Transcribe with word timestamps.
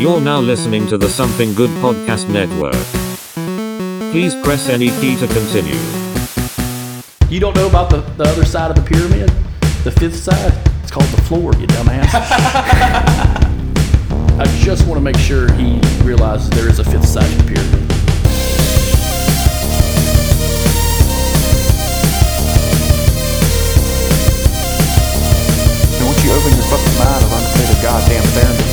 You're 0.00 0.18
now 0.18 0.40
listening 0.40 0.86
to 0.86 0.96
the 0.96 1.10
Something 1.10 1.52
Good 1.52 1.68
Podcast 1.82 2.26
Network. 2.30 2.72
Please 4.10 4.34
press 4.36 4.70
any 4.70 4.88
key 4.98 5.14
to 5.16 5.26
continue. 5.26 5.76
You 7.28 7.38
don't 7.38 7.54
know 7.54 7.66
about 7.66 7.90
the, 7.90 7.98
the 8.16 8.24
other 8.24 8.46
side 8.46 8.70
of 8.70 8.76
the 8.76 8.82
pyramid? 8.82 9.28
The 9.84 9.90
fifth 9.90 10.16
side? 10.16 10.54
It's 10.82 10.90
called 10.90 11.04
the 11.10 11.20
floor, 11.24 11.52
you 11.56 11.66
dumbass. 11.66 12.08
I 14.40 14.44
just 14.60 14.86
want 14.88 14.96
to 14.96 15.02
make 15.02 15.18
sure 15.18 15.52
he 15.52 15.78
realizes 16.02 16.48
there 16.48 16.70
is 16.70 16.78
a 16.78 16.84
fifth 16.84 17.04
side 17.06 17.30
to 17.30 17.36
the 17.36 17.52
pyramid. 17.52 17.82
And 25.92 26.06
once 26.08 26.24
you 26.24 26.32
open 26.32 26.52
your 26.56 26.64
fucking 26.72 26.96
mind 26.96 27.22
and 27.22 27.32
understand 27.34 27.68
the 27.68 27.82
goddamn 27.82 28.24
fairness. 28.32 28.69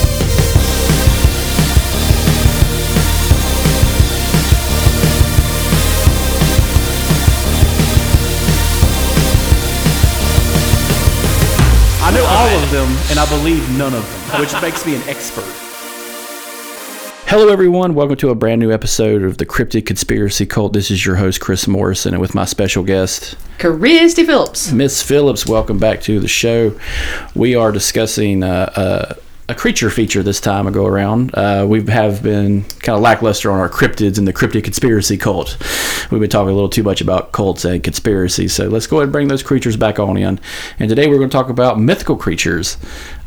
All 12.37 12.46
of 12.46 12.69
them, 12.69 12.87
and 13.09 13.18
I 13.18 13.27
believe 13.29 13.68
none 13.79 13.96
of 13.96 14.29
them, 14.29 14.41
which 14.41 14.54
makes 14.61 14.86
me 14.86 14.93
an 14.93 15.01
expert. 15.09 15.43
Hello, 17.25 17.47
everyone. 17.47 17.95
Welcome 17.95 18.15
to 18.18 18.29
a 18.29 18.36
brand 18.36 18.61
new 18.61 18.71
episode 18.71 19.23
of 19.23 19.39
the 19.39 19.45
Cryptid 19.47 19.87
Conspiracy 19.87 20.45
Cult. 20.45 20.71
This 20.71 20.92
is 20.92 21.04
your 21.04 21.15
host, 21.15 21.42
Chris 21.42 21.68
Morrison, 21.68 22.14
and 22.14 22.21
with 22.21 22.36
my 22.36 22.45
special 22.45 22.83
guest, 22.83 23.36
Cristy 23.57 24.23
Phillips. 24.23 24.71
Miss 24.71 25.01
Phillips. 25.01 25.47
Welcome 25.47 25.79
back 25.79 26.00
to 26.01 26.19
the 26.19 26.28
show. 26.28 26.79
We 27.33 27.55
are 27.55 27.71
discussing 27.71 28.43
uh, 28.43 28.71
uh, 28.75 29.14
a 29.50 29.56
creature 29.56 29.89
feature 29.89 30.24
this 30.24 30.42
time 30.42 30.68
ago 30.68 30.86
around. 30.86 31.33
Uh, 31.33 31.65
we 31.68 31.83
have 31.86 32.22
been 32.22 32.64
kind 32.64 32.97
of 32.97 33.02
lackluster 33.02 33.50
on 33.50 33.59
our 33.59 33.70
cryptids 33.70 34.17
and 34.17 34.28
the 34.28 34.33
cryptid 34.33 34.66
conspiracy 34.66 35.17
cult. 35.17 35.58
We've 36.12 36.20
been 36.20 36.30
talking 36.30 36.50
a 36.50 36.53
little 36.53 36.70
too 36.70 36.84
much 36.84 37.00
about 37.00 37.31
cults 37.31 37.64
and 37.64 37.81
conspiracies, 37.81 38.53
so 38.53 38.68
let's 38.68 38.88
go 38.88 38.98
ahead 38.98 39.06
and 39.06 39.14
bring 39.14 39.30
those 39.30 39.44
creatures 39.44 39.78
back 39.78 40.00
on 40.00 40.18
in. 40.18 40.40
And 40.80 40.90
today 40.90 41.08
we're 41.08 41.18
going 41.18 41.30
to 41.30 41.38
talk 41.38 41.50
about 41.50 41.80
mythical 41.80 42.18
creatures. 42.18 42.78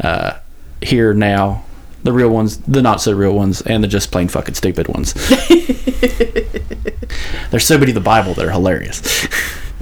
Uh, 0.02 0.38
here 0.82 1.14
now, 1.14 1.64
the 2.02 2.12
real 2.12 2.30
ones, 2.30 2.58
the 2.58 2.82
not 2.82 3.00
so 3.00 3.12
real 3.12 3.34
ones, 3.34 3.62
and 3.62 3.82
the 3.82 3.88
just 3.88 4.12
plain 4.12 4.28
fucking 4.28 4.54
stupid 4.54 4.88
ones. 4.88 5.14
There's 7.50 7.66
so 7.66 7.78
many 7.78 7.91
in 7.91 7.94
the 7.94 8.02
Bible 8.02 8.34
that 8.34 8.46
are 8.46 8.50
hilarious. 8.50 9.26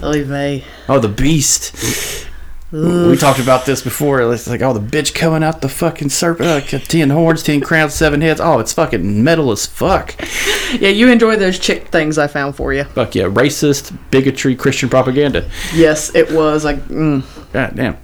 Me. 0.01 0.65
Oh, 0.89 1.01
the 1.01 1.09
beast. 1.09 2.28
We 2.71 3.17
talked 3.17 3.41
about 3.41 3.65
this 3.65 3.81
before. 3.81 4.21
It's 4.33 4.47
like, 4.47 4.61
oh, 4.61 4.75
the 4.75 4.81
bitch 4.81 5.15
coming 5.15 5.43
out 5.43 5.63
the 5.63 5.71
fucking 5.71 6.11
serpent. 6.11 6.75
Uh, 6.75 6.79
ten 6.81 7.09
horns, 7.09 7.43
ten 7.43 7.63
crowns, 7.63 7.95
seven 7.95 8.21
heads. 8.21 8.41
Oh, 8.43 8.59
it's 8.59 8.75
fucking 8.75 9.25
metal 9.25 9.51
as 9.53 9.67
fuck. 9.67 10.15
Yeah, 10.69 10.91
you 10.91 11.11
enjoy 11.11 11.37
those 11.37 11.59
chick 11.59 11.89
things 11.89 12.19
I 12.19 12.27
found 12.27 12.55
for 12.55 12.75
you. 12.75 12.85
Fuck 12.85 13.15
yeah. 13.15 13.25
Racist, 13.25 13.97
bigotry, 14.11 14.55
Christian 14.55 14.91
propaganda. 14.91 15.49
Yes, 15.73 16.15
it 16.15 16.31
was. 16.31 16.63
Like, 16.63 16.77
mm. 16.89 17.25
God 17.55 17.75
damn. 17.75 17.97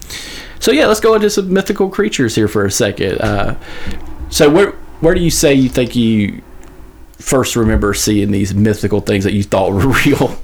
So 0.61 0.73
yeah, 0.73 0.87
let's 0.87 1.01
go 1.01 1.15
into 1.15 1.29
some 1.29 1.53
mythical 1.53 1.91
creatures 1.91 2.35
here 2.35 2.49
for 2.49 2.65
a 2.65 2.71
second. 2.71 3.21
Uh, 3.21 3.57
so 4.31 4.49
where 4.49 4.71
where 5.01 5.15
do 5.15 5.21
you 5.21 5.31
say 5.31 5.53
you 5.53 5.69
think 5.69 5.95
you 5.95 6.41
first 7.19 7.55
remember 7.55 7.93
seeing 7.93 8.31
these 8.31 8.55
mythical 8.55 9.03
things 9.03 9.25
that 9.25 9.35
you 9.35 9.43
thought 9.43 9.73
were 9.73 9.89
real? 10.07 10.39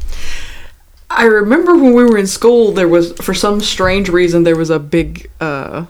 I 1.20 1.24
remember 1.24 1.74
when 1.74 1.92
we 1.92 2.02
were 2.02 2.16
in 2.16 2.26
school, 2.26 2.72
there 2.72 2.88
was, 2.88 3.12
for 3.12 3.34
some 3.34 3.60
strange 3.60 4.08
reason, 4.08 4.44
there 4.44 4.56
was 4.56 4.70
a 4.70 4.78
big, 4.78 5.30
uh, 5.38 5.84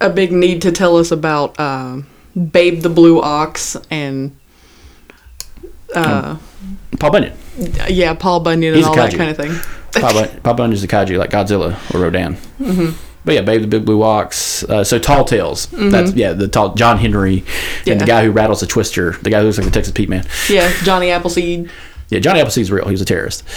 a 0.00 0.10
big 0.10 0.32
need 0.32 0.60
to 0.62 0.72
tell 0.72 0.96
us 0.96 1.12
about 1.12 1.54
uh, 1.60 2.02
Babe 2.34 2.80
the 2.80 2.88
Blue 2.88 3.22
Ox 3.22 3.76
and, 3.88 4.36
uh, 5.94 6.36
Paul 6.98 7.12
Bunyan. 7.12 7.32
yeah, 7.88 8.12
Paul 8.14 8.40
Bunyan 8.40 8.74
He's 8.74 8.84
and 8.84 8.90
all 8.90 9.06
that 9.06 9.16
kind 9.16 9.30
of 9.30 9.36
thing. 9.36 9.52
Paul, 10.02 10.14
Bun- 10.14 10.40
Paul 10.42 10.54
Bunyan's 10.54 10.82
a 10.82 10.88
kaiju 10.88 11.16
like 11.16 11.30
Godzilla 11.30 11.94
or 11.94 12.00
Rodan. 12.00 12.34
Mm-hmm. 12.58 12.98
But 13.24 13.34
yeah, 13.34 13.42
Babe 13.42 13.60
the 13.60 13.68
Big 13.68 13.84
Blue 13.84 14.02
Ox. 14.02 14.64
Uh, 14.64 14.82
so 14.82 14.98
Tall 14.98 15.24
Tales. 15.24 15.66
That's 15.66 16.12
yeah, 16.14 16.32
the 16.32 16.48
tall 16.48 16.74
John 16.74 16.96
Henry 16.96 17.44
and 17.86 18.00
the 18.00 18.06
guy 18.06 18.24
who 18.24 18.30
rattles 18.30 18.60
the 18.60 18.66
twister. 18.66 19.12
The 19.12 19.28
guy 19.28 19.40
who 19.40 19.44
looks 19.44 19.58
like 19.58 19.66
the 19.66 19.70
Texas 19.70 19.92
Pete 19.92 20.08
Man. 20.08 20.26
Yeah, 20.48 20.72
Johnny 20.82 21.10
Appleseed. 21.10 21.70
Yeah, 22.10 22.18
Johnny 22.18 22.40
Appleseed's 22.40 22.70
real. 22.70 22.84
He 22.84 22.92
was 22.92 23.00
a 23.00 23.04
terrorist. 23.04 23.48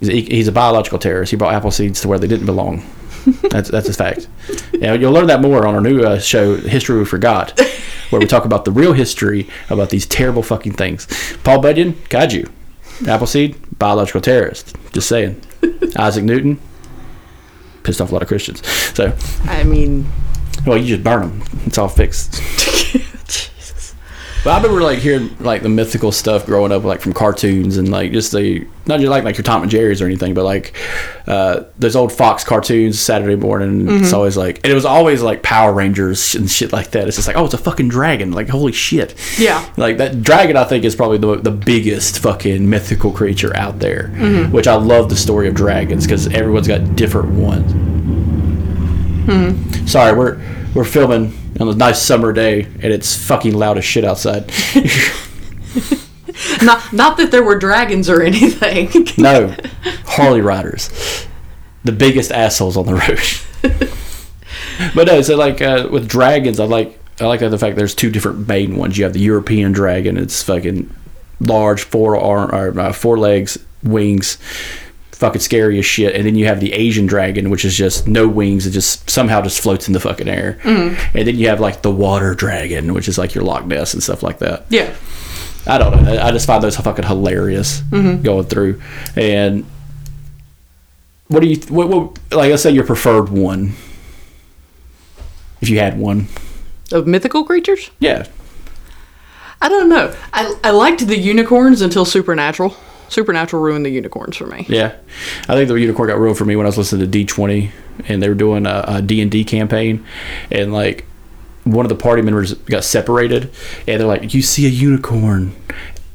He's 0.00 0.08
a, 0.08 0.20
he's 0.20 0.48
a 0.48 0.52
biological 0.52 0.98
terrorist. 0.98 1.30
He 1.30 1.36
brought 1.36 1.54
apple 1.54 1.70
seeds 1.70 2.00
to 2.00 2.08
where 2.08 2.18
they 2.18 2.26
didn't 2.26 2.46
belong. 2.46 2.84
That's 3.50 3.70
that's 3.70 3.88
a 3.88 3.92
fact. 3.92 4.26
Yeah, 4.72 4.94
you'll 4.94 5.12
learn 5.12 5.28
that 5.28 5.40
more 5.40 5.66
on 5.66 5.74
our 5.76 5.80
new 5.80 6.02
uh, 6.02 6.18
show, 6.18 6.56
History 6.56 6.98
We 6.98 7.04
Forgot, 7.04 7.58
where 8.10 8.20
we 8.20 8.26
talk 8.26 8.44
about 8.44 8.64
the 8.64 8.72
real 8.72 8.92
history 8.92 9.48
about 9.70 9.90
these 9.90 10.06
terrible 10.06 10.42
fucking 10.42 10.72
things. 10.72 11.06
Paul 11.44 11.60
Bunyan, 11.60 11.92
kaiju. 11.92 12.50
Appleseed, 13.06 13.78
biological 13.78 14.20
terrorist. 14.20 14.74
Just 14.92 15.08
saying. 15.08 15.40
Isaac 15.96 16.24
Newton, 16.24 16.60
pissed 17.84 18.00
off 18.00 18.10
a 18.10 18.14
lot 18.14 18.22
of 18.22 18.28
Christians. 18.28 18.66
So, 18.94 19.16
I 19.44 19.62
mean, 19.64 20.06
well, 20.66 20.76
you 20.76 20.96
just 20.96 21.04
burn 21.04 21.22
them. 21.22 21.42
It's 21.66 21.78
all 21.78 21.88
fixed. 21.88 22.40
But 24.44 24.50
I 24.50 24.56
remember 24.56 24.82
like 24.82 24.98
hearing 24.98 25.36
like 25.38 25.62
the 25.62 25.68
mythical 25.68 26.10
stuff 26.10 26.46
growing 26.46 26.72
up, 26.72 26.82
like 26.82 27.00
from 27.00 27.12
cartoons 27.12 27.76
and 27.76 27.88
like 27.90 28.10
just 28.10 28.32
the 28.32 28.66
not 28.86 28.98
just 28.98 29.08
like 29.08 29.22
like 29.22 29.36
your 29.36 29.44
Tom 29.44 29.62
and 29.62 29.70
Jerry's 29.70 30.02
or 30.02 30.06
anything, 30.06 30.34
but 30.34 30.44
like 30.44 30.76
uh, 31.28 31.64
those 31.78 31.94
old 31.94 32.12
Fox 32.12 32.42
cartoons 32.42 32.98
Saturday 32.98 33.36
morning. 33.36 33.82
It's 33.82 34.08
mm-hmm. 34.08 34.14
always 34.16 34.36
like 34.36 34.56
and 34.64 34.66
it 34.66 34.74
was 34.74 34.84
always 34.84 35.22
like 35.22 35.44
Power 35.44 35.72
Rangers 35.72 36.34
and 36.34 36.50
shit 36.50 36.72
like 36.72 36.90
that. 36.90 37.06
It's 37.06 37.16
just 37.16 37.28
like 37.28 37.36
oh, 37.36 37.44
it's 37.44 37.54
a 37.54 37.58
fucking 37.58 37.88
dragon! 37.88 38.32
Like 38.32 38.48
holy 38.48 38.72
shit! 38.72 39.14
Yeah. 39.38 39.64
Like 39.76 39.98
that 39.98 40.22
dragon, 40.22 40.56
I 40.56 40.64
think 40.64 40.84
is 40.84 40.96
probably 40.96 41.18
the 41.18 41.36
the 41.36 41.52
biggest 41.52 42.18
fucking 42.18 42.68
mythical 42.68 43.12
creature 43.12 43.56
out 43.56 43.78
there. 43.78 44.10
Mm-hmm. 44.14 44.52
Which 44.52 44.66
I 44.66 44.74
love 44.74 45.08
the 45.08 45.16
story 45.16 45.46
of 45.46 45.54
dragons 45.54 46.04
because 46.04 46.26
everyone's 46.26 46.66
got 46.66 46.96
different 46.96 47.30
ones. 47.34 47.72
Mm-hmm. 49.22 49.86
Sorry, 49.86 50.18
we're 50.18 50.40
we're 50.74 50.84
filming 50.84 51.32
on 51.60 51.68
a 51.68 51.74
nice 51.74 52.00
summer 52.00 52.32
day 52.32 52.62
and 52.64 52.84
it's 52.84 53.16
fucking 53.16 53.54
loud 53.54 53.78
as 53.78 53.84
shit 53.84 54.04
outside. 54.04 54.50
Not, 56.62 56.92
not 56.92 57.16
that 57.16 57.30
there 57.30 57.42
were 57.42 57.56
dragons 57.56 58.08
or 58.08 58.22
anything. 58.22 59.06
no, 59.18 59.54
Harley 60.06 60.40
riders, 60.40 61.26
the 61.84 61.92
biggest 61.92 62.30
assholes 62.30 62.76
on 62.76 62.86
the 62.86 62.94
road. 62.94 63.90
but 64.94 65.06
no, 65.06 65.22
so 65.22 65.36
like 65.36 65.60
uh, 65.60 65.88
with 65.90 66.08
dragons, 66.08 66.60
I 66.60 66.64
like 66.64 66.98
I 67.20 67.26
like 67.26 67.40
the 67.40 67.58
fact 67.58 67.76
there's 67.76 67.94
two 67.94 68.10
different 68.10 68.48
main 68.48 68.76
ones. 68.76 68.96
You 68.96 69.04
have 69.04 69.12
the 69.12 69.20
European 69.20 69.72
dragon; 69.72 70.16
it's 70.16 70.42
fucking 70.42 70.92
large, 71.40 71.82
four 71.82 72.16
arm 72.16 72.50
or 72.54 72.80
uh, 72.80 72.92
four 72.92 73.18
legs, 73.18 73.58
wings, 73.82 74.38
fucking 75.22 75.40
scary 75.40 75.78
as 75.78 75.86
shit. 75.86 76.14
And 76.14 76.26
then 76.26 76.34
you 76.34 76.46
have 76.46 76.60
the 76.60 76.72
Asian 76.72 77.06
dragon, 77.06 77.48
which 77.48 77.64
is 77.64 77.76
just 77.76 78.08
no 78.08 78.26
wings; 78.28 78.66
it 78.66 78.72
just 78.72 79.08
somehow 79.08 79.40
just 79.40 79.60
floats 79.60 79.86
in 79.86 79.94
the 79.94 80.00
fucking 80.00 80.28
air. 80.28 80.58
Mm-hmm. 80.62 81.16
And 81.16 81.28
then 81.28 81.36
you 81.36 81.48
have 81.48 81.60
like 81.60 81.82
the 81.82 81.90
water 81.92 82.34
dragon, 82.34 82.92
which 82.92 83.08
is 83.08 83.16
like 83.16 83.34
your 83.34 83.44
Loch 83.44 83.64
Ness 83.64 83.94
and 83.94 84.02
stuff 84.02 84.22
like 84.22 84.38
that. 84.40 84.66
yeah. 84.68 84.94
I 85.64 85.78
don't 85.78 86.02
know. 86.02 86.20
I 86.20 86.32
just 86.32 86.44
find 86.44 86.60
those 86.60 86.76
fucking 86.76 87.04
hilarious 87.04 87.82
mm-hmm. 87.82 88.20
going 88.22 88.46
through. 88.46 88.82
And 89.14 89.64
what 91.28 91.40
do 91.40 91.46
you 91.46 91.56
what, 91.68 91.88
what 91.88 92.18
like? 92.32 92.50
Let's 92.50 92.64
say 92.64 92.72
your 92.72 92.84
preferred 92.84 93.28
one, 93.28 93.74
if 95.60 95.70
you 95.70 95.78
had 95.78 95.98
one. 95.98 96.26
Of 96.90 97.06
mythical 97.06 97.44
creatures? 97.44 97.90
Yeah, 98.00 98.26
I 99.62 99.68
don't 99.68 99.88
know. 99.88 100.12
I, 100.32 100.56
I 100.64 100.70
liked 100.70 101.06
the 101.06 101.16
unicorns 101.16 101.80
until 101.80 102.04
Supernatural. 102.04 102.76
Supernatural 103.12 103.62
ruined 103.62 103.84
the 103.84 103.90
unicorns 103.90 104.36
for 104.36 104.46
me. 104.46 104.64
yeah. 104.68 104.94
I 105.48 105.54
think 105.54 105.68
the 105.68 105.74
unicorn 105.74 106.08
got 106.08 106.18
ruined 106.18 106.38
for 106.38 106.44
me 106.46 106.56
when 106.56 106.64
I 106.64 106.70
was 106.70 106.78
listening 106.78 107.00
to 107.02 107.06
D 107.06 107.24
twenty, 107.26 107.70
and 108.08 108.22
they 108.22 108.28
were 108.28 108.34
doing 108.34 108.66
a 108.66 109.02
D 109.02 109.20
and 109.20 109.30
D 109.30 109.44
campaign, 109.44 110.04
and 110.50 110.72
like 110.72 111.04
one 111.64 111.84
of 111.84 111.90
the 111.90 111.94
party 111.94 112.22
members 112.22 112.54
got 112.54 112.84
separated, 112.84 113.50
and 113.86 114.00
they're 114.00 114.08
like, 114.08 114.32
"You 114.34 114.42
see 114.42 114.66
a 114.66 114.70
unicorn 114.70 115.54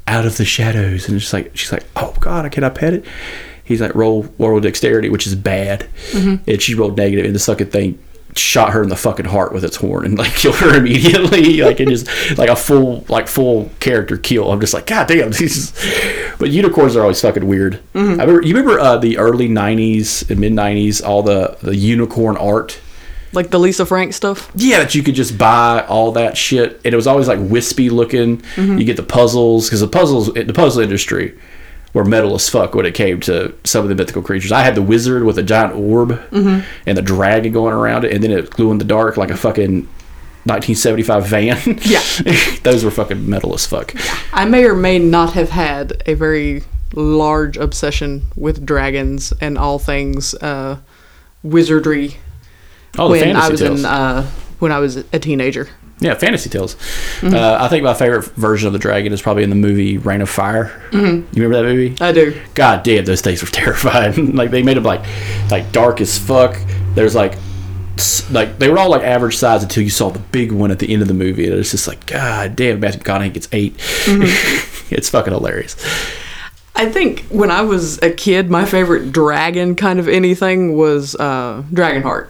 out 0.07 0.25
of 0.25 0.38
the 0.38 0.45
shadows," 0.45 1.07
and 1.07 1.18
it's 1.18 1.31
like 1.31 1.56
she's 1.56 1.71
like, 1.71 1.86
"Oh 1.95 2.16
God, 2.19 2.45
I 2.45 2.50
can 2.50 2.63
I 2.63 2.69
pet 2.69 2.94
it?" 2.94 3.06
He's 3.63 3.80
like, 3.80 3.94
"Roll 3.94 4.27
roll 4.39 4.60
dexterity," 4.60 5.10
which 5.10 5.27
is 5.27 5.36
bad, 5.36 5.88
mm-hmm. 6.12 6.50
and 6.50 6.62
she 6.62 6.74
rolled 6.74 6.98
negative, 6.98 7.25
and 7.25 7.36
the 7.36 7.39
fucking 7.39 7.68
thing 7.69 8.00
shot 8.36 8.71
her 8.74 8.83
in 8.83 8.89
the 8.89 8.95
fucking 8.95 9.25
heart 9.25 9.51
with 9.51 9.63
its 9.63 9.77
horn 9.77 10.06
and 10.06 10.18
like 10.18 10.31
killed 10.36 10.56
her 10.56 10.77
immediately. 10.77 11.62
like 11.62 11.80
it 11.80 11.88
just 11.88 12.38
like 12.38 12.50
a 12.50 12.56
full 12.56 13.06
like 13.10 13.27
full 13.27 13.69
character 13.80 14.18
kill. 14.18 14.51
I'm 14.51 14.60
just 14.60 14.74
like, 14.74 14.88
God 14.88 15.07
damn, 15.07 15.30
this 15.31 15.42
is. 15.42 15.74
But 16.39 16.51
unicorns 16.51 16.95
are 16.95 17.01
always 17.01 17.19
fucking 17.22 17.48
weird. 17.48 17.81
Mm-hmm. 17.94 18.19
I 18.19 18.24
remember 18.24 18.42
you 18.42 18.56
remember 18.56 18.80
uh, 18.80 18.98
the 18.98 19.18
early 19.18 19.50
'90s 19.50 20.30
and 20.30 20.39
mid 20.39 20.54
'90s, 20.54 21.04
all 21.06 21.24
the 21.24 21.57
the 21.62 21.75
unicorn 21.75 22.38
art. 22.38 22.80
Like 23.34 23.50
the 23.50 23.60
Lisa 23.60 23.86
Frank 23.86 24.13
stuff. 24.13 24.51
Yeah, 24.56 24.80
that 24.80 24.95
you 24.95 25.04
could 25.04 25.16
just 25.16 25.38
buy 25.38 25.86
all 25.88 26.13
that 26.13 26.38
shit, 26.38 26.80
and 26.86 26.94
it 26.94 26.95
was 26.95 27.07
always 27.07 27.28
like 27.28 27.39
wispy 27.42 27.89
looking. 27.89 28.38
Mm-hmm. 28.38 28.78
You 28.78 28.86
get 28.86 28.98
the 28.98 29.04
puzzles 29.04 29.68
because 29.68 29.81
the 29.81 29.88
puzzles, 29.88 30.34
the 30.34 30.54
puzzle 30.54 30.81
industry, 30.81 31.38
were 31.94 32.06
metal 32.06 32.36
as 32.36 32.48
fuck 32.48 32.74
when 32.74 32.86
it 32.86 32.94
came 32.94 33.19
to 33.22 33.54
some 33.63 33.83
of 33.83 33.90
the 33.90 33.95
mythical 33.95 34.22
creatures. 34.22 34.51
I 34.51 34.62
had 34.62 34.75
the 34.75 34.81
wizard 34.81 35.24
with 35.24 35.38
a 35.38 35.44
giant 35.44 35.75
orb 35.75 36.12
mm-hmm. 36.12 36.66
and 36.86 36.98
the 36.98 37.01
dragon 37.01 37.51
going 37.51 37.74
around 37.74 38.06
it, 38.06 38.13
and 38.13 38.24
then 38.24 38.31
it 38.31 38.50
glue 38.50 38.72
in 38.72 38.78
the 38.78 38.86
dark 38.86 39.18
like 39.18 39.31
a 39.31 39.38
fucking 39.38 39.88
1975 40.47 41.27
van. 41.27 41.79
Yeah. 41.83 42.01
those 42.63 42.83
were 42.83 42.91
fucking 42.91 43.29
metal 43.29 43.53
as 43.53 43.65
fuck. 43.65 43.94
I 44.33 44.45
may 44.45 44.63
or 44.65 44.75
may 44.75 44.99
not 44.99 45.33
have 45.33 45.49
had 45.49 46.01
a 46.05 46.13
very 46.13 46.63
large 46.94 47.57
obsession 47.57 48.23
with 48.35 48.65
dragons 48.65 49.33
and 49.41 49.57
all 49.57 49.77
things 49.79 50.33
uh, 50.35 50.77
wizardry 51.44 52.17
Oh, 52.97 53.09
when 53.11 53.35
I 53.35 53.49
was 53.49 53.59
tales. 53.59 53.79
in 53.81 53.85
uh, 53.85 54.23
when 54.59 54.71
I 54.71 54.79
was 54.79 54.95
a 54.97 55.19
teenager. 55.19 55.69
yeah, 55.99 56.15
fantasy 56.15 56.49
tales. 56.49 56.75
Mm-hmm. 57.21 57.35
Uh, 57.35 57.57
I 57.59 57.67
think 57.67 57.83
my 57.83 57.94
favorite 57.94 58.25
version 58.35 58.65
of 58.67 58.73
the 58.73 58.79
dragon 58.79 59.13
is 59.13 59.21
probably 59.21 59.44
in 59.44 59.49
the 59.51 59.55
movie 59.55 59.97
Reign 59.99 60.21
of 60.21 60.29
Fire. 60.29 60.65
Mm-hmm. 60.91 61.35
You 61.38 61.44
remember 61.44 61.57
that 61.67 61.73
movie? 61.75 61.95
I 62.01 62.11
do. 62.11 62.41
God 62.55 62.81
damn, 62.83 63.05
those 63.05 63.21
things 63.21 63.44
were 63.44 63.49
terrifying. 63.51 64.35
like 64.35 64.49
they 64.49 64.63
made 64.63 64.77
them 64.77 64.83
like 64.83 65.05
like 65.51 65.71
dark 65.71 66.01
as 66.01 66.17
fuck. 66.17 66.57
There's 66.95 67.13
like 67.13 67.38
like 68.31 68.59
they 68.59 68.69
were 68.69 68.77
all 68.77 68.89
like 68.89 69.03
average 69.03 69.38
size 69.38 69.63
until 69.63 69.83
you 69.83 69.89
saw 69.89 70.09
the 70.09 70.19
big 70.19 70.51
one 70.51 70.71
at 70.71 70.79
the 70.79 70.91
end 70.91 71.01
of 71.01 71.07
the 71.07 71.13
movie, 71.13 71.45
and 71.47 71.53
it's 71.57 71.71
just 71.71 71.88
like 71.88 72.05
God 72.05 72.55
damn, 72.55 72.79
Matthew 72.79 73.01
McConaughey 73.01 73.33
gets 73.33 73.47
8 73.51 73.73
it's 74.91 75.09
fucking 75.09 75.33
hilarious. 75.33 75.75
I 76.75 76.89
think 76.91 77.21
when 77.29 77.49
I 77.49 77.61
was 77.61 77.97
a 78.03 78.11
kid, 78.11 78.49
my 78.51 78.63
favorite 78.65 79.11
dragon 79.11 79.75
kind 79.75 79.99
of 79.99 80.07
anything 80.07 80.75
was 80.77 81.15
uh, 81.15 81.63
Dragonheart. 81.71 82.29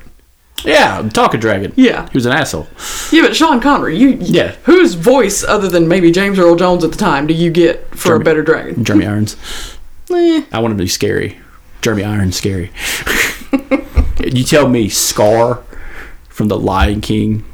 Yeah, 0.64 1.02
talk 1.02 1.14
talking 1.14 1.40
dragon. 1.40 1.74
Yeah. 1.76 2.10
he 2.10 2.18
was 2.18 2.26
an 2.26 2.32
asshole. 2.32 2.68
Yeah, 3.12 3.22
but 3.22 3.36
Sean 3.36 3.60
Connery, 3.62 3.98
you 3.98 4.18
Yeah. 4.20 4.56
Whose 4.64 4.96
voice, 4.96 5.44
other 5.44 5.68
than 5.68 5.88
maybe 5.88 6.12
James 6.12 6.40
Earl 6.40 6.56
Jones 6.56 6.84
at 6.84 6.92
the 6.92 6.98
time, 6.98 7.28
do 7.28 7.34
you 7.34 7.52
get 7.52 7.88
for 7.96 8.08
Jeremy- 8.10 8.22
a 8.22 8.26
better 8.26 8.42
dragon? 8.42 8.84
Jeremy 8.84 9.06
Irons. 9.06 9.36
Eh, 10.10 10.42
I 10.54 10.60
want 10.62 10.72
him 10.72 10.78
to 10.78 10.84
be 10.86 10.88
scary. 10.88 11.38
Jeremy 11.82 12.06
Irons 12.06 12.38
scary. 12.38 12.72
You 14.36 14.44
tell 14.44 14.68
me 14.68 14.90
Scar 14.90 15.64
from 16.30 16.48
The 16.48 16.58
Lion 16.58 17.02
King, 17.02 17.46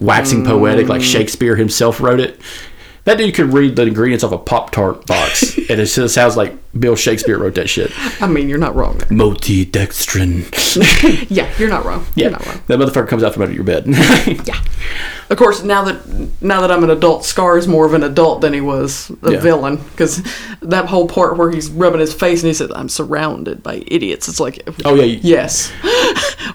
waxing 0.00 0.44
poetic 0.44 0.88
like 0.88 1.02
mm. 1.02 1.12
Shakespeare 1.12 1.56
himself 1.56 2.00
wrote 2.00 2.20
it. 2.20 2.40
That 3.04 3.18
dude 3.18 3.34
could 3.34 3.52
read 3.52 3.76
the 3.76 3.82
ingredients 3.82 4.24
off 4.24 4.32
a 4.32 4.38
Pop 4.38 4.70
Tart 4.70 5.06
box, 5.06 5.56
and 5.58 5.70
it 5.78 5.84
just 5.86 6.14
sounds 6.14 6.36
like 6.38 6.54
Bill 6.78 6.96
Shakespeare 6.96 7.38
wrote 7.38 7.54
that 7.56 7.68
shit. 7.68 7.92
I 8.22 8.26
mean, 8.26 8.48
you're 8.48 8.56
not 8.58 8.74
wrong. 8.74 8.96
Maltodextrin. 9.10 10.50
Yeah, 11.30 11.52
you're 11.58 11.68
not 11.68 11.84
wrong. 11.84 12.04
Yeah, 12.14 12.24
You're 12.24 12.30
not 12.32 12.46
wrong. 12.46 12.60
that 12.66 12.78
motherfucker 12.78 13.08
comes 13.08 13.22
out 13.22 13.32
from 13.34 13.42
under 13.42 13.54
your 13.54 13.64
bed. 13.64 13.84
Yeah. 14.46 14.60
Of 15.30 15.38
course, 15.38 15.62
now 15.62 15.84
that 15.84 16.42
now 16.42 16.60
that 16.60 16.70
I'm 16.70 16.82
an 16.84 16.90
adult, 16.90 17.24
Scar 17.24 17.56
is 17.56 17.66
more 17.68 17.86
of 17.86 17.94
an 17.94 18.02
adult 18.02 18.40
than 18.40 18.52
he 18.52 18.60
was 18.60 19.10
a 19.22 19.32
Yeah. 19.32 19.40
villain. 19.40 19.76
Because 19.76 20.22
that 20.60 20.86
whole 20.86 21.06
part 21.08 21.36
where 21.38 21.50
he's 21.50 21.70
rubbing 21.70 22.00
his 22.00 22.12
face 22.12 22.42
and 22.42 22.48
he 22.48 22.54
says, 22.54 22.70
"I'm 22.74 22.88
surrounded 22.88 23.62
by 23.62 23.82
idiots." 23.86 24.28
It's 24.28 24.40
like, 24.40 24.68
oh 24.84 24.94
yeah, 24.94 25.04
yes, 25.22 25.72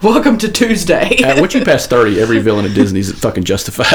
welcome 0.02 0.38
to 0.38 0.50
Tuesday. 0.50 1.22
Uh, 1.22 1.38
once 1.40 1.52
you 1.52 1.62
pass 1.62 1.86
thirty, 1.86 2.20
every 2.20 2.38
villain 2.38 2.64
of 2.64 2.72
Disney's 2.72 3.12
fucking 3.18 3.44
justified. 3.44 3.86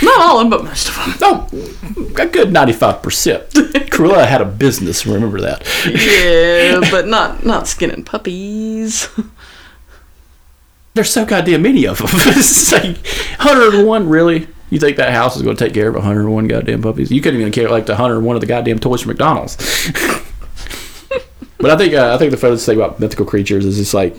not 0.02 0.20
all 0.20 0.40
of 0.40 0.42
them, 0.42 0.50
but 0.50 0.64
most 0.64 0.88
of 0.88 0.96
them. 0.96 1.14
no, 1.20 2.22
a 2.22 2.26
good 2.26 2.52
ninety-five 2.52 3.02
percent. 3.02 3.48
Cruella 3.50 4.26
had 4.26 4.42
a 4.42 4.44
business. 4.44 5.06
Remember 5.06 5.40
that. 5.40 5.66
Yeah, 5.86 6.86
but 6.90 7.06
not 7.08 7.46
not 7.46 7.66
skinning 7.66 8.04
puppies. 8.04 9.08
There's 10.94 11.08
so 11.08 11.24
goddamn 11.24 11.62
many 11.62 11.86
of 11.86 11.98
them. 11.98 12.08
it's 12.12 12.70
like 12.70 12.98
101, 13.38 14.10
really? 14.10 14.46
You 14.68 14.78
think 14.78 14.98
that 14.98 15.10
house 15.14 15.36
is 15.36 15.42
going 15.42 15.56
to 15.56 15.64
take 15.64 15.72
care 15.72 15.88
of 15.88 15.94
101 15.94 16.48
goddamn 16.48 16.82
puppies? 16.82 17.10
You 17.10 17.22
couldn't 17.22 17.40
even 17.40 17.50
care 17.50 17.70
like 17.70 17.86
the 17.86 17.92
101 17.92 18.36
of 18.36 18.40
the 18.42 18.46
goddamn 18.46 18.78
toys 18.78 19.00
from 19.00 19.08
McDonald's. 19.08 19.56
but 21.56 21.70
I 21.70 21.78
think 21.78 21.94
uh, 21.94 22.14
I 22.14 22.18
think 22.18 22.30
the 22.30 22.36
funniest 22.36 22.66
thing 22.66 22.76
about 22.76 23.00
mythical 23.00 23.24
creatures 23.24 23.64
is 23.64 23.80
it's 23.80 23.94
like 23.94 24.16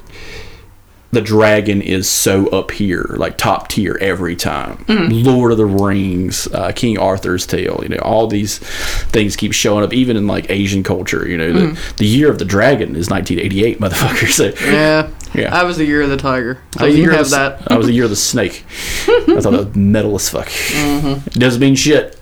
the 1.13 1.21
dragon 1.21 1.81
is 1.81 2.09
so 2.09 2.47
up 2.47 2.71
here, 2.71 3.15
like 3.17 3.37
top 3.37 3.67
tier 3.69 3.97
every 4.01 4.35
time. 4.35 4.83
Lord 4.87 5.51
of 5.51 5.57
the 5.57 5.65
Rings, 5.65 6.47
uh, 6.47 6.71
King 6.75 6.97
Arthur's 6.97 7.45
Tale, 7.45 7.79
you 7.83 7.89
know, 7.89 7.97
all 7.97 8.27
these 8.27 8.57
things 8.57 9.35
keep 9.35 9.53
showing 9.53 9.83
up, 9.83 9.93
even 9.93 10.17
in 10.17 10.27
like 10.27 10.49
Asian 10.49 10.83
culture. 10.83 11.27
You 11.27 11.37
know, 11.37 11.53
the, 11.53 11.79
the 11.97 12.05
year 12.05 12.29
of 12.29 12.39
the 12.39 12.45
dragon 12.45 12.95
is 12.95 13.09
1988, 13.09 13.79
motherfucker. 13.79 14.29
So 14.29 14.51
Yeah, 14.65 15.09
Yeah. 15.33 15.55
I 15.55 15.63
was 15.63 15.77
the 15.77 15.85
year 15.85 16.01
of 16.01 16.09
the 16.09 16.17
tiger, 16.17 16.61
so 16.77 16.81
I 16.85 16.87
was 16.87 16.95
you 16.95 17.03
year 17.03 17.11
can 17.11 17.19
of 17.19 17.29
have 17.31 17.57
the, 17.57 17.63
that. 17.65 17.71
I 17.71 17.77
was 17.77 17.87
the 17.87 17.93
year 17.93 18.03
of 18.05 18.09
the 18.09 18.15
snake. 18.15 18.65
I 19.07 19.39
thought 19.39 19.51
that 19.51 19.65
was 19.67 19.75
metal 19.75 20.15
as 20.15 20.29
fuck. 20.29 20.49
It 20.51 21.33
doesn't 21.33 21.61
mean 21.61 21.75
shit. 21.75 22.19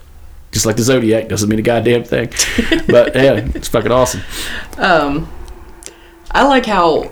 Just 0.52 0.66
like 0.66 0.76
the 0.76 0.84
zodiac 0.84 1.30
doesn't 1.30 1.48
mean 1.48 1.60
a 1.60 1.64
goddamn 1.64 2.04
thing. 2.04 2.28
But 2.88 3.16
yeah, 3.16 3.48
it's 3.56 3.70
fucking 3.70 3.92
awesome. 3.92 4.22
Um, 4.78 5.30
I 6.32 6.46
like 6.46 6.66
how 6.66 7.12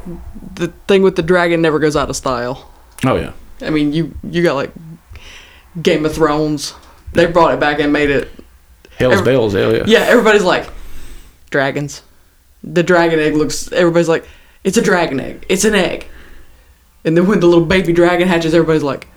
the 0.60 0.68
thing 0.88 1.02
with 1.02 1.16
the 1.16 1.22
dragon 1.24 1.62
never 1.62 1.80
goes 1.80 1.96
out 1.96 2.10
of 2.10 2.16
style. 2.16 2.72
Oh 3.06 3.16
yeah. 3.16 3.32
I 3.62 3.70
mean, 3.72 3.94
you 3.94 4.14
you 4.24 4.44
got 4.44 4.56
like 4.56 4.72
Game 5.82 6.06
of 6.06 6.14
Thrones. 6.14 6.74
They 7.14 7.26
brought 7.26 7.54
it 7.54 7.60
back 7.60 7.80
and 7.80 7.92
made 7.92 8.10
it. 8.10 8.30
Hell's 8.98 9.14
Every- 9.16 9.26
bells. 9.34 9.54
Hell 9.54 9.76
yeah. 9.76 9.84
Yeah, 9.88 10.00
everybody's 10.02 10.44
like 10.44 10.70
dragons. 11.50 12.02
The 12.64 12.84
dragon 12.84 13.20
egg 13.20 13.36
looks. 13.36 13.72
Everybody's 13.72 14.10
like, 14.10 14.28
it's 14.64 14.78
a 14.78 14.82
dragon 14.82 15.20
egg. 15.20 15.46
It's 15.50 15.64
an 15.64 15.74
egg. 15.76 16.08
And 17.06 17.16
then 17.16 17.26
when 17.28 17.40
the 17.40 17.48
little 17.48 17.66
baby 17.66 17.94
dragon 17.94 18.28
hatches, 18.28 18.54
everybody's 18.54 18.84
like, 18.84 19.08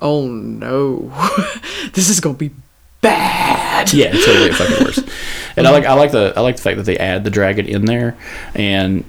oh 0.00 0.26
no, 0.26 1.12
this 1.92 2.08
is 2.08 2.20
gonna 2.20 2.34
be 2.38 2.50
bad. 3.02 3.92
Yeah, 3.92 4.10
it's 4.14 4.24
totally 4.24 4.52
fucking 4.52 4.84
worse. 4.84 5.00
And 5.56 5.66
I 5.66 5.72
like 5.72 5.84
I 5.84 5.94
like 5.94 6.12
the 6.12 6.32
I 6.36 6.40
like 6.40 6.56
the 6.56 6.62
fact 6.62 6.76
that 6.76 6.84
they 6.84 6.96
add 6.96 7.24
the 7.24 7.28
dragon 7.30 7.66
in 7.66 7.84
there. 7.84 8.16
And 8.54 9.04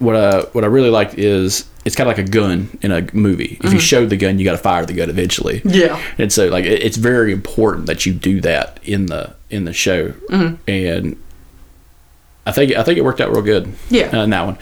what 0.00 0.16
I 0.16 0.40
what 0.52 0.64
I 0.64 0.66
really 0.66 0.90
like 0.90 1.14
is 1.14 1.64
it's 1.84 1.94
kind 1.94 2.10
of 2.10 2.16
like 2.16 2.26
a 2.26 2.28
gun 2.28 2.76
in 2.82 2.90
a 2.92 3.06
movie. 3.14 3.56
If 3.60 3.64
you 3.64 3.70
mm-hmm. 3.70 3.78
show 3.78 4.04
the 4.06 4.16
gun, 4.16 4.38
you 4.38 4.44
got 4.44 4.52
to 4.52 4.58
fire 4.58 4.84
the 4.84 4.92
gun 4.92 5.08
eventually. 5.08 5.62
Yeah. 5.64 6.02
and 6.18 6.32
so 6.32 6.48
like 6.48 6.64
it, 6.64 6.82
it's 6.82 6.96
very 6.96 7.32
important 7.32 7.86
that 7.86 8.04
you 8.04 8.12
do 8.12 8.40
that 8.40 8.80
in 8.82 9.06
the 9.06 9.34
in 9.50 9.64
the 9.64 9.72
show 9.72 10.08
mm-hmm. 10.30 10.54
and 10.68 11.16
i 12.46 12.52
think 12.52 12.72
i 12.76 12.82
think 12.82 12.96
it 12.98 13.02
worked 13.04 13.20
out 13.20 13.30
real 13.30 13.42
good 13.42 13.72
Yeah. 13.88 14.10
uh, 14.16 14.22
in 14.22 14.30
that 14.30 14.44
one 14.46 14.58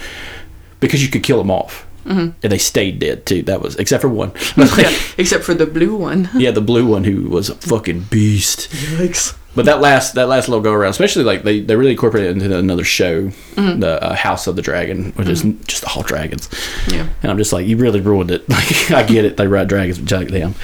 because 0.81 1.03
you 1.05 1.11
could 1.11 1.23
kill 1.23 1.39
them 1.39 1.51
off 1.51 1.87
mm-hmm. 2.07 2.31
and 2.43 2.53
they 2.53 2.59
stayed 2.59 2.99
dead 2.99 3.27
too 3.27 3.43
that 3.43 3.61
was 3.61 3.77
except 3.77 4.01
for 4.01 4.09
one 4.09 4.33
Yeah, 4.57 4.97
except 5.19 5.45
for 5.45 5.55
the 5.55 5.67
blue 5.67 5.95
one. 5.95 6.31
yeah 6.35 6.51
the 6.53 6.63
blue 6.63 6.87
one 6.87 7.05
who 7.05 7.29
was 7.29 7.51
a 7.51 7.55
fucking 7.57 8.05
beast 8.11 8.71
Yikes. 8.71 9.37
But 9.55 9.65
that 9.65 9.81
last 9.81 10.15
that 10.15 10.29
last 10.29 10.49
little 10.49 10.63
go 10.63 10.73
around 10.73 10.91
especially 10.91 11.25
like 11.25 11.43
they, 11.43 11.61
they 11.61 11.75
really 11.75 11.91
incorporated 11.93 12.37
it 12.37 12.43
into 12.43 12.57
another 12.57 12.85
show 12.85 13.29
the 13.57 13.99
uh, 14.03 14.15
house 14.15 14.47
of 14.47 14.55
the 14.57 14.63
dragon 14.63 15.13
which 15.13 15.29
is 15.29 15.43
just 15.67 15.85
all 15.97 16.03
dragons 16.03 16.49
Yeah. 16.87 17.09
and 17.23 17.31
I'm 17.31 17.39
just 17.39 17.53
like, 17.53 17.67
you 17.67 17.77
really 17.77 18.01
ruined 18.01 18.31
it. 18.31 18.45
Like, 18.49 18.91
I 18.93 19.03
get 19.03 19.25
it. 19.25 19.37
They 19.37 19.47
ride 19.49 19.69
dragons, 19.69 19.99
but 19.99 20.07
jack 20.09 20.29
damn. 20.29 20.55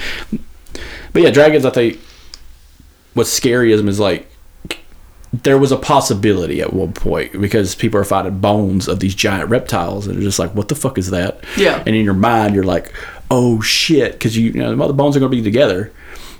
But 1.13 1.21
yeah, 1.23 1.31
dragons. 1.31 1.65
I 1.65 1.69
think 1.71 1.99
what's 3.13 3.29
scary 3.29 3.71
is, 3.71 3.81
is 3.81 3.99
like 3.99 4.27
there 5.33 5.57
was 5.57 5.71
a 5.71 5.77
possibility 5.77 6.61
at 6.61 6.71
one 6.73 6.93
point 6.93 7.39
because 7.41 7.75
people 7.75 7.99
are 7.99 8.03
finding 8.05 8.39
bones 8.39 8.87
of 8.87 8.99
these 9.01 9.15
giant 9.15 9.49
reptiles, 9.49 10.07
and 10.07 10.15
they're 10.15 10.23
just 10.23 10.39
like, 10.39 10.53
what 10.55 10.69
the 10.69 10.75
fuck 10.75 10.97
is 10.97 11.09
that? 11.11 11.43
Yeah. 11.57 11.83
And 11.85 11.95
in 11.95 12.05
your 12.05 12.13
mind, 12.13 12.55
you're 12.55 12.63
like, 12.63 12.93
oh 13.31 13.59
shit, 13.61 14.13
because 14.13 14.37
you, 14.37 14.51
you 14.51 14.59
know 14.61 14.75
the 14.87 14.93
bones 14.93 15.15
are 15.15 15.19
going 15.19 15.31
to 15.31 15.37
be 15.37 15.43
together. 15.43 15.91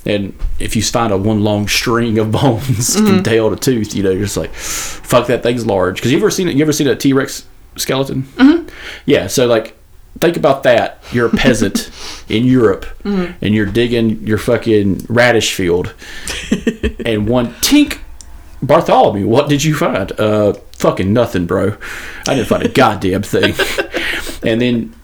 And 0.06 0.38
if 0.60 0.76
you 0.76 0.84
find 0.84 1.12
a 1.12 1.18
one 1.18 1.44
long 1.44 1.68
string 1.68 2.20
of 2.20 2.32
bones 2.32 2.96
from 2.96 3.24
tail 3.24 3.50
to 3.50 3.56
tooth, 3.56 3.96
you 3.96 4.04
know, 4.04 4.12
you're 4.12 4.24
just 4.24 4.38
like, 4.38 4.54
fuck, 4.54 5.28
that 5.28 5.44
thing's 5.44 5.66
large. 5.66 5.96
Because 5.98 6.12
you 6.12 6.18
ever 6.18 6.30
seen 6.30 6.48
it? 6.48 6.56
You 6.56 6.64
ever 6.64 6.74
seen 6.74 6.88
a 6.88 6.96
T 6.96 7.14
Rex 7.14 7.48
skeleton? 7.76 8.24
Mm-hmm. 8.24 8.70
Yeah. 9.06 9.28
So 9.28 9.48
like, 9.48 9.76
think 10.20 10.38
about 10.38 10.64
that. 10.64 11.02
You're 11.12 11.28
a 11.28 11.32
peasant 11.32 11.92
in 12.30 12.46
Europe, 12.46 12.86
and 13.04 13.54
you're 13.56 13.66
digging 13.66 14.26
your 14.26 14.38
fucking 14.38 15.06
radish 15.10 15.54
field, 15.54 15.94
and 17.06 17.28
one 17.28 17.54
tink. 17.56 18.00
Bartholomew, 18.62 19.28
what 19.28 19.48
did 19.48 19.64
you 19.64 19.76
find? 19.76 20.12
Uh, 20.20 20.54
fucking 20.76 21.12
nothing, 21.12 21.46
bro. 21.46 21.78
I 22.28 22.36
didn't 22.36 22.48
find 22.48 22.64
a 22.64 22.70
goddamn 22.84 23.24
thing. 23.24 23.54
and 24.44 24.62
then 24.62 24.96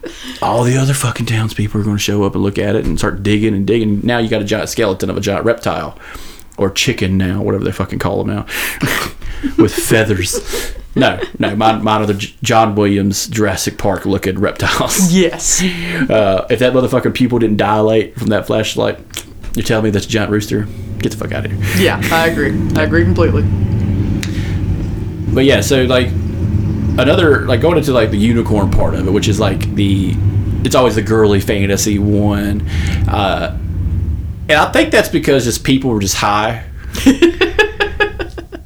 all 0.41 0.63
the 0.63 0.77
other 0.77 0.93
fucking 0.93 1.25
townspeople 1.25 1.81
are 1.81 1.83
going 1.83 1.97
to 1.97 2.01
show 2.01 2.23
up 2.23 2.35
and 2.35 2.43
look 2.43 2.57
at 2.57 2.75
it 2.75 2.85
and 2.85 2.97
start 2.97 3.23
digging 3.23 3.53
and 3.53 3.65
digging. 3.65 4.01
Now 4.03 4.19
you 4.19 4.29
got 4.29 4.41
a 4.41 4.45
giant 4.45 4.69
skeleton 4.69 5.09
of 5.09 5.17
a 5.17 5.21
giant 5.21 5.45
reptile 5.45 5.97
or 6.57 6.69
chicken 6.69 7.17
now, 7.17 7.41
whatever 7.41 7.63
they 7.63 7.71
fucking 7.71 7.99
call 7.99 8.23
them 8.23 8.35
now, 8.35 8.45
with 9.57 9.73
feathers. 9.73 10.75
No, 10.93 11.19
no, 11.39 11.55
mine, 11.55 11.83
mine 11.83 12.01
are 12.01 12.05
the 12.05 12.13
John 12.43 12.75
Williams 12.75 13.27
Jurassic 13.27 13.77
Park 13.77 14.05
looking 14.05 14.37
reptiles. 14.39 15.11
Yes. 15.13 15.61
Uh, 15.63 16.45
if 16.49 16.59
that 16.59 16.73
motherfucking 16.73 17.13
pupil 17.13 17.39
didn't 17.39 17.57
dilate 17.57 18.15
from 18.19 18.27
that 18.27 18.45
flashlight, 18.45 18.99
you're 19.55 19.63
telling 19.63 19.85
me 19.85 19.89
that's 19.89 20.05
a 20.05 20.09
giant 20.09 20.31
rooster? 20.31 20.67
Get 20.99 21.11
the 21.13 21.17
fuck 21.17 21.31
out 21.31 21.45
of 21.45 21.51
here. 21.51 21.81
Yeah, 21.81 22.01
I 22.11 22.27
agree. 22.27 22.51
I 22.75 22.83
agree 22.83 23.03
completely. 23.05 23.43
But 25.33 25.45
yeah, 25.45 25.61
so 25.61 25.83
like 25.83 26.07
another 26.07 27.45
like 27.45 27.61
going 27.61 27.77
into 27.77 27.91
like 27.93 28.11
the 28.11 28.17
unicorn 28.17 28.69
part 28.71 28.93
of 28.95 29.07
it, 29.07 29.11
which 29.11 29.27
is 29.27 29.39
like 29.39 29.75
the 29.75 30.13
it's 30.63 30.75
always 30.75 30.95
the 30.95 31.01
girly 31.01 31.39
fantasy 31.39 32.00
one. 32.00 32.61
Uh 33.07 33.57
and 34.50 34.59
I 34.59 34.71
think 34.71 34.91
that's 34.91 35.09
because 35.09 35.45
just 35.45 35.63
people 35.63 35.89
were 35.91 36.00
just 36.01 36.15
high. 36.15 36.65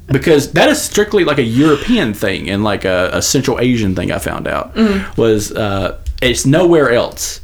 because 0.08 0.52
that 0.52 0.68
is 0.68 0.80
strictly 0.82 1.24
like 1.24 1.38
a 1.38 1.42
European 1.42 2.14
thing 2.14 2.50
and 2.50 2.64
like 2.64 2.84
a, 2.84 3.10
a 3.12 3.22
Central 3.22 3.60
Asian 3.60 3.94
thing 3.94 4.10
I 4.10 4.18
found 4.18 4.48
out 4.48 4.74
was 5.16 5.52
uh 5.52 6.00
it's 6.20 6.46
nowhere 6.46 6.90
else. 6.90 7.40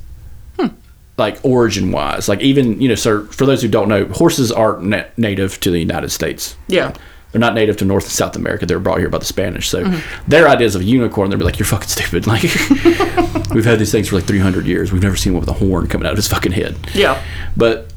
Like 0.59 0.73
like 1.19 1.39
origin 1.45 1.93
wise. 1.93 2.29
Like 2.29 2.41
even 2.41 2.81
you 2.81 2.89
know, 2.89 2.95
so 2.95 3.25
for 3.27 3.47
those 3.47 3.63
who 3.63 3.69
don't 3.69 3.89
know, 3.89 4.07
horses 4.07 4.51
aren't 4.51 4.83
na- 4.85 5.05
native 5.17 5.61
to 5.61 5.71
the 5.71 5.79
United 5.79 6.11
States. 6.11 6.57
Yeah. 6.69 6.95
They're 7.33 7.41
not 7.41 7.55
native 7.55 7.79
to 7.79 7.85
North 7.87 8.05
and 8.05 8.13
South 8.13 8.37
America. 8.37 8.67
They 8.67 8.75
were 8.75 8.81
brought 8.81 8.99
here 8.99 9.09
by 9.09 9.19
the 9.19 9.25
Spanish. 9.25 9.69
So 9.69 9.85
their 10.29 10.49
ideas 10.49 10.75
of 10.75 10.83
a 10.83 10.85
unicorn, 10.85 11.31
they'd 11.31 11.39
be 11.39 11.45
like, 11.45 11.59
"You're 11.59 11.67
fucking 11.67 11.89
stupid." 11.89 12.27
Like 12.33 12.43
we've 13.55 13.65
had 13.65 13.79
these 13.79 13.91
things 13.93 14.09
for 14.09 14.17
like 14.17 14.25
300 14.25 14.67
years. 14.67 14.93
We've 14.93 15.03
never 15.03 15.17
seen 15.17 15.33
one 15.33 15.41
with 15.41 15.49
a 15.49 15.55
horn 15.55 15.87
coming 15.89 16.07
out 16.07 16.13
of 16.13 16.19
his 16.19 16.29
fucking 16.29 16.53
head. 16.53 16.77
Yeah. 16.95 17.23
But 17.57 17.93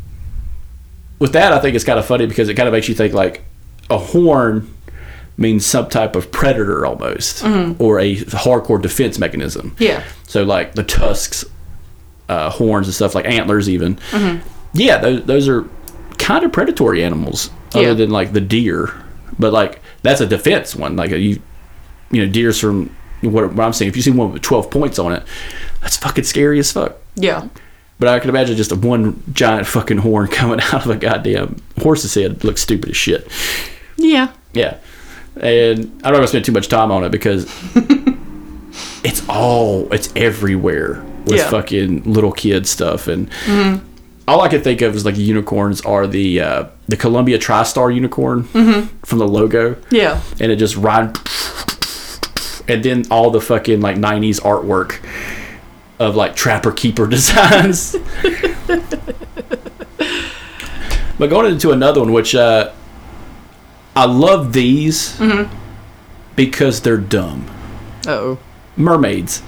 with 1.20 1.34
that, 1.34 1.54
I 1.54 1.60
think 1.60 1.76
it's 1.76 1.86
kind 1.86 2.00
of 2.00 2.06
funny 2.06 2.26
because 2.26 2.50
it 2.50 2.56
kind 2.56 2.68
of 2.68 2.74
makes 2.74 2.88
you 2.90 2.96
think 2.96 3.14
like 3.14 3.44
a 3.90 3.98
horn 3.98 4.74
means 5.38 5.66
some 5.66 5.90
type 5.90 6.16
of 6.16 6.32
predator 6.32 6.86
almost, 6.86 7.44
or 7.44 8.00
a 8.00 8.16
hardcore 8.16 8.82
defense 8.82 9.20
mechanism. 9.20 9.76
Yeah. 9.80 10.04
So 10.28 10.44
like 10.44 10.76
the 10.76 10.84
tusks, 10.84 11.44
uh, 12.30 12.50
horns 12.50 12.88
and 12.88 12.94
stuff 12.94 13.16
like 13.16 13.26
antlers, 13.26 13.70
even. 13.70 14.00
Yeah, 14.74 14.98
those, 14.98 15.24
those 15.26 15.48
are 15.50 15.66
kind 16.18 16.44
of 16.46 16.52
predatory 16.54 17.04
animals, 17.04 17.50
other 17.74 17.88
Yeah. 17.88 17.94
than 17.94 18.10
like 18.12 18.32
the 18.34 18.42
deer. 18.42 18.94
But 19.40 19.54
like 19.54 19.82
that's 20.02 20.22
a 20.22 20.26
defense 20.28 20.76
one. 20.76 20.96
Like 20.96 21.12
you, 21.12 21.42
you 22.12 22.26
know, 22.26 22.32
deer's 22.32 22.60
from 22.60 22.96
what, 23.22 23.54
what 23.54 23.64
I'm 23.66 23.74
saying. 23.74 23.90
If 23.90 23.96
you 23.96 24.02
see 24.02 24.12
one 24.12 24.32
with 24.32 24.42
12 24.42 24.70
points 24.70 25.00
on 25.00 25.14
it, 25.14 25.24
that's 25.82 25.98
fucking 25.98 26.24
scary 26.24 26.60
as 26.60 26.72
fuck. 26.72 26.98
Yeah. 27.16 27.48
But 27.98 28.10
I 28.10 28.20
can 28.20 28.30
imagine 28.30 28.58
just 28.58 28.72
a 28.72 28.76
one 28.76 29.24
giant 29.34 29.68
fucking 29.68 29.98
horn 29.98 30.28
coming 30.32 30.60
out 30.62 30.86
of 30.86 30.90
a 30.90 30.96
goddamn 30.96 31.58
horse's 31.82 32.14
head 32.14 32.44
looks 32.44 32.62
stupid 32.62 32.90
as 32.92 32.98
shit. 32.98 33.28
Yeah. 33.98 34.32
Yeah. 34.54 34.78
And 35.40 36.02
I 36.04 36.12
don't 36.12 36.20
want 36.20 36.24
to 36.24 36.28
spend 36.28 36.46
too 36.46 36.52
much 36.52 36.68
time 36.70 36.92
on 36.92 37.04
it 37.04 37.10
because 37.10 37.46
it's 39.04 39.28
all 39.28 39.92
it's 39.94 40.12
everywhere 40.16 41.04
with 41.26 41.38
Yeah. 41.38 41.50
fucking 41.50 42.04
little 42.04 42.32
kid 42.32 42.68
stuff 42.68 43.08
and 43.08 43.30
mm-hmm. 43.32 43.86
All 44.28 44.42
I 44.42 44.48
could 44.50 44.64
think 44.64 44.82
of 44.82 44.96
is 44.96 45.06
like 45.06 45.18
unicorns 45.18 45.82
are 45.82 46.08
the 46.08 46.42
uh, 46.42 46.66
the 46.88 46.98
Columbia 46.98 47.38
TriStar 47.38 47.94
unicorn 47.94 48.44
from 49.04 49.20
the 49.20 49.28
logo. 49.28 49.76
Yeah. 49.92 50.22
and 50.40 50.52
it 50.52 50.56
just 50.58 50.76
ride 50.78 51.16
and 52.68 52.84
then 52.84 53.04
all 53.12 53.30
the 53.30 53.42
fucking 53.42 53.80
like 53.82 53.96
90s 53.98 54.42
artwork 54.42 55.04
of 56.00 56.16
like 56.16 56.36
trapper 56.36 56.72
keeper 56.72 57.06
designs. 57.16 57.96
But 61.18 61.30
going 61.30 61.52
into 61.54 61.72
another 61.72 62.02
one 62.02 62.12
which 62.12 62.36
uh 62.36 62.72
i 63.96 64.04
love 64.06 64.52
these 64.52 65.18
because 66.36 66.82
they're 66.82 66.98
dumb. 66.98 67.46
Oh. 68.08 68.38
mermaids 68.76 69.42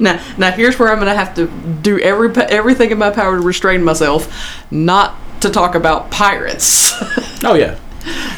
Now, 0.00 0.20
now 0.38 0.50
here's 0.52 0.78
where 0.78 0.90
I'm 0.90 0.98
gonna 0.98 1.14
have 1.14 1.34
to 1.34 1.48
do 1.82 1.98
every 1.98 2.30
everything 2.36 2.90
in 2.90 2.98
my 2.98 3.10
power 3.10 3.36
to 3.36 3.42
restrain 3.42 3.82
myself, 3.82 4.64
not 4.70 5.16
to 5.40 5.50
talk 5.50 5.74
about 5.74 6.10
pirates. 6.10 6.92
oh 7.44 7.54
yeah 7.54 7.78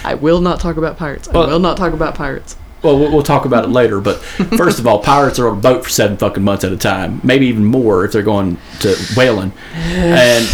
I 0.05 0.15
will 0.15 0.41
not 0.41 0.59
talk 0.61 0.77
about 0.77 0.97
pirates. 0.97 1.29
I 1.29 1.33
will 1.37 1.59
not 1.61 1.77
talk 1.77 1.93
about 1.93 2.15
pirates. 2.15 2.57
well 2.83 2.99
we'll, 2.99 3.13
we'll 3.13 3.23
talk 3.23 3.45
about 3.45 3.65
it 3.65 3.69
later 3.69 4.01
but 4.01 4.17
first 4.57 4.79
of 4.79 4.87
all 4.87 5.01
pirates 5.03 5.39
are 5.39 5.49
on 5.49 5.59
a 5.59 5.61
boat 5.61 5.85
for 5.85 5.91
seven 5.91 6.17
fucking 6.17 6.43
months 6.43 6.65
at 6.65 6.73
a 6.73 6.77
time 6.77 7.21
maybe 7.23 7.47
even 7.47 7.65
more 7.65 8.05
if 8.05 8.13
they're 8.13 8.23
going 8.23 8.57
to 8.81 8.97
whaling 9.17 9.53
and 9.75 10.49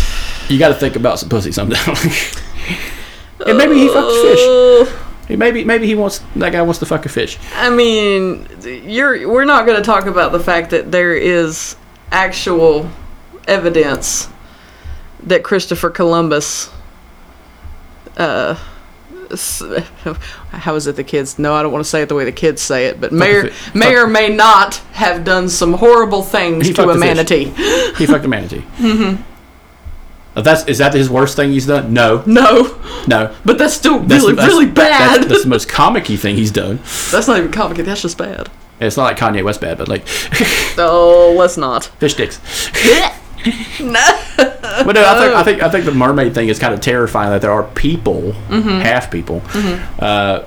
you 0.48 0.58
got 0.58 0.68
to 0.68 0.74
think 0.74 0.96
about 0.96 1.18
some 1.20 1.28
pussy 1.28 1.52
sometime 1.52 1.94
and 3.46 3.56
maybe 3.58 3.74
he 3.76 3.88
fucks 3.88 4.22
fish 4.22 4.40
Uh, 4.92 5.05
Maybe 5.28 5.64
maybe 5.64 5.86
he 5.86 5.94
wants 5.94 6.20
that 6.36 6.52
guy 6.52 6.62
wants 6.62 6.78
to 6.80 6.86
fuck 6.86 7.04
a 7.04 7.08
fish. 7.08 7.38
I 7.54 7.70
mean, 7.70 8.46
you're 8.62 9.28
we're 9.28 9.44
not 9.44 9.66
going 9.66 9.76
to 9.76 9.84
talk 9.84 10.06
about 10.06 10.32
the 10.32 10.40
fact 10.40 10.70
that 10.70 10.92
there 10.92 11.14
is 11.14 11.76
actual 12.12 12.88
evidence 13.48 14.28
that 15.24 15.42
Christopher 15.42 15.90
Columbus 15.90 16.70
uh 18.16 18.54
how 20.50 20.74
is 20.76 20.86
it 20.86 20.94
the 20.94 21.02
kids 21.02 21.36
no 21.36 21.52
i 21.52 21.60
don't 21.62 21.72
want 21.72 21.84
to 21.84 21.88
say 21.88 22.00
it 22.02 22.08
the 22.08 22.14
way 22.14 22.24
the 22.24 22.30
kids 22.30 22.62
say 22.62 22.86
it 22.86 23.00
but 23.00 23.10
may 23.10 23.34
or, 23.34 23.50
may 23.74 23.96
or 23.96 24.06
may 24.06 24.28
not 24.28 24.76
have 24.92 25.24
done 25.24 25.48
some 25.48 25.72
horrible 25.74 26.22
things 26.22 26.68
He 26.68 26.72
to 26.72 26.88
a 26.88 26.94
a 26.94 26.98
manatee 26.98 27.46
He 27.96 28.06
fucked 28.06 28.24
a 28.24 28.28
manatee. 28.28 28.60
mm-hmm. 28.76 29.35
That's 30.44 30.64
is 30.66 30.78
that 30.78 30.92
his 30.94 31.08
worst 31.08 31.34
thing 31.36 31.50
he's 31.52 31.66
done? 31.66 31.92
No, 31.94 32.22
no 32.26 32.76
no. 33.08 33.34
but 33.44 33.56
that's 33.58 33.74
still 33.74 33.98
That's- 34.00 34.20
really 34.22 34.34
that's- 34.34 34.48
really 34.52 34.66
bad 34.66 35.16
That's, 35.22 35.26
that's 35.28 35.42
the 35.44 35.48
most 35.48 35.68
comic-y 35.68 36.16
thing 36.16 36.36
he's 36.36 36.50
done. 36.50 36.76
that's 37.10 37.26
not 37.28 37.38
even 37.38 37.50
complicated 37.52 37.86
that's 37.90 38.02
just 38.02 38.18
bad 38.18 38.48
it's 38.78 38.96
not 38.98 39.04
like 39.04 39.16
Kanye 39.16 39.42
West 39.42 39.62
bad, 39.62 39.78
but 39.78 39.88
like 39.88 40.02
oh 40.78 41.34
let's 41.38 41.56
not 41.56 41.86
fish 41.98 42.14
dicks. 42.14 42.38
no 43.80 44.22
But 44.84 44.92
no, 44.94 45.04
I 45.06 45.14
think 45.18 45.34
I 45.34 45.42
think 45.42 45.62
I 45.62 45.70
think 45.70 45.84
the 45.86 45.92
mermaid 45.94 46.34
thing 46.34 46.48
is 46.48 46.58
kind 46.58 46.74
of 46.74 46.80
terrifying 46.80 47.30
that 47.30 47.40
there 47.40 47.50
are 47.52 47.62
people, 47.62 48.32
half 48.32 49.10
people, 49.10 49.40
uh, 50.00 50.44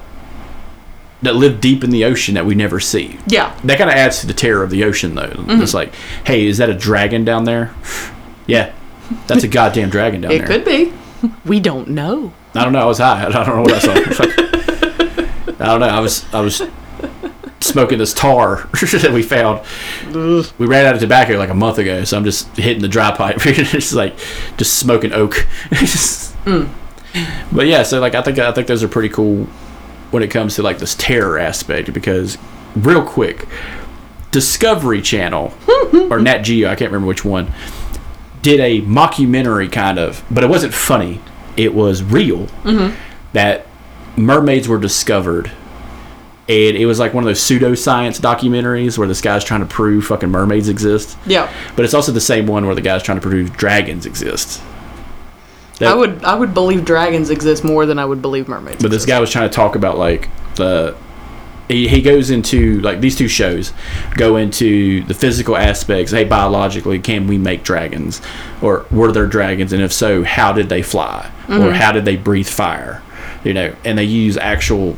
that 1.23 1.35
live 1.35 1.59
deep 1.61 1.83
in 1.83 1.89
the 1.89 2.05
ocean 2.05 2.35
that 2.35 2.45
we 2.45 2.53
never 2.55 2.79
see. 2.79 3.17
yeah 3.27 3.57
That 3.63 3.77
kind 3.79 3.89
of 3.89 3.95
adds 3.95 4.19
to 4.21 4.27
the 4.27 4.33
terror 4.33 4.61
of 4.63 4.69
the 4.69 4.83
ocean, 4.83 5.15
though. 5.15 5.27
Mm-hmm. 5.29 5.61
It's 5.61 5.73
like, 5.73 5.93
hey, 6.25 6.45
is 6.45 6.57
that 6.59 6.69
a 6.69 6.73
dragon 6.75 7.25
down 7.25 7.45
there? 7.45 7.73
Yeah, 8.45 8.71
that's 9.27 9.43
a 9.43 9.47
goddamn 9.47 9.89
dragon 9.89 10.21
down 10.21 10.31
it 10.31 10.39
there. 10.39 10.47
could 10.47 10.65
be 10.65 10.93
we 11.45 11.59
don't 11.59 11.87
know 11.89 12.33
I 12.55 12.63
don't 12.63 12.73
know. 12.73 12.79
I 12.79 12.85
was 12.85 12.97
high. 12.97 13.25
I 13.27 13.29
don't 13.29 13.47
know 13.47 13.61
what 13.61 13.73
I 13.73 13.79
saw. 13.79 13.93
I 15.59 15.65
don't 15.65 15.79
know. 15.79 15.87
I 15.87 15.99
was 15.99 16.25
I 16.33 16.41
was 16.41 16.61
smoking 17.59 17.97
this 17.97 18.13
tar 18.13 18.67
that 18.73 19.11
we 19.13 19.21
found. 19.21 19.61
We 20.57 20.65
ran 20.65 20.85
out 20.85 20.95
of 20.95 21.01
tobacco 21.01 21.37
like 21.37 21.49
a 21.49 21.53
month 21.53 21.77
ago, 21.77 22.03
so 22.03 22.17
I'm 22.17 22.23
just 22.23 22.55
hitting 22.57 22.81
the 22.81 22.87
dry 22.87 23.11
pipe. 23.11 23.37
it's 23.45 23.93
like 23.93 24.17
just 24.57 24.79
smoking 24.79 25.13
oak. 25.13 25.45
Hmm. 25.71 26.65
But 27.51 27.67
yeah, 27.67 27.83
so 27.83 27.99
like 27.99 28.15
I 28.15 28.21
think 28.21 28.39
I 28.39 28.51
think 28.51 28.67
those 28.67 28.83
are 28.83 28.87
pretty 28.87 29.09
cool 29.09 29.45
when 30.11 30.23
it 30.23 30.29
comes 30.31 30.55
to 30.55 30.63
like 30.63 30.79
this 30.79 30.95
terror 30.95 31.37
aspect 31.37 31.93
because 31.93 32.37
real 32.75 33.03
quick, 33.03 33.47
Discovery 34.31 35.01
Channel 35.01 35.53
or 36.09 36.19
Nat 36.19 36.39
Geo, 36.39 36.69
I 36.69 36.75
can't 36.75 36.91
remember 36.91 37.07
which 37.07 37.25
one, 37.25 37.51
did 38.41 38.59
a 38.59 38.81
mockumentary 38.81 39.71
kind 39.71 39.99
of, 39.99 40.23
but 40.31 40.43
it 40.43 40.49
wasn't 40.49 40.73
funny. 40.73 41.21
It 41.57 41.73
was 41.73 42.03
real 42.03 42.47
mm-hmm. 42.63 42.95
that 43.33 43.67
mermaids 44.15 44.67
were 44.67 44.79
discovered. 44.79 45.51
And 46.47 46.75
it 46.75 46.87
was 46.87 46.97
like 46.97 47.13
one 47.13 47.23
of 47.23 47.27
those 47.27 47.41
pseudoscience 47.41 48.19
documentaries 48.19 48.97
where 48.97 49.07
this 49.07 49.21
guy's 49.21 49.43
trying 49.43 49.59
to 49.59 49.67
prove 49.67 50.05
fucking 50.05 50.29
mermaids 50.29 50.67
exist. 50.67 51.15
yeah 51.25 51.51
But 51.75 51.85
it's 51.85 51.93
also 51.93 52.11
the 52.11 52.21
same 52.21 52.47
one 52.47 52.65
where 52.65 52.73
the 52.73 52.81
guy's 52.81 53.03
trying 53.03 53.19
to 53.19 53.27
prove 53.27 53.55
dragons 53.55 54.05
exist. 54.05 54.61
I 55.81 55.93
would 55.93 56.23
I 56.25 56.35
would 56.35 56.53
believe 56.53 56.83
dragons 56.83 57.29
exist 57.29 57.63
more 57.63 57.85
than 57.85 57.99
I 57.99 58.05
would 58.05 58.21
believe 58.21 58.47
mermaids. 58.47 58.81
But 58.81 58.91
this 58.91 59.05
guy 59.05 59.19
was 59.19 59.31
trying 59.31 59.49
to 59.49 59.55
talk 59.55 59.75
about 59.75 59.97
like 59.97 60.27
the 60.55 60.95
he, 61.69 61.87
he 61.87 62.01
goes 62.01 62.29
into 62.29 62.81
like 62.81 62.99
these 62.99 63.15
two 63.15 63.29
shows 63.29 63.71
go 64.17 64.35
into 64.35 65.03
the 65.03 65.13
physical 65.13 65.55
aspects. 65.55 66.11
Hey 66.11 66.25
biologically 66.25 66.99
can 66.99 67.27
we 67.27 67.37
make 67.37 67.63
dragons? 67.63 68.21
Or 68.61 68.85
were 68.91 69.11
there 69.11 69.27
dragons? 69.27 69.71
And 69.71 69.81
if 69.81 69.93
so 69.93 70.23
how 70.23 70.51
did 70.51 70.67
they 70.67 70.81
fly? 70.81 71.31
Or 71.47 71.51
mm-hmm. 71.51 71.75
how 71.75 71.93
did 71.93 72.03
they 72.03 72.17
breathe 72.17 72.47
fire? 72.47 73.01
You 73.43 73.53
know 73.53 73.75
and 73.85 73.97
they 73.97 74.03
use 74.03 74.35
actual 74.35 74.97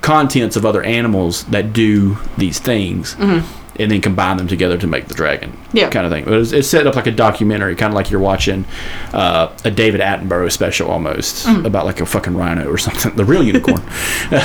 contents 0.00 0.56
of 0.56 0.66
other 0.66 0.82
animals 0.82 1.44
that 1.44 1.72
do 1.72 2.18
these 2.36 2.58
things 2.58 3.14
mm-hmm. 3.14 3.61
And 3.78 3.90
then 3.90 4.00
combine 4.00 4.36
them 4.36 4.46
together 4.48 4.76
to 4.78 4.86
make 4.86 5.08
the 5.08 5.14
dragon 5.14 5.56
Yeah. 5.72 5.88
kind 5.90 6.04
of 6.06 6.12
thing. 6.12 6.24
But 6.24 6.34
it's, 6.34 6.52
it's 6.52 6.68
set 6.68 6.86
up 6.86 6.94
like 6.94 7.06
a 7.06 7.10
documentary 7.10 7.74
kind 7.74 7.90
of 7.92 7.94
like 7.94 8.10
you're 8.10 8.20
watching 8.20 8.64
uh, 9.12 9.48
a 9.64 9.70
david 9.70 10.00
attenborough 10.00 10.52
special 10.52 10.90
almost 10.90 11.46
about 11.48 11.86
like 11.86 12.00
a 12.00 12.06
fucking 12.06 12.36
rhino 12.36 12.68
or 12.70 12.78
something. 12.78 13.14
The 13.16 13.24
real 13.24 13.42
unicorn. 13.42 13.82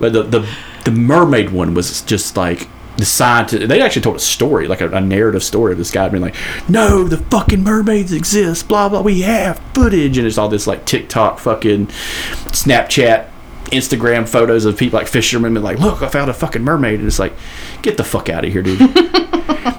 But 0.00 0.14
the, 0.14 0.22
the 0.22 0.48
the 0.84 0.90
mermaid 0.92 1.50
one 1.50 1.74
was 1.74 2.00
just 2.02 2.34
like 2.36 2.68
the 2.96 3.04
scientist 3.04 3.68
they 3.68 3.82
actually 3.82 4.00
told 4.02 4.16
a 4.16 4.20
story 4.20 4.66
like 4.66 4.80
a, 4.80 4.88
a 4.90 5.00
narrative 5.00 5.42
story 5.42 5.72
of 5.72 5.78
this 5.78 5.90
guy 5.90 6.08
being 6.08 6.22
like 6.22 6.34
no 6.70 7.04
the 7.04 7.18
fucking 7.18 7.62
mermaids 7.62 8.10
exist 8.12 8.66
blah 8.66 8.88
blah 8.88 9.02
we 9.02 9.20
have 9.20 9.58
footage. 9.74 10.16
And 10.16 10.26
it's 10.26 10.38
all 10.38 10.48
this 10.48 10.66
like 10.66 10.86
tiktok 10.86 11.38
fucking 11.38 11.88
snapchat 12.48 13.28
instagram 13.70 14.28
photos 14.28 14.64
of 14.64 14.76
people 14.76 14.98
like 14.98 15.08
fishermen 15.08 15.56
and 15.56 15.64
like 15.64 15.78
look 15.78 16.02
i 16.02 16.08
found 16.08 16.30
a 16.30 16.34
fucking 16.34 16.62
mermaid 16.62 16.98
and 16.98 17.06
it's 17.06 17.18
like 17.18 17.32
get 17.82 17.96
the 17.96 18.04
fuck 18.04 18.28
out 18.28 18.44
of 18.44 18.52
here 18.52 18.62
dude 18.62 18.80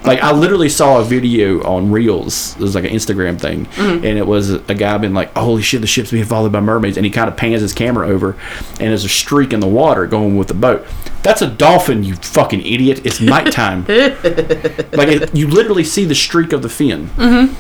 like 0.04 0.22
I 0.22 0.32
literally 0.32 0.70
saw 0.70 1.00
a 1.00 1.04
video 1.04 1.64
on 1.64 1.92
Reels. 1.92 2.56
It 2.56 2.62
was 2.62 2.76
like 2.76 2.84
an 2.84 2.92
Instagram 2.92 3.40
thing, 3.40 3.68
and 3.78 4.06
it 4.06 4.26
was 4.26 4.50
a 4.50 4.76
guy 4.76 4.98
being 4.98 5.14
like, 5.14 5.36
"Holy 5.36 5.62
shit, 5.62 5.82
the 5.82 5.88
ship's 5.88 6.12
being 6.12 6.26
followed 6.26 6.52
by 6.52 6.60
mermaids!" 6.60 6.98
And 6.98 7.06
he 7.06 7.12
kind 7.12 7.30
of 7.30 7.38
pans 7.38 7.62
his 7.62 7.74
camera 7.74 8.08
over, 8.08 8.32
and 8.72 8.90
there's 8.90 9.06
a 9.06 9.10
streak 9.10 9.54
in 9.54 9.60
the 9.60 9.68
water 9.68 10.08
going 10.08 10.38
with 10.38 10.48
the 10.48 10.54
boat. 10.54 10.86
That's 11.24 11.42
a 11.42 11.48
dolphin, 11.48 12.04
you 12.04 12.16
fucking 12.16 12.62
idiot! 12.62 13.06
It's 13.06 13.22
nighttime. 13.22 13.82
like 13.88 15.08
it, 15.08 15.36
you 15.36 15.48
literally 15.48 15.84
see 15.84 16.06
the 16.06 16.16
streak 16.16 16.54
of 16.54 16.62
the 16.62 16.70
fin. 16.70 17.08
Mm-hmm. 17.10 17.54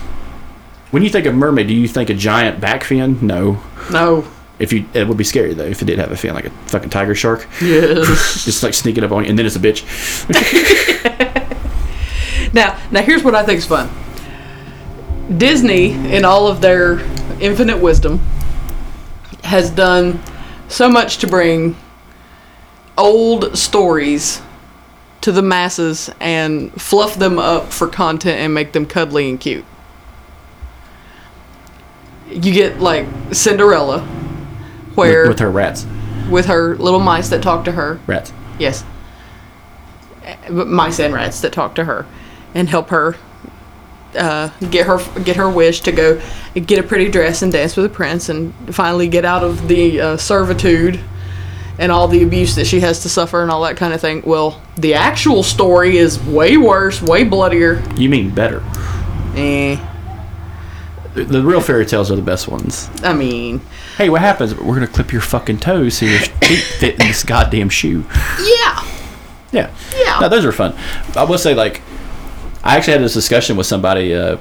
When 0.91 1.03
you 1.03 1.09
think 1.09 1.25
of 1.25 1.35
mermaid, 1.35 1.67
do 1.67 1.73
you 1.73 1.87
think 1.87 2.09
a 2.09 2.13
giant 2.13 2.59
back 2.59 2.83
fin? 2.83 3.25
No. 3.25 3.61
no. 3.91 4.27
If 4.61 4.71
you, 4.71 4.85
it 4.93 5.07
would 5.07 5.17
be 5.17 5.23
scary 5.23 5.53
though 5.53 5.65
if 5.65 5.81
it 5.81 5.85
did 5.85 5.97
have 5.99 6.11
a 6.11 6.15
fin 6.17 6.33
like 6.35 6.45
a 6.45 6.49
fucking 6.67 6.89
tiger 6.91 7.15
shark, 7.15 7.47
Yes. 7.61 8.45
just 8.45 8.63
like 8.63 8.73
sneaking 8.73 9.03
up 9.03 9.11
on 9.11 9.23
you, 9.23 9.29
and 9.29 9.37
then 9.39 9.45
it's 9.45 9.55
a 9.55 9.59
bitch. 9.59 9.83
Now, 12.53 12.77
now 12.91 13.01
here's 13.01 13.23
what 13.23 13.33
I 13.33 13.45
think 13.45 13.59
is 13.59 13.65
fun. 13.65 13.89
Disney, 15.37 15.91
in 16.13 16.25
all 16.25 16.47
of 16.47 16.59
their 16.61 16.99
infinite 17.39 17.77
wisdom, 17.77 18.19
has 19.43 19.69
done 19.69 20.19
so 20.67 20.89
much 20.89 21.17
to 21.19 21.27
bring 21.27 21.77
old 22.97 23.57
stories 23.57 24.41
to 25.21 25.31
the 25.31 25.41
masses 25.41 26.09
and 26.19 26.73
fluff 26.81 27.15
them 27.15 27.39
up 27.39 27.71
for 27.71 27.87
content 27.87 28.39
and 28.39 28.53
make 28.53 28.73
them 28.73 28.85
cuddly 28.85 29.29
and 29.29 29.39
cute. 29.39 29.63
You 32.29 32.53
get 32.53 32.79
like 32.81 33.07
Cinderella, 33.31 34.05
where 34.95 35.23
with, 35.23 35.29
with 35.29 35.39
her 35.39 35.51
rats. 35.51 35.85
with 36.29 36.45
her 36.47 36.75
little 36.75 36.99
mice 36.99 37.29
that 37.29 37.41
talk 37.41 37.65
to 37.65 37.71
her. 37.73 37.99
Rats. 38.07 38.33
Yes. 38.59 38.83
Uh, 40.25 40.51
mice 40.51 40.99
and 40.99 41.13
rats 41.13 41.41
that 41.41 41.51
talk 41.53 41.75
to 41.75 41.83
her 41.85 42.05
and 42.53 42.69
help 42.69 42.89
her 42.89 43.15
uh, 44.15 44.49
get 44.69 44.87
her 44.87 44.99
get 45.21 45.35
her 45.37 45.49
wish 45.49 45.81
to 45.81 45.91
go 45.91 46.21
get 46.53 46.79
a 46.79 46.83
pretty 46.83 47.09
dress 47.09 47.41
and 47.41 47.51
dance 47.51 47.75
with 47.75 47.85
a 47.85 47.89
prince 47.89 48.29
and 48.29 48.53
finally 48.73 49.07
get 49.07 49.25
out 49.25 49.43
of 49.43 49.67
the 49.67 49.99
uh, 50.01 50.17
servitude 50.17 50.99
and 51.79 51.91
all 51.91 52.07
the 52.07 52.21
abuse 52.21 52.55
that 52.55 52.67
she 52.67 52.81
has 52.81 53.01
to 53.01 53.09
suffer 53.09 53.41
and 53.41 53.49
all 53.49 53.63
that 53.63 53.77
kind 53.77 53.93
of 53.93 54.01
thing. 54.01 54.21
Well, 54.25 54.61
the 54.75 54.93
actual 54.93 55.41
story 55.41 55.97
is 55.97 56.21
way 56.23 56.57
worse, 56.57 57.01
way 57.01 57.23
bloodier. 57.23 57.81
You 57.95 58.09
mean 58.09 58.29
better? 58.35 58.61
Eh, 59.35 59.77
The, 61.13 61.25
the 61.25 61.41
real 61.43 61.59
fairy 61.61 61.85
tales 61.85 62.09
are 62.11 62.15
the 62.15 62.21
best 62.21 62.47
ones. 62.47 62.89
I 63.03 63.13
mean, 63.13 63.61
Hey, 63.97 64.09
what 64.09 64.21
happens? 64.21 64.55
We're 64.55 64.75
gonna 64.75 64.87
clip 64.87 65.11
your 65.11 65.21
fucking 65.21 65.59
toes 65.59 65.97
so 65.97 66.05
your 66.05 66.19
feet 66.41 66.59
fit 66.79 66.93
in 67.01 67.07
this 67.07 67.23
goddamn 67.23 67.69
shoe. 67.69 68.05
yeah, 68.39 68.87
Yeah. 69.51 69.69
Yeah. 69.97 70.19
No, 70.21 70.29
those 70.29 70.45
are 70.45 70.51
fun. 70.53 70.73
I 71.15 71.23
will 71.25 71.37
say, 71.37 71.53
like, 71.53 71.81
I 72.63 72.77
actually 72.77 72.93
had 72.93 73.01
this 73.01 73.13
discussion 73.13 73.57
with 73.57 73.67
somebody, 73.67 74.13
uh, 74.15 74.37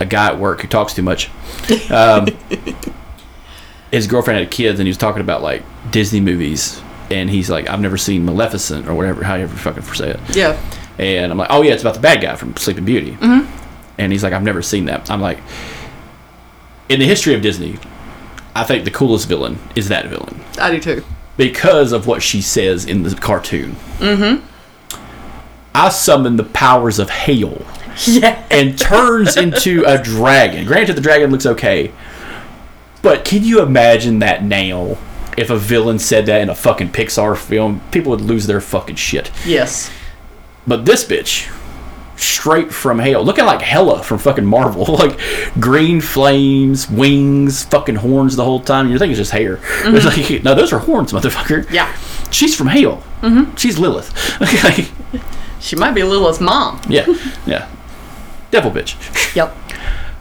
a 0.00 0.06
guy 0.06 0.28
at 0.28 0.38
work 0.38 0.60
who 0.62 0.68
talks 0.68 0.94
too 0.94 1.02
much. 1.02 1.28
Um, 1.90 2.26
his 3.90 4.06
girlfriend 4.06 4.40
had 4.40 4.50
kids, 4.50 4.78
and 4.80 4.86
he 4.86 4.90
was 4.90 4.96
talking 4.98 5.20
about 5.20 5.42
like 5.42 5.62
Disney 5.90 6.20
movies, 6.20 6.80
and 7.10 7.28
he's 7.30 7.50
like, 7.50 7.68
"I've 7.68 7.80
never 7.80 7.96
seen 7.96 8.24
Maleficent 8.24 8.88
or 8.88 8.94
whatever, 8.94 9.24
however 9.24 9.38
you 9.40 9.44
ever 9.44 9.56
fucking 9.56 9.82
say 9.94 10.10
it." 10.10 10.20
yeah, 10.36 10.60
And 10.98 11.30
I'm 11.32 11.38
like, 11.38 11.48
"Oh 11.50 11.62
yeah, 11.62 11.72
it's 11.72 11.82
about 11.82 11.94
the 11.94 12.00
bad 12.00 12.20
guy 12.20 12.36
from 12.36 12.56
Sleeping 12.56 12.84
Beauty." 12.84 13.12
Mm-hmm. 13.12 13.50
And 13.98 14.12
he's 14.12 14.22
like, 14.22 14.32
"I've 14.32 14.42
never 14.42 14.62
seen 14.62 14.86
that." 14.86 15.10
I'm 15.10 15.20
like, 15.20 15.38
in 16.92 17.00
the 17.00 17.06
history 17.06 17.34
of 17.34 17.42
Disney, 17.42 17.78
I 18.54 18.64
think 18.64 18.84
the 18.84 18.90
coolest 18.90 19.28
villain 19.28 19.58
is 19.74 19.88
that 19.88 20.06
villain 20.06 20.40
I 20.60 20.70
do 20.70 20.80
too. 20.80 21.04
because 21.36 21.92
of 21.92 22.06
what 22.06 22.22
she 22.22 22.40
says 22.42 22.84
in 22.84 23.02
the 23.02 23.14
cartoon. 23.14 23.76
Mm-hmm. 23.98 24.46
I 25.74 25.88
summon 25.88 26.36
the 26.36 26.44
powers 26.44 26.98
of 26.98 27.08
hail 27.08 27.64
Yeah, 28.06 28.44
and 28.50 28.78
turns 28.78 29.36
into 29.36 29.84
a 29.86 30.02
dragon. 30.02 30.66
Granted, 30.66 30.96
the 30.96 31.00
dragon 31.00 31.30
looks 31.30 31.46
okay, 31.46 31.92
but 33.00 33.24
can 33.24 33.42
you 33.42 33.62
imagine 33.62 34.18
that 34.20 34.44
now? 34.44 34.98
If 35.34 35.48
a 35.48 35.56
villain 35.56 35.98
said 35.98 36.26
that 36.26 36.42
in 36.42 36.50
a 36.50 36.54
fucking 36.54 36.90
Pixar 36.90 37.38
film, 37.38 37.80
people 37.90 38.10
would 38.10 38.20
lose 38.20 38.46
their 38.46 38.60
fucking 38.60 38.96
shit. 38.96 39.30
yes, 39.46 39.90
But 40.66 40.84
this 40.84 41.04
bitch, 41.06 41.48
straight 42.16 42.72
from 42.72 42.98
hell, 42.98 43.24
looking 43.24 43.44
like 43.44 43.62
Hela 43.62 44.02
from 44.02 44.18
fucking 44.18 44.44
Marvel, 44.44 44.84
like 44.96 45.18
green 45.58 46.00
flames, 46.00 46.88
wings, 46.90 47.64
fucking 47.64 47.96
horns 47.96 48.36
the 48.36 48.44
whole 48.44 48.60
time. 48.60 48.88
You're 48.88 48.98
thinking 48.98 49.12
it's 49.12 49.18
just 49.18 49.32
hair. 49.32 49.58
It's 49.84 50.04
like, 50.32 50.42
no, 50.44 50.54
those 50.54 50.72
are 50.72 50.78
horns, 50.78 51.12
motherfucker. 51.12 51.70
yeah. 51.70 51.94
She's 52.30 52.56
from 52.56 52.68
hell. 52.68 53.02
Mm-hmm. 53.20 53.54
She's 53.56 53.78
Lilith. 53.78 54.10
Okay. 54.40 54.86
She 55.60 55.76
might 55.76 55.92
be 55.92 56.02
Lilith's 56.02 56.40
mom. 56.40 56.80
yeah, 56.88 57.06
yeah. 57.46 57.68
Devil 58.50 58.70
bitch. 58.70 58.96
Yep. 59.36 59.56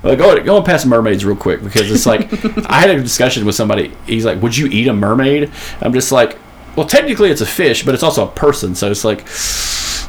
Go 0.03 0.43
going 0.43 0.63
past 0.63 0.85
mermaids 0.87 1.23
real 1.23 1.35
quick 1.35 1.63
because 1.63 1.91
it's 1.91 2.05
like 2.05 2.31
I 2.69 2.81
had 2.81 2.89
a 2.89 3.01
discussion 3.01 3.45
with 3.45 3.55
somebody. 3.55 3.93
He's 4.07 4.25
like, 4.25 4.41
"Would 4.41 4.57
you 4.57 4.67
eat 4.67 4.87
a 4.87 4.93
mermaid?" 4.93 5.51
I'm 5.79 5.93
just 5.93 6.11
like, 6.11 6.37
"Well, 6.75 6.87
technically 6.87 7.29
it's 7.29 7.41
a 7.41 7.45
fish, 7.45 7.83
but 7.85 7.93
it's 7.93 8.03
also 8.03 8.27
a 8.27 8.31
person, 8.31 8.73
so 8.75 8.89
it's 8.89 9.03
like, 9.05 9.27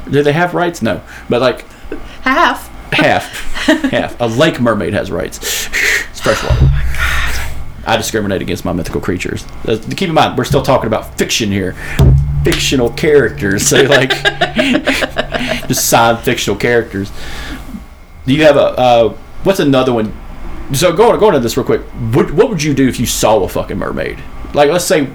do 0.09 0.23
they 0.23 0.33
have 0.33 0.53
rights? 0.53 0.81
No, 0.81 1.01
but 1.29 1.41
like 1.41 1.65
Half. 2.21 2.69
half, 2.93 3.33
half. 3.91 4.19
A 4.21 4.27
lake 4.27 4.59
mermaid 4.61 4.93
has 4.93 5.11
rights. 5.11 5.37
It's 6.09 6.21
freshwater. 6.21 6.69
I 7.85 7.97
discriminate 7.97 8.41
against 8.41 8.63
my 8.63 8.71
mythical 8.71 9.01
creatures. 9.01 9.45
Uh, 9.67 9.77
keep 9.97 10.07
in 10.09 10.13
mind, 10.15 10.37
we're 10.37 10.45
still 10.45 10.61
talking 10.61 10.87
about 10.87 11.17
fiction 11.17 11.51
here. 11.51 11.73
Fictional 12.43 12.89
characters. 12.91 13.67
So, 13.67 13.81
like, 13.83 14.09
just 15.67 15.89
signed 15.89 16.19
fictional 16.19 16.57
characters. 16.57 17.11
Do 18.25 18.33
you 18.33 18.43
have 18.43 18.55
a, 18.55 18.61
uh, 18.79 19.09
what's 19.43 19.59
another 19.59 19.91
one? 19.93 20.13
So, 20.73 20.95
going, 20.95 21.19
going 21.19 21.35
into 21.35 21.43
this 21.43 21.57
real 21.57 21.65
quick, 21.65 21.81
what, 22.13 22.31
what 22.31 22.49
would 22.49 22.63
you 22.63 22.73
do 22.73 22.87
if 22.87 22.99
you 23.01 23.05
saw 23.05 23.43
a 23.43 23.49
fucking 23.49 23.77
mermaid? 23.77 24.17
Like, 24.53 24.69
let's 24.69 24.85
say, 24.85 25.09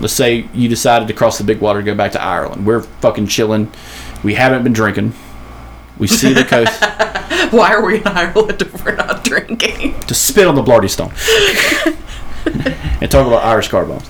let's 0.00 0.12
say 0.12 0.48
you 0.54 0.68
decided 0.68 1.08
to 1.08 1.14
cross 1.14 1.38
the 1.38 1.44
big 1.44 1.60
water 1.60 1.80
to 1.80 1.84
go 1.84 1.96
back 1.96 2.12
to 2.12 2.22
Ireland. 2.22 2.64
We're 2.64 2.82
fucking 2.82 3.26
chilling. 3.26 3.72
We 4.24 4.34
haven't 4.34 4.64
been 4.64 4.72
drinking. 4.72 5.12
We 5.98 6.08
see 6.08 6.32
the 6.32 6.44
coast. 6.44 6.82
Why 7.52 7.72
are 7.72 7.84
we 7.84 7.98
in 7.98 8.06
Ireland 8.06 8.60
if 8.60 8.84
we're 8.84 8.96
not 8.96 9.22
drinking? 9.22 10.00
to 10.00 10.14
spit 10.14 10.46
on 10.46 10.54
the 10.56 10.62
Blarney 10.62 10.88
Stone 10.88 11.12
and 13.00 13.10
talk 13.10 13.26
about 13.26 13.44
Irish 13.44 13.68
car 13.68 13.84
bombs. 13.84 14.08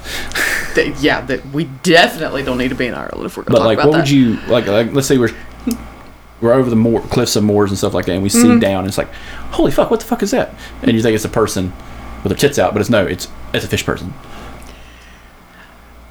Th- 0.75 0.97
yeah, 0.99 1.21
that 1.23 1.45
we 1.47 1.65
definitely 1.83 2.43
don't 2.43 2.59
need 2.59 2.69
to 2.69 2.75
be 2.75 2.87
in 2.87 2.95
Ireland 2.95 3.27
if 3.27 3.37
we're 3.37 3.43
going 3.43 3.53
But 3.53 3.59
to 3.59 3.59
talk 3.59 3.67
like, 3.67 3.79
about 3.79 3.91
what 3.91 3.99
would 3.99 4.11
you 4.11 4.37
like? 4.47 4.67
Like, 4.67 4.93
let's 4.93 5.07
say 5.07 5.19
we're 5.19 5.35
we're 6.41 6.53
over 6.53 6.69
the 6.69 6.77
moor, 6.77 7.01
cliffs 7.01 7.37
and 7.37 7.47
moors 7.47 7.71
and 7.71 7.79
stuff 7.79 7.95
like 7.95 8.07
that, 8.07 8.13
and 8.13 8.23
we 8.23 8.29
see 8.29 8.45
mm-hmm. 8.45 8.59
down, 8.59 8.81
and 8.81 8.89
it's 8.89 8.99
like, 8.99 9.13
holy 9.53 9.71
fuck, 9.71 9.91
what 9.91 10.01
the 10.01 10.07
fuck 10.07 10.23
is 10.23 10.31
that? 10.33 10.55
And 10.83 10.93
you 10.93 11.03
think 11.03 11.15
it's 11.15 11.25
a 11.25 11.29
person 11.29 11.73
with 12.23 12.31
their 12.31 12.37
tits 12.37 12.59
out, 12.59 12.73
but 12.73 12.81
it's 12.81 12.91
no, 12.91 13.07
it's 13.07 13.29
it's 13.53 13.65
a 13.65 13.69
fish 13.69 13.85
person. 13.85 14.13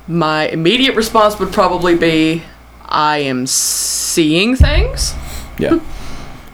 My 0.08 0.48
immediate 0.48 0.96
response 0.96 1.40
would 1.40 1.54
probably 1.54 1.96
be, 1.96 2.44
I 2.94 3.18
am 3.20 3.48
seeing 3.48 4.56
things. 4.56 5.14
Yeah, 5.58 5.80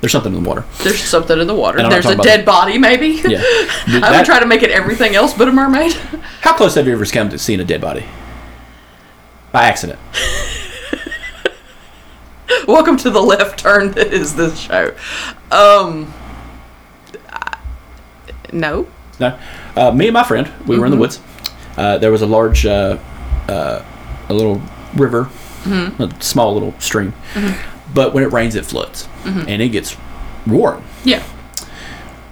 there's 0.01 0.11
something 0.13 0.33
in 0.33 0.41
the 0.43 0.49
water. 0.49 0.63
There's 0.83 1.01
something 1.03 1.37
in 1.39 1.47
the 1.47 1.55
water. 1.55 1.77
And 1.77 1.87
I'm 1.87 1.91
not 1.91 2.03
There's 2.03 2.17
a 2.17 2.21
dead 2.23 2.41
about 2.41 2.63
body, 2.63 2.77
maybe. 2.77 3.21
Yeah, 3.27 3.41
I 3.87 4.15
would 4.17 4.25
try 4.25 4.39
to 4.39 4.45
make 4.45 4.63
it 4.63 4.71
everything 4.71 5.15
else 5.15 5.33
but 5.33 5.47
a 5.49 5.51
mermaid. 5.51 5.93
How 6.41 6.55
close 6.55 6.75
have 6.75 6.87
you 6.87 6.93
ever 6.93 7.05
come 7.05 7.29
to 7.29 7.37
seeing 7.37 7.59
a 7.59 7.65
dead 7.65 7.81
body? 7.81 8.05
By 9.51 9.63
accident. 9.63 9.99
Welcome 12.67 12.97
to 12.97 13.09
the 13.09 13.21
left 13.21 13.59
turn 13.59 13.91
that 13.91 14.13
is 14.13 14.35
this 14.35 14.57
show. 14.59 14.95
Um, 15.51 16.13
I- 17.29 17.57
no. 18.53 18.87
No, 19.19 19.37
uh, 19.75 19.91
me 19.91 20.07
and 20.07 20.13
my 20.13 20.23
friend, 20.23 20.49
we 20.65 20.79
were 20.79 20.85
in 20.85 20.91
the 20.91 20.97
woods. 20.97 21.19
Uh, 21.75 21.97
there 21.97 22.11
was 22.11 22.21
a 22.21 22.25
large, 22.25 22.65
uh, 22.65 22.97
uh, 23.49 23.83
a 24.29 24.33
little 24.33 24.61
river, 24.95 25.29
a 25.65 26.09
small 26.19 26.53
little 26.53 26.73
stream. 26.79 27.13
But 27.93 28.13
when 28.13 28.23
it 28.23 28.31
rains, 28.31 28.55
it 28.55 28.65
floods, 28.65 29.07
and 29.25 29.61
it 29.61 29.69
gets 29.69 29.97
roaring. 30.47 30.83
Yeah. 31.03 31.23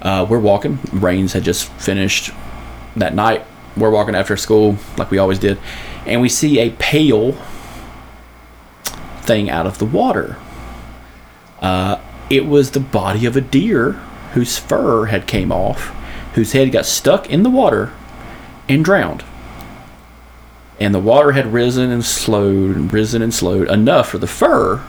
Uh, 0.02 0.26
we're 0.30 0.40
walking. 0.40 0.80
Rains 0.94 1.34
had 1.34 1.44
just 1.44 1.70
finished 1.74 2.32
that 2.96 3.13
night. 3.16 3.44
We're 3.76 3.90
walking 3.92 4.16
after 4.16 4.38
school, 4.38 4.78
like 4.98 5.12
we 5.12 5.18
always 5.18 5.40
did, 5.40 5.58
and 6.06 6.22
we 6.22 6.30
see 6.30 6.60
a 6.60 6.72
pale 6.72 7.34
thing 9.22 9.50
out 9.50 9.66
of 9.68 9.78
the 9.78 9.86
water. 9.86 10.38
Uh, 11.62 12.00
it 12.30 12.46
was 12.46 12.72
the 12.72 12.80
body 12.80 13.26
of 13.26 13.36
a 13.36 13.42
deer 13.42 13.94
whose 14.34 14.58
fur 14.58 15.06
had 15.06 15.28
came 15.28 15.52
off, 15.52 15.88
whose 16.36 16.52
head 16.54 16.72
got 16.72 16.86
stuck 16.86 17.30
in 17.30 17.44
the 17.44 17.50
water 17.50 17.92
and 18.70 18.84
drowned. 18.86 19.24
And 20.80 20.94
the 20.94 21.00
water 21.00 21.32
had 21.32 21.52
risen 21.54 21.92
and 21.92 22.06
slowed 22.06 22.76
and 22.76 22.92
risen 22.92 23.22
and 23.22 23.34
slowed 23.34 23.70
enough 23.70 24.10
for 24.10 24.18
the 24.20 24.28
fur 24.28 24.84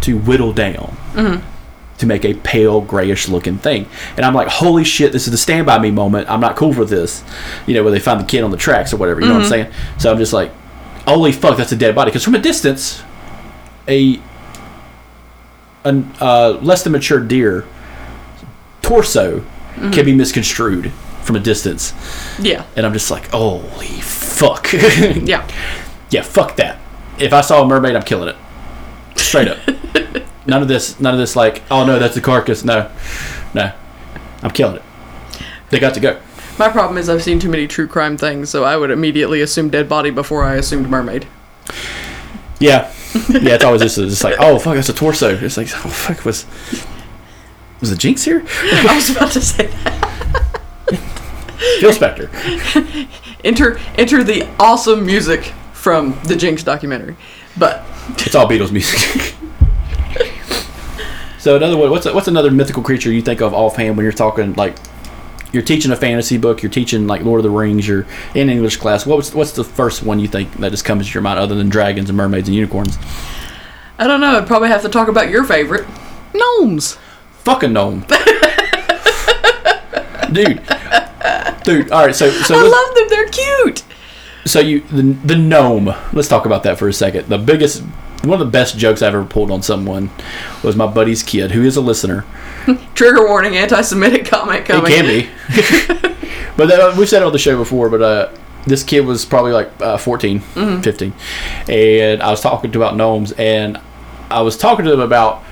to 0.00 0.18
whittle 0.18 0.52
down 0.52 0.96
mm-hmm. 1.12 1.98
to 1.98 2.06
make 2.06 2.24
a 2.24 2.34
pale 2.34 2.80
grayish 2.80 3.28
looking 3.28 3.58
thing. 3.58 3.86
And 4.16 4.24
I'm 4.24 4.34
like, 4.34 4.48
holy 4.48 4.84
shit, 4.84 5.12
this 5.12 5.26
is 5.26 5.30
the 5.30 5.36
stand 5.36 5.66
by 5.66 5.78
me 5.78 5.90
moment. 5.90 6.30
I'm 6.30 6.40
not 6.40 6.56
cool 6.56 6.72
for 6.72 6.86
this. 6.86 7.22
You 7.66 7.74
know, 7.74 7.82
where 7.82 7.92
they 7.92 8.00
find 8.00 8.18
the 8.18 8.24
kid 8.24 8.42
on 8.42 8.50
the 8.50 8.56
tracks 8.56 8.94
or 8.94 8.96
whatever. 8.96 9.20
You 9.20 9.26
know 9.26 9.34
what 9.34 9.44
I'm 9.44 9.50
mm-hmm. 9.50 9.72
saying? 9.72 9.98
So 9.98 10.10
I'm 10.10 10.18
just 10.18 10.32
like, 10.32 10.52
holy 11.06 11.32
fuck, 11.32 11.58
that's 11.58 11.72
a 11.72 11.76
dead 11.76 11.94
body. 11.94 12.10
Because 12.10 12.24
from 12.24 12.34
a 12.34 12.40
distance, 12.40 13.02
a, 13.88 14.20
a 15.84 16.04
uh, 16.20 16.58
less 16.62 16.82
than 16.82 16.92
mature 16.92 17.20
deer 17.20 17.66
torso 18.80 19.40
mm-hmm. 19.40 19.90
can 19.90 20.06
be 20.06 20.14
misconstrued 20.14 20.90
from 21.22 21.36
a 21.36 21.40
distance. 21.40 21.92
Yeah. 22.40 22.64
And 22.76 22.84
I'm 22.86 22.92
just 22.92 23.10
like, 23.10 23.28
holy 23.30 23.86
fuck. 23.86 24.68
Yeah. 24.72 25.48
Yeah, 26.10 26.22
fuck 26.22 26.56
that. 26.56 26.78
If 27.18 27.32
I 27.32 27.40
saw 27.40 27.62
a 27.62 27.66
mermaid, 27.66 27.94
I'm 27.94 28.02
killing 28.02 28.28
it. 28.28 28.36
Straight 29.16 29.48
up. 29.48 29.58
none 30.46 30.62
of 30.62 30.68
this. 30.68 30.98
None 30.98 31.14
of 31.14 31.20
this. 31.20 31.36
Like, 31.36 31.62
oh 31.70 31.86
no, 31.86 31.98
that's 31.98 32.16
a 32.16 32.20
carcass. 32.20 32.64
No, 32.64 32.90
no, 33.54 33.72
I'm 34.42 34.50
killing 34.50 34.76
it. 34.76 34.82
They 35.70 35.78
got 35.78 35.94
to 35.94 36.00
go. 36.00 36.20
My 36.58 36.68
problem 36.68 36.98
is 36.98 37.08
I've 37.08 37.22
seen 37.22 37.38
too 37.38 37.48
many 37.48 37.66
true 37.66 37.86
crime 37.86 38.18
things, 38.18 38.50
so 38.50 38.64
I 38.64 38.76
would 38.76 38.90
immediately 38.90 39.40
assume 39.40 39.70
dead 39.70 39.88
body 39.88 40.10
before 40.10 40.44
I 40.44 40.56
assumed 40.56 40.90
mermaid. 40.90 41.26
Yeah, 42.58 42.92
yeah, 43.30 43.54
it's 43.54 43.64
always 43.64 43.80
just, 43.80 43.96
just 43.96 44.24
like, 44.24 44.36
oh 44.38 44.58
fuck, 44.58 44.74
that's 44.74 44.88
a 44.88 44.92
torso. 44.92 45.36
It's 45.36 45.56
like, 45.56 45.68
oh 45.72 45.88
fuck, 45.88 46.24
was 46.24 46.46
was 47.80 47.90
the 47.90 47.96
Jinx 47.96 48.24
here? 48.24 48.44
I 48.48 48.94
was 48.94 49.10
about 49.10 49.32
to 49.32 49.40
say 49.40 49.68
that. 49.68 50.46
Phil 51.80 51.92
Spector. 51.92 52.30
Enter 53.44 53.78
enter 53.96 54.24
the 54.24 54.48
awesome 54.58 55.04
music 55.04 55.52
from 55.72 56.18
the 56.24 56.34
Jinx 56.34 56.62
documentary. 56.62 57.16
But 57.58 57.84
It's 58.18 58.34
all 58.34 58.48
Beatles 58.48 58.72
music. 58.72 58.98
so 61.38 61.56
another 61.56 61.76
one. 61.76 61.90
What's 61.90 62.06
what's 62.06 62.28
another 62.28 62.50
mythical 62.50 62.82
creature 62.82 63.12
you 63.12 63.20
think 63.20 63.42
of 63.42 63.52
offhand 63.52 63.98
when 63.98 64.04
you're 64.04 64.12
talking 64.12 64.54
like 64.54 64.76
you're 65.52 65.62
teaching 65.62 65.90
a 65.90 65.96
fantasy 65.96 66.38
book, 66.38 66.62
you're 66.62 66.70
teaching 66.70 67.06
like 67.06 67.22
Lord 67.22 67.40
of 67.40 67.44
the 67.44 67.50
Rings, 67.50 67.86
you're 67.86 68.06
in 68.34 68.48
English 68.48 68.78
class. 68.78 69.04
What's 69.04 69.34
what's 69.34 69.52
the 69.52 69.64
first 69.64 70.02
one 70.02 70.18
you 70.18 70.28
think 70.28 70.50
that 70.54 70.70
just 70.70 70.86
comes 70.86 71.08
to 71.08 71.12
your 71.12 71.22
mind 71.22 71.38
other 71.38 71.54
than 71.54 71.68
dragons 71.68 72.08
and 72.08 72.16
mermaids 72.16 72.48
and 72.48 72.54
unicorns? 72.54 72.96
I 73.98 74.06
don't 74.06 74.22
know, 74.22 74.38
I'd 74.38 74.46
probably 74.46 74.68
have 74.68 74.80
to 74.82 74.88
talk 74.88 75.08
about 75.08 75.28
your 75.28 75.44
favorite. 75.44 75.86
Gnomes. 76.32 76.96
Fucking 77.44 77.72
gnome. 77.72 78.00
dude. 80.32 80.62
Dude, 81.64 81.90
all 81.90 82.06
right, 82.06 82.14
so 82.14 82.30
so 82.30 82.54
I 82.56 82.62
love 82.62 82.94
them, 82.94 83.06
they're 83.08 83.28
cute. 83.28 83.82
so 84.46 84.60
you 84.60 84.80
the, 84.80 85.02
the 85.02 85.36
gnome 85.36 85.94
let's 86.12 86.28
talk 86.28 86.46
about 86.46 86.62
that 86.64 86.78
for 86.78 86.88
a 86.88 86.92
second. 86.92 87.28
The 87.28 87.38
biggest 87.38 87.82
one 88.22 88.38
of 88.40 88.46
the 88.46 88.50
best 88.50 88.76
jokes 88.76 89.00
i've 89.02 89.14
ever 89.14 89.24
pulled 89.24 89.50
on 89.50 89.62
someone 89.62 90.10
was 90.62 90.76
my 90.76 90.86
buddy's 90.86 91.22
kid 91.22 91.50
who 91.52 91.62
is 91.62 91.76
a 91.76 91.80
listener. 91.80 92.24
Trigger 92.94 93.26
warning, 93.26 93.56
anti 93.56 93.80
Semitic 93.82 94.24
comment 94.26 94.64
coming. 94.66 94.92
it 94.92 94.94
can 94.94 95.06
be. 95.06 96.16
But 96.56 96.70
uh, 96.72 96.94
we've 96.98 97.08
said 97.08 97.22
it 97.22 97.24
on 97.24 97.32
the 97.32 97.38
show 97.38 97.56
before 97.56 97.88
but 97.88 98.02
uh 98.02 98.28
this 98.66 98.82
kid 98.82 99.00
was 99.06 99.24
probably 99.24 99.52
like 99.52 99.70
uh, 99.80 99.96
14 99.96 100.40
15 100.40 101.14
and 101.68 102.22
i 102.22 102.30
was 102.30 102.42
talking 102.42 102.70
to 102.72 102.78
about 102.78 102.94
gnomes 102.96 103.32
and 103.32 103.80
i 104.30 104.42
was 104.42 104.58
talking 104.58 104.84
to 104.84 104.90
them 104.90 105.00
about 105.00 105.42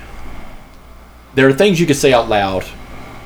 there 1.33 1.47
are 1.47 1.53
things 1.53 1.79
you 1.79 1.87
can 1.87 1.95
say 1.95 2.13
out 2.13 2.29
loud 2.29 2.63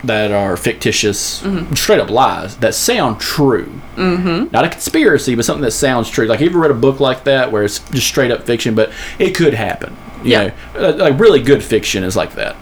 that 0.03 0.31
are 0.31 0.57
fictitious, 0.57 1.43
straight 1.75 1.99
up 1.99 2.09
lies 2.09 2.57
that 2.57 2.75
sound 2.75 3.19
true. 3.21 3.71
Mm-hmm. 3.95 4.51
Not 4.51 4.65
a 4.65 4.69
conspiracy, 4.69 5.33
but 5.35 5.45
something 5.45 5.63
that 5.63 5.71
sounds 5.71 6.09
true. 6.09 6.25
Like, 6.25 6.41
you 6.41 6.47
ever 6.47 6.59
read 6.59 6.71
a 6.71 6.75
book 6.75 6.99
like 6.99 7.23
that 7.23 7.51
where 7.51 7.63
it's 7.63 7.79
just 7.91 8.07
straight 8.07 8.29
up 8.31 8.43
fiction, 8.43 8.75
but 8.75 8.91
it 9.17 9.33
could 9.35 9.53
happen? 9.53 9.95
You 10.23 10.31
Yeah. 10.31 10.53
know, 10.75 10.89
like 10.91 11.17
really 11.19 11.41
good 11.41 11.63
fiction 11.63 12.03
is 12.03 12.15
like 12.17 12.35
that. 12.35 12.55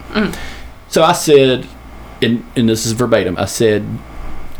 So 0.88 1.02
I 1.02 1.12
said, 1.12 1.66
and, 2.20 2.44
and 2.54 2.68
this 2.68 2.86
is 2.86 2.92
verbatim, 2.92 3.36
I 3.38 3.46
said, 3.46 3.84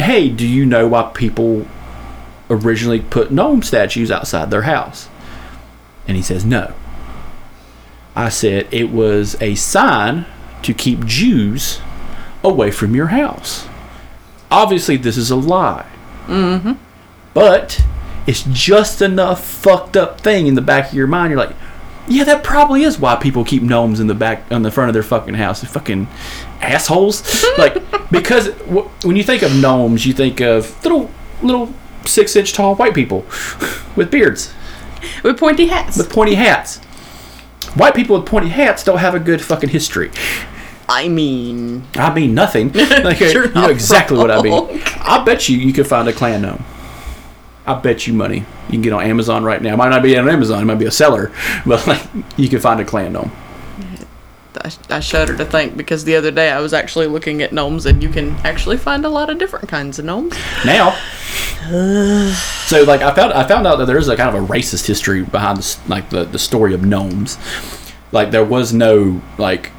hey, 0.00 0.28
do 0.28 0.46
you 0.46 0.66
know 0.66 0.88
why 0.88 1.10
people 1.14 1.66
originally 2.50 3.00
put 3.00 3.30
gnome 3.30 3.62
statues 3.62 4.10
outside 4.10 4.50
their 4.50 4.62
house? 4.62 5.08
And 6.08 6.16
he 6.16 6.22
says, 6.22 6.44
no. 6.44 6.74
I 8.16 8.28
said, 8.28 8.66
it 8.72 8.90
was 8.90 9.40
a 9.40 9.54
sign 9.54 10.26
to 10.62 10.74
keep 10.74 11.04
Jews 11.06 11.80
away 12.44 12.70
from 12.70 12.94
your 12.94 13.08
house. 13.08 13.66
Obviously, 14.50 14.96
this 14.96 15.16
is 15.16 15.30
a 15.30 15.36
lie. 15.36 15.86
Mm-hmm. 16.26 16.72
But 17.34 17.82
it's 18.26 18.42
just 18.50 19.00
enough 19.02 19.44
fucked 19.44 19.96
up 19.96 20.20
thing 20.20 20.46
in 20.46 20.54
the 20.54 20.60
back 20.60 20.88
of 20.90 20.94
your 20.94 21.06
mind. 21.06 21.30
You're 21.30 21.40
like, 21.40 21.56
yeah, 22.08 22.24
that 22.24 22.44
probably 22.44 22.82
is 22.82 22.98
why 22.98 23.16
people 23.16 23.44
keep 23.44 23.62
gnomes 23.62 24.00
in 24.00 24.06
the 24.08 24.14
back 24.14 24.44
on 24.50 24.62
the 24.62 24.70
front 24.70 24.88
of 24.90 24.94
their 24.94 25.02
fucking 25.02 25.34
house. 25.34 25.60
They're 25.62 25.70
fucking 25.70 26.08
assholes. 26.60 27.44
like 27.58 27.76
because 28.10 28.50
w- 28.50 28.88
when 29.04 29.16
you 29.16 29.22
think 29.22 29.42
of 29.42 29.54
gnomes, 29.56 30.04
you 30.04 30.12
think 30.12 30.40
of 30.40 30.82
little 30.84 31.10
little 31.42 31.72
six 32.04 32.34
inch 32.36 32.52
tall 32.52 32.74
white 32.74 32.94
people 32.94 33.20
with 33.96 34.10
beards 34.10 34.52
With 35.22 35.38
pointy 35.38 35.66
hats. 35.68 35.96
with 35.96 36.10
pointy 36.10 36.34
hats. 36.34 36.78
White 37.76 37.94
people 37.94 38.18
with 38.18 38.26
pointy 38.26 38.48
hats 38.50 38.84
don't 38.84 38.98
have 38.98 39.14
a 39.14 39.20
good 39.20 39.40
fucking 39.40 39.70
history. 39.70 40.10
I 40.88 41.08
mean, 41.08 41.84
I 41.94 42.12
mean 42.12 42.34
nothing. 42.34 42.72
Like, 43.02 43.20
you 43.20 43.48
know 43.48 43.68
exactly 43.68 44.18
what 44.18 44.30
I 44.30 44.42
mean. 44.42 44.80
I 45.00 45.22
bet 45.24 45.48
you 45.48 45.56
you 45.56 45.72
could 45.72 45.86
find 45.86 46.08
a 46.08 46.12
Klan 46.12 46.42
gnome. 46.42 46.64
I 47.66 47.74
bet 47.74 48.06
you 48.06 48.12
money. 48.12 48.38
You 48.66 48.72
can 48.72 48.82
get 48.82 48.92
on 48.92 49.02
Amazon 49.04 49.44
right 49.44 49.60
now. 49.60 49.74
It 49.74 49.76
might 49.76 49.88
not 49.88 50.02
be 50.02 50.16
on 50.16 50.28
Amazon. 50.28 50.62
It 50.62 50.64
might 50.64 50.78
be 50.78 50.86
a 50.86 50.90
seller, 50.90 51.32
but 51.66 51.86
like 51.86 52.02
you 52.36 52.48
can 52.48 52.60
find 52.60 52.80
a 52.80 52.84
Klan 52.84 53.12
gnome. 53.12 53.32
I, 54.54 54.70
I 54.90 55.00
shudder 55.00 55.36
to 55.36 55.44
think 55.44 55.76
because 55.76 56.04
the 56.04 56.14
other 56.14 56.30
day 56.30 56.50
I 56.50 56.60
was 56.60 56.74
actually 56.74 57.06
looking 57.06 57.42
at 57.42 57.52
gnomes 57.52 57.86
and 57.86 58.02
you 58.02 58.10
can 58.10 58.32
actually 58.44 58.76
find 58.76 59.04
a 59.04 59.08
lot 59.08 59.30
of 59.30 59.38
different 59.38 59.68
kinds 59.68 59.98
of 59.98 60.04
gnomes. 60.04 60.36
now. 60.64 60.90
so 62.66 62.82
like 62.84 63.00
I 63.00 63.14
found 63.14 63.32
I 63.32 63.46
found 63.46 63.66
out 63.66 63.76
that 63.76 63.86
there 63.86 63.98
is 63.98 64.08
a 64.08 64.16
kind 64.16 64.34
of 64.34 64.44
a 64.44 64.46
racist 64.46 64.86
history 64.86 65.22
behind 65.22 65.58
this, 65.58 65.88
like 65.88 66.10
the 66.10 66.24
the 66.24 66.38
story 66.38 66.74
of 66.74 66.84
gnomes. 66.84 67.38
Like 68.12 68.30
there 68.30 68.44
was 68.44 68.72
no 68.72 69.22
like 69.38 69.70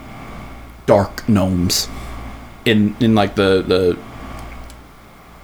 dark 0.86 1.28
gnomes 1.28 1.88
in 2.66 2.96
in 3.00 3.16
like 3.16 3.36
the 3.36 3.62
the 3.62 3.98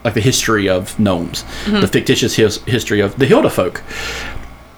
like 0.04 0.14
the 0.14 0.22
history 0.22 0.70
of 0.70 0.98
gnomes, 1.00 1.44
mm-hmm. 1.44 1.82
the 1.82 1.88
fictitious 1.88 2.36
his, 2.36 2.58
history 2.64 3.02
of 3.02 3.18
the 3.18 3.26
Hilda 3.26 3.50
folk. 3.50 3.84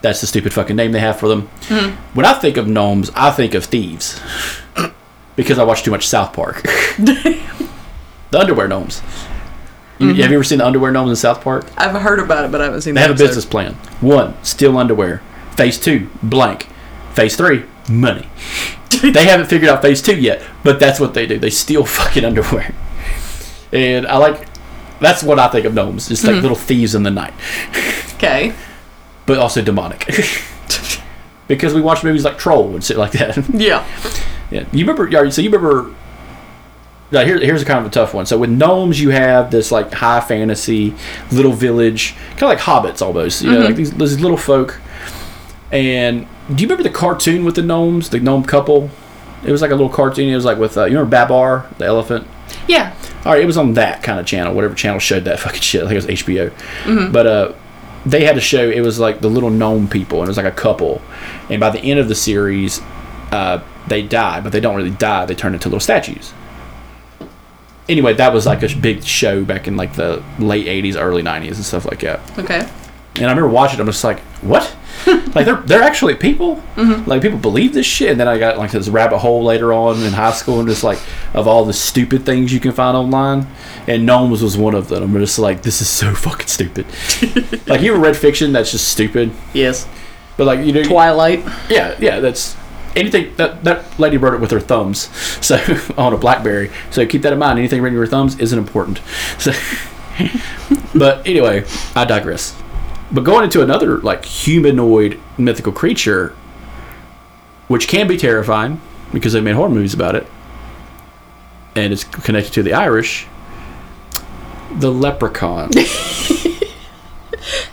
That's 0.02 0.22
the 0.22 0.28
stupid 0.28 0.52
fucking 0.52 0.76
name 0.76 0.92
they 0.92 1.00
have 1.00 1.20
for 1.20 1.28
them. 1.28 1.48
Mm-hmm. 1.62 1.96
When 2.16 2.26
I 2.26 2.34
think 2.34 2.58
of 2.58 2.68
gnomes, 2.68 3.12
I 3.14 3.30
think 3.30 3.54
of 3.54 3.66
thieves 3.66 4.20
because 5.36 5.60
I 5.60 5.64
watch 5.64 5.84
too 5.84 5.92
much 5.92 6.08
South 6.08 6.34
Park. 6.34 6.64
the 6.98 7.40
underwear 8.34 8.68
gnomes. 8.68 9.02
You, 10.00 10.08
mm-hmm. 10.08 10.22
Have 10.22 10.32
you 10.32 10.38
ever 10.38 10.44
seen 10.44 10.58
the 10.58 10.66
underwear 10.66 10.92
gnomes 10.92 11.12
in 11.12 11.16
South 11.16 11.44
Park? 11.44 11.68
I've 11.78 12.00
heard 12.02 12.20
about 12.20 12.46
it, 12.46 12.52
but 12.52 12.62
I 12.62 12.66
haven't 12.66 12.82
seen 12.82 12.96
They 12.96 13.02
the 13.02 13.08
have 13.10 13.16
a 13.16 13.20
business 13.20 13.46
plan. 13.46 13.76
One, 14.02 14.44
steal 14.44 14.76
underwear. 14.78 15.22
Phase 15.56 15.80
two, 15.80 16.10
blank. 16.24 16.68
Phase 17.14 17.36
three, 17.36 17.66
money. 17.90 18.28
they 19.02 19.26
haven't 19.26 19.48
figured 19.48 19.70
out 19.70 19.82
phase 19.82 20.02
two 20.02 20.20
yet, 20.20 20.44
but 20.64 20.80
that's 20.80 21.00
what 21.00 21.14
they 21.14 21.26
do. 21.26 21.40
They 21.40 21.50
steal 21.50 21.86
fucking 21.86 22.26
underwear. 22.26 22.74
And 23.72 24.06
I 24.06 24.18
like, 24.18 24.48
that's 25.00 25.24
what 25.24 25.40
I 25.40 25.48
think 25.48 25.66
of 25.66 25.74
gnomes. 25.74 26.08
Just 26.08 26.24
like 26.24 26.34
mm-hmm. 26.34 26.42
little 26.42 26.58
thieves 26.58 26.94
in 26.94 27.04
the 27.04 27.12
night, 27.12 27.34
Okay. 28.16 28.54
but 29.26 29.38
also 29.38 29.62
demonic. 29.62 30.08
because 31.48 31.74
we 31.74 31.82
watch 31.82 32.04
movies 32.04 32.24
like 32.24 32.38
Troll 32.38 32.74
and 32.74 32.84
shit 32.84 32.98
like 32.98 33.12
that. 33.14 33.38
Yeah. 33.54 33.86
Yeah, 34.50 34.66
you 34.74 34.86
remember? 34.86 35.32
So 35.32 35.42
you 35.42 35.50
remember? 35.50 35.96
Now 37.10 37.24
here, 37.24 37.40
here's 37.40 37.62
a 37.62 37.66
kind 37.66 37.80
of 37.80 37.86
a 37.86 37.90
tough 37.90 38.14
one. 38.14 38.26
So 38.26 38.38
with 38.38 38.50
gnomes, 38.50 39.00
you 39.00 39.12
have 39.12 39.50
this 39.50 39.72
like 39.72 39.94
high 39.94 40.20
fantasy 40.20 40.94
little 41.32 41.54
village, 41.54 42.16
kind 42.32 42.44
of 42.44 42.50
like 42.50 42.60
hobbits 42.60 43.02
almost. 43.02 43.42
You 43.42 43.52
know, 43.52 43.58
mm-hmm. 43.58 43.66
like 43.66 43.76
these, 43.76 43.92
these 43.94 44.20
little 44.20 44.36
folk. 44.36 44.82
And 45.72 46.28
do 46.54 46.62
you 46.62 46.68
remember 46.68 46.84
the 46.84 46.90
cartoon 46.96 47.46
with 47.46 47.56
the 47.56 47.62
gnomes, 47.62 48.10
the 48.10 48.20
gnome 48.20 48.44
couple? 48.44 48.90
It 49.46 49.52
was 49.52 49.62
like 49.62 49.72
a 49.72 49.76
little 49.76 49.90
cartoon. 49.90 50.30
It 50.30 50.36
was 50.36 50.46
like 50.46 50.58
with 50.58 50.78
uh, 50.78 50.86
you 50.86 50.98
remember 50.98 51.12
Babar, 51.12 51.68
the 51.78 51.86
elephant. 51.86 52.28
Yeah. 52.68 52.96
All 53.26 53.34
right, 53.34 53.42
it 53.42 53.46
was 53.46 53.58
on 53.58 53.74
that 53.76 54.04
kind 54.04 54.20
of 54.20 54.26
channel, 54.26 54.54
whatever 54.54 54.76
channel 54.76 55.00
showed 55.00 55.26
that 55.26 55.40
fucking 55.42 55.62
shit. 55.62 55.84
I 55.84 55.88
think 55.88 56.04
it 56.04 56.08
was 56.08 56.22
HBO. 56.24 57.12
But 57.12 57.28
uh, 57.28 57.54
they 58.06 58.26
had 58.26 58.38
a 58.38 58.42
show. 58.42 58.70
It 58.70 58.82
was 58.82 59.00
like 59.00 59.22
the 59.22 59.30
little 59.30 59.50
gnome 59.50 59.88
people, 59.88 60.20
and 60.20 60.28
it 60.28 60.30
was 60.30 60.38
like 60.38 60.46
a 60.46 60.52
couple. 60.52 61.02
And 61.50 61.60
by 61.60 61.70
the 61.70 61.80
end 61.80 62.00
of 62.00 62.08
the 62.08 62.16
series, 62.16 62.82
uh, 63.32 63.64
they 63.88 64.02
die, 64.02 64.42
but 64.42 64.52
they 64.52 64.60
don't 64.60 64.76
really 64.76 64.92
die. 64.92 65.26
They 65.26 65.36
turn 65.36 65.54
into 65.54 65.70
little 65.70 65.80
statues. 65.80 66.34
Anyway, 67.90 68.14
that 68.14 68.34
was 68.34 68.46
like 68.46 68.64
a 68.64 68.76
big 68.76 69.04
show 69.04 69.44
back 69.44 69.68
in 69.68 69.76
like 69.76 69.96
the 69.96 70.24
late 70.40 70.68
'80s, 70.68 71.00
early 71.00 71.24
'90s, 71.24 71.56
and 71.56 71.66
stuff 71.66 71.86
like 71.86 72.00
that. 72.02 72.20
Okay. 72.40 72.68
And 73.16 73.26
I 73.26 73.30
remember 73.30 73.50
watching 73.50 73.78
it. 73.80 73.82
I'm 73.82 73.88
just 73.88 74.04
like, 74.04 74.20
what? 74.42 74.76
like 75.36 75.46
they're 75.46 75.58
they're 75.66 75.82
actually 75.84 76.16
people. 76.16 76.58
Mm-hmm. 76.76 77.10
Like 77.10 77.22
people 77.22 77.38
believe 77.40 77.74
this 77.74 77.86
shit. 77.86 78.12
And 78.12 78.20
then 78.20 78.28
I 78.28 78.38
got 78.38 78.58
like 78.58 78.72
this 78.72 78.88
rabbit 78.88 79.18
hole 79.20 79.44
later 79.44 79.74
on 79.74 80.02
in 80.04 80.14
high 80.14 80.32
school, 80.32 80.60
and 80.60 80.68
just 80.68 80.84
like 80.84 81.00
of 81.34 81.48
all 81.48 81.66
the 81.66 81.74
stupid 81.74 82.26
things 82.26 82.54
you 82.54 82.60
can 82.60 82.72
find 82.72 82.96
online, 82.96 83.48
and 83.88 84.06
gnomes 84.06 84.42
was 84.42 84.58
one 84.58 84.76
of 84.76 84.88
them. 84.90 85.04
I'm 85.04 85.14
just 85.20 85.40
like, 85.40 85.62
this 85.64 85.82
is 85.82 85.90
so 85.90 86.14
fucking 86.16 86.48
stupid. 86.48 86.86
like 87.68 87.82
you 87.82 87.94
ever 87.94 88.02
read 88.02 88.16
fiction 88.16 88.54
that's 88.54 88.72
just 88.72 88.88
stupid, 88.88 89.32
Yes. 89.54 89.88
but 90.38 90.46
like 90.46 90.66
you 90.66 90.72
know, 90.72 90.84
Twilight. 90.84 91.44
yeah, 91.70 91.96
yeah, 92.00 92.20
that's 92.20 92.56
anything 92.96 93.34
that 93.38 93.64
that 93.64 94.00
lady 94.00 94.18
wrote 94.18 94.34
it 94.36 94.40
with 94.42 94.52
her 94.52 94.60
thumbs, 94.60 95.10
so 95.46 95.58
on 95.98 96.14
a 96.14 96.18
BlackBerry. 96.18 96.70
So 96.92 97.06
keep 97.06 97.24
that 97.24 97.34
in 97.34 97.40
mind. 97.40 97.60
Anything 97.60 97.82
written 97.82 97.98
with 98.00 98.08
your 98.08 98.12
thumbs 98.12 98.40
isn't 98.40 98.58
important. 98.58 99.02
So, 99.38 99.52
but 100.94 101.26
anyway, 101.28 101.66
I 101.96 102.06
digress. 102.06 102.56
But 103.12 103.24
going 103.24 103.44
into 103.44 103.62
another 103.62 103.98
like 104.00 104.26
humanoid 104.26 105.20
mythical 105.38 105.74
creature, 105.74 106.36
which 107.68 107.88
can 107.88 108.08
be 108.08 108.18
terrifying 108.18 108.80
because 109.12 109.34
they 109.34 109.42
made 109.42 109.56
horror 109.56 109.70
movies 109.70 109.94
about 109.94 110.16
it, 110.16 110.28
and 111.76 111.92
it's 111.92 112.04
connected 112.04 112.54
to 112.54 112.64
the 112.64 112.74
Irish. 112.74 113.28
The 114.80 114.92
leprechaun. 114.92 115.72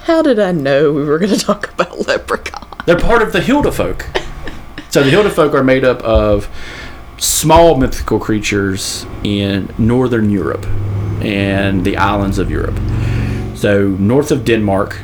How 0.05 0.23
did 0.23 0.39
I 0.39 0.53
know 0.53 0.93
we 0.93 1.05
were 1.05 1.19
going 1.19 1.33
to 1.33 1.39
talk 1.39 1.73
about 1.73 2.07
leprechaun? 2.07 2.67
They're 2.87 2.99
part 2.99 3.23
of 3.23 3.33
the 3.33 3.41
Hilda 3.41 3.71
folk. 3.71 4.07
So 4.91 5.03
the 5.03 5.11
Hilda 5.11 5.31
folk 5.31 5.53
are 5.55 5.63
made 5.63 5.85
up 5.85 6.01
of 6.03 6.49
small 7.19 7.77
mythical 7.77 8.19
creatures 8.19 9.05
in 9.23 9.73
northern 9.77 10.31
Europe 10.31 10.65
and 11.21 11.85
the 11.85 11.97
islands 11.97 12.39
of 12.39 12.51
Europe. 12.51 12.79
So 13.55 13.89
north 13.89 14.31
of 14.31 14.45
Denmark, 14.45 14.99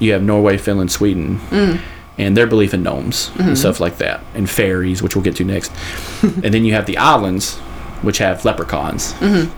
you 0.00 0.12
have 0.12 0.22
Norway, 0.22 0.58
Finland, 0.58 0.90
Sweden, 0.90 1.38
mm. 1.50 1.80
and 2.18 2.36
their 2.36 2.48
belief 2.48 2.74
in 2.74 2.82
gnomes 2.82 3.28
and 3.28 3.38
mm-hmm. 3.38 3.54
stuff 3.54 3.78
like 3.78 3.98
that, 3.98 4.20
and 4.34 4.50
fairies, 4.50 5.02
which 5.02 5.14
we'll 5.14 5.22
get 5.22 5.36
to 5.36 5.44
next. 5.44 5.70
and 6.22 6.52
then 6.52 6.64
you 6.64 6.72
have 6.72 6.86
the 6.86 6.96
islands, 6.96 7.58
which 8.02 8.18
have 8.18 8.44
leprechauns. 8.44 9.12
Mm-hmm. 9.14 9.56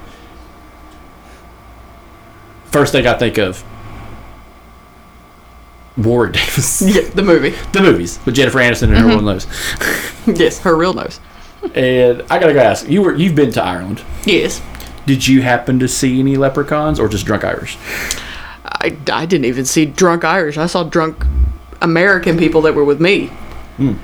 First 2.71 2.93
thing 2.93 3.07
I 3.07 3.15
think 3.15 3.39
of 3.39 3.65
Warwick 5.97 6.33
Davis. 6.33 6.83
Yeah, 6.95 7.09
the 7.11 7.23
movie. 7.23 7.55
the 7.73 7.81
movies 7.81 8.19
with 8.25 8.35
Jennifer 8.35 8.59
Aniston 8.59 8.85
and 8.85 8.93
her 8.93 8.99
mm-hmm. 8.99 9.11
everyone 9.11 9.25
knows. 9.25 9.47
Yes, 10.39 10.61
her 10.61 10.77
real 10.77 10.95
nose. 10.95 11.19
And 11.75 12.23
I 12.31 12.39
gotta 12.39 12.55
go 12.55 12.61
ask 12.61 12.89
you 12.89 13.03
were 13.03 13.15
you've 13.15 13.35
been 13.35 13.53
to 13.53 13.63
Ireland. 13.63 14.03
Yes. 14.25 14.63
Did 15.05 15.27
you 15.27 15.43
happen 15.43 15.79
to 15.81 15.89
see 15.89 16.21
any 16.21 16.37
leprechauns 16.37 17.01
or 17.01 17.09
just 17.09 17.27
drunk 17.27 17.45
Irish? 17.45 17.77
I, 18.83 18.97
I 19.13 19.27
didn't 19.27 19.45
even 19.45 19.65
see 19.65 19.87
drunk 19.87 20.25
Irish. 20.25 20.59
I 20.59 20.67
saw 20.67 20.83
drunk 20.83 21.25
American 21.81 22.37
people 22.37 22.63
that 22.63 22.75
were 22.75 22.85
with 22.85 23.01
me. 23.01 23.31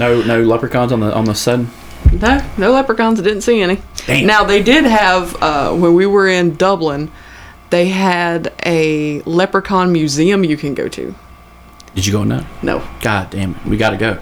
No, 0.00 0.22
no 0.22 0.42
leprechauns 0.42 0.92
on 0.92 1.00
the 1.00 1.14
on 1.14 1.26
the 1.26 1.34
sun. 1.34 1.70
No, 2.10 2.42
no 2.56 2.72
leprechauns. 2.72 3.20
I 3.20 3.22
didn't 3.22 3.42
see 3.42 3.60
any. 3.60 3.82
Damn. 4.06 4.26
Now 4.26 4.44
they 4.44 4.62
did 4.62 4.84
have 4.84 5.36
uh, 5.42 5.74
when 5.74 5.92
we 5.92 6.06
were 6.06 6.26
in 6.26 6.54
Dublin, 6.54 7.10
they 7.68 7.88
had 7.88 8.50
a 8.64 9.20
leprechaun 9.22 9.92
museum 9.92 10.42
you 10.42 10.56
can 10.56 10.72
go 10.72 10.88
to. 10.88 11.14
Did 11.94 12.06
you 12.06 12.12
go 12.12 12.22
in 12.22 12.30
that? 12.30 12.46
No, 12.62 12.82
God 13.02 13.28
damn 13.28 13.56
it, 13.56 13.66
we 13.66 13.76
gotta 13.76 13.98
go. 13.98 14.18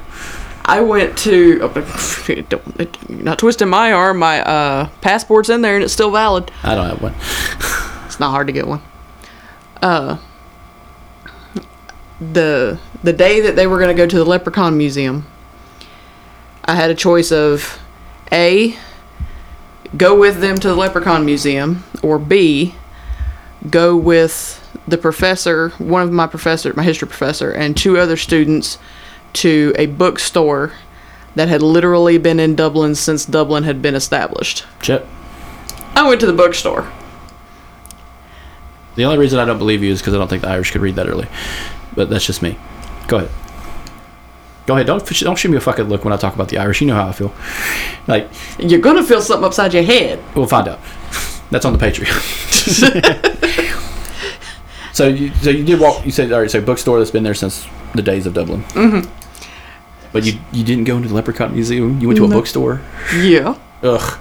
I 0.65 0.81
went 0.81 1.17
to. 1.19 1.61
Oh, 1.63 2.43
don't, 2.49 3.09
not 3.09 3.39
twisting 3.39 3.69
my 3.69 3.93
arm. 3.93 4.19
My 4.19 4.43
uh, 4.43 4.89
passport's 5.01 5.49
in 5.49 5.63
there 5.63 5.77
and 5.77 5.85
it's 5.85 5.93
still 5.93 6.11
valid. 6.11 6.51
I 6.65 6.75
don't 6.75 6.87
have 6.89 7.01
one. 7.01 7.15
It's 8.07 8.19
not 8.19 8.31
hard 8.31 8.47
to 8.49 8.55
get 8.55 8.67
one. 8.67 8.81
Uh, 9.83 10.19
the 12.21 12.79
the 13.03 13.13
day 13.13 13.41
that 13.41 13.55
they 13.55 13.67
were 13.67 13.79
going 13.79 13.95
to 13.95 14.03
go 14.03 14.07
to 14.07 14.17
the 14.17 14.25
Leprechaun 14.25 14.77
Museum, 14.77 15.27
I 16.65 16.75
had 16.75 16.91
a 16.91 16.95
choice 16.95 17.31
of 17.31 17.79
A, 18.33 18.77
go 19.97 20.19
with 20.19 20.41
them 20.41 20.57
to 20.57 20.69
the 20.69 20.75
Leprechaun 20.75 21.25
Museum, 21.25 21.85
or 22.03 22.19
B, 22.19 22.75
go 23.71 23.97
with 23.97 24.65
the 24.87 24.99
professor, 24.99 25.71
one 25.79 26.03
of 26.03 26.11
my 26.11 26.27
professor, 26.27 26.73
my 26.75 26.83
history 26.83 27.07
professor, 27.07 27.53
and 27.53 27.77
two 27.77 27.99
other 27.99 28.17
students 28.17 28.79
to 29.35 29.73
a 29.77 29.87
bookstore 29.87 30.73
that 31.35 31.49
had 31.49 31.63
literally 31.63 32.19
been 32.19 32.41
in 32.41 32.57
Dublin 32.57 32.95
since 32.95 33.25
Dublin 33.25 33.65
had 33.65 33.81
been 33.81 33.95
established. 33.95 34.67
Chip. 34.81 35.07
I 35.95 36.07
went 36.09 36.21
to 36.21 36.27
the 36.27 36.33
bookstore. 36.33 36.91
The 38.99 39.05
only 39.05 39.17
reason 39.19 39.39
I 39.39 39.45
don't 39.45 39.59
believe 39.59 39.81
you 39.85 39.93
is 39.93 40.01
because 40.01 40.13
I 40.13 40.19
don't 40.19 40.27
think 40.27 40.43
the 40.43 40.49
Irish 40.49 40.73
could 40.73 40.81
read 40.81 40.97
that 40.97 41.07
early. 41.07 41.29
But 41.95 42.11
that's 42.11 42.27
just 42.27 42.43
me. 42.43 42.59
Go 43.07 43.19
ahead. 43.19 43.31
Go 44.67 44.75
ahead. 44.75 44.87
Don't 44.89 45.07
don't 45.21 45.37
shoot 45.39 45.51
me 45.53 45.57
a 45.57 45.61
fucking 45.61 45.85
look 45.89 46.05
when 46.05 46.13
I 46.13 46.17
talk 46.17 46.35
about 46.35 46.49
the 46.49 46.59
Irish. 46.59 46.81
You 46.81 46.89
know 46.89 46.97
how 46.97 47.07
I 47.07 47.13
feel. 47.13 47.33
Like 48.09 48.29
You're 48.59 48.81
gonna 48.81 49.05
feel 49.05 49.21
something 49.23 49.45
upside 49.45 49.73
your 49.73 49.85
head. 49.85 50.19
we'll 50.35 50.49
find 50.49 50.67
out. 50.67 50.81
That's 51.53 51.65
on 51.65 51.73
the 51.73 51.79
Patreon. 51.79 52.11
so 54.93 55.07
you 55.07 55.33
so 55.37 55.51
you 55.51 55.65
did 55.65 55.79
walk. 55.79 56.05
You 56.05 56.11
said 56.11 56.33
all 56.33 56.41
right. 56.41 56.51
So 56.51 56.61
bookstore 56.61 56.99
that's 56.99 57.13
been 57.13 57.23
there 57.23 57.35
since 57.35 57.69
the 57.95 58.03
days 58.03 58.27
of 58.27 58.35
Dublin. 58.35 58.65
Mm-hmm. 58.65 59.09
But 60.13 60.25
you 60.25 60.41
you 60.51 60.65
didn't 60.65 60.85
go 60.85 60.97
into 60.97 61.09
the 61.09 61.15
Leprechaun 61.15 61.53
Museum. 61.55 62.01
You 62.01 62.09
went 62.09 62.19
to 62.19 62.25
a 62.25 62.29
No. 62.29 62.35
bookstore. 62.37 62.81
Yeah. 63.17 63.57
Ugh. 63.85 64.19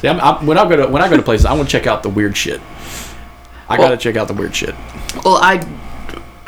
See, 0.00 0.08
I'm, 0.08 0.20
I'm, 0.20 0.46
when 0.46 0.58
I 0.58 0.68
go 0.68 0.76
to 0.76 0.86
when 0.88 1.00
I 1.00 1.08
go 1.08 1.16
to 1.16 1.22
places, 1.22 1.46
I 1.46 1.54
want 1.54 1.70
to 1.70 1.72
check 1.72 1.86
out 1.86 2.02
the 2.02 2.10
weird 2.10 2.36
shit. 2.36 2.60
I 3.68 3.78
Well- 3.78 3.88
gotta 3.88 3.96
check 3.96 4.16
out 4.16 4.28
the 4.28 4.34
weird 4.34 4.54
shit. 4.54 4.74
Well, 5.24 5.36
I 5.36 5.60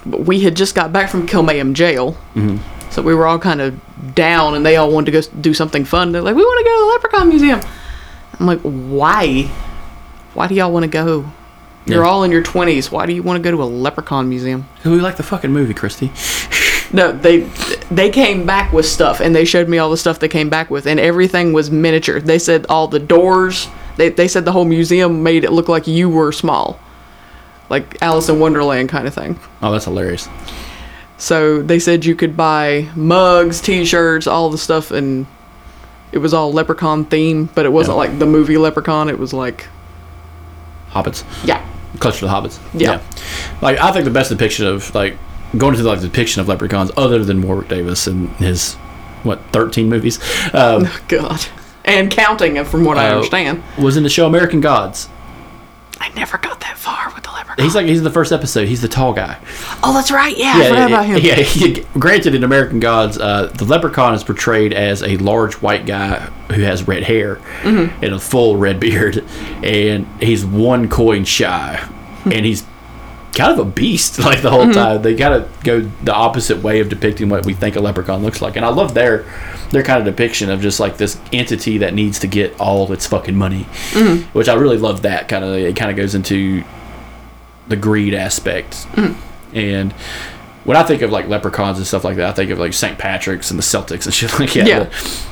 we 0.05 0.41
had 0.41 0.55
just 0.55 0.75
got 0.75 0.93
back 0.93 1.11
from 1.11 1.27
Kilmainham 1.27 1.73
jail, 1.73 2.17
Mm-hmm. 2.37 2.59
so 2.91 3.03
we 3.03 3.15
were 3.15 3.27
all 3.27 3.39
kind 3.39 3.61
of 3.61 3.75
down, 4.15 4.55
and 4.55 4.65
they 4.65 4.77
all 4.77 4.91
wanted 4.91 5.07
to 5.07 5.21
go 5.21 5.27
do 5.41 5.53
something 5.53 5.85
fun. 5.85 6.13
They're 6.13 6.23
like, 6.23 6.37
"We 6.37 6.45
want 6.45 6.59
to 6.59 6.65
go 6.65 6.77
to 6.77 6.81
the 6.81 6.91
Leprechaun 6.93 7.29
Museum." 7.29 7.61
I'm 8.39 8.47
like, 8.47 8.61
"Why? 8.61 9.49
Why 10.35 10.47
do 10.47 10.55
y'all 10.55 10.71
want 10.71 10.85
to 10.85 10.89
go? 10.91 11.25
You're 11.87 12.03
Yeah. 12.05 12.09
all 12.11 12.23
in 12.25 12.31
your 12.31 12.43
20s. 12.43 12.91
Why 12.93 13.07
do 13.07 13.13
you 13.13 13.23
want 13.23 13.37
to 13.39 13.43
go 13.43 13.57
to 13.57 13.63
a 13.63 13.65
Leprechaun 13.65 14.29
Museum?" 14.29 14.67
Cause 14.83 14.93
we 14.93 15.01
like 15.01 15.17
the 15.17 15.23
fucking 15.23 15.53
movie, 15.53 15.75
Cristy. 15.75 16.11
No, 16.93 17.11
they 17.11 17.45
they 17.91 18.11
came 18.11 18.47
back 18.47 18.73
with 18.73 18.87
stuff, 18.87 19.19
and 19.19 19.35
they 19.35 19.45
showed 19.45 19.69
me 19.69 19.77
all 19.79 19.91
the 19.91 19.97
stuff 19.97 20.21
they 20.21 20.29
came 20.29 20.49
back 20.49 20.71
with, 20.71 20.87
and 20.87 21.01
everything 21.01 21.53
was 21.53 21.69
miniature. 21.69 22.21
They 22.21 22.39
said 22.39 22.65
all 22.69 22.87
the 22.87 23.01
doors. 23.01 23.67
They 23.97 24.09
they 24.11 24.29
said 24.29 24.45
the 24.45 24.53
whole 24.53 24.65
museum 24.65 25.25
made 25.25 25.43
it 25.43 25.51
look 25.51 25.69
like 25.69 25.89
you 25.89 26.09
were 26.09 26.31
small, 26.31 26.79
like 27.69 28.01
Alice 28.03 28.29
in 28.29 28.39
Wonderland 28.41 28.89
kind 28.89 29.07
of 29.09 29.15
thing. 29.15 29.39
Oh, 29.63 29.73
that's 29.73 29.85
hilarious. 29.87 30.29
So 31.19 31.63
they 31.63 31.79
said 31.79 32.05
you 32.05 32.15
could 32.15 32.37
buy 32.37 32.89
mugs, 32.95 33.61
T-shirts, 33.61 34.27
all 34.27 34.51
the 34.51 34.59
stuff, 34.59 34.91
and 34.91 35.27
it 36.13 36.19
was 36.19 36.35
all 36.35 36.53
Leprechaun 36.53 37.05
theme, 37.07 37.49
but 37.55 37.65
it 37.65 37.71
wasn't 37.73 37.95
Yeah. 37.97 38.01
like 38.03 38.19
the 38.19 38.27
movie 38.27 38.59
Leprechaun. 38.59 39.09
It 39.09 39.19
was 39.19 39.33
like, 39.33 39.67
Hobbits. 40.91 41.25
yeah, 41.45 41.65
Clutch 41.99 42.19
to 42.21 42.27
the 42.27 42.31
Hobbits. 42.31 42.59
Yeah. 42.75 43.01
Like 43.61 43.79
I 43.79 43.91
think 43.93 44.05
the 44.05 44.11
best 44.11 44.31
depiction 44.31 44.67
of 44.67 44.95
like 44.95 45.17
going 45.57 45.75
to 45.77 45.83
like 45.83 46.01
the 46.01 46.09
depiction 46.09 46.41
of 46.41 46.49
leprechauns, 46.49 46.91
other 46.97 47.25
than 47.25 47.43
Warwick 47.43 47.69
Davis 47.69 48.07
and 48.07 48.29
his 48.37 48.75
what 49.23 49.41
thirteen 49.53 49.89
movies, 49.89 50.19
um, 50.55 50.89
God, 51.09 51.45
and 51.85 52.11
counting 52.11 52.63
from 52.65 52.85
what 52.85 52.99
I 52.99 53.09
Uh, 53.09 53.15
understand. 53.17 53.63
was 53.79 53.97
in 53.97 54.03
the 54.03 54.09
show 54.11 54.27
American 54.27 54.61
Gods. 54.61 55.09
I 56.01 56.11
never 56.11 56.37
got 56.39 56.61
that 56.61 56.77
far 56.77 57.11
with 57.15 57.25
the. 57.25 57.36
He's 57.57 57.75
like 57.75 57.87
he's 57.87 57.99
in 57.99 58.05
the 58.05 58.11
first 58.11 58.33
episode. 58.33 58.69
He's 58.69 58.83
the 58.83 58.89
tall 58.89 59.13
guy. 59.15 59.39
oh, 59.83 59.93
that's 59.95 60.11
right. 60.11 60.37
Yeah, 60.37 60.53
I 60.57 60.69
forgot 60.69 60.89
about 60.91 61.07
him. 61.07 61.19
Yeah, 61.23 61.37
he- 61.37 61.85
granted, 61.99 62.35
in 62.35 62.45
American 62.45 62.81
Gods, 62.81 63.19
uh, 63.19 63.47
the 63.47 63.65
leprechaun 63.65 64.15
is 64.15 64.23
portrayed 64.23 64.73
as 64.75 65.03
a 65.03 65.17
large 65.17 65.55
white 65.55 65.87
guy 65.87 66.19
who 66.53 66.63
has 66.63 66.87
red 66.87 67.03
hair 67.05 67.37
Mm-hmm. 67.63 68.05
and 68.05 68.15
a 68.15 68.19
full 68.19 68.57
red 68.59 68.79
beard, 68.79 69.25
and 69.63 70.07
he's 70.21 70.45
one 70.45 70.89
coin 70.91 71.25
shy, 71.25 71.83
and 72.25 72.45
he's 72.45 72.65
kind 73.35 73.53
of 73.53 73.59
a 73.59 73.65
beast 73.71 74.19
like 74.21 74.43
the 74.43 74.51
whole 74.51 74.65
Mm-hmm. 74.65 74.73
time. 74.73 75.03
They 75.03 75.15
gotta 75.15 75.49
go 75.65 75.81
the 76.03 76.15
opposite 76.15 76.63
way 76.63 76.81
of 76.81 76.89
depicting 76.91 77.29
what 77.31 77.47
we 77.47 77.55
think 77.55 77.77
a 77.77 77.81
leprechaun 77.81 78.23
looks 78.23 78.43
like, 78.43 78.57
and 78.57 78.67
I 78.67 78.69
love 78.69 78.93
their 78.93 79.25
their 79.71 79.83
kind 79.83 79.99
of 79.99 80.05
depiction 80.05 80.51
of 80.51 80.61
just 80.61 80.79
like 80.79 80.97
this 80.99 81.19
entity 81.33 81.79
that 81.79 81.93
needs 81.95 82.19
to 82.21 82.27
get 82.27 82.59
all 82.61 82.93
its 82.93 83.07
fucking 83.07 83.35
money, 83.35 83.65
Mm-hmm. 83.93 84.23
which 84.39 84.49
I 84.51 84.55
really 84.55 84.79
love. 84.79 85.03
That 85.03 85.29
kind 85.29 85.43
of 85.43 85.55
it 85.55 85.75
kind 85.75 85.91
of 85.91 85.97
goes 85.97 86.15
into 86.15 86.63
the 87.69 87.77
greed 87.77 88.15
aspect 88.15 88.87
and 89.53 89.93
when 90.65 90.77
I 90.77 90.83
think 90.83 91.03
of 91.03 91.13
like 91.13 91.29
leprechauns 91.29 91.79
and 91.79 91.87
stuff 91.87 92.03
like 92.05 92.17
that, 92.17 92.29
I 92.29 92.33
think 92.33 92.51
of 92.51 92.59
like 92.59 92.73
St. 92.73 92.99
Patrick's 92.99 93.51
and 93.51 93.59
the 93.59 93.63
Celtics 93.63 94.05
and 94.05 94.13
shit 94.15 94.39
like 94.39 94.53
that. 94.55 94.67
Yeah. 94.67 94.79
But, 94.85 95.27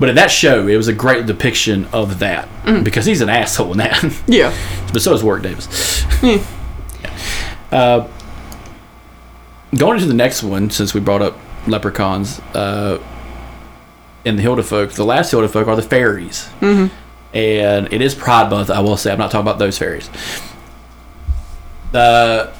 but 0.00 0.08
in 0.08 0.16
that 0.16 0.32
show, 0.32 0.66
it 0.66 0.76
was 0.76 0.88
a 0.88 0.92
great 0.92 1.26
depiction 1.26 1.86
of 1.92 2.18
that 2.18 2.48
because 2.82 3.06
he's 3.06 3.20
an 3.20 3.28
asshole 3.28 3.70
in 3.72 3.78
that. 3.78 4.02
Yeah. 4.26 4.52
but 4.92 5.00
so 5.00 5.14
is 5.14 5.22
Warwick 5.22 5.44
Davis. 5.44 6.04
Yeah. 6.22 6.44
Uh, 7.72 8.08
going 9.76 9.94
into 9.96 10.06
the 10.06 10.14
next 10.14 10.42
one, 10.42 10.70
since 10.70 10.94
we 10.94 11.00
brought 11.00 11.22
up 11.22 11.36
leprechauns, 11.66 12.38
uh, 12.54 13.02
in 14.24 14.36
the 14.36 14.42
Hilda 14.42 14.62
folk, 14.62 14.92
the 14.92 15.04
last 15.04 15.30
Hilda 15.30 15.48
folk 15.48 15.66
are 15.68 15.76
the 15.76 15.82
fairies. 15.82 16.48
Mm-hmm. 16.60 16.94
And 17.36 17.92
it 17.92 18.00
is 18.02 18.14
Pride 18.14 18.50
Month, 18.50 18.70
I 18.70 18.80
will 18.80 18.96
say. 18.96 19.10
I'm 19.10 19.18
not 19.18 19.30
talking 19.30 19.46
about 19.46 19.58
those 19.58 19.78
fairies. 19.78 20.10
Uh, 21.94 22.52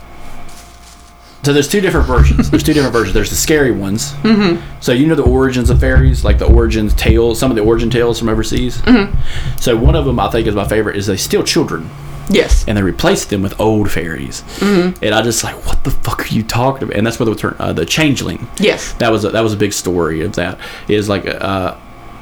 so 1.43 1.53
there's 1.53 1.69
two 1.69 1.81
different 1.81 2.07
versions. 2.07 2.51
There's 2.51 2.63
two 2.63 2.73
different 2.73 2.93
versions. 2.93 3.15
There's 3.15 3.31
the 3.31 3.37
scary 3.37 3.73
ones. 3.73 4.13
Mm-hmm. 4.23 4.81
So 4.81 4.93
you 4.93 5.07
know 5.07 5.17
the 5.17 5.25
origins 5.25 5.71
of 5.71 5.81
fairies, 5.81 6.25
like 6.25 6.39
the 6.39 6.47
origins 6.47 6.95
tales, 6.95 7.39
some 7.41 7.51
of 7.51 7.57
the 7.57 7.63
origin 7.65 7.91
tales 7.91 8.19
from 8.21 8.29
overseas. 8.29 8.77
Mm-hmm. 8.83 9.59
So 9.59 9.77
one 9.77 9.97
of 9.97 10.05
them 10.05 10.21
I 10.21 10.31
think 10.31 10.47
is 10.47 10.55
my 10.55 10.69
favorite 10.69 10.97
is 10.97 11.07
they 11.09 11.17
steal 11.17 11.43
children 11.43 11.91
Yes. 12.31 12.65
and 12.69 12.79
they 12.79 12.83
replace 12.83 13.25
them 13.25 13.43
with 13.43 13.61
old 13.61 13.91
fairies. 13.91 14.43
Mm-hmm. 14.59 15.05
And 15.05 15.15
I 15.15 15.23
just 15.23 15.43
like, 15.43 15.57
what 15.67 15.83
the 15.83 15.91
fuck 15.91 16.21
are 16.31 16.35
you 16.35 16.45
talking 16.45 16.85
about? 16.85 16.97
And 16.97 17.05
that's 17.05 17.19
where 17.19 17.27
the 17.27 17.35
turn, 17.35 17.57
uh, 17.59 17.73
the 17.73 17.85
changeling. 17.85 18.47
Yes. 18.59 18.93
That 18.95 19.11
was 19.11 19.25
a, 19.25 19.31
that 19.31 19.41
was 19.41 19.53
a 19.53 19.57
big 19.57 19.73
story 19.73 20.23
of 20.23 20.35
that. 20.37 20.59
Is 20.87 21.09
like 21.09 21.27
uh, 21.27 21.77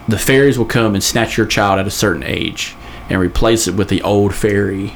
the 0.09 0.18
fairies 0.18 0.59
will 0.59 0.64
come 0.64 0.94
and 0.94 1.05
snatch 1.05 1.37
your 1.37 1.46
child 1.46 1.79
at 1.79 1.87
a 1.87 1.90
certain 1.90 2.23
age 2.23 2.75
and 3.11 3.20
replace 3.20 3.68
it 3.68 3.75
with 3.75 3.88
the 3.90 4.01
old 4.01 4.35
fairy 4.35 4.94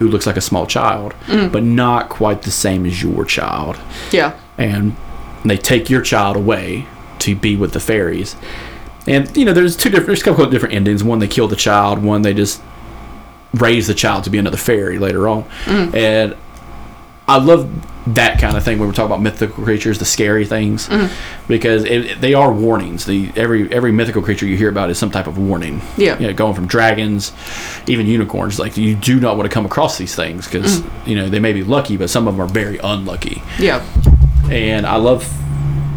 who 0.00 0.08
looks 0.08 0.26
like 0.26 0.36
a 0.36 0.40
small 0.40 0.66
child, 0.66 1.12
mm. 1.26 1.52
but 1.52 1.62
not 1.62 2.08
quite 2.08 2.42
the 2.42 2.50
same 2.50 2.84
as 2.86 3.02
your 3.02 3.24
child. 3.24 3.78
Yeah. 4.10 4.36
And 4.58 4.96
they 5.44 5.58
take 5.58 5.88
your 5.88 6.00
child 6.00 6.36
away 6.36 6.86
to 7.20 7.36
be 7.36 7.54
with 7.54 7.72
the 7.72 7.80
fairies. 7.80 8.34
And 9.06 9.34
you 9.36 9.44
know, 9.44 9.52
there's 9.52 9.76
two 9.76 9.90
different, 9.90 10.06
there's 10.06 10.22
a 10.22 10.24
couple 10.24 10.42
of 10.42 10.50
different 10.50 10.74
endings. 10.74 11.04
One 11.04 11.18
they 11.18 11.28
kill 11.28 11.48
the 11.48 11.56
child. 11.56 12.02
One 12.02 12.22
they 12.22 12.32
just 12.32 12.62
raise 13.54 13.86
the 13.86 13.94
child 13.94 14.24
to 14.24 14.30
be 14.30 14.38
another 14.38 14.56
fairy 14.56 14.98
later 14.98 15.28
on. 15.28 15.44
Mm. 15.64 15.94
And 15.94 16.36
I 17.30 17.38
love 17.38 17.70
that 18.14 18.40
kind 18.40 18.56
of 18.56 18.64
thing 18.64 18.78
when 18.78 18.88
we're 18.88 18.94
talking 18.94 19.12
about 19.12 19.22
mythical 19.22 19.62
creatures, 19.62 19.98
the 19.98 20.04
scary 20.04 20.44
things, 20.44 20.88
mm-hmm. 20.88 21.46
because 21.46 21.84
it, 21.84 22.20
they 22.20 22.34
are 22.34 22.52
warnings. 22.52 23.06
The 23.06 23.30
every 23.36 23.72
every 23.72 23.92
mythical 23.92 24.22
creature 24.22 24.46
you 24.46 24.56
hear 24.56 24.68
about 24.68 24.90
is 24.90 24.98
some 24.98 25.10
type 25.10 25.26
of 25.26 25.38
warning. 25.38 25.80
Yeah. 25.96 26.18
you 26.18 26.26
know, 26.26 26.32
going 26.32 26.54
from 26.54 26.66
dragons, 26.66 27.32
even 27.86 28.06
unicorns. 28.06 28.58
Like 28.58 28.76
you 28.76 28.96
do 28.96 29.20
not 29.20 29.36
want 29.36 29.48
to 29.48 29.54
come 29.54 29.64
across 29.64 29.96
these 29.96 30.14
things 30.14 30.46
because 30.46 30.80
mm. 30.80 31.06
you 31.06 31.14
know 31.14 31.28
they 31.28 31.40
may 31.40 31.52
be 31.52 31.62
lucky, 31.62 31.96
but 31.96 32.10
some 32.10 32.26
of 32.26 32.34
them 32.34 32.40
are 32.40 32.48
very 32.48 32.78
unlucky. 32.78 33.42
Yeah. 33.58 33.84
and 34.50 34.86
I 34.86 34.96
love 34.96 35.30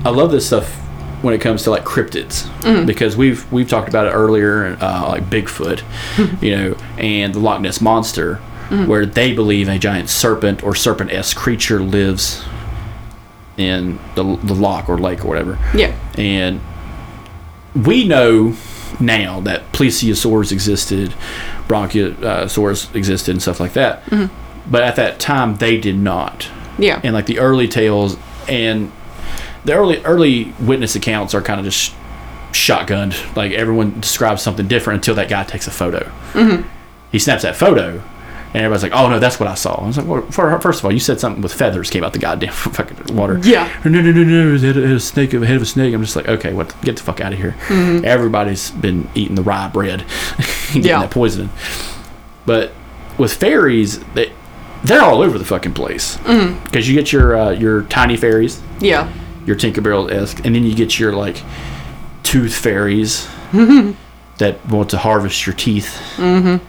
I 0.06 0.10
love 0.10 0.32
this 0.32 0.46
stuff 0.46 0.70
when 1.24 1.34
it 1.34 1.40
comes 1.40 1.64
to 1.64 1.72
like 1.72 1.86
cryptids 1.86 2.44
mm-hmm. 2.60 2.86
because 2.86 3.16
we've 3.16 3.50
we've 3.52 3.70
talked 3.70 3.90
about 3.90 4.08
it 4.08 4.12
earlier, 4.12 4.78
uh, 4.82 5.08
like 5.08 5.24
Bigfoot, 5.24 5.82
you 6.44 6.56
know, 6.56 6.78
and 6.98 7.34
the 7.34 7.40
Loch 7.40 7.62
Ness 7.62 7.82
monster, 7.82 8.42
Mm-hmm. 8.74 8.88
where 8.88 9.06
they 9.06 9.34
believe 9.34 9.70
a 9.70 9.78
giant 9.78 10.10
serpent 10.10 10.64
or 10.64 10.74
serpent-esque 10.74 11.38
creature 11.38 11.80
lives 11.80 12.44
in 13.56 14.00
the 14.16 14.24
the 14.24 14.56
loch 14.56 14.90
or 14.90 14.98
lake 14.98 15.24
or 15.24 15.28
whatever. 15.28 15.60
Yeah. 15.76 15.96
And 16.18 16.60
we 17.76 18.08
know 18.08 18.56
now 19.00 19.42
that 19.42 19.72
plesiosaurs 19.74 20.52
existed, 20.52 21.14
bronchiosaurus 21.68 22.96
existed, 22.96 23.34
and 23.34 23.42
stuff 23.44 23.60
like 23.60 23.74
that. 23.74 24.04
Mm-hmm. 24.06 24.72
But 24.72 24.82
at 24.82 24.96
that 24.96 25.20
time, 25.20 25.58
they 25.58 25.78
did 25.80 25.98
not. 25.98 26.50
Yeah. 26.80 27.00
And 27.04 27.14
like 27.14 27.28
the 27.28 27.38
early 27.38 27.68
tales 27.68 28.18
and 28.48 28.92
the 29.66 29.74
early 29.74 30.04
early 30.04 30.54
witness 30.60 30.96
accounts 30.96 31.36
are 31.36 31.44
kind 31.44 31.60
of 31.60 31.66
just 31.66 31.94
shotgunned. 32.54 33.36
Like 33.36 33.52
everyone 33.52 34.00
describes 34.00 34.42
something 34.42 34.68
different 34.68 34.98
until 34.98 35.14
that 35.14 35.30
guy 35.30 35.44
takes 35.44 35.68
a 35.68 35.72
photo. 35.72 36.12
Mm-hmm. 36.32 36.68
He 37.12 37.20
snaps 37.20 37.44
that 37.44 37.56
photo. 37.56 38.02
And 38.54 38.62
everybody's 38.64 38.84
like, 38.84 38.92
"Oh 38.94 39.10
no, 39.10 39.18
that's 39.20 39.40
what 39.40 39.50
I 39.50 39.56
saw." 39.56 39.82
I 39.84 39.88
was 39.88 39.98
like, 39.98 40.06
well, 40.08 40.22
for, 40.30 40.60
first 40.60 40.80
of 40.80 40.86
all, 40.86 40.92
you 40.92 41.00
said 41.00 41.20
something 41.20 41.42
with 41.42 41.52
feathers 41.54 41.90
came 41.90 42.04
out 42.04 42.14
the 42.14 42.20
goddamn 42.20 42.54
fucking 42.54 43.16
water." 43.16 43.40
Yeah. 43.44 43.68
no, 43.84 43.90
no, 43.90 44.12
no, 44.12 44.24
no, 44.24 44.50
it 44.50 44.52
was 44.52 44.62
head, 44.62 44.76
head 44.76 44.86
of 44.86 44.92
a 44.92 45.00
snake, 45.00 45.32
head 45.32 45.44
of 45.56 45.62
a 45.62 45.66
snake. 45.66 45.94
I'm 45.94 46.04
just 46.04 46.16
like, 46.16 46.28
okay, 46.28 46.54
what? 46.54 46.74
Get 46.82 46.98
the 46.98 47.04
fuck 47.04 47.20
out 47.20 47.34
of 47.34 47.40
here. 47.40 47.56
Everybody's 48.06 48.70
been 48.72 49.10
eating 49.16 49.36
the 49.36 49.42
rye 49.44 49.68
bread, 49.70 50.06
getting 50.68 50.84
Yeah. 50.84 51.00
that 51.02 51.10
poison. 51.12 51.50
But 52.46 52.74
with 53.18 53.34
fairies, 53.34 54.00
they 54.14 54.32
they're 54.84 55.02
all 55.02 55.22
over 55.24 55.40
the 55.40 55.46
fucking 55.46 55.74
place 55.74 56.18
because 56.18 56.88
you 56.88 56.94
get 56.94 57.12
your 57.12 57.36
uh, 57.36 57.50
your 57.52 57.84
tiny 57.84 58.18
fairies, 58.18 58.62
Yeah. 58.80 59.12
your 59.48 59.56
Tinkerbell 59.56 60.12
esque, 60.12 60.46
and 60.46 60.54
then 60.54 60.64
you 60.64 60.76
get 60.76 61.00
your 61.00 61.14
like 61.14 61.42
tooth 62.22 62.54
fairies 62.56 63.28
that 64.38 64.64
want 64.70 64.90
to 64.92 64.98
harvest 64.98 65.46
your 65.48 65.56
teeth. 65.56 66.00
Mm-hmm. 66.18 66.64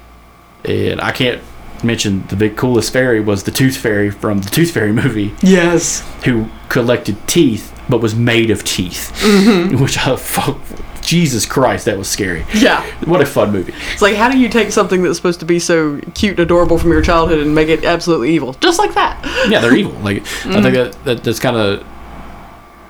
And 0.70 1.00
I 1.00 1.12
can't 1.12 1.42
mention 1.84 2.26
the 2.28 2.36
big 2.36 2.56
coolest 2.56 2.92
fairy 2.92 3.20
was 3.20 3.44
the 3.44 3.50
Tooth 3.50 3.76
Fairy 3.76 4.10
from 4.10 4.40
the 4.40 4.50
Tooth 4.50 4.70
Fairy 4.72 4.92
movie 4.92 5.34
Yes. 5.42 6.00
who 6.24 6.48
collected 6.68 7.16
teeth 7.28 7.70
but 7.88 8.00
was 8.00 8.14
made 8.14 8.50
of 8.50 8.64
teeth. 8.64 9.12
Mm-hmm. 9.22 9.82
Which 9.82 9.98
I 9.98 10.16
fuck 10.16 10.58
Jesus 11.02 11.44
Christ, 11.44 11.84
that 11.84 11.98
was 11.98 12.08
scary. 12.08 12.46
Yeah. 12.54 12.82
What 13.04 13.20
a 13.20 13.26
fun 13.26 13.52
movie. 13.52 13.74
It's 13.92 14.00
like, 14.00 14.14
how 14.16 14.30
do 14.30 14.38
you 14.38 14.48
take 14.48 14.72
something 14.72 15.02
that's 15.02 15.16
supposed 15.16 15.40
to 15.40 15.46
be 15.46 15.58
so 15.58 16.00
cute 16.14 16.30
and 16.32 16.40
adorable 16.40 16.78
from 16.78 16.90
your 16.92 17.02
childhood 17.02 17.40
and 17.40 17.54
make 17.54 17.68
it 17.68 17.84
absolutely 17.84 18.32
evil? 18.34 18.54
Just 18.54 18.78
like 18.78 18.94
that. 18.94 19.20
Yeah, 19.50 19.60
they're 19.60 19.76
evil. 19.76 19.92
Like 20.00 20.22
I 20.46 20.62
think 20.62 20.74
that, 20.74 21.04
that 21.04 21.24
that's 21.24 21.38
kind 21.38 21.56
of 21.56 21.86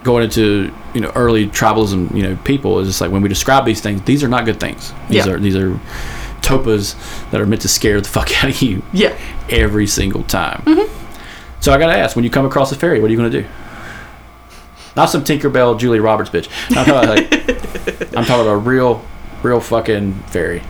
going 0.04 0.22
into 0.22 0.72
you 0.94 1.00
know 1.00 1.10
early 1.16 1.48
tribalism. 1.48 2.14
You 2.14 2.22
know, 2.22 2.36
people 2.44 2.78
is 2.78 2.86
just 2.86 3.00
like 3.00 3.10
when 3.10 3.20
we 3.22 3.28
describe 3.28 3.64
these 3.64 3.80
things, 3.80 4.00
these 4.02 4.22
are 4.22 4.28
not 4.28 4.44
good 4.44 4.60
things. 4.60 4.92
These 5.08 5.26
Yeah. 5.26 5.32
are 5.32 5.38
these 5.40 5.56
are 5.56 5.76
topas 6.44 6.94
that 7.30 7.40
are 7.40 7.46
meant 7.46 7.62
to 7.62 7.68
scare 7.68 8.00
the 8.00 8.08
fuck 8.08 8.30
out 8.44 8.50
of 8.50 8.62
you 8.62 8.82
Yeah. 8.92 9.16
every 9.48 9.86
single 9.86 10.22
time. 10.24 10.62
So 11.60 11.72
I 11.72 11.78
gotta 11.78 11.96
ask, 11.96 12.14
when 12.16 12.24
you 12.24 12.30
come 12.30 12.44
across 12.46 12.70
a 12.72 12.76
fairy, 12.76 13.00
what 13.00 13.08
are 13.08 13.10
you 13.10 13.16
gonna 13.16 13.30
do? 13.30 13.44
Not 14.96 15.06
some 15.06 15.24
Tinkerbell 15.24 15.78
Julia 15.78 16.02
Roberts 16.02 16.30
bitch. 16.30 16.48
I'm 16.70 16.84
talking 16.84 16.92
about 16.92 17.08
like, 17.08 17.32
I'm 18.16 18.24
talking 18.24 18.42
about 18.46 18.52
a 18.52 18.56
real, 18.58 19.04
real 19.42 19.60
fucking 19.60 20.14
fairy. 20.28 20.62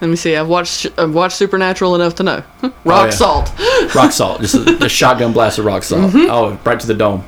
Let 0.00 0.08
me 0.08 0.16
see. 0.16 0.34
I've 0.34 0.48
watched 0.48 0.86
I've 0.98 1.14
watched 1.14 1.36
Supernatural 1.36 1.94
enough 1.94 2.16
to 2.16 2.22
know. 2.24 2.42
Rock 2.84 3.06
yeah. 3.06 3.10
salt. 3.10 3.52
Rock 3.94 4.10
salt, 4.12 4.40
just 4.40 4.54
a, 4.54 4.84
a 4.84 4.88
shotgun 4.88 5.32
blast 5.32 5.58
of 5.58 5.64
rock 5.64 5.82
salt. 5.84 6.10
Mm-hmm. 6.12 6.30
Oh, 6.30 6.58
right 6.64 6.80
to 6.80 6.86
the 6.86 6.94
dome. 6.94 7.24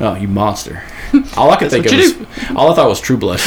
Oh, 0.00 0.16
you 0.18 0.26
monster! 0.26 0.82
All 1.36 1.50
I 1.50 1.56
could 1.56 1.70
think 1.70 1.86
of 1.86 1.92
was, 1.92 2.14
all 2.56 2.72
I 2.72 2.74
thought 2.74 2.88
was 2.88 3.00
True 3.00 3.16
Blood. 3.16 3.38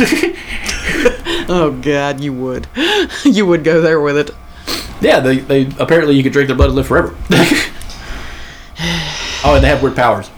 Oh 1.50 1.72
God, 1.82 2.22
you 2.22 2.32
would. 2.34 2.68
you 3.26 3.46
would 3.46 3.64
go 3.64 3.82
there 3.82 4.00
with 4.00 4.18
it. 4.18 4.32
yeah, 5.02 5.20
they, 5.20 5.40
they 5.40 5.66
apparently 5.78 6.16
you 6.16 6.24
could 6.24 6.32
drink 6.32 6.48
their 6.48 6.56
blood 6.56 6.68
and 6.70 6.76
live 6.76 6.88
forever. 6.88 7.16
oh, 9.44 9.54
and 9.56 9.64
they 9.64 9.68
have 9.68 9.84
weird 9.84 9.96
powers, 9.96 10.30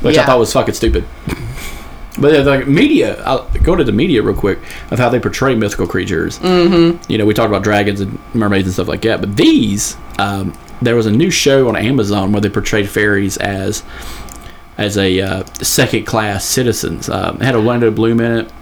which 0.00 0.16
I 0.16 0.24
thought 0.24 0.38
was 0.38 0.52
fucking 0.52 0.74
stupid. 0.74 1.04
But 2.18 2.32
yeah, 2.32 2.40
like 2.40 2.68
media, 2.68 3.20
I'll 3.24 3.48
go 3.64 3.74
to 3.74 3.82
the 3.82 3.90
media 3.90 4.22
real 4.22 4.36
quick 4.36 4.58
of 4.92 4.98
how 5.00 5.08
they 5.08 5.18
portray 5.18 5.56
mythical 5.56 5.86
creatures. 5.88 6.38
Mm-hmm. 6.38 7.10
You 7.10 7.18
know, 7.18 7.26
we 7.26 7.34
talked 7.34 7.48
about 7.48 7.64
dragons 7.64 8.00
and 8.00 8.18
mermaids 8.34 8.66
and 8.66 8.74
stuff 8.74 8.86
like 8.86 9.02
that, 9.02 9.20
but 9.20 9.36
these, 9.36 9.96
um, 10.20 10.56
there 10.80 10.94
was 10.94 11.06
a 11.06 11.10
new 11.10 11.30
show 11.30 11.68
on 11.68 11.74
Amazon 11.74 12.30
where 12.30 12.40
they 12.40 12.48
portrayed 12.50 12.88
fairies 12.88 13.36
as 13.38 13.82
as 14.78 14.96
a 14.98 15.20
uh, 15.20 15.44
second 15.62 16.04
class 16.04 16.44
citizens. 16.44 17.08
Um, 17.08 17.36
it 17.36 17.42
had 17.44 17.54
Orlando 17.54 17.90
Bloom 17.90 18.20
in 18.20 18.38
it, 18.38 18.52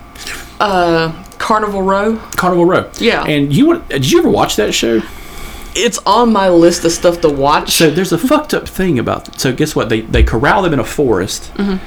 Uh, 0.60 1.21
Carnival 1.42 1.82
Row. 1.82 2.16
Carnival 2.36 2.64
Row. 2.64 2.88
Yeah. 3.00 3.24
and 3.24 3.52
you 3.52 3.66
would, 3.66 3.88
did 3.88 4.10
you 4.10 4.20
ever 4.20 4.30
watch 4.30 4.54
that 4.56 4.72
show? 4.72 5.02
It's 5.74 5.98
on 6.06 6.32
my 6.32 6.48
list 6.48 6.84
of 6.84 6.92
stuff 6.92 7.20
to 7.22 7.30
watch. 7.30 7.72
So 7.72 7.90
there's 7.90 8.12
a 8.12 8.18
fucked 8.18 8.54
up 8.54 8.68
thing 8.68 8.98
about. 8.98 9.40
So 9.40 9.52
guess 9.52 9.74
what? 9.74 9.88
They 9.88 10.02
they 10.02 10.22
corral 10.22 10.62
them 10.62 10.72
in 10.74 10.78
a 10.78 10.84
forest 10.84 11.52
mm-hmm. 11.54 11.84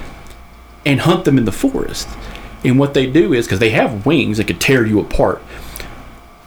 and 0.85 0.99
hunt 1.01 1.23
them 1.23 1.37
in 1.37 1.45
the 1.45 1.51
forest. 1.53 2.09
And 2.65 2.77
what 2.79 2.93
they 2.95 3.05
do 3.05 3.31
is 3.31 3.45
because 3.45 3.59
they 3.59 3.69
have 3.69 4.05
wings 4.05 4.37
that 4.37 4.47
could 4.47 4.59
tear 4.59 4.85
you 4.85 4.99
apart 4.99 5.41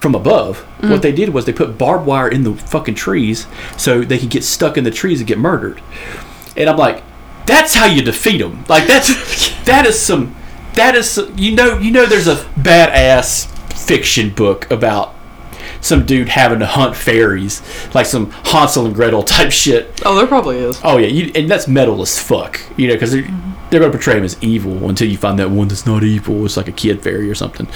from 0.01 0.15
above. 0.15 0.59
Mm-hmm. 0.59 0.91
What 0.91 1.03
they 1.03 1.13
did 1.13 1.31
was 1.31 1.47
they 1.47 1.53
put 1.53 1.79
barbed 1.79 2.05
wire 2.05 2.29
in 2.29 2.43
the 2.43 2.55
fucking 2.55 2.97
trees 2.97 3.47
so 3.79 4.03
they 4.03 4.19
could 4.19 4.31
get 4.31 4.45
stuck 4.45 4.77
in 4.77 4.85
the 4.85 4.91
trees 4.91 5.21
and 5.21 5.29
get 5.29 5.39
murdered. 5.39 5.81
And 6.57 6.69
I'm 6.69 6.77
like, 6.77 7.03
that's 7.47 7.75
how 7.75 7.87
you 7.87 8.03
defeat 8.03 8.39
them. 8.39 8.65
Like 8.69 8.87
that's 8.87 9.09
that 9.65 9.87
is 9.87 9.99
some 9.99 10.35
that 10.79 10.95
is 10.95 11.21
you 11.37 11.55
know 11.55 11.79
you 11.79 11.91
know 11.91 12.07
there's 12.07 12.29
a 12.29 12.37
badass 12.61 13.47
fiction 13.87 14.31
book 14.31 14.71
about 14.71 15.15
some 15.81 16.07
dude 16.07 16.29
having 16.29 16.59
to 16.61 16.67
hunt 16.67 16.97
fairies 16.97 17.63
like 17.95 18.07
some 18.07 18.31
Hansel 18.31 18.87
and 18.87 18.95
Gretel 18.95 19.23
type 19.23 19.53
shit. 19.53 20.01
oh, 20.05 20.17
there 20.17 20.27
probably 20.27 20.59
is. 20.59 20.81
Oh 20.83 20.97
yeah, 20.99 21.07
you, 21.07 21.31
and 21.35 21.51
that's 21.51 21.69
metal 21.69 22.03
as 22.03 22.19
fuck. 22.19 22.61
You 22.77 22.89
know, 22.89 22.95
because 22.95 23.13
they're, 23.13 23.23
mm-hmm. 23.23 23.71
they're 23.71 23.81
going 23.81 23.93
to 23.93 23.99
portray 23.99 24.17
him 24.17 24.25
as 24.25 24.37
evil 24.43 24.89
until 24.89 25.09
you 25.09 25.17
find 25.17 25.39
that 25.39 25.51
one 25.51 25.69
that's 25.69 25.87
not 25.87 26.03
evil. 26.03 26.45
It's 26.45 26.57
like 26.57 26.69
a 26.69 26.73
kid 26.73 27.03
fairy 27.03 27.31
or 27.31 27.35
something. 27.35 27.69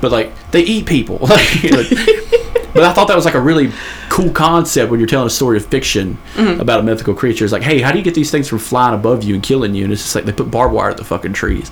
But 0.00 0.12
like 0.12 0.50
they 0.50 0.62
eat 0.62 0.86
people. 0.86 1.18
Like- 1.28 2.55
but 2.74 2.82
I 2.84 2.92
thought 2.92 3.08
that 3.08 3.16
was 3.16 3.24
like 3.24 3.34
a 3.34 3.40
really 3.40 3.72
cool 4.08 4.30
concept 4.30 4.90
when 4.90 5.00
you're 5.00 5.06
telling 5.08 5.26
a 5.26 5.30
story 5.30 5.56
of 5.56 5.66
fiction 5.66 6.18
about 6.36 6.80
a 6.80 6.82
mythical 6.82 7.14
creature. 7.14 7.44
It's 7.44 7.52
like, 7.52 7.62
hey, 7.62 7.80
how 7.80 7.92
do 7.92 7.98
you 7.98 8.04
get 8.04 8.14
these 8.14 8.30
things 8.30 8.48
from 8.48 8.58
flying 8.58 8.94
above 8.94 9.22
you 9.24 9.34
and 9.34 9.42
killing 9.42 9.74
you? 9.74 9.84
And 9.84 9.92
it's 9.92 10.02
just 10.02 10.14
like 10.14 10.24
they 10.24 10.32
put 10.32 10.50
barbed 10.50 10.74
wire 10.74 10.90
at 10.90 10.96
the 10.96 11.04
fucking 11.04 11.32
trees, 11.32 11.70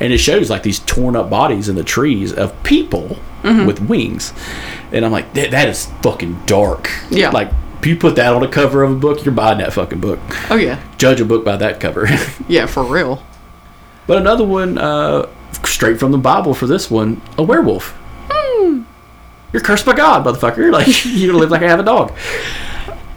and 0.00 0.12
it 0.12 0.18
shows 0.18 0.48
like 0.50 0.62
these 0.62 0.78
torn 0.80 1.16
up 1.16 1.28
bodies 1.30 1.68
in 1.68 1.76
the 1.76 1.84
trees 1.84 2.32
of 2.32 2.60
people 2.62 3.18
with 3.42 3.80
wings. 3.80 4.32
And 4.92 5.04
I'm 5.04 5.12
like, 5.12 5.32
that, 5.34 5.52
that 5.52 5.68
is 5.68 5.86
fucking 6.02 6.42
dark. 6.46 6.90
Yeah. 7.10 7.30
Like. 7.30 7.50
If 7.78 7.86
you 7.90 7.96
put 7.98 8.16
that 8.16 8.32
on 8.34 8.42
a 8.42 8.48
cover 8.48 8.82
of 8.82 8.90
a 8.90 8.94
book, 8.96 9.24
you're 9.24 9.34
buying 9.34 9.58
that 9.58 9.72
fucking 9.72 10.00
book 10.00 10.18
Oh 10.50 10.56
yeah. 10.56 10.82
judge 10.98 11.20
a 11.20 11.24
book 11.24 11.44
by 11.44 11.56
that 11.58 11.78
cover. 11.78 12.08
Yeah, 12.48 12.66
for 12.66 12.82
real. 12.82 13.22
but 14.08 14.16
another 14.18 14.42
one, 14.44 14.76
uh, 14.78 15.28
straight 15.62 16.00
from 16.00 16.10
the 16.10 16.18
Bible 16.18 16.52
for 16.52 16.66
this 16.66 16.90
one, 16.90 17.20
a 17.38 17.44
werewolf. 17.44 17.94
You're 19.52 19.62
cursed 19.62 19.86
by 19.86 19.94
God, 19.94 20.24
motherfucker. 20.24 20.70
Like 20.72 20.86
gonna 21.26 21.38
live 21.38 21.50
like 21.50 21.62
I 21.62 21.68
have 21.68 21.80
a 21.80 21.84
dog. 21.84 22.12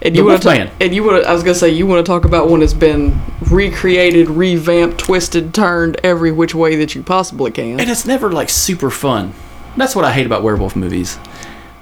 And 0.01 0.15
you 0.15 0.25
want 0.25 0.41
to 0.43 0.71
and 0.79 0.95
you 0.95 1.03
want 1.03 1.25
I 1.25 1.33
was 1.33 1.43
gonna 1.43 1.55
say 1.55 1.69
you 1.69 1.85
want 1.85 2.05
to 2.05 2.09
talk 2.09 2.23
about 2.23 2.49
one 2.49 2.61
that's 2.61 2.73
been 2.73 3.19
recreated, 3.49 4.29
revamped, 4.29 4.97
twisted, 4.97 5.53
turned 5.53 5.99
every 6.03 6.31
which 6.31 6.55
way 6.55 6.77
that 6.77 6.95
you 6.95 7.03
possibly 7.03 7.51
can. 7.51 7.79
And 7.79 7.89
it's 7.89 8.05
never 8.05 8.31
like 8.31 8.49
super 8.49 8.89
fun. 8.89 9.33
That's 9.75 9.95
what 9.95 10.05
I 10.05 10.13
hate 10.13 10.25
about 10.25 10.43
werewolf 10.43 10.75
movies. 10.75 11.17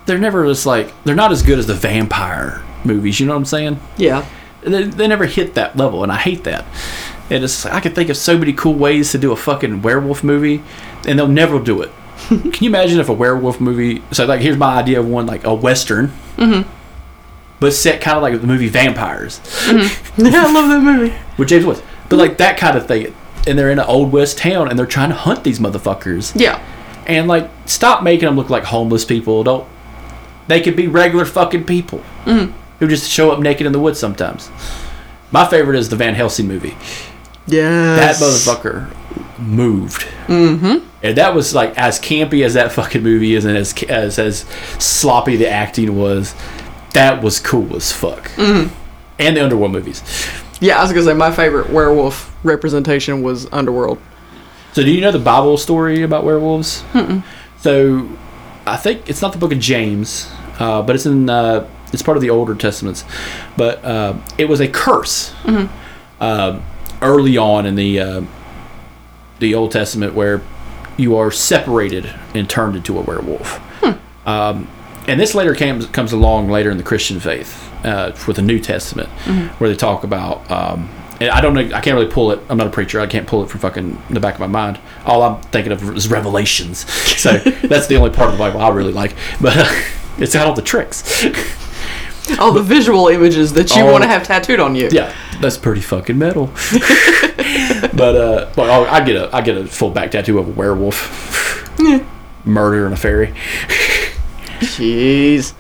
They're 0.05 0.17
never 0.17 0.45
just 0.45 0.65
like 0.65 0.91
they're 1.03 1.15
not 1.15 1.31
as 1.31 1.43
good 1.43 1.59
as 1.59 1.67
the 1.67 1.75
vampire 1.75 2.63
movies. 2.83 3.19
You 3.19 3.27
know 3.27 3.33
what 3.33 3.39
I'm 3.39 3.45
saying? 3.45 3.79
Yeah. 3.97 4.25
They, 4.61 4.83
they 4.83 5.07
never 5.07 5.25
hit 5.25 5.53
that 5.53 5.77
level, 5.77 6.03
and 6.03 6.11
I 6.11 6.17
hate 6.17 6.43
that. 6.45 6.65
And 7.29 7.43
it's 7.43 7.65
I 7.65 7.79
can 7.79 7.93
think 7.93 8.09
of 8.09 8.17
so 8.17 8.37
many 8.37 8.53
cool 8.53 8.73
ways 8.73 9.11
to 9.11 9.17
do 9.17 9.31
a 9.31 9.35
fucking 9.35 9.83
werewolf 9.83 10.23
movie, 10.23 10.63
and 11.05 11.19
they'll 11.19 11.27
never 11.27 11.59
do 11.59 11.81
it. 11.81 11.91
can 12.27 12.63
you 12.63 12.69
imagine 12.69 12.99
if 12.99 13.09
a 13.09 13.13
werewolf 13.13 13.59
movie? 13.61 14.01
So 14.11 14.25
like, 14.25 14.41
here's 14.41 14.57
my 14.57 14.77
idea 14.77 14.99
of 14.99 15.07
one 15.07 15.25
like 15.25 15.43
a 15.43 15.53
western, 15.53 16.07
mm-hmm. 16.35 16.69
but 17.59 17.73
set 17.73 18.01
kind 18.01 18.17
of 18.17 18.23
like 18.23 18.39
the 18.41 18.47
movie 18.47 18.69
Vampires 18.69 19.39
mm-hmm. 19.39 20.25
yeah, 20.25 20.45
I 20.45 20.51
love 20.51 20.69
that 20.69 20.81
movie. 20.81 21.15
with 21.37 21.49
James 21.49 21.65
Woods, 21.65 21.81
but 22.09 22.17
like 22.17 22.37
that 22.37 22.57
kind 22.57 22.77
of 22.77 22.87
thing. 22.87 23.13
And 23.45 23.57
they're 23.57 23.71
in 23.71 23.79
an 23.79 23.85
old 23.85 24.11
west 24.11 24.37
town, 24.37 24.67
and 24.67 24.77
they're 24.77 24.85
trying 24.85 25.07
to 25.09 25.15
hunt 25.15 25.45
these 25.45 25.57
motherfuckers. 25.57 26.37
Yeah. 26.37 26.61
And 27.05 27.29
like, 27.29 27.49
stop 27.65 28.03
making 28.03 28.25
them 28.25 28.35
look 28.35 28.49
like 28.49 28.65
homeless 28.65 29.05
people. 29.05 29.41
Don't. 29.43 29.65
They 30.47 30.59
could 30.59 30.75
be 30.75 30.87
regular 30.87 31.23
fucking 31.23 31.63
people 31.63 31.99
mm-hmm. 32.25 32.51
who 32.79 32.87
just 32.89 33.09
show 33.09 33.31
up 33.31 33.39
naked 33.39 33.65
in 33.65 33.71
the 33.71 33.79
woods 33.79 33.99
sometimes. 33.99 34.49
My 35.31 35.45
favorite 35.45 35.77
is 35.77 35.87
the 35.87 35.95
Van 35.95 36.13
Helsing 36.13 36.47
movie. 36.47 36.75
Yeah, 37.45 37.95
that 37.95 38.15
motherfucker 38.15 38.93
moved. 39.39 40.01
Mm-hmm. 40.27 40.85
And 41.03 41.17
that 41.17 41.35
was 41.35 41.53
like 41.53 41.77
as 41.77 41.99
campy 41.99 42.43
as 42.43 42.55
that 42.55 42.71
fucking 42.71 43.03
movie 43.03 43.35
is, 43.35 43.45
and 43.45 43.57
as 43.57 43.73
as 43.83 44.19
as 44.19 44.39
sloppy 44.79 45.35
the 45.35 45.49
acting 45.49 45.97
was. 45.97 46.33
That 46.93 47.21
was 47.21 47.39
cool 47.39 47.75
as 47.75 47.91
fuck. 47.91 48.29
Mm-hmm. 48.31 48.73
And 49.19 49.37
the 49.37 49.43
Underworld 49.43 49.71
movies. 49.71 50.01
Yeah, 50.59 50.79
I 50.79 50.81
was 50.81 50.91
gonna 50.91 51.05
say 51.05 51.13
my 51.13 51.31
favorite 51.31 51.69
werewolf 51.69 52.35
representation 52.43 53.21
was 53.21 53.51
Underworld. 53.51 53.99
So, 54.73 54.83
do 54.83 54.91
you 54.91 55.01
know 55.01 55.11
the 55.11 55.19
Bible 55.19 55.57
story 55.57 56.01
about 56.03 56.23
werewolves? 56.23 56.83
So, 57.59 58.09
I 58.65 58.77
think 58.77 59.09
it's 59.09 59.21
not 59.21 59.33
the 59.33 59.39
Book 59.39 59.51
of 59.51 59.59
James, 59.59 60.29
uh, 60.59 60.81
but 60.81 60.95
it's 60.95 61.05
in 61.05 61.29
uh, 61.29 61.69
it's 61.93 62.01
part 62.01 62.17
of 62.17 62.21
the 62.21 62.29
older 62.29 62.55
Testaments. 62.55 63.03
But 63.55 63.83
uh, 63.83 64.17
it 64.37 64.45
was 64.45 64.59
a 64.59 64.67
curse 64.67 65.33
uh, 66.19 66.59
early 67.01 67.37
on 67.37 67.65
in 67.65 67.75
the 67.75 67.99
uh, 67.99 68.21
the 69.39 69.55
Old 69.55 69.71
Testament 69.71 70.13
where 70.13 70.41
you 70.97 71.15
are 71.15 71.31
separated 71.31 72.13
and 72.33 72.49
turned 72.49 72.75
into 72.75 72.97
a 72.97 73.01
werewolf. 73.01 73.61
Um, 74.25 74.67
and 75.07 75.19
this 75.19 75.33
later 75.33 75.55
came, 75.55 75.81
comes 75.87 76.11
along 76.11 76.49
later 76.49 76.69
in 76.69 76.77
the 76.77 76.83
Christian 76.83 77.19
faith 77.19 77.71
uh, 77.85 78.13
with 78.27 78.35
the 78.35 78.41
New 78.41 78.59
Testament, 78.59 79.09
where 79.59 79.69
they 79.69 79.75
talk 79.75 80.03
about. 80.03 80.49
Um, 80.51 80.89
and 81.19 81.31
I 81.31 81.41
don't 81.41 81.53
know. 81.53 81.61
I 81.61 81.81
can't 81.81 81.95
really 81.95 82.11
pull 82.11 82.31
it. 82.31 82.39
I'm 82.49 82.57
not 82.57 82.67
a 82.67 82.71
preacher. 82.71 82.99
I 82.99 83.07
can't 83.07 83.27
pull 83.27 83.43
it 83.43 83.49
from 83.49 83.59
fucking 83.59 84.01
the 84.09 84.19
back 84.19 84.35
of 84.35 84.39
my 84.39 84.47
mind. 84.47 84.79
All 85.05 85.23
I'm 85.23 85.41
thinking 85.43 85.71
of 85.71 85.81
is 85.95 86.09
Revelations. 86.09 86.89
So 87.19 87.37
that's 87.63 87.87
the 87.87 87.95
only 87.95 88.11
part 88.11 88.29
of 88.29 88.33
the 88.33 88.39
Bible 88.39 88.61
I 88.61 88.69
really 88.69 88.93
like. 88.93 89.15
But 89.41 89.57
uh, 89.57 89.81
it's 90.17 90.33
got 90.33 90.47
all 90.47 90.53
the 90.53 90.61
tricks. 90.61 91.03
All 92.39 92.51
the 92.51 92.61
visual 92.63 93.07
images 93.07 93.53
that 93.53 93.75
you 93.75 93.85
want 93.85 94.03
to 94.03 94.07
have 94.09 94.23
tattooed 94.23 94.59
on 94.59 94.75
you. 94.75 94.89
Yeah, 94.91 95.13
that's 95.41 95.57
pretty 95.57 95.81
fucking 95.81 96.17
metal. 96.17 96.47
but 97.93 98.15
uh, 98.15 98.49
well, 98.57 98.85
I'll- 98.85 99.05
get 99.05 99.15
a 99.15 99.35
I 99.35 99.41
get 99.41 99.57
a 99.57 99.65
full 99.65 99.89
back 99.91 100.11
tattoo 100.11 100.37
of 100.39 100.47
a 100.47 100.51
werewolf, 100.51 101.69
murder 102.45 102.85
and 102.85 102.93
a 102.93 102.97
fairy. 102.97 103.33
Jeez. 104.59 105.53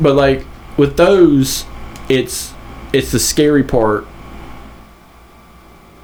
But 0.00 0.14
like 0.14 0.44
with 0.76 0.96
those, 0.96 1.64
it's 2.08 2.52
it's 2.92 3.12
the 3.12 3.18
scary 3.18 3.62
part 3.64 4.06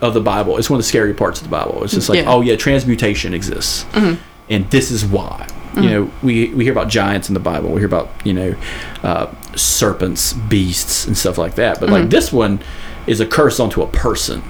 of 0.01 0.15
the 0.15 0.21
Bible. 0.21 0.59
It's 0.59 0.69
one 0.71 0.79
of 0.79 0.85
the 0.85 0.89
scary 0.89 1.15
parts 1.15 1.41
of 1.41 1.45
the 1.45 1.51
Bible. 1.51 1.83
It's 1.85 1.93
just 1.95 2.09
like, 2.09 2.19
Yeah. 2.23 2.31
oh 2.33 2.41
yeah, 2.41 2.57
transmutation 2.57 3.35
exists, 3.35 3.85
and 3.95 4.71
this 4.71 4.91
is 4.91 5.05
why. 5.05 5.47
You 5.77 5.91
know, 5.91 6.11
we 6.23 6.53
we 6.55 6.65
hear 6.65 6.73
about 6.73 6.89
giants 6.89 7.29
in 7.29 7.35
the 7.35 7.41
Bible. 7.41 7.71
We 7.71 7.81
hear 7.81 7.87
about 7.87 8.11
you 8.25 8.33
know 8.33 8.57
uh, 9.03 9.33
serpents, 9.55 10.33
beasts, 10.33 11.07
and 11.07 11.17
stuff 11.17 11.39
like 11.39 11.55
that. 11.55 11.79
But 11.81 11.91
like 11.91 12.11
this 12.11 12.33
one 12.33 12.61
is 13.07 13.21
a 13.21 13.27
curse 13.27 13.61
onto 13.61 13.83
a 13.83 13.87
person, 13.87 14.43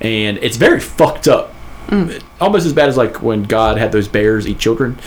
and 0.00 0.38
it's 0.38 0.56
very 0.56 0.80
fucked 0.80 1.28
up. 1.28 1.54
Almost 2.40 2.66
as 2.66 2.72
bad 2.72 2.88
as 2.88 2.96
like 2.96 3.22
when 3.22 3.44
God 3.44 3.78
had 3.78 3.92
those 3.92 4.08
bears 4.08 4.46
eat 4.48 4.58
children 4.58 4.98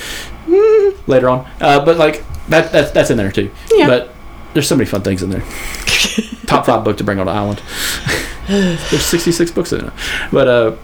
later 1.07 1.30
on. 1.30 1.47
Uh, 1.59 1.84
but 1.84 1.97
like 1.97 2.24
that 2.47 2.72
that's 2.72 2.91
that's 2.91 3.09
in 3.09 3.17
there 3.17 3.32
too. 3.32 3.51
Yeah. 3.72 3.88
But 3.88 4.15
there's 4.53 4.67
so 4.67 4.76
many 4.76 4.86
fun 4.86 5.01
things 5.01 5.22
in 5.22 5.30
there. 5.30 5.41
Top 6.47 6.65
five 6.65 6.84
book 6.84 6.97
to 6.97 7.03
bring 7.03 7.20
on 7.20 7.28
the 7.28 7.32
island. 7.32 7.61
there's 8.47 9.05
66 9.05 9.51
books 9.51 9.74
in 9.74 9.86
it. 9.86 9.93
But 10.32 10.47
uh, 10.47 10.76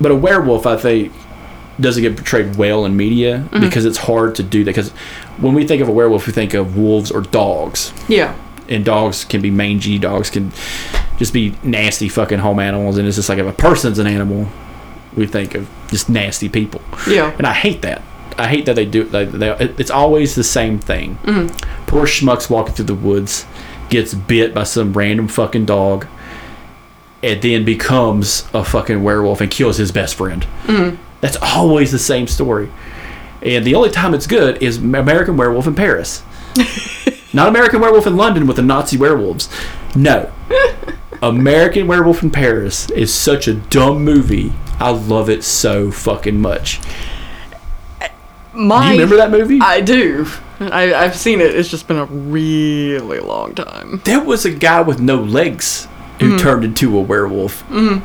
but 0.00 0.10
a 0.10 0.16
werewolf, 0.16 0.66
I 0.66 0.76
think, 0.76 1.12
doesn't 1.80 2.02
get 2.02 2.16
portrayed 2.16 2.56
well 2.56 2.84
in 2.84 2.96
media 2.96 3.38
mm-hmm. 3.38 3.60
because 3.60 3.84
it's 3.84 3.98
hard 3.98 4.34
to 4.36 4.42
do 4.42 4.64
that. 4.64 4.70
Because 4.70 4.90
when 5.38 5.54
we 5.54 5.66
think 5.66 5.82
of 5.82 5.88
a 5.88 5.92
werewolf, 5.92 6.26
we 6.26 6.32
think 6.32 6.54
of 6.54 6.76
wolves 6.76 7.10
or 7.10 7.20
dogs, 7.20 7.92
Yeah. 8.08 8.36
and 8.68 8.84
dogs 8.84 9.24
can 9.24 9.40
be 9.42 9.50
mangy. 9.50 9.98
Dogs 9.98 10.30
can 10.30 10.52
just 11.18 11.32
be 11.32 11.54
nasty 11.62 12.08
fucking 12.08 12.38
home 12.38 12.58
animals, 12.58 12.98
and 12.98 13.06
it's 13.06 13.16
just 13.16 13.28
like 13.28 13.38
if 13.38 13.46
a 13.46 13.52
person's 13.52 13.98
an 13.98 14.06
animal, 14.06 14.48
we 15.16 15.26
think 15.26 15.54
of 15.54 15.68
just 15.88 16.08
nasty 16.08 16.48
people. 16.48 16.82
Yeah. 17.08 17.34
And 17.38 17.46
I 17.46 17.52
hate 17.52 17.82
that. 17.82 18.02
I 18.36 18.48
hate 18.48 18.66
that 18.66 18.74
they 18.74 18.84
do. 18.84 19.04
They, 19.04 19.24
they, 19.26 19.50
it's 19.78 19.90
always 19.90 20.34
the 20.34 20.42
same 20.44 20.78
thing. 20.78 21.18
Mm-hmm. 21.18 21.86
Poor 21.86 22.04
schmucks 22.06 22.50
walking 22.50 22.74
through 22.74 22.86
the 22.86 22.94
woods, 22.94 23.46
gets 23.90 24.12
bit 24.14 24.52
by 24.52 24.64
some 24.64 24.92
random 24.92 25.28
fucking 25.28 25.66
dog, 25.66 26.06
and 27.22 27.40
then 27.40 27.64
becomes 27.64 28.46
a 28.52 28.64
fucking 28.64 29.02
werewolf 29.02 29.40
and 29.40 29.50
kills 29.50 29.76
his 29.76 29.92
best 29.92 30.16
friend. 30.16 30.46
Mm-hmm. 30.64 30.96
That's 31.24 31.38
always 31.40 31.90
the 31.90 31.98
same 31.98 32.26
story. 32.26 32.70
And 33.40 33.64
the 33.64 33.74
only 33.76 33.88
time 33.88 34.12
it's 34.12 34.26
good 34.26 34.62
is 34.62 34.76
American 34.76 35.38
Werewolf 35.38 35.66
in 35.66 35.74
Paris. 35.74 36.22
Not 37.32 37.48
American 37.48 37.80
Werewolf 37.80 38.06
in 38.06 38.14
London 38.14 38.46
with 38.46 38.56
the 38.56 38.62
Nazi 38.62 38.98
werewolves. 38.98 39.48
No. 39.96 40.30
American 41.22 41.86
Werewolf 41.86 42.22
in 42.22 42.30
Paris 42.30 42.90
is 42.90 43.14
such 43.14 43.48
a 43.48 43.54
dumb 43.54 44.04
movie. 44.04 44.52
I 44.78 44.90
love 44.90 45.30
it 45.30 45.44
so 45.44 45.90
fucking 45.90 46.38
much. 46.38 46.78
My, 48.52 48.82
Do 48.82 48.86
you 48.88 48.92
remember 49.00 49.16
that 49.16 49.30
movie? 49.30 49.60
I 49.62 49.80
do. 49.80 50.26
I, 50.60 50.92
I've 50.92 51.16
seen 51.16 51.40
it. 51.40 51.54
It's 51.54 51.70
just 51.70 51.88
been 51.88 51.96
a 51.96 52.04
really 52.04 53.20
long 53.20 53.54
time. 53.54 54.02
there 54.04 54.22
was 54.22 54.44
a 54.44 54.50
guy 54.50 54.82
with 54.82 55.00
no 55.00 55.16
legs 55.16 55.88
who 56.20 56.38
turned 56.38 56.64
into 56.64 56.98
a 56.98 57.00
werewolf. 57.00 57.66
Mm. 57.70 58.02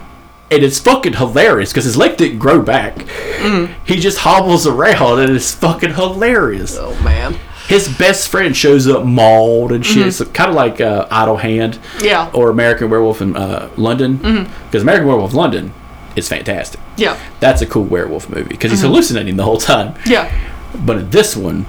And 0.52 0.64
it's 0.64 0.80
fucking 0.80 1.14
hilarious 1.14 1.72
because 1.72 1.86
his 1.86 1.96
leg 1.96 2.18
didn't 2.18 2.40
grow 2.40 2.62
back. 2.62 2.96
Mm. 2.96 3.74
He 3.86 3.98
just 3.98 4.20
hobbles 4.20 4.66
around 4.66 5.20
and 5.20 5.36
it's 5.36 5.54
fucking 5.54 5.94
hilarious. 5.94 6.76
Oh 6.78 7.00
man. 7.04 7.36
His 7.68 7.88
best 7.98 8.30
friend 8.30 8.58
shows 8.58 8.88
up 8.88 9.06
mauled 9.06 9.72
and 9.72 9.86
shit. 9.86 9.98
Mm-hmm. 9.98 10.24
It's 10.24 10.32
kind 10.32 10.50
of 10.50 10.56
like 10.56 10.82
uh, 10.82 11.08
Idle 11.12 11.38
Hand 11.38 11.78
Yeah. 12.02 12.32
or 12.34 12.50
American 12.50 12.90
Werewolf 12.90 13.22
in 13.22 13.36
uh, 13.36 13.70
London. 13.78 14.18
Mm-hmm. 14.18 14.66
Because 14.66 14.82
American 14.82 15.08
Werewolf 15.08 15.32
in 15.32 15.38
London 15.38 15.74
is 16.16 16.28
fantastic. 16.28 16.80
Yeah. 16.98 17.20
That's 17.40 17.62
a 17.62 17.68
cool 17.68 17.84
werewolf 17.84 18.28
movie 18.28 18.50
because 18.50 18.72
he's 18.72 18.80
mm-hmm. 18.80 18.90
hallucinating 18.90 19.36
the 19.38 19.44
whole 19.44 19.60
time. 19.60 19.94
Yeah. 20.08 20.32
But 20.74 20.98
in 20.98 21.10
this 21.12 21.36
one, 21.36 21.68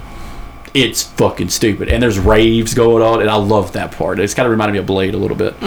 it's 0.73 1.03
fucking 1.03 1.49
stupid, 1.49 1.89
and 1.89 2.01
there's 2.01 2.17
raves 2.17 2.73
going 2.73 3.03
on, 3.03 3.19
and 3.21 3.29
I 3.29 3.35
love 3.35 3.73
that 3.73 3.91
part. 3.91 4.19
It's 4.19 4.33
kind 4.33 4.45
of 4.45 4.51
reminded 4.51 4.73
me 4.73 4.79
of 4.79 4.85
Blade 4.85 5.13
a 5.13 5.17
little 5.17 5.35
bit. 5.35 5.59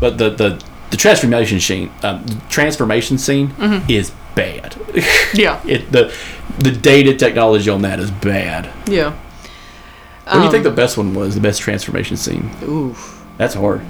But 0.00 0.18
the 0.18 0.30
the 0.30 0.64
the 0.94 0.98
transformation 0.98 1.58
scene, 1.58 1.90
um, 2.04 2.24
the 2.24 2.40
transformation 2.48 3.18
scene 3.18 3.50
is 3.88 4.12
bad. 4.36 4.76
Yeah. 5.34 5.60
it 5.66 5.90
the 5.90 6.14
the 6.60 6.70
dated 6.70 7.18
technology 7.18 7.68
on 7.68 7.82
that 7.82 7.98
is 7.98 8.12
bad. 8.12 8.70
Yeah. 8.86 9.12
What 10.24 10.34
do 10.34 10.42
you 10.44 10.50
think 10.52 10.62
the 10.62 10.70
best 10.70 10.96
one 10.96 11.12
was? 11.12 11.34
The 11.34 11.40
best 11.40 11.60
transformation 11.60 12.16
scene? 12.16 12.48
Ooh. 12.62 12.94
That's 13.38 13.54
hard. 13.54 13.80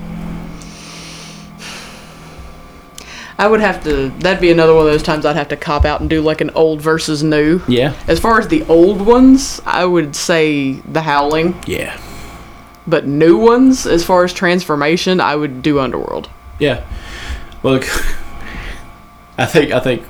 I 3.36 3.48
would 3.48 3.60
have 3.60 3.84
to. 3.84 4.08
That'd 4.20 4.40
be 4.40 4.50
another 4.50 4.74
one 4.74 4.86
of 4.86 4.92
those 4.92 5.02
times 5.02 5.26
I'd 5.26 5.36
have 5.36 5.48
to 5.48 5.56
cop 5.56 5.84
out 5.84 6.00
and 6.00 6.08
do 6.08 6.22
like 6.22 6.40
an 6.40 6.50
old 6.54 6.80
versus 6.80 7.22
new. 7.22 7.60
Yeah, 7.68 7.94
As 8.08 8.18
far 8.20 8.38
as 8.38 8.48
the 8.48 8.62
old 8.64 9.02
ones, 9.02 9.60
I 9.66 9.84
would 9.84 10.16
say 10.16 10.72
The 10.90 11.02
Howling. 11.02 11.54
yeah, 11.66 12.00
But 12.86 13.06
new 13.06 13.36
ones, 13.36 13.86
as 13.86 14.04
far 14.04 14.24
as 14.24 14.32
transformation, 14.32 15.20
I 15.20 15.34
would 15.36 15.60
do 15.62 15.80
Underworld. 15.80 16.30
Yeah. 16.58 16.84
Well, 17.62 17.74
look, 17.74 17.84
I 19.38 19.46
think 19.46 19.72
I 19.72 19.80
think 19.80 20.02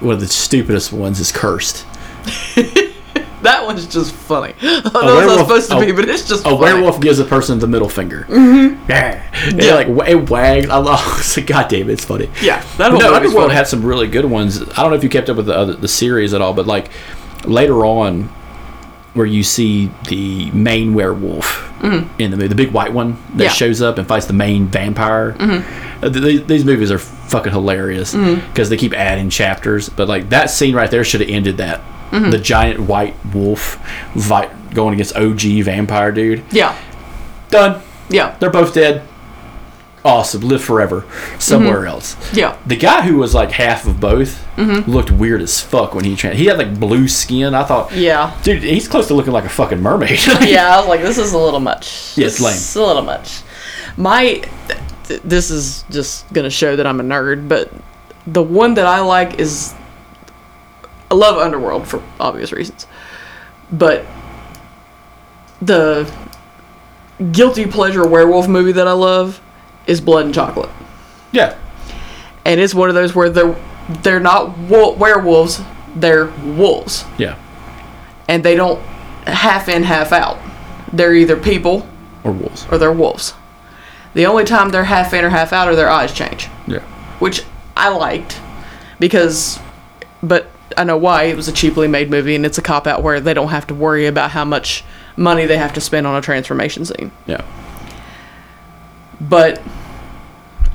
one 0.00 0.14
of 0.14 0.20
the 0.20 0.28
stupidest 0.28 0.92
ones 0.92 1.20
is 1.20 1.32
Cursed. 1.32 1.84
That 3.42 3.64
one's 3.64 3.86
just 3.86 4.12
funny. 4.12 4.52
I 4.62 4.64
know 4.64 4.78
it's 4.80 4.92
not 4.92 5.04
werewolf- 5.04 5.38
supposed 5.42 5.70
to 5.70 5.76
a- 5.78 5.86
be, 5.86 5.92
but 5.92 6.08
it's 6.08 6.28
just 6.28 6.40
A 6.40 6.50
funny. 6.50 6.58
werewolf 6.60 7.00
gives 7.00 7.20
a 7.20 7.24
person 7.24 7.56
the 7.60 7.68
middle 7.68 7.88
finger. 7.88 8.26
Mm-hmm. 8.28 8.90
Yeah, 8.90 9.22
and 9.46 9.62
Yeah. 9.62 9.74
like 9.74 10.08
it 10.08 10.28
wags. 10.28 10.68
I 10.68 10.76
love. 10.78 11.36
Like, 11.36 11.46
God 11.46 11.68
damn, 11.68 11.88
it, 11.88 11.92
it's 11.92 12.04
funny. 12.04 12.28
Yeah, 12.42 12.64
that 12.78 12.90
no, 12.92 13.14
Underworld 13.14 13.44
funny. 13.44 13.54
had 13.54 13.68
some 13.68 13.84
really 13.84 14.08
good 14.08 14.24
ones. 14.24 14.60
I 14.60 14.82
don't 14.82 14.90
know 14.90 14.96
if 14.96 15.04
you 15.04 15.08
kept 15.08 15.30
up 15.30 15.36
with 15.36 15.46
the 15.46 15.54
other, 15.56 15.74
the 15.74 15.86
series 15.86 16.34
at 16.34 16.42
all, 16.42 16.52
but 16.52 16.66
like 16.66 16.90
later 17.44 17.84
on, 17.86 18.28
where 19.14 19.26
you 19.26 19.42
see 19.42 19.90
the 20.08 20.50
main 20.52 20.94
werewolf 20.94 21.64
in 21.82 22.30
the 22.30 22.36
movie, 22.36 22.48
the 22.48 22.54
big 22.54 22.72
white 22.72 22.92
one 22.92 23.12
that 23.12 23.18
Mm-hmm. 23.18 23.40
Yeah. 23.40 23.46
Mm-hmm. 23.48 23.54
shows 23.56 23.82
up 23.82 23.98
and 23.98 24.06
fights 24.06 24.26
the 24.26 24.32
main 24.32 24.66
vampire. 24.66 25.34
Uh, 25.40 25.62
th- 26.10 26.12
these, 26.12 26.44
these 26.46 26.64
movies 26.64 26.90
are 26.90 26.98
fucking 26.98 27.52
hilarious 27.52 28.14
because 28.14 28.68
they 28.70 28.76
keep 28.76 28.92
adding 28.94 29.30
chapters. 29.30 29.88
But 29.88 30.08
like 30.08 30.28
that 30.30 30.50
scene 30.50 30.74
right 30.74 30.90
there 30.90 31.04
should 31.04 31.20
have 31.20 31.30
ended 31.30 31.56
that. 31.58 31.80
Mm-hmm. 32.10 32.30
The 32.30 32.38
giant 32.38 32.80
white 32.80 33.14
wolf 33.34 33.76
vi- 34.14 34.50
going 34.74 34.94
against 34.94 35.16
OG 35.16 35.40
vampire 35.64 36.12
dude. 36.12 36.42
Yeah, 36.52 36.76
Done. 37.50 37.80
yeah, 38.10 38.36
They're 38.38 38.50
both 38.50 38.74
dead. 38.74 39.02
Oh, 40.04 40.10
awesome. 40.10 40.42
Live 40.42 40.62
forever 40.62 41.04
somewhere 41.38 41.78
mm-hmm. 41.78 41.88
else. 41.88 42.36
yeah. 42.36 42.56
The 42.66 42.76
guy 42.76 43.02
who 43.02 43.16
was 43.16 43.34
like 43.34 43.50
half 43.50 43.86
of 43.86 44.00
both 44.00 44.44
mm-hmm. 44.56 44.90
looked 44.90 45.10
weird 45.10 45.42
as 45.42 45.60
fuck 45.60 45.94
when 45.94 46.04
he 46.04 46.14
trans. 46.14 46.38
He 46.38 46.46
had 46.46 46.58
like 46.58 46.78
blue 46.78 47.08
skin. 47.08 47.54
I 47.54 47.64
thought, 47.64 47.92
Yeah. 47.92 48.36
dude, 48.42 48.62
he's 48.62 48.88
close 48.88 49.08
to 49.08 49.14
looking 49.14 49.32
like 49.32 49.44
a 49.44 49.48
fucking 49.48 49.80
mermaid. 49.80 50.18
yeah, 50.42 50.74
I 50.74 50.78
was 50.78 50.88
like, 50.88 51.00
this 51.00 51.18
is 51.18 51.32
a 51.32 51.38
little 51.38 51.60
much. 51.60 52.16
Yeah, 52.16 52.26
it's 52.26 52.40
lame. 52.40 52.54
It's 52.54 52.76
a 52.76 52.84
little 52.84 53.02
much. 53.02 53.42
My, 53.96 54.42
th- 55.04 55.22
this 55.22 55.50
is 55.50 55.84
just 55.90 56.32
gonna 56.32 56.50
show 56.50 56.76
that 56.76 56.86
I'm 56.86 57.00
a 57.00 57.04
nerd, 57.04 57.48
but 57.48 57.72
the 58.26 58.42
one 58.42 58.74
that 58.74 58.86
I 58.86 59.00
like 59.00 59.40
is, 59.40 59.74
I 61.10 61.14
love 61.14 61.38
Underworld 61.38 61.88
for 61.88 62.02
obvious 62.20 62.52
reasons, 62.52 62.86
but 63.72 64.06
the 65.60 66.10
guilty 67.32 67.66
pleasure 67.66 68.06
werewolf 68.06 68.46
movie 68.46 68.72
that 68.72 68.86
I 68.86 68.92
love 68.92 69.40
is 69.88 70.00
Blood 70.00 70.26
and 70.26 70.34
Chocolate, 70.34 70.70
yeah, 71.32 71.56
and 72.44 72.60
it's 72.60 72.74
one 72.74 72.88
of 72.88 72.94
those 72.94 73.14
where 73.16 73.28
they're 73.30 73.56
they're 74.02 74.20
not 74.20 74.56
wo- 74.56 74.92
werewolves, 74.92 75.60
they're 75.96 76.26
wolves 76.26 77.04
yeah, 77.18 77.36
and 78.28 78.44
they 78.44 78.54
don't 78.54 78.80
half 79.26 79.68
in, 79.68 79.82
half 79.82 80.12
out. 80.12 80.38
They're 80.92 81.14
either 81.14 81.36
people 81.36 81.86
or 82.24 82.32
wolves. 82.32 82.66
or 82.70 82.78
they're 82.78 82.92
wolves. 82.92 83.34
The 84.14 84.24
only 84.26 84.44
time 84.44 84.70
they're 84.70 84.84
half 84.84 85.12
in 85.12 85.24
or 85.24 85.28
half 85.30 85.52
out 85.52 85.68
are 85.68 85.76
their 85.76 85.90
eyes 85.90 86.12
change, 86.14 86.48
Yeah. 86.66 86.80
which 87.18 87.42
I 87.76 87.88
liked 87.90 88.40
because, 88.98 89.58
but 90.22 90.50
I 90.76 90.84
know 90.84 90.96
why. 90.96 91.24
It 91.24 91.36
was 91.36 91.46
a 91.48 91.52
cheaply 91.52 91.88
made 91.88 92.10
movie 92.10 92.34
and 92.34 92.44
it's 92.46 92.56
a 92.58 92.62
cop 92.62 92.86
out 92.86 93.02
where 93.02 93.20
they 93.20 93.34
don't 93.34 93.48
have 93.48 93.66
to 93.68 93.74
worry 93.74 94.06
about 94.06 94.30
how 94.30 94.44
much 94.44 94.82
money 95.16 95.44
they 95.46 95.58
have 95.58 95.72
to 95.74 95.80
spend 95.80 96.06
on 96.06 96.16
a 96.16 96.20
transformation 96.22 96.84
scene. 96.86 97.12
Yeah. 97.26 97.42
But 99.20 99.60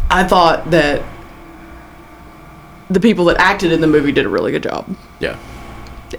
I 0.09 0.23
thought 0.23 0.71
that 0.71 1.03
the 2.89 2.99
people 2.99 3.25
that 3.25 3.37
acted 3.37 3.71
in 3.71 3.81
the 3.81 3.87
movie 3.87 4.11
did 4.11 4.25
a 4.25 4.29
really 4.29 4.51
good 4.51 4.63
job. 4.63 4.95
Yeah. 5.19 5.37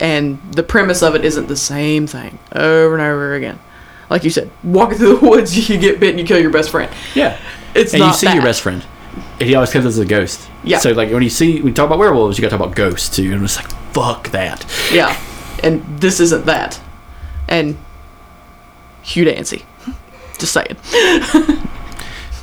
and 0.01 0.41
the 0.53 0.63
premise 0.65 1.03
of 1.03 1.15
it 1.15 1.25
isn't 1.25 1.47
the 1.47 1.57
same 1.57 2.07
thing 2.09 2.39
over 2.53 2.95
and 2.95 3.03
over 3.03 3.35
again. 3.35 3.61
Like 4.11 4.25
you 4.25 4.31
said, 4.31 4.51
walking 4.65 4.99
through 4.99 5.19
the 5.19 5.27
woods, 5.27 5.69
you 5.69 5.79
get 5.79 6.01
bit 6.01 6.11
and 6.11 6.19
you 6.19 6.27
kill 6.27 6.41
your 6.41 6.51
best 6.51 6.71
friend. 6.71 6.93
Yeah. 7.15 7.39
It's 7.75 7.93
and 7.93 8.01
not 8.01 8.09
you 8.09 8.29
see 8.29 8.35
your 8.35 8.43
best 8.43 8.61
friend. 8.63 8.85
And 9.39 9.49
he 9.49 9.55
always 9.55 9.73
comes 9.73 9.85
as 9.87 9.99
a 9.99 10.05
ghost. 10.05 10.49
Yeah. 10.65 10.79
So 10.79 10.93
like 10.93 11.11
when 11.11 11.23
you 11.23 11.31
see 11.31 11.59
when 11.59 11.69
you 11.69 11.75
talk 11.75 11.87
about 11.87 11.99
werewolves, 11.99 12.39
you 12.39 12.43
gotta 12.43 12.57
talk 12.57 12.67
about 12.67 12.77
ghosts 12.77 13.15
too. 13.15 13.33
And 13.33 13.45
it's 13.45 13.57
like, 13.57 13.71
fuck 13.93 14.31
that. 14.31 14.67
Yeah, 14.93 15.17
and 15.63 15.85
this 16.01 16.19
isn't 16.21 16.47
that. 16.47 16.81
And 17.49 17.77
Hugh 19.03 19.25
Dancy, 19.25 19.65
just 20.39 20.53
saying. 20.53 20.77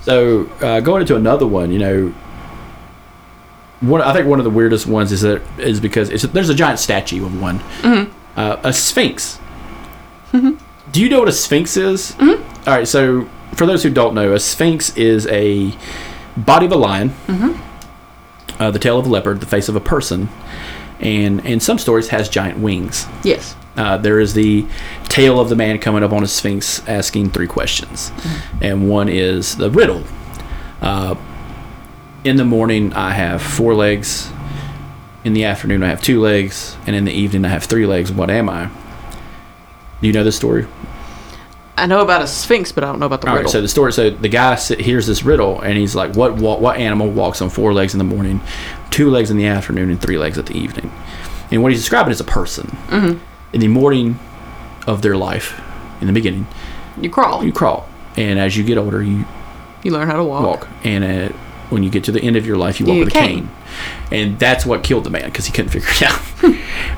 So 0.02 0.50
uh, 0.62 0.80
going 0.80 1.02
into 1.02 1.16
another 1.16 1.46
one, 1.46 1.72
you 1.72 1.80
know, 1.80 2.14
one 3.82 4.02
I 4.02 4.14
think 4.14 4.28
one 4.28 4.40
of 4.40 4.44
the 4.46 4.50
weirdest 4.52 4.88
ones 4.88 5.12
is 5.12 5.22
that 5.22 5.42
is 5.60 5.80
because 5.80 6.10
it's 6.10 6.24
there's 6.24 6.50
a 6.50 6.56
giant 6.56 6.80
statue 6.80 7.26
of 7.26 7.40
one, 7.42 7.60
uh, 8.36 8.58
a 8.64 8.74
sphinx. 8.74 9.40
Do 10.92 11.02
you 11.02 11.10
know 11.10 11.20
what 11.20 11.28
a 11.30 11.34
sphinx 11.34 11.78
is? 11.78 12.16
All 12.20 12.74
right, 12.78 12.88
so 12.88 13.28
for 13.56 13.66
those 13.66 13.84
who 13.84 13.90
don't 13.90 14.14
know, 14.14 14.34
a 14.34 14.40
sphinx 14.40 14.96
is 14.98 15.26
a 15.28 15.74
body 16.38 16.66
of 16.66 16.72
a 16.72 16.76
lion, 16.76 17.12
uh, 18.60 18.72
the 18.72 18.80
tail 18.80 19.00
of 19.00 19.06
a 19.06 19.10
leopard, 19.10 19.40
the 19.40 19.46
face 19.46 19.68
of 19.70 19.76
a 19.76 19.80
person, 19.80 20.30
and 21.02 21.46
in 21.46 21.60
some 21.60 21.78
stories 21.78 22.08
has 22.10 22.30
giant 22.30 22.60
wings. 22.60 23.08
Yes. 23.24 23.56
Uh, 23.76 23.98
there 23.98 24.20
is 24.20 24.34
the 24.34 24.66
tale 25.06 25.40
of 25.40 25.50
the 25.50 25.56
man 25.56 25.80
coming 25.80 26.04
up 26.04 26.12
on 26.12 26.24
a 26.24 26.28
sphinx 26.28 26.86
asking 26.88 27.32
three 27.32 27.48
questions. 27.48 28.12
And 28.62 28.90
one 28.90 29.10
is 29.10 29.56
the 29.58 29.70
riddle. 29.70 30.04
Uh, 30.82 31.16
in 32.24 32.36
the 32.36 32.46
morning, 32.46 32.94
I 32.94 33.12
have 33.12 33.42
four 33.42 33.74
legs. 33.74 34.30
In 35.24 35.34
the 35.34 35.46
afternoon, 35.46 35.84
I 35.84 35.88
have 35.88 36.02
two 36.02 36.20
legs. 36.20 36.76
And 36.86 36.96
in 36.96 37.06
the 37.06 37.14
evening, 37.14 37.46
I 37.46 37.50
have 37.50 37.64
three 37.64 37.86
legs. 37.86 38.12
What 38.12 38.30
am 38.30 38.50
I? 38.50 38.70
Do 40.02 40.08
you 40.08 40.14
know 40.14 40.24
this 40.24 40.36
story? 40.36 40.68
I 41.78 41.86
know 41.88 42.02
about 42.02 42.22
a 42.22 42.28
sphinx, 42.28 42.72
but 42.72 42.84
I 42.84 42.88
don't 42.88 43.00
know 43.00 43.06
about 43.08 43.22
the 43.22 43.28
All 43.28 43.34
right, 43.34 43.40
riddle. 43.40 43.52
so 43.52 43.62
the 43.62 43.68
story. 43.68 43.92
So 43.94 44.10
the 44.10 44.30
guy 44.30 44.56
hears 44.56 45.08
this 45.08 45.24
riddle, 45.24 45.60
and 45.62 45.78
he's 45.78 45.96
like, 45.96 46.16
"What 46.16 46.36
what 46.36 46.62
what 46.62 46.78
animal 46.78 47.10
walks 47.10 47.42
on 47.42 47.50
four 47.50 47.74
legs 47.74 47.94
in 47.94 47.98
the 47.98 48.04
morning, 48.04 48.42
two 48.92 49.10
legs 49.10 49.32
in 49.32 49.38
the 49.38 49.48
afternoon, 49.48 49.90
and 49.90 50.00
three 50.02 50.18
legs 50.18 50.38
at 50.38 50.46
the 50.48 50.56
evening?" 50.58 50.92
And 51.50 51.64
what 51.64 51.72
he's 51.72 51.82
describing 51.82 52.12
is 52.12 52.20
a 52.20 52.26
person. 52.26 52.78
In 53.54 53.60
the 53.60 53.68
morning 53.68 54.20
of 54.88 55.02
their 55.02 55.18
life, 55.18 55.60
in 56.02 56.08
the 56.08 56.14
beginning, 56.14 56.48
you 57.00 57.10
crawl. 57.10 57.44
you 57.44 57.52
crawl, 57.52 57.88
and 58.16 58.38
as 58.40 58.56
you 58.58 58.64
get 58.64 58.78
older, 58.78 59.02
you 59.02 59.26
You 59.84 59.92
learn 59.92 60.08
how 60.08 60.18
to 60.18 60.24
walk. 60.24 60.44
walk, 60.46 60.68
and 60.84 61.04
uh, 61.04 61.34
when 61.70 61.84
you 61.84 61.90
get 61.90 62.04
to 62.06 62.12
the 62.12 62.22
end 62.22 62.36
of 62.36 62.46
your 62.46 62.58
life, 62.58 62.80
you 62.80 62.86
walk 62.86 62.96
You 62.98 63.06
with 63.06 63.14
a 63.16 63.18
cane. 63.20 63.48
cane. 63.48 63.50
And 64.12 64.38
that's 64.38 64.66
what 64.66 64.84
killed 64.84 65.06
the 65.06 65.10
man 65.10 65.26
because 65.26 65.46
he 65.46 65.54
couldn't 65.54 65.70
figure 65.72 65.90
it 65.90 66.04
out. 66.04 66.22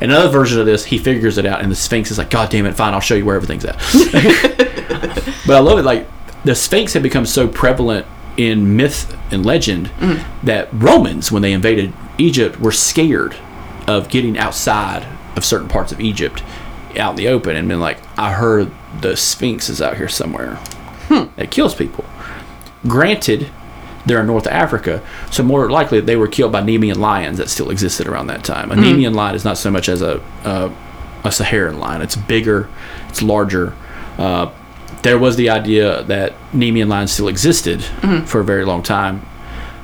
Another 0.01 0.29
version 0.29 0.59
of 0.59 0.65
this, 0.65 0.85
he 0.85 0.97
figures 0.97 1.37
it 1.37 1.45
out, 1.45 1.61
and 1.61 1.71
the 1.71 1.75
Sphinx 1.75 2.11
is 2.11 2.17
like, 2.17 2.29
"God 2.29 2.49
damn 2.49 2.65
it, 2.65 2.75
fine, 2.75 2.93
I'll 2.93 2.99
show 2.99 3.15
you 3.15 3.25
where 3.25 3.35
everything's 3.35 3.65
at." 3.65 3.75
but 5.47 5.55
I 5.55 5.59
love 5.59 5.79
it. 5.79 5.83
Like 5.83 6.07
the 6.43 6.55
Sphinx 6.55 6.93
had 6.93 7.03
become 7.03 7.25
so 7.25 7.47
prevalent 7.47 8.05
in 8.35 8.75
myth 8.75 9.15
and 9.31 9.45
legend 9.45 9.87
mm. 9.99 10.25
that 10.43 10.69
Romans, 10.73 11.31
when 11.31 11.41
they 11.41 11.53
invaded 11.53 11.93
Egypt, 12.17 12.59
were 12.59 12.71
scared 12.71 13.35
of 13.87 14.09
getting 14.09 14.37
outside 14.37 15.05
of 15.35 15.45
certain 15.45 15.67
parts 15.67 15.91
of 15.91 16.01
Egypt, 16.01 16.43
out 16.97 17.11
in 17.11 17.15
the 17.17 17.27
open, 17.27 17.55
and 17.55 17.67
been 17.67 17.79
like, 17.79 17.99
"I 18.17 18.33
heard 18.33 18.71
the 19.01 19.15
Sphinx 19.15 19.69
is 19.69 19.81
out 19.81 19.97
here 19.97 20.09
somewhere." 20.09 20.55
Hmm. 21.07 21.25
It 21.37 21.51
kills 21.51 21.75
people. 21.75 22.05
Granted, 22.87 23.49
they're 24.05 24.21
in 24.21 24.27
North 24.27 24.47
Africa, 24.47 25.01
so 25.31 25.43
more 25.43 25.69
likely 25.69 25.99
they 26.01 26.15
were 26.15 26.27
killed 26.27 26.51
by 26.51 26.61
Nemean 26.61 26.97
lions 26.97 27.37
that 27.37 27.49
still 27.49 27.69
existed 27.69 28.07
around 28.07 28.27
that 28.27 28.43
time. 28.43 28.71
A 28.71 28.75
Nemean 28.75 29.13
lion 29.15 29.35
is 29.35 29.45
not 29.45 29.57
so 29.57 29.71
much 29.71 29.87
as 29.89 30.01
a 30.01 30.21
a, 30.43 30.71
a 31.23 31.31
Saharan 31.31 31.79
lion; 31.79 32.01
it's 32.01 32.15
bigger, 32.15 32.69
it's 33.09 33.21
larger. 33.21 33.75
Uh, 34.17 34.51
there 35.03 35.17
was 35.17 35.35
the 35.35 35.49
idea 35.49 36.03
that 36.03 36.33
Nemean 36.51 36.87
lions 36.87 37.11
still 37.11 37.27
existed 37.27 37.83
for 38.25 38.39
a 38.39 38.43
very 38.43 38.65
long 38.65 38.83
time. 38.83 39.25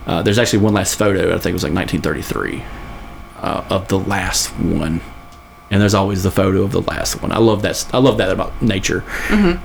Uh, 0.05 0.21
there's 0.23 0.39
actually 0.39 0.59
one 0.59 0.73
last 0.73 0.95
photo. 0.95 1.29
I 1.29 1.37
think 1.39 1.47
it 1.47 1.53
was 1.53 1.63
like 1.63 1.73
1933 1.73 2.63
uh, 3.41 3.63
of 3.69 3.87
the 3.89 3.99
last 3.99 4.47
one. 4.57 5.01
And 5.71 5.79
there's 5.79 5.93
always 5.93 6.23
the 6.23 6.31
photo 6.31 6.63
of 6.63 6.71
the 6.71 6.81
last 6.81 7.21
one. 7.21 7.31
I 7.31 7.37
love 7.37 7.61
that. 7.61 7.87
I 7.93 7.99
love 7.99 8.17
that 8.17 8.31
about 8.31 8.59
nature. 8.61 9.03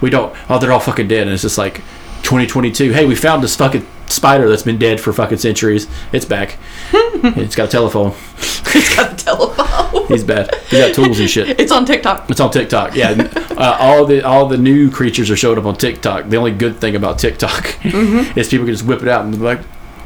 We 0.02 0.11
don't. 0.11 0.36
Oh, 0.50 0.59
they're 0.59 0.72
all 0.72 0.80
fucking 0.80 1.09
dead, 1.09 1.22
and 1.22 1.30
it's 1.32 1.42
just 1.42 1.57
like 1.57 1.76
2022. 2.24 2.92
Hey, 2.92 3.07
we 3.07 3.14
found 3.14 3.42
this 3.42 3.57
fucking 3.57 3.86
spider 4.07 4.48
that's 4.48 4.62
been 4.62 4.78
dead 4.78 5.00
for 5.00 5.12
fucking 5.12 5.38
centuries. 5.38 5.86
It's 6.12 6.24
back. 6.24 6.59
it's 6.92 7.55
got 7.55 7.68
a 7.68 7.70
telephone. 7.70 8.14
It's 8.38 8.96
got 8.96 9.16
the 9.16 9.24
telephone. 9.24 10.07
He's 10.09 10.24
bad. 10.24 10.55
He's 10.68 10.80
got 10.80 10.94
tools 10.94 11.18
and 11.20 11.30
shit. 11.30 11.61
it's 11.61 11.72
on 11.72 11.84
TikTok. 11.84 12.30
It's 12.30 12.40
on 12.40 12.50
TikTok. 12.50 12.94
Yeah, 12.94 13.11
uh, 13.57 13.76
all 13.80 14.05
the 14.05 14.22
all 14.22 14.46
the 14.46 14.59
new 14.59 14.90
creatures 14.90 15.30
are 15.30 15.36
showing 15.36 15.59
up 15.59 15.64
on 15.64 15.76
TikTok. 15.76 16.28
The 16.28 16.36
only 16.36 16.52
good 16.52 16.76
thing 16.76 16.96
about 16.96 17.18
TikTok 17.18 17.78
is 17.84 18.48
people 18.48 18.66
can 18.66 18.74
just 18.74 18.84
whip 18.84 19.02
it 19.02 19.09
out 19.09 19.24
and 19.24 19.32
be 19.32 19.38
like, 19.38 19.61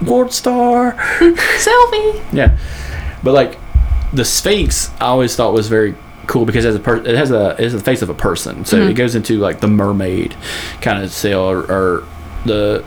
"Gold 0.05 0.33
star." 0.33 0.93
Selfie. 0.93 2.23
Yeah, 2.33 2.59
but 3.23 3.33
like 3.33 3.59
the 4.13 4.25
Sphinx, 4.25 4.91
I 5.01 5.07
always 5.07 5.35
thought 5.35 5.53
was 5.53 5.69
very 5.69 5.95
cool 6.27 6.45
because 6.45 6.65
it 6.65 6.69
has 6.69 6.77
a 6.77 6.81
per- 6.81 7.05
it 7.05 7.17
has 7.17 7.31
a 7.31 7.51
it 7.53 7.61
has 7.61 7.73
the 7.73 7.81
face 7.81 8.03
of 8.03 8.11
a 8.11 8.15
person, 8.15 8.65
so 8.65 8.77
it 8.77 8.95
goes 8.95 9.15
into 9.15 9.39
like 9.39 9.61
the 9.61 9.69
mermaid 9.69 10.37
kind 10.81 11.03
of 11.03 11.11
sale 11.11 11.41
or, 11.41 11.61
or 11.71 12.05
the 12.45 12.85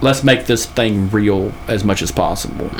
let's 0.00 0.22
make 0.24 0.46
this 0.46 0.66
thing 0.66 1.10
real 1.10 1.52
as 1.68 1.84
much 1.84 2.02
as 2.02 2.10
possible. 2.12 2.70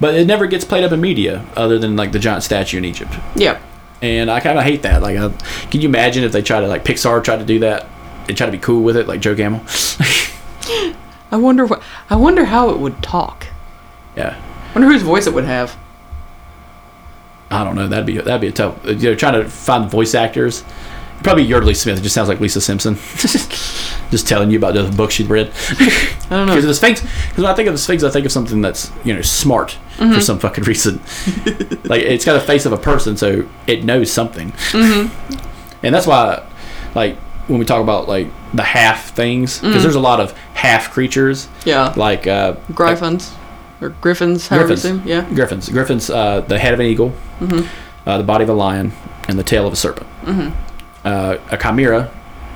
But 0.00 0.14
it 0.14 0.26
never 0.26 0.46
gets 0.46 0.64
played 0.64 0.84
up 0.84 0.92
in 0.92 1.00
media 1.00 1.44
other 1.56 1.78
than 1.78 1.96
like 1.96 2.12
the 2.12 2.18
giant 2.18 2.42
statue 2.42 2.78
in 2.78 2.84
Egypt, 2.84 3.12
Yeah. 3.34 3.58
and 4.00 4.30
I 4.30 4.40
kind 4.40 4.58
of 4.58 4.64
hate 4.64 4.82
that. 4.82 5.02
Like, 5.02 5.18
uh, 5.18 5.30
can 5.70 5.80
you 5.82 5.88
imagine 5.88 6.24
if 6.24 6.32
they 6.32 6.40
try 6.42 6.60
to 6.60 6.66
like 6.68 6.84
Pixar 6.84 7.22
tried 7.22 7.38
to 7.40 7.44
do 7.44 7.58
that 7.60 7.86
and 8.28 8.36
try 8.36 8.46
to 8.46 8.52
be 8.52 8.58
cool 8.58 8.82
with 8.82 8.96
it, 8.96 9.06
like 9.06 9.20
Joe 9.20 9.34
Gamble? 9.34 9.60
I 11.32 11.36
wonder 11.36 11.66
what. 11.66 11.82
I 12.08 12.16
wonder 12.16 12.44
how 12.46 12.70
it 12.70 12.78
would 12.78 13.02
talk. 13.02 13.46
yeah. 14.16 14.36
I 14.70 14.72
wonder 14.78 14.88
whose 14.92 15.02
voice 15.02 15.26
it 15.26 15.34
would 15.34 15.44
have. 15.44 15.76
I 17.50 17.64
don't 17.64 17.74
know. 17.74 17.88
That'd 17.88 18.06
be 18.06 18.16
that'd 18.18 18.40
be 18.40 18.46
a 18.46 18.52
tough. 18.52 18.78
You 18.86 18.94
know, 18.94 19.14
trying 19.16 19.34
to 19.42 19.48
find 19.50 19.90
voice 19.90 20.14
actors. 20.14 20.62
Probably 21.22 21.44
Yeardley 21.44 21.74
Smith. 21.74 21.98
It 21.98 22.02
just 22.02 22.14
sounds 22.14 22.28
like 22.28 22.40
Lisa 22.40 22.60
Simpson. 22.60 22.94
just 24.10 24.26
telling 24.26 24.50
you 24.50 24.58
about 24.58 24.74
the 24.74 24.84
book 24.96 25.10
she'd 25.10 25.28
read. 25.28 25.52
I 25.78 26.14
don't 26.30 26.46
know. 26.46 26.54
Because 26.54 26.64
the 26.66 26.74
Sphinx. 26.74 27.00
Because 27.02 27.36
when 27.38 27.46
I 27.46 27.54
think 27.54 27.68
of 27.68 27.74
the 27.74 27.78
Sphinx, 27.78 28.02
I 28.02 28.10
think 28.10 28.24
of 28.26 28.32
something 28.32 28.60
that's 28.62 28.90
you 29.04 29.14
know 29.14 29.22
smart 29.22 29.76
Mm-hmm. 29.98 30.14
for 30.14 30.20
some 30.22 30.38
fucking 30.38 30.64
reason. 30.64 30.94
like 31.84 32.00
it's 32.02 32.24
got 32.24 32.34
a 32.36 32.40
face 32.40 32.64
of 32.64 32.72
a 32.72 32.78
person, 32.78 33.18
so 33.18 33.46
it 33.66 33.84
knows 33.84 34.10
something. 34.10 34.52
Mm-hmm. 34.72 35.38
And 35.82 35.94
that's 35.94 36.06
why, 36.06 36.46
like 36.94 37.16
when 37.48 37.58
we 37.58 37.66
talk 37.66 37.82
about 37.82 38.08
like 38.08 38.28
the 38.54 38.62
half 38.62 39.10
things, 39.14 39.58
because 39.58 39.74
Mm-hmm. 39.74 39.82
there's 39.82 39.94
a 39.96 40.00
lot 40.00 40.20
of 40.20 40.32
half 40.54 40.90
creatures. 40.90 41.48
Yeah. 41.66 41.92
Like 41.96 42.26
uh, 42.26 42.54
Griffins. 42.74 43.34
Or 43.82 43.90
Griffins, 44.00 44.48
however 44.48 44.70
you 44.70 44.76
say 44.76 44.88
'em. 44.90 44.96
Griffins. 45.02 45.08
Yeah. 45.28 45.34
Griffins. 45.34 45.68
Griffins. 45.68 46.08
Uh, 46.10 46.40
the 46.40 46.58
head 46.58 46.72
of 46.72 46.80
an 46.80 46.86
eagle, 46.86 47.12
Mm-hmm. 47.40 48.08
uh, 48.08 48.16
the 48.18 48.24
body 48.24 48.44
of 48.44 48.48
a 48.48 48.54
lion, 48.54 48.92
and 49.28 49.38
the 49.38 49.44
tail 49.44 49.66
of 49.66 49.72
a 49.74 49.76
serpent. 49.76 50.06
Uh, 51.04 51.38
a 51.50 51.56
chimera 51.56 52.10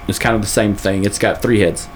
is 0.08 0.18
kind 0.18 0.34
of 0.36 0.42
the 0.42 0.48
same 0.48 0.74
thing. 0.74 1.04
It's 1.04 1.18
got 1.18 1.40
three 1.42 1.60
heads, 1.60 1.88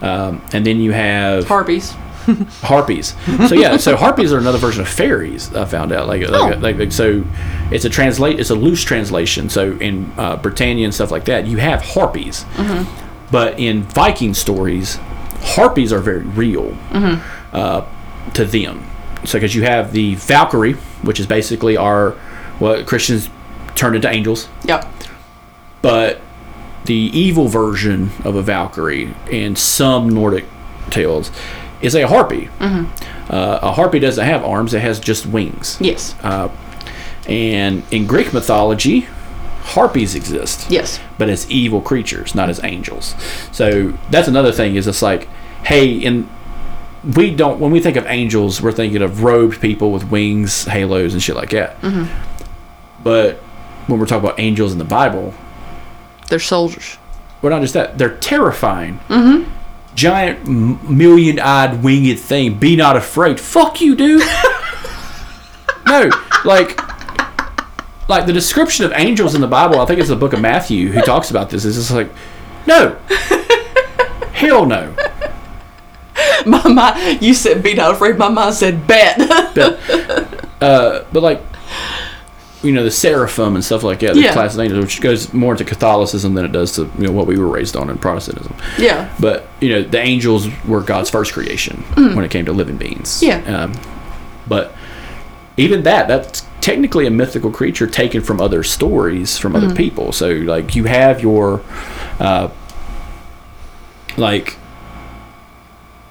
um, 0.00 0.40
and 0.52 0.64
then 0.66 0.80
you 0.80 0.92
have 0.92 1.46
Harpies. 1.46 1.94
harpies. 2.62 3.14
So 3.48 3.54
yeah, 3.56 3.76
so 3.78 3.96
harpies 3.96 4.32
are 4.32 4.38
another 4.38 4.58
version 4.58 4.80
of 4.80 4.88
fairies. 4.88 5.52
I 5.54 5.64
found 5.64 5.90
out. 5.92 6.06
Like, 6.06 6.22
like, 6.28 6.40
Oh. 6.56 6.58
like, 6.60 6.78
like, 6.78 6.92
so, 6.92 7.24
it's 7.72 7.84
a 7.84 7.90
translate. 7.90 8.38
It's 8.38 8.50
a 8.50 8.54
loose 8.54 8.84
translation. 8.84 9.50
So 9.50 9.72
in 9.72 10.12
uh, 10.16 10.36
Britannia 10.36 10.84
and 10.84 10.94
stuff 10.94 11.10
like 11.10 11.24
that, 11.24 11.46
you 11.48 11.56
have 11.58 11.82
harpies, 11.82 12.44
but 13.30 13.58
in 13.58 13.82
Viking 13.82 14.34
stories, 14.34 14.98
harpies 15.40 15.92
are 15.92 15.98
very 15.98 16.20
real 16.22 16.76
uh, 17.52 17.84
to 18.34 18.44
them. 18.44 18.86
So 19.24 19.38
because 19.38 19.54
you 19.54 19.64
have 19.64 19.92
the 19.92 20.14
Valkyrie, 20.14 20.74
which 21.02 21.18
is 21.20 21.26
basically 21.26 21.76
our 21.76 22.12
what 22.60 22.86
Christians 22.86 23.28
turned 23.74 23.96
into 23.96 24.08
angels, 24.08 24.48
Yep. 24.64 24.84
But 25.82 26.20
the 26.86 26.94
evil 26.94 27.48
version 27.48 28.10
of 28.24 28.34
a 28.34 28.42
Valkyrie 28.42 29.14
in 29.30 29.54
some 29.56 30.08
Nordic 30.08 30.44
tales 30.90 31.30
is 31.80 31.94
a 31.94 32.06
harpy. 32.08 32.48
Uh, 32.60 33.58
a 33.62 33.72
harpy 33.72 33.98
doesn't 33.98 34.24
have 34.24 34.44
arms; 34.44 34.74
it 34.74 34.80
has 34.82 34.98
just 35.00 35.26
wings. 35.26 35.76
Yes. 35.80 36.14
Uh, 36.22 36.48
and 37.28 37.82
in 37.92 38.06
Greek 38.06 38.32
mythology, 38.32 39.06
harpies 39.62 40.14
exist 40.16 40.68
Yes. 40.70 40.98
but 41.18 41.28
as 41.28 41.48
evil 41.50 41.80
creatures, 41.80 42.34
not 42.34 42.50
as 42.50 42.62
angels. 42.64 43.14
So 43.52 43.96
that's 44.10 44.26
another 44.28 44.50
thing. 44.52 44.74
Is 44.76 44.86
it's 44.88 45.02
like, 45.02 45.28
hey, 45.64 45.92
in 45.92 46.28
we 47.16 47.34
don't 47.34 47.58
when 47.60 47.70
we 47.72 47.80
think 47.80 47.96
of 47.96 48.06
angels, 48.06 48.60
we're 48.60 48.72
thinking 48.72 49.02
of 49.02 49.22
robed 49.22 49.60
people 49.60 49.92
with 49.92 50.10
wings, 50.10 50.64
halos, 50.64 51.12
and 51.14 51.22
shit 51.22 51.36
like 51.36 51.50
that. 51.50 51.76
But 53.02 53.36
when 53.86 53.98
we're 53.98 54.06
talking 54.06 54.24
about 54.28 54.38
angels 54.40 54.72
in 54.72 54.78
the 54.78 54.84
Bible, 54.84 55.32
They're 56.32 56.38
soldiers. 56.38 56.96
we're 57.42 57.50
not 57.50 57.60
just 57.60 57.74
that; 57.74 57.98
they're 57.98 58.16
terrifying. 58.16 59.00
Mm-hmm. 59.10 59.50
Giant, 59.94 60.48
million-eyed, 60.48 61.82
winged 61.82 62.18
thing. 62.18 62.58
Be 62.58 62.74
not 62.74 62.96
afraid. 62.96 63.38
Fuck 63.38 63.82
you, 63.82 63.94
dude. 63.94 64.22
no, 65.86 66.10
like 66.46 66.80
like 68.08 68.24
the 68.24 68.32
description 68.32 68.86
of 68.86 68.92
angels 68.94 69.34
in 69.34 69.42
the 69.42 69.46
Bible, 69.46 69.78
I 69.78 69.84
think 69.84 70.00
it's 70.00 70.08
the 70.08 70.16
book 70.16 70.32
of 70.32 70.40
Matthew 70.40 70.90
who 70.90 71.02
talks 71.02 71.28
about 71.28 71.50
this. 71.50 71.66
Is 71.66 71.76
just 71.76 71.90
like, 71.90 72.08
no, 72.66 72.96
hell 74.32 74.64
no. 74.64 74.96
My 76.46 76.66
mind, 76.66 77.20
you 77.20 77.34
said 77.34 77.62
be 77.62 77.74
not 77.74 77.92
afraid. 77.92 78.16
My 78.16 78.30
mind 78.30 78.54
said 78.54 78.86
bet. 78.86 79.18
But, 79.54 79.78
uh, 80.62 81.04
but 81.12 81.22
like, 81.22 81.42
you 82.62 82.72
know, 82.72 82.84
the 82.84 82.90
seraphim 82.90 83.54
and 83.56 83.64
stuff 83.64 83.82
like 83.82 83.98
that, 84.00 84.14
the 84.14 84.20
Yeah. 84.20 84.32
class 84.32 84.54
of 84.54 84.60
angels, 84.60 84.84
which 84.84 85.00
goes 85.00 85.32
more 85.32 85.52
into 85.54 85.64
Catholicism 85.64 86.34
than 86.34 86.44
it 86.44 86.52
does 86.52 86.72
to 86.76 86.82
you 86.98 87.06
know 87.06 87.12
what 87.12 87.26
we 87.26 87.36
were 87.38 87.48
raised 87.48 87.76
on 87.76 87.90
in 87.90 87.98
Protestantism. 87.98 88.54
yeah. 88.78 89.08
But 89.18 89.48
you 89.60 89.68
know, 89.70 89.82
the 89.82 89.98
angels 89.98 90.48
were 90.66 90.80
God's 90.80 91.10
first 91.10 91.32
creation 91.32 91.78
when 91.96 92.24
it 92.24 92.30
came 92.30 92.44
to 92.44 92.52
living 92.52 92.76
beings. 92.76 93.22
Yeah. 93.22 93.38
Um, 93.44 93.72
but 94.48 94.74
even 95.56 95.82
that, 95.82 96.08
that's 96.08 96.46
technically 96.60 97.06
a 97.06 97.10
mythical 97.10 97.50
creature 97.50 97.86
taken 97.86 98.22
from 98.22 98.40
other 98.40 98.62
stories 98.62 99.36
from 99.36 99.54
other 99.56 99.74
people. 99.74 100.12
So 100.12 100.30
like 100.30 100.74
you 100.76 100.84
have 100.84 101.20
your, 101.20 101.62
uh, 102.20 102.48
like, 104.16 104.56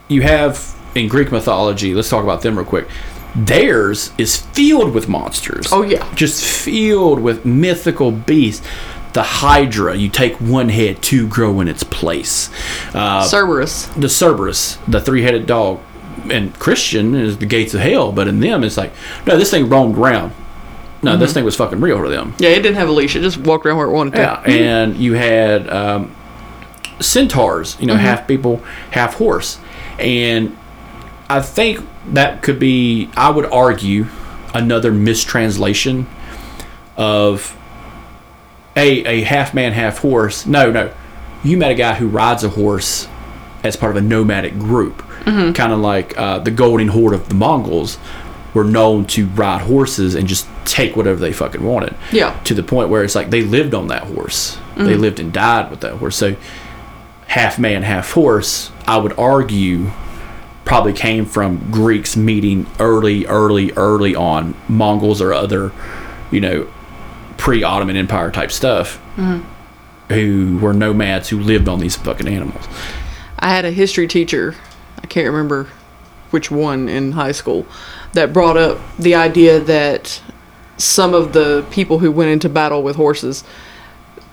you 0.08 0.22
have 0.24 0.76
in 0.96 1.08
Greek 1.08 1.32
mythology. 1.32 1.94
Let's 1.94 2.10
talk 2.10 2.24
about 2.24 2.42
them 2.42 2.58
real 2.58 2.66
quick. 2.66 2.88
Theirs 3.36 4.12
is 4.18 4.38
filled 4.38 4.94
with 4.94 5.08
monsters 5.08 5.68
Oh 5.72 5.84
yeah. 5.84 6.14
just 6.16 6.44
filled 6.44 7.20
with 7.22 7.46
mythical 7.46 8.12
beasts. 8.12 8.66
The 9.14 9.24
Hydra, 9.24 9.96
you 9.96 10.08
take 10.10 10.36
one 10.38 10.70
head, 10.70 11.02
two 11.02 11.28
grow 11.28 11.60
in 11.60 11.68
its 11.68 11.84
place. 11.84 12.50
Uh, 12.94 13.24
Cerberus. 13.28 13.88
the 13.98 14.08
Cerberus, 14.08 14.78
the 14.88 15.02
three-headed 15.02 15.46
dog, 15.46 15.82
and 16.30 16.58
Christian 16.60 17.14
is 17.16 17.38
the 17.38 17.46
gates 17.46 17.74
of 17.74 17.82
hell. 17.82 18.14
But 18.14 18.30
in 18.30 18.40
them, 18.40 18.64
it's 18.64 18.78
like, 18.78 18.94
no, 19.28 19.38
this 19.38 19.52
thing 19.52 19.68
roamed 19.68 19.98
around. 19.98 20.34
No, 21.04 21.18
this 21.18 21.34
thing 21.34 21.44
was 21.44 21.56
fucking 21.58 21.82
real 21.82 22.02
to 22.04 22.10
them. 22.10 22.36
Yeah, 22.40 22.50
it 22.52 22.62
didn't 22.62 22.76
have 22.76 22.88
a 22.88 22.92
leash. 22.94 23.16
It 23.18 23.22
just 23.22 23.38
walked 23.40 23.66
around 23.66 23.78
where 23.78 23.88
it 23.88 23.92
wanted 23.92 24.14
to. 24.14 24.20
Yeah, 24.22 24.42
and 24.46 24.96
you 24.96 25.14
had 25.14 25.68
um, 25.70 26.16
centaurs, 27.00 27.76
you 27.82 27.88
know, 27.88 27.96
half 27.98 28.28
people, 28.28 28.58
half 28.92 29.16
horse, 29.16 29.60
and 30.00 30.56
I 31.30 31.42
think 31.42 31.80
that 32.08 32.42
could 32.42 32.60
be, 32.60 33.10
I 33.16 33.30
would 33.30 33.46
argue, 33.46 34.08
another 34.54 34.92
mistranslation 34.92 36.08
of 36.98 37.56
a 38.76 39.04
a 39.06 39.22
half 39.22 39.54
man, 39.54 39.72
half 39.74 40.00
horse. 40.00 40.46
No, 40.46 40.72
no, 40.72 40.92
you 41.44 41.58
met 41.58 41.72
a 41.72 41.76
guy 41.76 41.94
who 41.96 42.08
rides 42.08 42.44
a 42.44 42.50
horse 42.50 43.08
as 43.64 43.76
part 43.76 43.96
of 43.96 44.04
a 44.04 44.06
nomadic 44.08 44.58
group, 44.58 45.04
kind 45.26 45.60
of 45.60 45.80
like 45.80 46.18
uh, 46.18 46.40
the 46.40 46.52
Golden 46.52 46.88
Horde 46.88 47.14
of 47.14 47.30
the 47.30 47.36
Mongols 47.36 47.98
were 48.54 48.64
known 48.66 49.06
to 49.06 49.28
ride 49.28 49.62
horses 49.62 50.16
and 50.16 50.28
just 50.28 50.46
take 50.66 50.96
whatever 50.98 51.18
they 51.20 51.32
fucking 51.32 51.64
wanted 51.64 51.96
Yeah. 52.12 52.38
to 52.44 52.54
the 52.54 52.64
point 52.64 52.90
where 52.90 53.04
it's 53.04 53.16
like 53.16 53.30
they 53.30 53.44
lived 53.44 53.74
on 53.74 53.88
that 53.88 54.04
horse. 54.04 54.58
They 54.76 54.96
lived 54.96 55.20
and 55.20 55.32
died 55.32 55.70
with 55.70 55.82
that 55.82 55.94
horse. 55.98 56.16
So 56.16 56.36
half 57.28 57.60
man, 57.60 57.84
half 57.84 58.12
horse, 58.12 58.72
I 58.88 58.98
would 58.98 59.18
argue 59.18 59.92
probably 60.72 60.94
came 60.94 61.26
from 61.26 61.70
Greeks 61.70 62.16
meeting 62.16 62.66
early, 62.80 63.26
early, 63.26 63.74
early 63.74 64.16
on 64.16 64.56
Mongols 64.70 65.22
or 65.22 65.34
other, 65.34 65.74
you 66.32 66.40
know, 66.40 66.66
pre 67.36 67.62
Ottoman 67.62 67.98
Empire 67.98 68.32
type 68.32 68.54
stuff 68.54 68.98
mm-hmm. 69.18 69.46
who 70.14 70.60
were 70.60 70.72
nomads 70.72 71.28
who 71.28 71.42
lived 71.42 71.68
on 71.68 71.82
these 71.82 71.98
fucking 71.98 72.26
animals. 72.26 72.66
I 73.38 73.50
had 73.50 73.66
a 73.66 73.72
history 73.72 74.08
teacher, 74.08 74.56
I 75.04 75.08
can't 75.08 75.28
remember 75.28 75.68
which 76.30 76.50
one 76.50 76.88
in 76.88 77.12
high 77.12 77.34
school, 77.34 77.66
that 78.14 78.32
brought 78.32 78.56
up 78.56 78.80
the 78.98 79.14
idea 79.14 79.60
that 79.60 80.22
some 80.78 81.14
of 81.14 81.34
the 81.34 81.66
people 81.70 82.00
who 82.00 82.14
went 82.14 82.32
into 82.32 82.48
battle 82.48 82.82
with 82.82 82.96
horses 82.96 83.44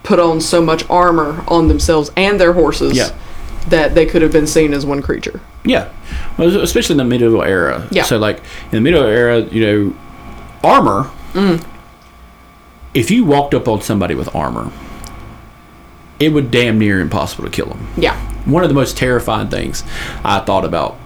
put 0.04 0.20
on 0.20 0.40
so 0.40 0.62
much 0.62 0.88
armor 0.88 1.42
on 1.48 1.66
themselves 1.66 2.12
and 2.16 2.38
their 2.38 2.52
horses 2.52 2.96
Yeah. 2.96 3.10
That 3.70 3.94
they 3.94 4.06
could 4.06 4.22
have 4.22 4.32
been 4.32 4.46
seen 4.46 4.72
as 4.72 4.84
one 4.86 5.02
creature. 5.02 5.40
Yeah, 5.64 5.92
well, 6.36 6.60
especially 6.60 6.94
in 6.94 6.98
the 6.98 7.04
medieval 7.04 7.42
era. 7.42 7.86
Yeah. 7.90 8.04
So, 8.04 8.18
like 8.18 8.38
in 8.64 8.70
the 8.72 8.80
medieval 8.80 9.06
era, 9.06 9.40
you 9.40 9.66
know, 9.66 9.96
armor. 10.62 11.10
Mm. 11.32 11.64
If 12.94 13.10
you 13.10 13.24
walked 13.24 13.54
up 13.54 13.68
on 13.68 13.82
somebody 13.82 14.14
with 14.14 14.34
armor, 14.34 14.72
it 16.18 16.30
would 16.30 16.50
damn 16.50 16.78
near 16.78 17.00
impossible 17.00 17.44
to 17.44 17.50
kill 17.50 17.66
them. 17.66 17.86
Yeah. 17.96 18.18
One 18.44 18.62
of 18.62 18.68
the 18.68 18.74
most 18.74 18.96
terrifying 18.96 19.48
things 19.48 19.84
I 20.24 20.40
thought 20.40 20.64
about. 20.64 20.98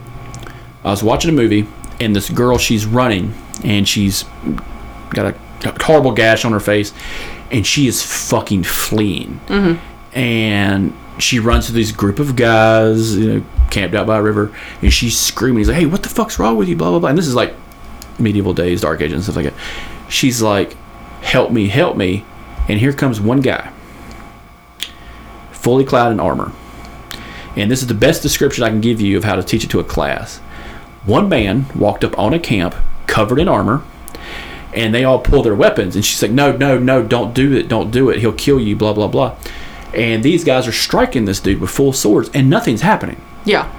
I 0.84 0.90
was 0.90 1.02
watching 1.02 1.30
a 1.30 1.34
movie, 1.34 1.66
and 2.00 2.14
this 2.14 2.30
girl, 2.30 2.58
she's 2.58 2.86
running, 2.86 3.34
and 3.64 3.88
she's 3.88 4.24
got 5.10 5.34
a, 5.34 5.68
a 5.68 5.84
horrible 5.84 6.12
gash 6.12 6.44
on 6.44 6.52
her 6.52 6.60
face, 6.60 6.92
and 7.50 7.66
she 7.66 7.86
is 7.86 8.02
fucking 8.02 8.64
fleeing. 8.64 9.40
Mm-hmm. 9.46 10.18
And 10.18 10.92
she 11.22 11.38
runs 11.38 11.66
to 11.66 11.72
this 11.72 11.92
group 11.92 12.18
of 12.18 12.36
guys, 12.36 13.16
you 13.16 13.32
know, 13.32 13.44
camped 13.70 13.94
out 13.94 14.06
by 14.06 14.18
a 14.18 14.22
river, 14.22 14.54
and 14.82 14.92
she's 14.92 15.18
screaming. 15.18 15.58
He's 15.58 15.68
like, 15.68 15.78
"Hey, 15.78 15.86
what 15.86 16.02
the 16.02 16.08
fuck's 16.08 16.38
wrong 16.38 16.56
with 16.56 16.68
you?" 16.68 16.76
Blah 16.76 16.90
blah 16.90 16.98
blah. 16.98 17.08
And 17.10 17.18
this 17.18 17.26
is 17.26 17.34
like 17.34 17.54
medieval 18.18 18.52
days, 18.52 18.80
dark 18.80 19.00
ages, 19.00 19.14
and 19.14 19.22
stuff 19.22 19.36
like 19.36 19.46
that. 19.46 19.54
She's 20.08 20.42
like, 20.42 20.76
"Help 21.22 21.52
me, 21.52 21.68
help 21.68 21.96
me!" 21.96 22.24
And 22.68 22.78
here 22.78 22.92
comes 22.92 23.20
one 23.20 23.40
guy, 23.40 23.70
fully 25.52 25.84
clad 25.84 26.12
in 26.12 26.20
armor. 26.20 26.52
And 27.56 27.70
this 27.70 27.82
is 27.82 27.88
the 27.88 27.94
best 27.94 28.22
description 28.22 28.64
I 28.64 28.70
can 28.70 28.80
give 28.80 29.00
you 29.00 29.16
of 29.16 29.24
how 29.24 29.36
to 29.36 29.42
teach 29.42 29.64
it 29.64 29.70
to 29.70 29.80
a 29.80 29.84
class. 29.84 30.38
One 31.04 31.28
man 31.28 31.66
walked 31.74 32.04
up 32.04 32.18
on 32.18 32.32
a 32.32 32.38
camp 32.38 32.74
covered 33.06 33.38
in 33.38 33.48
armor, 33.48 33.82
and 34.74 34.94
they 34.94 35.04
all 35.04 35.18
pull 35.18 35.42
their 35.42 35.54
weapons. 35.54 35.94
And 35.94 36.04
she's 36.04 36.22
like, 36.22 36.30
No, 36.30 36.56
no, 36.56 36.78
no, 36.78 37.02
don't 37.02 37.34
do 37.34 37.52
it, 37.52 37.68
don't 37.68 37.90
do 37.90 38.08
it. 38.10 38.20
He'll 38.20 38.32
kill 38.32 38.60
you, 38.60 38.74
blah, 38.74 38.92
blah, 38.92 39.08
blah. 39.08 39.36
And 39.95 40.22
these 40.22 40.45
guys 40.45 40.66
are 40.66 40.72
striking 40.72 41.24
this 41.26 41.40
dude 41.40 41.61
with 41.61 41.70
full 41.70 41.93
swords, 41.93 42.30
and 42.34 42.49
nothing's 42.49 42.80
happening. 42.80 43.20
Yeah. 43.45 43.70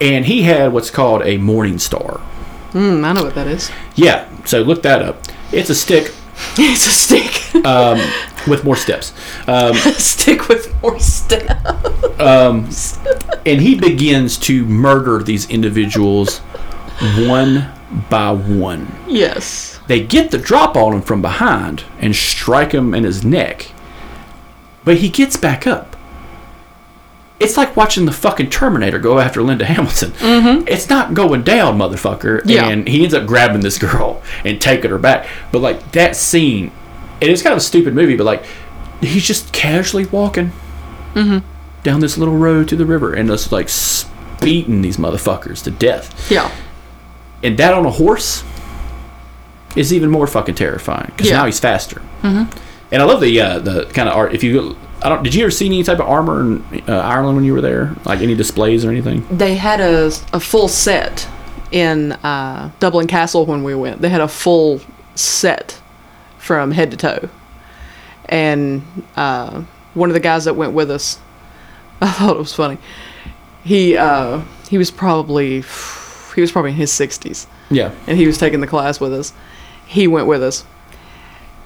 And 0.00 0.24
he 0.24 0.42
had 0.42 0.72
what's 0.72 0.90
called 0.90 1.22
a 1.22 1.36
morning 1.36 1.78
star. 1.78 2.20
Mm, 2.72 3.04
I 3.04 3.12
know 3.12 3.24
what 3.24 3.34
that 3.34 3.46
is. 3.46 3.70
Yeah, 3.96 4.28
so 4.44 4.62
look 4.62 4.82
that 4.82 5.02
up. 5.02 5.22
It's 5.52 5.68
a 5.70 5.74
stick 5.74 6.12
it's 6.56 6.86
a 6.86 6.90
stick. 6.90 8.46
with 8.46 8.64
more 8.64 8.76
steps. 8.76 9.12
Um, 9.46 9.74
stick 9.74 10.48
with 10.48 10.74
more 10.82 10.98
stuff. 10.98 12.20
and 12.20 13.60
he 13.60 13.74
begins 13.74 14.38
to 14.38 14.64
murder 14.64 15.22
these 15.22 15.48
individuals 15.50 16.38
one 17.18 17.70
by 18.08 18.30
one. 18.32 18.94
Yes. 19.06 19.80
They 19.86 20.04
get 20.04 20.30
the 20.30 20.38
drop 20.38 20.76
on 20.76 20.94
him 20.94 21.02
from 21.02 21.20
behind 21.22 21.84
and 21.98 22.14
strike 22.14 22.72
him 22.72 22.94
in 22.94 23.04
his 23.04 23.24
neck. 23.24 23.72
But 24.90 24.96
he 24.98 25.08
gets 25.08 25.36
back 25.36 25.68
up. 25.68 25.94
It's 27.38 27.56
like 27.56 27.76
watching 27.76 28.06
the 28.06 28.12
fucking 28.12 28.50
Terminator 28.50 28.98
go 28.98 29.20
after 29.20 29.40
Linda 29.40 29.64
Hamilton. 29.64 30.10
Mm-hmm. 30.10 30.66
It's 30.66 30.90
not 30.90 31.14
going 31.14 31.42
down, 31.44 31.78
motherfucker. 31.78 32.42
Yeah. 32.44 32.66
And 32.68 32.88
he 32.88 33.04
ends 33.04 33.14
up 33.14 33.24
grabbing 33.24 33.60
this 33.60 33.78
girl 33.78 34.20
and 34.44 34.60
taking 34.60 34.90
her 34.90 34.98
back. 34.98 35.28
But 35.52 35.60
like 35.60 35.92
that 35.92 36.16
scene, 36.16 36.72
and 37.20 37.22
it 37.22 37.30
is 37.30 37.40
kind 37.40 37.52
of 37.52 37.58
a 37.58 37.60
stupid 37.60 37.94
movie, 37.94 38.16
but 38.16 38.24
like 38.24 38.44
he's 39.00 39.24
just 39.24 39.52
casually 39.52 40.06
walking 40.06 40.50
down 41.14 42.00
this 42.00 42.18
little 42.18 42.36
road 42.36 42.68
to 42.70 42.74
the 42.74 42.84
river 42.84 43.14
and 43.14 43.28
just 43.28 43.52
like 43.52 43.68
beating 44.42 44.82
these 44.82 44.96
motherfuckers 44.96 45.62
to 45.62 45.70
death 45.70 46.28
Yeah. 46.32 46.50
and 47.44 47.56
that 47.58 47.74
on 47.74 47.86
a 47.86 47.90
horse 47.92 48.42
is 49.76 49.92
even 49.92 50.10
more 50.10 50.26
fucking 50.26 50.56
terrifying 50.56 51.12
because 51.14 51.28
Yeah. 51.30 51.36
now 51.36 51.46
he's 51.46 51.60
faster. 51.60 52.02
Mm-hmm. 52.22 52.58
And 52.92 53.00
I 53.02 53.04
love 53.04 53.20
the 53.20 53.40
uh, 53.40 53.58
the 53.60 53.84
kind 53.86 54.08
of 54.08 54.16
art. 54.16 54.34
If 54.34 54.42
you, 54.42 54.76
I 55.02 55.08
don't. 55.08 55.22
Did 55.22 55.34
you 55.34 55.42
ever 55.44 55.50
see 55.50 55.66
any 55.66 55.82
type 55.82 55.98
of 56.00 56.06
armor 56.08 56.40
in 56.40 56.64
uh, 56.88 56.96
Ireland 56.98 57.36
when 57.36 57.44
you 57.44 57.52
were 57.54 57.60
there? 57.60 57.94
Like 58.04 58.20
any 58.20 58.34
displays 58.34 58.84
or 58.84 58.90
anything? 58.90 59.24
They 59.30 59.54
had 59.56 59.80
a, 59.80 60.06
a 60.32 60.40
full 60.40 60.66
set 60.68 61.28
in 61.70 62.12
uh, 62.12 62.70
Dublin 62.80 63.06
Castle 63.06 63.46
when 63.46 63.62
we 63.62 63.74
went. 63.74 64.00
They 64.00 64.08
had 64.08 64.20
a 64.20 64.28
full 64.28 64.80
set 65.14 65.80
from 66.38 66.72
head 66.72 66.90
to 66.90 66.96
toe. 66.96 67.28
And 68.28 68.82
uh, 69.16 69.62
one 69.94 70.08
of 70.10 70.14
the 70.14 70.20
guys 70.20 70.44
that 70.44 70.54
went 70.54 70.72
with 70.72 70.90
us, 70.90 71.18
I 72.00 72.10
thought 72.10 72.36
it 72.36 72.38
was 72.38 72.54
funny. 72.54 72.78
He 73.64 73.96
uh, 73.96 74.42
he 74.68 74.78
was 74.78 74.90
probably 74.90 75.62
he 76.34 76.40
was 76.40 76.50
probably 76.52 76.70
in 76.70 76.76
his 76.76 76.92
sixties, 76.92 77.46
Yeah. 77.70 77.92
and 78.06 78.16
he 78.16 78.26
was 78.26 78.38
taking 78.38 78.60
the 78.60 78.66
class 78.66 79.00
with 79.00 79.12
us. 79.12 79.32
He 79.86 80.06
went 80.06 80.26
with 80.26 80.42
us, 80.42 80.64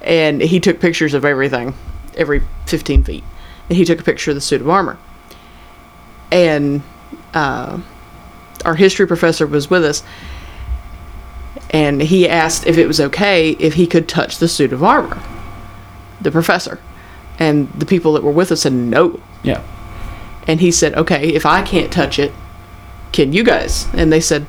and 0.05 0.39
he 0.39 0.59
took 0.59 0.79
pictures 0.79 1.13
of 1.13 1.25
everything 1.25 1.73
every 2.15 2.43
15 2.67 3.03
feet. 3.03 3.23
And 3.67 3.77
he 3.77 3.83
took 3.83 3.99
a 3.99 4.03
picture 4.03 4.31
of 4.31 4.35
the 4.35 4.41
suit 4.41 4.61
of 4.61 4.69
armor. 4.69 4.97
And 6.31 6.83
uh, 7.33 7.81
our 8.63 8.75
history 8.75 9.07
professor 9.07 9.47
was 9.47 9.69
with 9.69 9.83
us, 9.83 10.03
and 11.71 12.01
he 12.01 12.27
asked 12.27 12.67
if 12.67 12.77
it 12.77 12.87
was 12.87 13.01
okay 13.01 13.51
if 13.51 13.73
he 13.73 13.87
could 13.87 14.07
touch 14.07 14.37
the 14.37 14.47
suit 14.47 14.71
of 14.71 14.83
armor. 14.83 15.21
The 16.21 16.31
professor. 16.31 16.79
And 17.37 17.71
the 17.73 17.85
people 17.85 18.13
that 18.13 18.23
were 18.23 18.31
with 18.31 18.51
us 18.51 18.61
said 18.61 18.73
no. 18.73 19.19
Yeah. 19.43 19.61
And 20.47 20.61
he 20.61 20.71
said, 20.71 20.93
okay, 20.93 21.29
if 21.29 21.45
I 21.45 21.63
can't 21.63 21.91
touch 21.91 22.19
it, 22.19 22.31
can 23.11 23.33
you 23.33 23.43
guys? 23.43 23.87
And 23.93 24.11
they 24.11 24.21
said, 24.21 24.43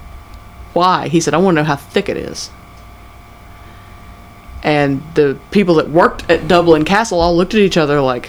why? 0.73 1.09
He 1.09 1.21
said, 1.21 1.35
I 1.35 1.39
want 1.39 1.57
to 1.57 1.63
know 1.63 1.67
how 1.67 1.77
thick 1.77 2.09
it 2.09 2.17
is. 2.17 2.51
And 4.67 5.01
the 5.14 5.39
people 5.53 5.77
that 5.77 5.89
worked 5.91 6.29
at 6.29 6.49
Dublin 6.49 6.85
Castle 6.85 7.21
all 7.21 7.37
looked 7.37 7.55
at 7.55 7.61
each 7.61 7.77
other 7.77 8.01
like, 8.01 8.27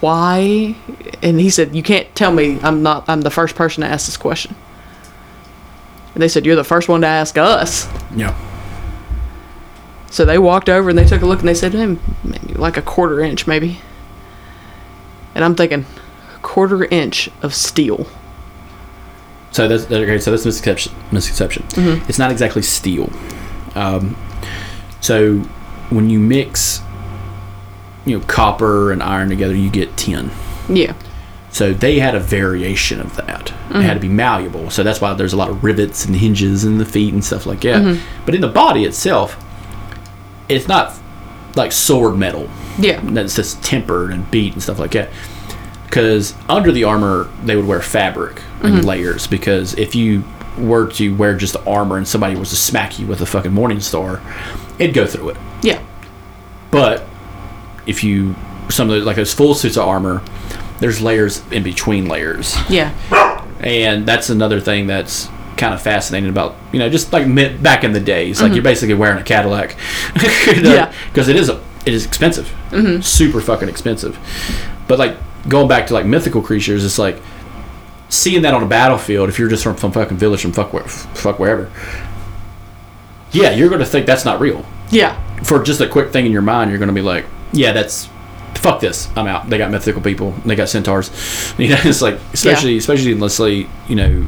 why? 0.00 0.76
And 1.22 1.40
he 1.40 1.48
said, 1.48 1.74
you 1.74 1.82
can't 1.82 2.14
tell 2.14 2.30
me 2.30 2.60
I'm 2.62 2.82
not, 2.82 3.08
I'm 3.08 3.22
the 3.22 3.30
first 3.30 3.54
person 3.56 3.80
to 3.80 3.88
ask 3.88 4.04
this 4.04 4.18
question. 4.18 4.54
And 6.12 6.22
they 6.22 6.28
said, 6.28 6.44
you're 6.44 6.54
the 6.54 6.64
first 6.64 6.90
one 6.90 7.00
to 7.00 7.06
ask 7.06 7.38
us. 7.38 7.88
Yeah. 8.14 8.36
So 10.10 10.26
they 10.26 10.36
walked 10.38 10.68
over 10.68 10.90
and 10.90 10.98
they 10.98 11.06
took 11.06 11.22
a 11.22 11.26
look 11.26 11.40
and 11.40 11.48
they 11.48 11.54
said, 11.54 11.72
"Hmm, 11.72 11.94
maybe 12.22 12.54
like 12.54 12.76
a 12.76 12.82
quarter 12.82 13.20
inch, 13.20 13.46
maybe. 13.46 13.80
And 15.34 15.44
I'm 15.44 15.54
thinking, 15.54 15.84
a 16.34 16.38
quarter 16.40 16.84
inch 16.84 17.30
of 17.42 17.54
steel. 17.54 18.06
So 19.50 19.66
that's 19.66 19.90
okay. 19.90 20.18
So 20.18 20.30
that's 20.30 20.44
misconception. 20.44 20.92
Misconception. 21.10 21.66
It's 22.08 22.18
not 22.18 22.30
exactly 22.30 22.62
steel. 22.62 23.10
Um, 23.74 24.16
so 25.06 25.38
when 25.90 26.10
you 26.10 26.18
mix, 26.18 26.80
you 28.04 28.18
know, 28.18 28.24
copper 28.26 28.90
and 28.90 29.00
iron 29.00 29.28
together, 29.28 29.54
you 29.54 29.70
get 29.70 29.96
tin. 29.96 30.32
Yeah. 30.68 30.94
So 31.50 31.72
they 31.72 32.00
had 32.00 32.16
a 32.16 32.20
variation 32.20 33.00
of 33.00 33.14
that. 33.14 33.28
It 33.30 33.52
had 33.52 33.72
mm-hmm. 33.72 33.94
to 33.94 34.00
be 34.00 34.08
malleable. 34.08 34.70
So 34.70 34.82
that's 34.82 35.00
why 35.00 35.14
there's 35.14 35.32
a 35.32 35.36
lot 35.36 35.48
of 35.48 35.62
rivets 35.62 36.04
and 36.06 36.16
hinges 36.16 36.64
in 36.64 36.78
the 36.78 36.84
feet 36.84 37.14
and 37.14 37.24
stuff 37.24 37.46
like 37.46 37.60
that. 37.60 37.82
Mm-hmm. 37.82 38.24
But 38.26 38.34
in 38.34 38.40
the 38.40 38.48
body 38.48 38.84
itself, 38.84 39.40
it's 40.48 40.66
not 40.66 40.92
like 41.54 41.70
sword 41.70 42.16
metal. 42.16 42.50
Yeah. 42.76 43.00
That's 43.04 43.36
just 43.36 43.62
tempered 43.62 44.10
and 44.10 44.28
beat 44.32 44.54
and 44.54 44.62
stuff 44.62 44.80
like 44.80 44.90
that. 44.90 45.10
Because 45.84 46.34
under 46.48 46.72
the 46.72 46.82
armor, 46.82 47.30
they 47.44 47.54
would 47.54 47.68
wear 47.68 47.80
fabric 47.80 48.42
in 48.64 48.72
mm-hmm. 48.72 48.80
layers. 48.80 49.28
Because 49.28 49.72
if 49.74 49.94
you 49.94 50.24
were 50.58 50.90
to 50.94 51.14
wear 51.14 51.36
just 51.36 51.52
the 51.52 51.64
armor 51.64 51.96
and 51.96 52.08
somebody 52.08 52.34
was 52.34 52.50
to 52.50 52.56
smack 52.56 52.98
you 52.98 53.06
with 53.06 53.20
a 53.20 53.26
fucking 53.26 53.52
morning 53.52 53.78
star, 53.78 54.20
it'd 54.78 54.94
go 54.94 55.06
through 55.06 55.30
it. 55.30 55.36
Yeah. 55.62 55.82
But 56.70 57.04
if 57.86 58.02
you 58.04 58.34
some 58.68 58.88
of 58.90 58.96
those 58.96 59.04
like 59.04 59.16
those 59.16 59.32
full 59.32 59.54
suits 59.54 59.76
of 59.76 59.86
armor, 59.86 60.22
there's 60.80 61.00
layers 61.00 61.42
in 61.50 61.62
between 61.62 62.06
layers, 62.06 62.56
Yeah. 62.68 62.92
and 63.60 64.06
that's 64.06 64.28
another 64.30 64.60
thing 64.60 64.86
that's 64.86 65.28
kind 65.56 65.72
of 65.72 65.80
fascinating 65.80 66.28
about 66.28 66.54
you 66.70 66.78
know 66.78 66.90
just 66.90 67.12
like 67.12 67.26
back 67.62 67.84
in 67.84 67.92
the 67.92 68.00
days, 68.00 68.42
like 68.42 68.50
you're 68.50 68.58
mm-hmm. 68.58 68.64
basically 68.64 68.94
wearing 68.94 69.18
a 69.18 69.24
Cadillac, 69.24 69.76
Yeah. 70.46 70.92
because 71.08 71.28
it 71.28 71.36
is 71.36 71.48
a 71.48 71.62
it 71.86 71.94
is 71.94 72.04
expensive, 72.04 72.46
mm-hmm. 72.70 73.00
super 73.00 73.40
fucking 73.40 73.68
expensive. 73.68 74.18
But 74.88 74.98
like 74.98 75.16
going 75.48 75.68
back 75.68 75.86
to 75.88 75.94
like 75.94 76.04
mythical 76.04 76.42
creatures, 76.42 76.84
it's 76.84 76.98
like 76.98 77.20
seeing 78.08 78.42
that 78.42 78.54
on 78.54 78.62
a 78.62 78.66
battlefield. 78.66 79.28
If 79.28 79.38
you're 79.38 79.48
just 79.48 79.62
from 79.62 79.78
some 79.78 79.92
fucking 79.92 80.16
village 80.16 80.42
from 80.42 80.52
fuck 80.52 80.72
where, 80.72 80.84
fuck 80.84 81.38
wherever, 81.38 81.70
yeah, 83.36 83.50
you're 83.50 83.68
gonna 83.68 83.84
think 83.84 84.06
that's 84.06 84.24
not 84.24 84.40
real 84.40 84.64
Yeah. 84.90 85.20
for 85.42 85.62
just 85.62 85.80
a 85.80 85.88
quick 85.88 86.12
thing 86.12 86.26
in 86.26 86.32
your 86.32 86.42
mind, 86.42 86.70
you're 86.70 86.78
going 86.78 86.88
to 86.88 86.94
be 86.94 87.02
like, 87.02 87.26
yeah, 87.52 87.72
that's 87.72 88.08
fuck 88.54 88.80
this. 88.80 89.08
I'm 89.16 89.26
out. 89.26 89.48
They 89.48 89.58
got 89.58 89.70
mythical 89.70 90.02
people. 90.02 90.32
They 90.44 90.56
got 90.56 90.68
centaurs. 90.68 91.10
You 91.58 91.70
know, 91.70 91.78
it's 91.84 92.02
like 92.02 92.18
especially 92.32 92.76
especially 92.76 93.12
in 93.12 93.20
let's 93.20 93.34
say 93.34 93.66
you 93.88 93.96
know 93.96 94.26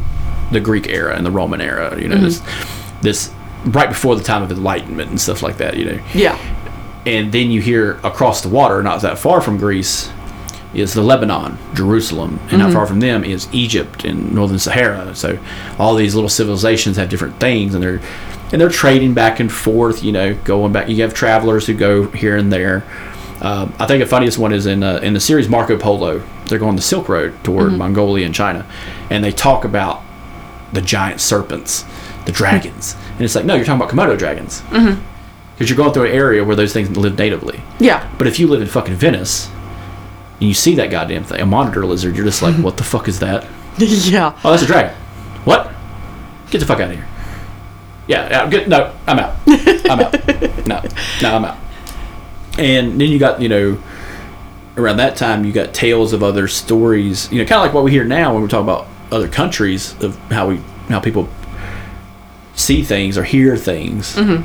the 0.52 0.61
Greek 0.61 0.86
era 0.88 1.14
and 1.16 1.26
the 1.26 1.30
Roman 1.30 1.61
era. 1.61 2.00
You 2.00 2.09
know, 2.09 2.16
this 2.16 2.40
mm-hmm. 2.40 3.00
this 3.02 3.32
right 3.66 3.88
before 3.88 4.16
the 4.16 4.22
time 4.22 4.42
of 4.42 4.50
enlightenment 4.50 5.11
and 5.11 5.20
stuff 5.20 5.42
like 5.42 5.59
that. 5.59 5.76
You 5.76 5.84
know, 5.86 6.00
Yeah. 6.14 6.38
and 7.04 7.32
then 7.32 7.50
you 7.50 7.61
hear 7.61 7.98
across 8.04 8.40
the 8.42 8.48
water, 8.48 8.82
not 8.82 9.02
that 9.02 9.18
far 9.18 9.40
from 9.40 9.59
Greece, 9.59 10.11
is 10.74 10.94
the 10.94 11.02
Lebanon, 11.02 11.59
Jerusalem, 11.74 12.38
and 12.50 12.59
not 12.59 12.66
mm-hmm. 12.66 12.74
far 12.74 12.86
from 12.86 13.00
them 13.00 13.24
is 13.24 13.48
Egypt 13.52 14.04
and 14.04 14.32
northern 14.32 14.59
Sahara. 14.59 15.14
So 15.14 15.38
all 15.78 15.94
these 15.94 16.14
little 16.14 16.30
civilizations 16.30 16.96
have 16.96 17.09
different 17.09 17.40
things, 17.40 17.74
and 17.74 17.82
they're 17.82 18.00
and 18.53 18.61
they're 18.61 18.68
trading 18.68 19.14
back 19.14 19.40
and 19.40 19.51
forth. 19.51 20.03
You 20.03 20.12
know, 20.12 20.34
going 20.34 20.72
back. 20.72 20.88
You 20.88 21.03
have 21.03 21.14
travelers 21.14 21.66
who 21.66 21.74
go 21.74 22.09
here 22.09 22.36
and 22.36 22.53
there. 22.53 22.84
Um, 23.40 23.72
I 23.78 23.86
think 23.86 24.03
the 24.03 24.09
funniest 24.09 24.38
one 24.38 24.53
is 24.53 24.66
in 24.66 24.82
uh, 24.82 24.96
in 25.03 25.14
the 25.14 25.20
series 25.20 25.49
Marco 25.49 25.78
Polo. 25.78 26.22
They're 26.46 26.59
going 26.59 26.76
the 26.76 26.82
Silk 26.82 27.09
Road 27.09 27.34
toward 27.44 27.72
Mongolia 27.72 28.26
and 28.26 28.34
China, 28.34 28.66
and 29.11 29.22
they 29.22 29.32
talk 29.32 29.64
about 29.64 30.03
the 30.72 30.80
giant 30.80 31.20
serpents, 31.20 31.84
the 32.26 32.32
dragons, 32.40 32.96
and 33.12 33.22
it's 33.22 33.34
like 33.34 33.44
no, 33.44 33.55
you're 33.55 33.64
talking 33.64 33.80
about 33.80 33.94
Komodo 33.94 34.18
dragons 34.18 34.62
because 35.59 35.68
you're 35.68 35.76
going 35.76 35.92
through 35.92 36.05
an 36.05 36.12
area 36.12 36.44
where 36.44 36.55
those 36.55 36.72
things 36.72 36.88
live 36.96 37.18
natively. 37.18 37.61
Yeah. 37.80 38.09
But 38.16 38.28
if 38.28 38.38
you 38.38 38.46
live 38.46 38.62
in 38.62 38.68
fucking 38.68 38.94
Venice 38.94 39.51
and 40.38 40.46
you 40.46 40.55
see 40.55 40.76
that 40.76 40.88
goddamn 40.88 41.24
thing, 41.24 41.40
a 41.40 41.46
monitor 41.46 41.84
lizard, 41.84 42.14
you're 42.14 42.24
just 42.24 42.42
like, 42.42 42.55
what 42.62 42.76
the 42.76 42.84
fuck 42.84 43.09
is 43.09 43.18
that? 43.18 43.44
yeah. 43.78 44.38
Oh, 44.44 44.53
that's 44.53 44.62
a 44.62 44.66
dragon. 44.66 44.94
What? 45.42 45.72
Get 46.51 46.61
the 46.61 46.66
fuck 46.66 46.78
out 46.78 46.90
of 46.90 46.96
here. 46.96 47.09
Yeah, 48.09 48.28
yeah 48.28 48.50
get, 48.50 48.68
no, 48.68 48.94
I'm 49.06 49.18
out. 49.18 49.36
I'm 49.46 50.00
out. 50.00 50.66
No, 50.66 50.82
no, 51.22 51.36
I'm 51.36 51.44
out. 51.44 51.59
And 52.59 53.00
then 53.00 53.09
you 53.09 53.18
got, 53.18 53.40
you 53.40 53.48
know, 53.48 53.80
around 54.76 54.96
that 54.96 55.16
time, 55.16 55.44
you 55.44 55.52
got 55.52 55.72
tales 55.72 56.12
of 56.12 56.22
other 56.22 56.48
stories, 56.48 57.30
you 57.30 57.38
know, 57.38 57.44
kind 57.44 57.61
of 57.61 57.66
like 57.66 57.74
what 57.74 57.84
we 57.84 57.90
hear 57.90 58.04
now 58.04 58.32
when 58.32 58.42
we 58.42 58.48
talk 58.48 58.62
about 58.62 58.86
other 59.12 59.28
countries 59.28 59.94
of 60.02 60.16
how 60.30 60.48
we, 60.48 60.61
how 60.88 61.00
people 61.00 61.28
see 62.54 62.82
things 62.82 63.16
or 63.16 63.24
hear 63.24 63.56
things. 63.56 64.16
Mm-hmm. 64.16 64.42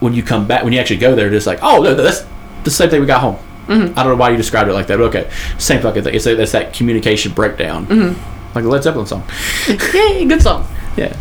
When 0.00 0.12
you 0.12 0.22
come 0.22 0.46
back, 0.46 0.64
when 0.64 0.72
you 0.72 0.80
actually 0.80 0.98
go 0.98 1.14
there, 1.14 1.32
it's 1.32 1.46
like, 1.46 1.60
oh, 1.62 1.82
no, 1.82 1.94
that's 1.94 2.26
the 2.64 2.70
same 2.70 2.90
thing 2.90 3.00
we 3.00 3.06
got 3.06 3.20
home. 3.20 3.38
Mm-hmm. 3.66 3.98
I 3.98 4.02
don't 4.02 4.12
know 4.12 4.16
why 4.16 4.30
you 4.30 4.36
described 4.36 4.68
it 4.68 4.74
like 4.74 4.86
that, 4.88 4.98
but 4.98 5.04
okay, 5.04 5.30
same 5.56 5.80
fucking 5.80 6.02
thing. 6.02 6.14
It's, 6.14 6.26
it's 6.26 6.52
that 6.52 6.74
communication 6.74 7.32
breakdown, 7.32 7.86
mm-hmm. 7.86 8.54
like 8.54 8.64
the 8.64 8.68
Led 8.68 8.82
Zeppelin 8.82 9.06
song. 9.06 9.24
Yay, 9.68 10.26
good 10.26 10.42
song. 10.42 10.66
Yeah, 10.96 11.16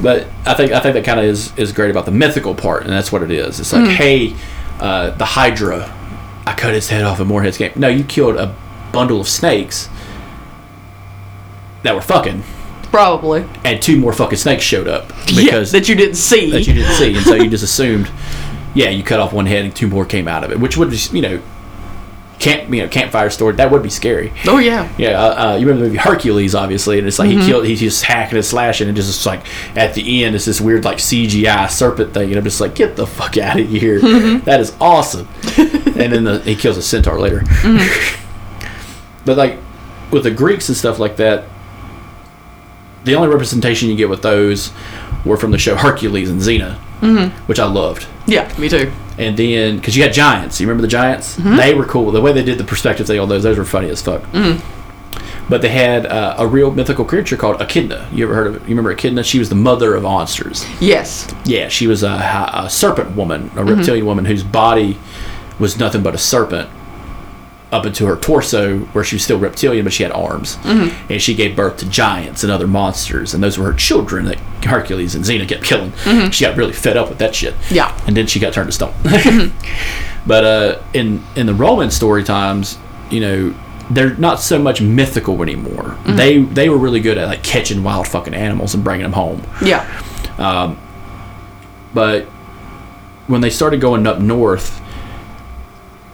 but 0.00 0.26
I 0.46 0.54
think 0.54 0.72
I 0.72 0.80
think 0.80 0.94
that 0.94 1.04
kind 1.04 1.18
of 1.20 1.26
is 1.26 1.56
is 1.58 1.72
great 1.72 1.90
about 1.90 2.04
the 2.04 2.10
mythical 2.12 2.54
part, 2.54 2.82
and 2.84 2.92
that's 2.92 3.10
what 3.10 3.22
it 3.22 3.30
is. 3.30 3.58
It's 3.60 3.72
like, 3.72 3.88
hey, 3.88 4.34
uh, 4.80 5.10
the 5.10 5.24
Hydra, 5.24 5.92
I 6.46 6.54
cut 6.54 6.74
its 6.74 6.88
head 6.88 7.04
off 7.04 7.20
in 7.20 7.26
Moorhead's 7.26 7.58
game. 7.58 7.72
No, 7.76 7.88
you 7.88 8.04
killed 8.04 8.36
a 8.36 8.54
bundle 8.92 9.20
of 9.20 9.28
snakes 9.28 9.88
that 11.82 11.94
were 11.94 12.00
fucking, 12.00 12.42
Probably. 12.90 13.44
and 13.64 13.80
two 13.82 13.98
more 13.98 14.12
fucking 14.12 14.38
snakes 14.38 14.64
showed 14.64 14.88
up 14.88 15.10
yeah, 15.28 15.44
because 15.44 15.72
that 15.72 15.88
you 15.88 15.94
didn't 15.94 16.16
see. 16.16 16.50
that 16.50 16.66
you 16.66 16.74
didn't 16.74 16.94
see, 16.94 17.14
and 17.16 17.24
so 17.24 17.34
you 17.34 17.48
just 17.50 17.64
assumed, 17.64 18.10
yeah, 18.74 18.90
you 18.90 19.02
cut 19.02 19.20
off 19.20 19.32
one 19.32 19.46
head 19.46 19.64
and 19.64 19.74
two 19.74 19.88
more 19.88 20.04
came 20.04 20.26
out 20.28 20.44
of 20.44 20.50
it, 20.52 20.58
which 20.58 20.76
would 20.76 20.90
be, 20.90 20.98
you 21.12 21.22
know, 21.22 21.42
camp 22.38 22.72
you 22.72 22.82
know 22.82 22.88
campfire 22.88 23.30
story 23.30 23.54
that 23.56 23.70
would 23.70 23.82
be 23.82 23.90
scary. 23.90 24.32
oh 24.46 24.58
yeah. 24.58 24.92
Yeah, 24.96 25.20
uh, 25.20 25.52
uh, 25.52 25.56
you 25.56 25.66
remember 25.66 25.84
the 25.84 25.88
movie 25.88 25.98
Hercules, 25.98 26.54
obviously, 26.54 26.98
and 26.98 27.06
it's 27.06 27.18
like 27.18 27.30
he 27.30 27.36
killed, 27.36 27.66
he's 27.66 27.80
just 27.80 28.04
hacking 28.04 28.36
and 28.36 28.44
slashing, 28.44 28.88
and 28.88 28.96
just 28.96 29.24
like 29.26 29.44
at 29.76 29.94
the 29.94 30.24
end, 30.24 30.34
it's 30.34 30.44
this 30.44 30.60
weird 30.60 30.84
like 30.84 30.98
CGI 30.98 31.70
serpent 31.70 32.14
thing, 32.14 32.28
and 32.28 32.36
I'm 32.36 32.44
just 32.44 32.60
like, 32.60 32.74
get 32.74 32.96
the 32.96 33.06
fuck 33.06 33.36
out 33.38 33.58
of 33.58 33.68
here, 33.68 34.00
that 34.40 34.60
is 34.60 34.74
awesome. 34.80 35.28
and 35.56 36.12
then 36.12 36.24
the, 36.24 36.40
he 36.40 36.54
kills 36.54 36.76
a 36.76 36.82
centaur 36.82 37.18
later. 37.18 37.42
but 39.24 39.36
like 39.36 39.58
with 40.10 40.22
the 40.24 40.30
Greeks 40.30 40.68
and 40.68 40.76
stuff 40.76 40.98
like 40.98 41.16
that, 41.16 41.44
the 43.04 43.14
only 43.14 43.28
representation 43.28 43.88
you 43.88 43.96
get 43.96 44.08
with 44.08 44.22
those 44.22 44.72
were 45.24 45.36
from 45.36 45.50
the 45.50 45.58
show 45.58 45.76
Hercules 45.76 46.30
and 46.30 46.40
Xena, 46.40 46.76
which 47.46 47.58
I 47.58 47.66
loved. 47.66 48.06
Yeah, 48.28 48.56
me 48.58 48.68
too. 48.68 48.92
And 49.16 49.36
then, 49.36 49.76
because 49.76 49.96
you 49.96 50.02
had 50.02 50.12
giants, 50.12 50.60
you 50.60 50.66
remember 50.66 50.82
the 50.82 50.88
giants? 50.88 51.36
Mm-hmm. 51.36 51.56
They 51.56 51.74
were 51.74 51.86
cool. 51.86 52.12
The 52.12 52.20
way 52.20 52.32
they 52.32 52.44
did 52.44 52.58
the 52.58 52.64
perspective 52.64 53.06
thing 53.06 53.18
on 53.18 53.28
those, 53.28 53.42
those 53.42 53.58
were 53.58 53.64
funny 53.64 53.88
as 53.88 54.02
fuck. 54.02 54.22
Mm-hmm. 54.32 55.48
But 55.48 55.62
they 55.62 55.70
had 55.70 56.04
uh, 56.04 56.36
a 56.38 56.46
real 56.46 56.70
mythical 56.70 57.06
creature 57.06 57.36
called 57.36 57.60
Echidna. 57.60 58.06
You 58.12 58.26
ever 58.26 58.34
heard 58.34 58.46
of 58.48 58.56
it? 58.56 58.62
You 58.62 58.68
remember 58.68 58.92
Echidna? 58.92 59.24
She 59.24 59.38
was 59.38 59.48
the 59.48 59.54
mother 59.54 59.94
of 59.94 60.02
monsters. 60.02 60.66
Yes. 60.78 61.34
Yeah, 61.46 61.68
she 61.68 61.86
was 61.86 62.02
a, 62.02 62.52
a 62.54 62.68
serpent 62.68 63.16
woman, 63.16 63.50
a 63.56 63.64
reptilian 63.64 64.00
mm-hmm. 64.00 64.06
woman 64.06 64.24
whose 64.26 64.44
body 64.44 64.98
was 65.58 65.78
nothing 65.78 66.02
but 66.02 66.14
a 66.14 66.18
serpent 66.18 66.68
up 67.70 67.84
into 67.84 68.06
her 68.06 68.16
torso, 68.16 68.78
where 68.78 69.04
she 69.04 69.16
was 69.16 69.24
still 69.24 69.38
reptilian, 69.38 69.84
but 69.84 69.92
she 69.92 70.02
had 70.02 70.12
arms. 70.12 70.56
Mm-hmm. 70.56 71.12
And 71.12 71.20
she 71.20 71.34
gave 71.34 71.54
birth 71.54 71.76
to 71.78 71.88
giants 71.88 72.42
and 72.42 72.50
other 72.50 72.66
monsters, 72.66 73.34
and 73.34 73.42
those 73.42 73.58
were 73.58 73.70
her 73.72 73.76
children 73.76 74.24
that 74.26 74.38
Hercules 74.64 75.14
and 75.14 75.24
Xena 75.24 75.46
kept 75.46 75.64
killing. 75.64 75.92
Mm-hmm. 75.92 76.30
She 76.30 76.44
got 76.44 76.56
really 76.56 76.72
fed 76.72 76.96
up 76.96 77.08
with 77.08 77.18
that 77.18 77.34
shit. 77.34 77.54
Yeah. 77.70 77.96
And 78.06 78.16
then 78.16 78.26
she 78.26 78.40
got 78.40 78.52
turned 78.52 78.68
to 78.68 78.72
stone. 78.72 78.94
Mm-hmm. 79.28 80.26
but 80.26 80.44
uh, 80.44 80.82
in 80.94 81.22
in 81.36 81.46
the 81.46 81.54
Roman 81.54 81.90
story 81.90 82.24
times, 82.24 82.78
you 83.10 83.20
know, 83.20 83.54
they're 83.90 84.14
not 84.16 84.40
so 84.40 84.58
much 84.58 84.80
mythical 84.80 85.42
anymore. 85.42 85.96
They 86.06 86.38
they 86.38 86.68
were 86.68 86.78
really 86.78 87.00
good 87.00 87.18
at 87.18 87.28
like 87.28 87.42
catching 87.42 87.82
wild 87.82 88.06
fucking 88.08 88.34
animals 88.34 88.74
and 88.74 88.84
bringing 88.84 89.02
them 89.04 89.12
home 89.12 89.42
Yeah. 89.62 89.84
Um, 90.38 90.78
but 91.94 92.24
when 93.26 93.40
they 93.40 93.50
started 93.50 93.80
going 93.80 94.06
up 94.06 94.20
north, 94.20 94.80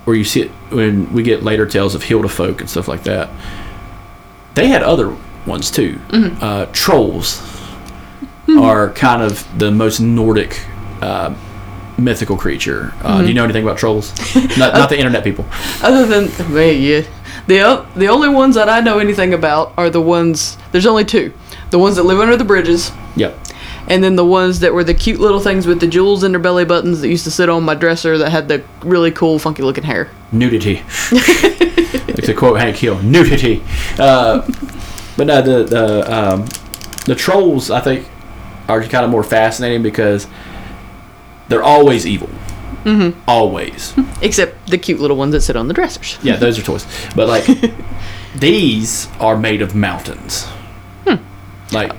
where 0.05 0.17
you 0.17 0.25
see 0.25 0.43
it 0.43 0.51
when 0.71 1.13
we 1.13 1.23
get 1.23 1.43
later 1.43 1.67
tales 1.67 1.95
of 1.95 2.03
Hilda 2.03 2.29
folk 2.29 2.61
and 2.61 2.69
stuff 2.69 2.89
like 2.89 3.05
that, 3.05 3.31
they 4.55 4.69
had 4.69 4.83
other 4.83 5.17
ones 5.47 5.71
too. 5.71 5.99
Uh, 6.41 6.67
trolls 6.73 7.43
are 8.59 8.91
kind 8.91 9.23
of 9.23 9.47
the 9.59 9.71
most 9.71 10.01
Nordic 10.01 10.61
uh, 11.01 11.35
mythical 11.99 12.37
creature. 12.37 12.93
Uh, 13.03 13.23
Do 13.23 13.29
you 13.29 13.35
know 13.35 13.45
anything 13.45 13.65
about 13.65 13.79
trolls? 13.79 14.13
not, 14.59 14.75
not 14.75 14.89
the 14.89 14.99
internet 14.99 15.25
people. 15.25 15.45
Other 15.83 16.07
than 16.07 16.53
well, 16.53 16.73
yeah, 16.73 17.03
the 17.47 17.87
the 17.97 18.09
only 18.09 18.29
ones 18.29 18.55
that 18.57 18.69
I 18.69 18.81
know 18.81 18.99
anything 18.99 19.35
about 19.35 19.73
are 19.77 19.91
the 19.91 20.01
ones. 20.01 20.57
There's 20.73 20.87
only 20.87 21.05
two. 21.05 21.33
The 21.71 21.79
ones 21.79 21.97
that 21.97 22.05
live 22.05 22.21
under 22.21 22.37
the 22.37 22.45
bridges, 22.45 22.93
Yep. 23.17 23.39
And 23.89 24.03
then 24.03 24.17
the 24.17 24.25
ones 24.25 24.61
that 24.61 24.73
were 24.73 24.85
the 24.85 24.95
cute 24.95 25.21
little 25.21 25.41
things 25.41 25.67
with 25.67 25.81
the 25.81 25.87
jewels 25.87 26.25
in 26.25 26.33
their 26.33 26.41
belly 26.41 26.65
buttons 26.65 27.01
that 27.01 27.09
used 27.09 27.25
to 27.25 27.31
sit 27.31 27.49
on 27.49 27.63
my 27.63 27.75
dresser 27.75 28.19
that 28.19 28.31
had 28.31 28.49
the 28.49 28.63
really 28.83 29.11
cool, 29.11 29.39
funky 29.39 29.63
looking 29.63 29.85
hair. 29.85 30.11
nudity. 30.33 30.83
like 31.13 32.25
to 32.25 32.35
quote 32.35 32.59
Hank 32.61 32.77
Hill, 32.77 33.03
nudity. 33.03 33.63
Uh, 33.99 34.41
but 35.17 35.27
no, 35.27 35.43
the 35.43 35.65
the 35.65 36.15
um, 36.15 36.47
the 37.07 37.15
trolls 37.15 37.71
I 37.71 37.81
think 37.81 38.09
are 38.69 38.83
kind 38.83 39.05
of 39.05 39.11
more 39.11 39.23
fascinating 39.25 39.83
because 39.83 40.27
they're 41.49 41.63
always 41.63 42.07
evil. 42.07 42.29
Mm-hmm. 42.85 43.19
Always. 43.29 43.95
Except 44.23 44.69
the 44.69 44.79
cute 44.79 45.01
little 45.01 45.17
ones 45.17 45.33
that 45.33 45.41
sit 45.41 45.57
on 45.57 45.69
the 45.69 45.75
dressers. 45.75 46.19
Yeah, 46.23 46.37
those 46.37 46.59
are 46.59 46.63
toys. 46.63 46.87
But 47.15 47.29
like 47.29 47.47
these 48.35 49.09
are 49.21 49.37
made 49.37 49.63
of 49.63 49.75
mountains. 49.75 50.47
Like 51.73 51.93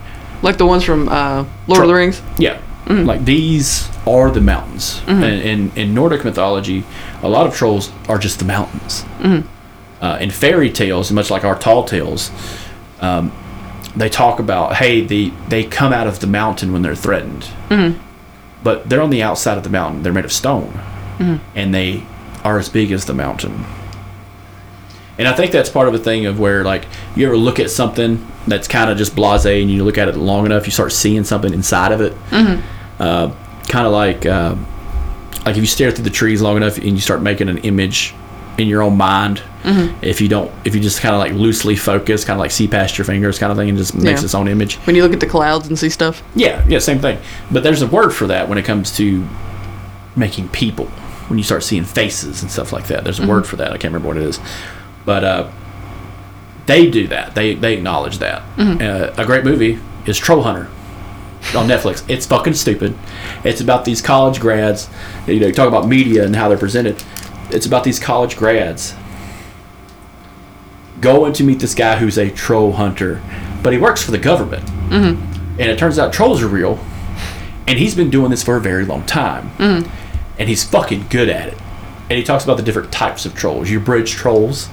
Like 0.45 0.57
the 0.57 0.65
ones 0.65 0.83
from 0.83 1.09
uh, 1.09 1.43
Lord 1.67 1.81
of 1.81 1.87
the 1.87 1.95
Rings. 1.95 2.21
yeah, 2.37 2.61
like 2.87 3.25
these 3.25 3.89
are 4.05 4.29
the 4.29 4.41
mountains. 4.41 5.01
And 5.07 5.23
in 5.51 5.71
in 5.75 5.93
Nordic 5.95 6.23
mythology, 6.23 6.83
a 7.23 7.27
lot 7.27 7.47
of 7.47 7.55
trolls 7.55 7.91
are 8.07 8.19
just 8.19 8.37
the 8.39 8.45
mountains. 8.45 9.03
Uh, 10.01 10.17
in 10.21 10.29
fairy 10.29 10.69
tales, 10.69 11.11
much 11.11 11.31
like 11.31 11.43
our 11.43 11.57
tall 11.57 11.83
tales, 11.83 12.29
um, 13.01 13.31
they 13.95 14.09
talk 14.09 14.39
about 14.39 14.75
hey, 14.75 15.01
the 15.01 15.31
they 15.49 15.63
come 15.63 15.91
out 15.93 16.05
of 16.07 16.19
the 16.19 16.27
mountain 16.27 16.71
when 16.73 16.81
they're 16.83 17.01
threatened, 17.05 17.43
but 18.63 18.87
they're 18.87 19.01
on 19.01 19.09
the 19.09 19.23
outside 19.23 19.57
of 19.57 19.63
the 19.63 19.69
mountain. 19.79 20.03
They're 20.03 20.13
made 20.13 20.25
of 20.25 20.31
stone, 20.33 20.71
and 21.55 21.73
they 21.73 22.03
are 22.43 22.59
as 22.59 22.69
big 22.69 22.91
as 22.91 23.05
the 23.05 23.13
mountain. 23.15 23.65
And 25.17 25.27
I 25.27 25.33
think 25.33 25.51
that's 25.51 25.69
part 25.71 25.87
of 25.87 25.93
a 25.95 25.99
thing 25.99 26.27
of 26.27 26.39
where 26.39 26.63
like 26.63 26.85
you 27.15 27.25
ever 27.25 27.37
look 27.37 27.59
at 27.59 27.71
something 27.71 28.19
that's 28.47 28.67
kind 28.67 28.89
of 28.89 28.97
just 28.97 29.15
blasé, 29.15 29.61
and 29.61 29.69
you 29.71 29.83
look 29.83 29.97
at 29.97 30.07
it 30.07 30.15
long 30.15 30.45
enough, 30.45 30.65
you 30.65 30.71
start 30.71 30.91
seeing 30.91 31.23
something 31.23 31.53
inside 31.53 31.91
of 31.91 32.01
it. 32.01 32.13
Uh, 32.99 33.33
kind 33.67 33.85
of 33.87 33.91
like 33.93 34.25
uh, 34.25 34.55
like 35.45 35.55
if 35.55 35.57
you 35.57 35.65
stare 35.65 35.91
through 35.91 36.03
the 36.03 36.09
trees 36.09 36.41
long 36.41 36.57
enough 36.57 36.77
and 36.77 36.85
you 36.91 36.99
start 36.99 37.21
making 37.21 37.49
an 37.49 37.57
image 37.59 38.13
in 38.57 38.67
your 38.67 38.81
own 38.81 38.95
mind. 38.97 39.41
If 40.03 40.21
you 40.21 40.27
don't, 40.27 40.51
if 40.63 40.75
you 40.75 40.79
just 40.81 41.01
kind 41.01 41.15
of 41.15 41.19
like 41.19 41.33
loosely 41.33 41.75
focus, 41.75 42.23
kind 42.23 42.37
of 42.37 42.39
like 42.39 42.51
see 42.51 42.67
past 42.67 42.99
your 42.99 43.05
fingers, 43.05 43.39
kind 43.39 43.51
of 43.51 43.57
thing, 43.57 43.67
and 43.69 43.77
just 43.77 43.95
makes 43.95 44.21
Yeah. 44.21 44.25
its 44.25 44.35
own 44.35 44.47
image. 44.47 44.75
When 44.85 44.95
you 44.95 45.01
look 45.01 45.11
at 45.11 45.19
the 45.19 45.25
clouds 45.25 45.67
and 45.67 45.77
see 45.77 45.89
stuff. 45.89 46.21
Yeah, 46.35 46.63
yeah, 46.67 46.77
same 46.77 46.99
thing. 46.99 47.17
But 47.51 47.63
there's 47.63 47.81
a 47.81 47.87
word 47.87 48.11
for 48.11 48.27
that 48.27 48.47
when 48.47 48.59
it 48.59 48.63
comes 48.65 48.95
to 48.97 49.27
making 50.15 50.49
people. 50.49 50.85
When 51.27 51.39
you 51.39 51.43
start 51.43 51.63
seeing 51.63 51.83
faces 51.83 52.43
and 52.43 52.51
stuff 52.51 52.71
like 52.71 52.85
that, 52.87 53.03
there's 53.03 53.19
a 53.19 53.25
word 53.25 53.47
for 53.47 53.55
that. 53.55 53.69
I 53.73 53.77
can't 53.77 53.91
remember 53.91 54.07
what 54.09 54.17
it 54.17 54.23
is, 54.23 54.39
but 55.03 55.23
uh, 55.23 55.47
they 56.65 56.89
do 56.89 57.07
that. 57.07 57.35
They 57.35 57.55
they 57.55 57.73
acknowledge 57.73 58.19
that. 58.19 58.41
Mm-hmm. 58.57 58.81
Uh, 58.81 59.21
a 59.21 59.25
great 59.25 59.43
movie 59.43 59.79
is 60.05 60.17
Troll 60.17 60.43
Hunter 60.43 60.67
on 61.55 61.67
Netflix. 61.67 62.07
It's 62.09 62.25
fucking 62.25 62.53
stupid. 62.53 62.97
It's 63.43 63.61
about 63.61 63.85
these 63.85 64.01
college 64.01 64.39
grads. 64.39 64.89
You 65.27 65.39
know, 65.39 65.47
you 65.47 65.53
talk 65.53 65.67
about 65.67 65.87
media 65.87 66.25
and 66.25 66.35
how 66.35 66.49
they're 66.49 66.57
presented. 66.57 67.03
It's 67.51 67.65
about 67.65 67.83
these 67.83 67.99
college 67.99 68.35
grads 68.35 68.95
going 71.01 71.33
to 71.33 71.43
meet 71.43 71.59
this 71.59 71.75
guy 71.75 71.97
who's 71.97 72.17
a 72.17 72.29
troll 72.31 72.73
hunter, 72.73 73.21
but 73.61 73.73
he 73.73 73.79
works 73.79 74.01
for 74.01 74.11
the 74.11 74.17
government. 74.17 74.65
Mm-hmm. 74.89 75.59
And 75.59 75.71
it 75.71 75.77
turns 75.77 75.99
out 75.99 76.11
trolls 76.11 76.41
are 76.41 76.47
real, 76.47 76.79
and 77.67 77.77
he's 77.77 77.95
been 77.95 78.09
doing 78.09 78.31
this 78.31 78.43
for 78.43 78.57
a 78.57 78.61
very 78.61 78.85
long 78.85 79.05
time, 79.05 79.51
mm-hmm. 79.57 79.89
and 80.39 80.49
he's 80.49 80.63
fucking 80.63 81.07
good 81.09 81.29
at 81.29 81.49
it. 81.49 81.57
And 82.09 82.17
he 82.17 82.23
talks 82.23 82.43
about 82.43 82.57
the 82.57 82.63
different 82.63 82.91
types 82.91 83.25
of 83.25 83.35
trolls. 83.35 83.69
Your 83.69 83.79
bridge 83.79 84.11
trolls 84.11 84.69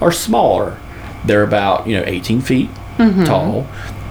are 0.00 0.10
smaller; 0.10 0.78
they're 1.24 1.42
about 1.42 1.86
you 1.86 1.96
know 1.96 2.04
18 2.06 2.40
feet 2.40 2.70
mm-hmm. 2.96 3.24
tall. 3.24 3.66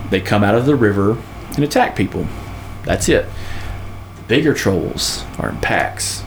They 0.09 0.21
come 0.21 0.43
out 0.43 0.55
of 0.55 0.65
the 0.65 0.75
river 0.75 1.17
and 1.55 1.63
attack 1.63 1.95
people. 1.95 2.27
That's 2.83 3.09
it. 3.09 3.25
The 4.15 4.21
bigger 4.23 4.53
trolls 4.53 5.23
are 5.39 5.49
in 5.49 5.57
packs, 5.57 6.23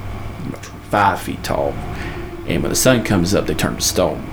five 0.90 1.20
feet 1.20 1.42
tall, 1.44 1.72
and 2.46 2.62
when 2.62 2.70
the 2.70 2.76
sun 2.76 3.04
comes 3.04 3.34
up, 3.34 3.46
they 3.46 3.54
turn 3.54 3.76
to 3.76 3.80
stone. 3.80 4.24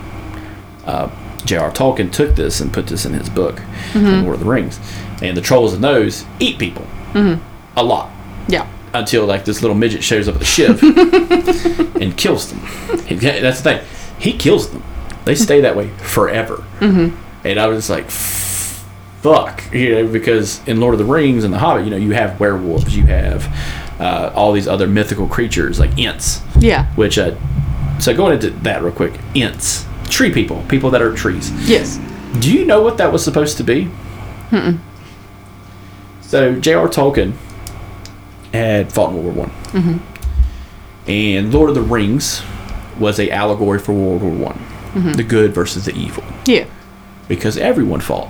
Uh, 0.86 1.10
J.R. 1.45 1.72
Tolkien 1.72 2.12
took 2.12 2.36
this 2.36 2.62
and 2.62 2.72
put 2.72 2.88
this 2.88 3.06
in 3.06 3.14
his 3.14 3.30
book, 3.30 3.56
mm-hmm. 3.91 4.24
Lord 4.24 4.36
of 4.36 4.39
the 4.39 4.45
Rings, 4.45 4.80
and 5.22 5.36
the 5.36 5.41
trolls 5.41 5.74
in 5.74 5.82
those 5.82 6.26
eat 6.39 6.58
people 6.58 6.86
mm-hmm. 7.14 7.41
a 7.78 7.84
lot 7.84 8.12
Yeah. 8.47 8.68
until 8.93 9.26
like 9.26 9.45
this 9.45 9.62
little 9.62 9.76
midget 9.76 10.04
shows 10.04 10.28
up 10.28 10.36
at 10.36 10.39
the 10.39 10.45
ship 10.45 10.82
and 12.01 12.18
kills 12.18 12.51
them. 12.51 12.60
He- 13.06 13.16
that's 13.16 13.62
the 13.62 13.76
thing. 13.76 13.86
He 14.20 14.34
kills 14.34 14.70
them. 14.70 14.84
They 15.26 15.36
stay 15.36 15.62
that 15.62 15.76
way 15.76 15.90
forever. 15.98 16.64
Mm-hmm. 16.80 17.16
And 17.48 17.60
I 17.60 17.68
was 17.68 17.90
like, 17.90 18.10
fuck, 18.10 19.64
you 19.74 19.96
know, 19.96 20.08
because 20.12 20.66
in 20.68 20.80
Lord 20.80 20.94
of 20.94 21.00
the 21.00 21.06
Rings 21.06 21.44
and 21.44 21.54
The 21.54 21.60
Hobbit, 21.60 21.86
you 21.86 21.92
know, 21.92 21.98
you 21.98 22.12
have 22.12 22.40
werewolves, 22.40 22.96
you 22.96 23.06
have 23.06 23.46
uh, 24.00 24.32
all 24.36 24.52
these 24.52 24.68
other 24.68 24.88
mythical 24.88 25.28
creatures 25.28 25.80
like 25.80 25.98
Ents, 25.98 26.42
Yeah. 26.60 26.88
which, 26.96 27.18
uh, 27.18 27.36
so 28.00 28.14
going 28.16 28.34
into 28.34 28.50
that 28.50 28.82
real 28.84 28.92
quick, 28.94 29.14
Ents, 29.36 29.86
tree 30.10 30.32
people, 30.32 30.62
people 30.68 30.90
that 30.92 31.02
are 31.02 31.14
trees. 31.14 31.52
Yes. 31.70 32.00
Do 32.40 32.52
you 32.52 32.66
know 32.66 32.82
what 32.82 32.98
that 32.98 33.12
was 33.14 33.24
supposed 33.24 33.58
to 33.58 33.64
be? 33.64 33.90
So 36.22 36.56
J.R. 36.60 36.88
Tolkien 36.88 37.34
had 38.54 38.92
fought 38.92 39.12
in 39.12 39.24
World 39.24 39.36
War 39.36 39.46
One, 39.74 40.02
and 41.08 41.54
Lord 41.54 41.70
of 41.70 41.76
the 41.76 41.82
Rings 41.82 42.42
was 43.00 43.20
a 43.20 43.30
allegory 43.32 43.80
for 43.80 43.94
World 43.94 44.22
War 44.22 44.32
One, 44.32 44.60
the 44.94 45.24
good 45.24 45.54
versus 45.54 45.86
the 45.86 45.96
evil, 45.96 46.24
Yeah. 46.46 46.66
because 47.28 47.58
everyone 47.58 48.00
fought. 48.00 48.30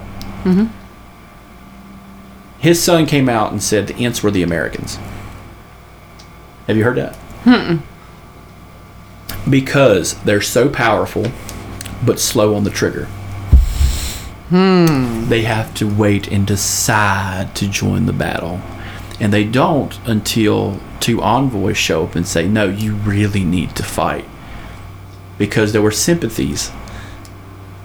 His 2.60 2.82
son 2.82 3.06
came 3.06 3.28
out 3.28 3.52
and 3.52 3.62
said 3.62 3.88
the 3.88 3.96
Ents 3.96 4.24
were 4.24 4.32
the 4.32 4.44
Americans. 4.44 4.98
Have 6.68 6.78
you 6.78 6.84
heard 6.86 6.96
that? 6.98 7.18
Because 9.50 10.14
they're 10.24 10.42
so 10.42 10.70
powerful, 10.70 11.26
but 12.06 12.20
slow 12.20 12.56
on 12.56 12.64
the 12.64 12.70
trigger. 12.70 13.06
Hmm. 14.50 15.28
They 15.28 15.42
have 15.42 15.74
to 15.76 15.88
wait 15.94 16.28
and 16.28 16.48
decide 16.48 17.54
to 17.56 17.68
join 17.68 18.06
the 18.06 18.14
battle. 18.14 18.62
And 19.20 19.34
they 19.34 19.44
don't 19.44 20.00
until 20.08 20.80
two 21.00 21.22
envoys 21.22 21.78
show 21.78 22.04
up 22.06 22.16
and 22.16 22.26
say, 22.28 22.48
No, 22.48 22.66
you 22.66 22.94
really 22.96 23.44
need 23.44 23.76
to 23.76 23.84
fight. 23.84 24.26
Because 25.38 25.74
there 25.74 25.82
were 25.82 25.92
sympathies 25.92 26.72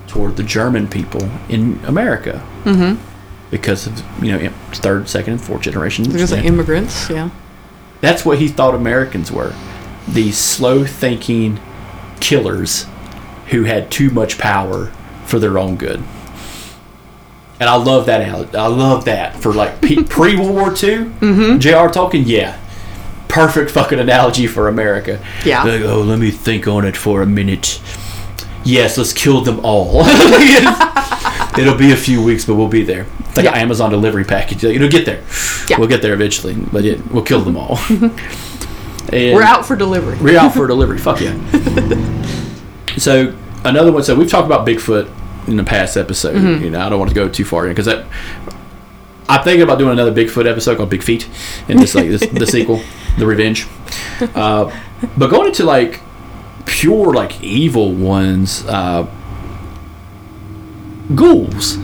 toward 0.06 0.36
the 0.36 0.42
German 0.42 0.88
people 0.88 1.30
in 1.48 1.80
America. 1.84 2.44
Mm-hmm. 2.64 3.02
Because 3.50 3.86
of, 3.86 4.24
you 4.24 4.32
know, 4.32 4.52
third, 4.72 5.08
second, 5.08 5.34
and 5.34 5.42
fourth 5.42 5.62
generation. 5.62 6.04
Because 6.10 6.32
like 6.32 6.44
immigrants. 6.44 7.08
Yeah. 7.08 7.30
That's 8.00 8.24
what 8.24 8.38
he 8.38 8.48
thought 8.48 8.74
Americans 8.74 9.32
were. 9.32 9.54
These 10.06 10.36
slow 10.38 10.84
thinking 10.84 11.60
killers 12.20 12.86
who 13.48 13.64
had 13.64 13.90
too 13.90 14.10
much 14.10 14.38
power 14.38 14.86
for 15.24 15.38
their 15.38 15.58
own 15.58 15.76
good. 15.76 16.02
And 17.60 17.68
I 17.68 17.76
love 17.76 18.06
that. 18.06 18.54
I 18.54 18.66
love 18.66 19.06
that 19.06 19.36
for 19.36 19.52
like 19.52 19.80
pre 20.08 20.36
World 20.36 20.54
War 20.54 20.68
II. 20.68 21.06
Mm-hmm. 21.20 21.58
J.R. 21.58 21.88
Tolkien, 21.88 22.24
yeah, 22.26 22.58
perfect 23.28 23.70
fucking 23.70 23.98
analogy 23.98 24.46
for 24.46 24.68
America. 24.68 25.24
Yeah. 25.44 25.62
Like, 25.62 25.82
oh, 25.82 26.00
let 26.02 26.18
me 26.18 26.30
think 26.30 26.66
on 26.66 26.84
it 26.84 26.96
for 26.96 27.22
a 27.22 27.26
minute. 27.26 27.80
Yes, 28.64 28.98
let's 28.98 29.12
kill 29.12 29.40
them 29.42 29.60
all. 29.62 30.02
It'll 31.58 31.74
be 31.76 31.92
a 31.92 31.96
few 31.96 32.22
weeks, 32.22 32.44
but 32.44 32.54
we'll 32.54 32.68
be 32.68 32.84
there. 32.84 33.06
It's 33.20 33.36
like 33.36 33.44
Yeah. 33.44 33.52
an 33.52 33.58
Amazon 33.58 33.90
delivery 33.90 34.24
package. 34.24 34.62
It'll 34.64 34.88
get 34.88 35.06
there. 35.06 35.22
Yeah. 35.68 35.78
We'll 35.78 35.88
get 35.88 36.02
there 36.02 36.12
eventually, 36.14 36.54
but 36.54 36.84
it, 36.84 37.04
we'll 37.10 37.24
kill 37.24 37.40
them 37.40 37.56
all. 37.56 37.78
And 39.10 39.34
We're 39.34 39.42
out 39.42 39.64
for 39.64 39.74
delivery. 39.74 40.18
We're 40.18 40.38
out 40.38 40.52
for 40.52 40.66
delivery. 40.66 40.98
Fuck 40.98 41.22
yeah. 41.22 41.32
so 42.98 43.34
another 43.64 43.90
one. 43.90 44.02
So 44.02 44.14
we've 44.14 44.28
talked 44.30 44.44
about 44.44 44.66
Bigfoot 44.66 45.10
in 45.48 45.56
the 45.56 45.64
past 45.64 45.96
episode. 45.96 46.36
Mm-hmm. 46.36 46.64
You 46.64 46.70
know, 46.70 46.80
I 46.80 46.90
don't 46.90 46.98
want 46.98 47.08
to 47.10 47.14
go 47.14 47.26
too 47.26 47.46
far 47.46 47.64
in 47.66 47.70
because 47.72 47.86
that. 47.86 48.04
I'm 49.28 49.42
thinking 49.44 49.62
about 49.62 49.78
doing 49.78 49.92
another 49.92 50.12
Bigfoot 50.12 50.48
episode 50.50 50.76
called 50.76 50.90
Big 50.90 51.02
Feet, 51.02 51.28
and 51.68 51.78
this 51.78 51.94
like 51.94 52.08
this, 52.08 52.26
the 52.26 52.46
sequel, 52.46 52.80
The 53.18 53.26
Revenge. 53.26 53.66
Uh, 54.34 54.74
but 55.16 55.28
going 55.28 55.48
into 55.48 55.64
like 55.64 56.00
pure 56.66 57.12
like 57.12 57.40
evil 57.42 57.92
ones, 57.92 58.64
uh, 58.66 59.06
ghouls. 61.14 61.76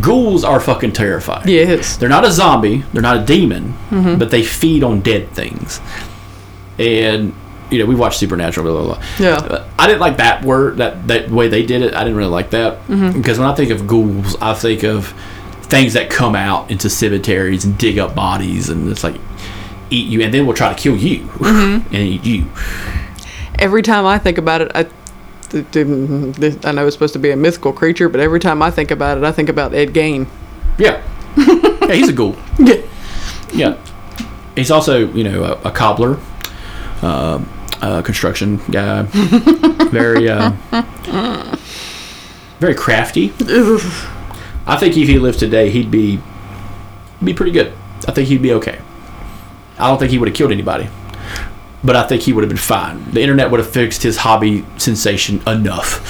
Ghouls 0.00 0.44
are 0.44 0.60
fucking 0.60 0.92
terrifying. 0.92 1.48
Yes. 1.48 1.96
They're 1.96 2.08
not 2.08 2.24
a 2.24 2.30
zombie. 2.30 2.84
They're 2.92 3.02
not 3.02 3.16
a 3.16 3.24
demon, 3.24 3.74
but 3.90 4.30
they 4.30 4.42
feed 4.42 4.84
on 4.84 5.00
dead 5.00 5.30
things. 5.30 5.80
And 6.78 7.34
you 7.70 7.78
know, 7.78 7.86
we 7.86 7.94
watched 7.94 8.18
Supernatural. 8.18 8.66
Blah, 8.70 8.82
blah, 8.82 8.94
blah. 8.94 9.04
Yeah. 9.18 9.66
I 9.78 9.86
didn't 9.86 10.00
like 10.00 10.16
that 10.18 10.44
word, 10.44 10.78
that 10.78 11.06
that 11.08 11.30
way 11.30 11.48
they 11.48 11.64
did 11.64 11.82
it. 11.82 11.94
I 11.94 12.00
didn't 12.04 12.16
really 12.16 12.30
like 12.30 12.50
that 12.50 12.86
because 12.88 13.38
when 13.38 13.48
I 13.48 13.54
think 13.54 13.70
of 13.70 13.86
ghouls, 13.86 14.36
I 14.40 14.54
think 14.54 14.82
of 14.84 15.14
things 15.70 15.94
that 15.94 16.10
come 16.10 16.34
out 16.34 16.70
into 16.70 16.90
cemeteries 16.90 17.64
and 17.64 17.78
dig 17.78 17.98
up 17.98 18.14
bodies, 18.14 18.68
and 18.68 18.90
it's 18.90 19.04
like 19.04 19.16
eat 19.88 20.08
you, 20.08 20.20
and 20.22 20.34
then 20.34 20.46
we'll 20.46 20.56
try 20.56 20.72
to 20.72 20.80
kill 20.80 20.96
you 20.96 21.28
and 21.40 21.94
eat 21.94 22.24
you. 22.24 22.46
Every 23.58 23.82
time 23.82 24.04
I 24.04 24.18
think 24.18 24.38
about 24.38 24.60
it, 24.60 24.72
I. 24.74 24.88
I 25.52 25.82
know 25.82 26.86
it's 26.86 26.94
supposed 26.94 27.14
to 27.14 27.18
be 27.18 27.32
a 27.32 27.36
mythical 27.36 27.72
creature, 27.72 28.08
but 28.08 28.20
every 28.20 28.38
time 28.38 28.62
I 28.62 28.70
think 28.70 28.92
about 28.92 29.18
it, 29.18 29.24
I 29.24 29.32
think 29.32 29.48
about 29.48 29.74
Ed 29.74 29.88
Gein. 29.88 30.28
Yeah, 30.78 31.02
yeah, 31.36 31.92
he's 31.92 32.08
a 32.08 32.12
ghoul. 32.12 32.36
Yeah. 32.56 32.76
Yeah, 33.52 33.76
he's 34.54 34.70
also 34.70 35.12
you 35.12 35.24
know 35.24 35.42
a, 35.42 35.68
a 35.68 35.70
cobbler, 35.72 36.18
uh, 37.02 37.44
a 37.82 38.02
construction 38.02 38.58
guy, 38.70 39.02
very 39.90 40.28
uh, 40.28 40.52
very 42.60 42.74
crafty. 42.76 43.32
I 44.66 44.76
think 44.76 44.96
if 44.96 45.08
he 45.08 45.18
lived 45.18 45.38
today, 45.38 45.70
he'd 45.70 45.90
be 45.90 46.20
be 47.22 47.34
pretty 47.34 47.52
good. 47.52 47.72
I 48.08 48.12
think 48.12 48.28
he'd 48.28 48.42
be 48.42 48.52
okay. 48.54 48.80
I 49.78 49.88
don't 49.88 49.98
think 49.98 50.10
he 50.10 50.18
would 50.18 50.28
have 50.28 50.36
killed 50.36 50.52
anybody, 50.52 50.88
but 51.84 51.96
I 51.96 52.06
think 52.06 52.22
he 52.22 52.32
would 52.32 52.42
have 52.42 52.48
been 52.48 52.58
fine. 52.58 53.10
The 53.10 53.20
internet 53.20 53.50
would 53.50 53.60
have 53.60 53.70
fixed 53.70 54.02
his 54.02 54.18
hobby 54.18 54.64
sensation 54.78 55.42
enough. 55.46 56.00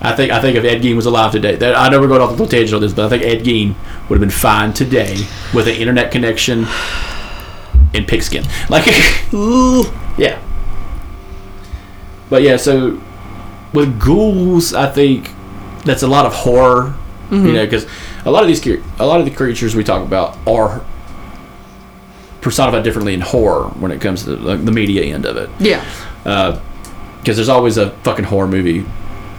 I 0.00 0.14
think 0.14 0.30
I 0.30 0.40
think 0.40 0.56
if 0.56 0.64
Ed 0.64 0.82
Gein 0.82 0.96
was 0.96 1.06
alive 1.06 1.32
today, 1.32 1.56
that, 1.56 1.74
I 1.74 1.88
know 1.88 2.00
we're 2.00 2.08
going 2.08 2.20
off 2.20 2.36
the 2.36 2.46
tangent 2.46 2.74
on 2.74 2.80
this, 2.80 2.92
but 2.92 3.06
I 3.06 3.08
think 3.08 3.22
Ed 3.22 3.44
Gein 3.44 3.74
would 4.08 4.16
have 4.16 4.20
been 4.20 4.30
fine 4.30 4.72
today 4.72 5.16
with 5.54 5.68
an 5.68 5.74
internet 5.74 6.12
connection 6.12 6.66
and 7.94 8.06
pigskin. 8.06 8.44
Like, 8.68 8.86
ooh, 9.34 9.84
yeah. 10.18 10.40
But 12.28 12.42
yeah, 12.42 12.56
so 12.56 13.00
with 13.72 13.98
ghouls, 14.00 14.74
I 14.74 14.90
think 14.90 15.30
that's 15.84 16.02
a 16.02 16.08
lot 16.08 16.26
of 16.26 16.34
horror. 16.34 16.94
You 17.30 17.38
mm-hmm. 17.38 17.54
know, 17.54 17.64
because 17.64 17.86
a 18.24 18.30
lot 18.30 18.42
of 18.42 18.48
these 18.48 18.64
a 18.98 19.06
lot 19.06 19.20
of 19.20 19.26
the 19.26 19.32
creatures 19.32 19.74
we 19.74 19.82
talk 19.82 20.02
about 20.02 20.38
are 20.46 20.84
personified 22.40 22.84
differently 22.84 23.12
in 23.12 23.20
horror 23.20 23.64
when 23.70 23.90
it 23.90 24.00
comes 24.00 24.22
to 24.22 24.36
the, 24.36 24.56
the 24.56 24.70
media 24.70 25.02
end 25.02 25.26
of 25.26 25.36
it 25.36 25.50
Yeah. 25.58 25.84
Uh, 26.24 26.60
because 27.18 27.36
there's 27.36 27.48
always 27.48 27.76
a 27.76 27.90
fucking 28.04 28.26
horror 28.26 28.46
movie 28.46 28.86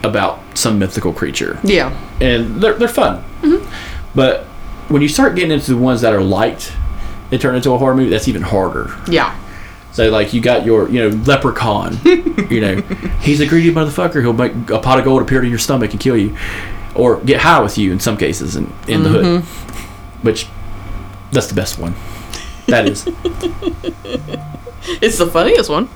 about 0.03 0.41
some 0.57 0.77
mythical 0.77 1.13
creature, 1.13 1.57
Yeah. 1.63 1.97
and 2.19 2.61
they're 2.61 2.73
they're 2.73 2.89
fun. 2.89 3.23
Mm-hmm. 3.41 3.65
But 4.13 4.43
when 4.89 5.01
you 5.01 5.07
start 5.07 5.35
getting 5.35 5.51
into 5.51 5.71
the 5.71 5.77
ones 5.77 6.01
that 6.01 6.13
are 6.13 6.21
light, 6.21 6.73
they 7.29 7.37
turn 7.37 7.55
into 7.55 7.71
a 7.71 7.77
horror 7.77 7.95
movie. 7.95 8.09
That's 8.09 8.27
even 8.27 8.41
harder. 8.41 8.93
Yeah. 9.07 9.37
So 9.93 10.09
like 10.09 10.33
you 10.33 10.41
got 10.41 10.65
your 10.65 10.89
you 10.89 10.99
know 11.09 11.15
leprechaun, 11.23 11.97
you 12.05 12.61
know 12.61 12.81
he's 13.21 13.39
a 13.39 13.47
greedy 13.47 13.71
motherfucker. 13.71 14.21
He'll 14.21 14.33
make 14.33 14.69
a 14.69 14.79
pot 14.79 14.99
of 14.99 15.05
gold 15.05 15.21
appear 15.21 15.41
in 15.43 15.49
your 15.49 15.57
stomach 15.59 15.91
and 15.91 15.99
kill 15.99 16.17
you, 16.17 16.35
or 16.97 17.17
get 17.21 17.41
high 17.41 17.61
with 17.61 17.77
you 17.77 17.91
in 17.91 17.99
some 17.99 18.17
cases 18.17 18.55
in, 18.55 18.73
in 18.87 19.03
the 19.03 19.09
hood, 19.09 19.43
which 20.23 20.47
that's 21.31 21.47
the 21.47 21.53
best 21.55 21.77
one. 21.79 21.93
That 22.67 22.87
is. 22.87 23.07
It's 25.01 25.17
the 25.17 25.27
funniest 25.27 25.69
one. 25.69 25.89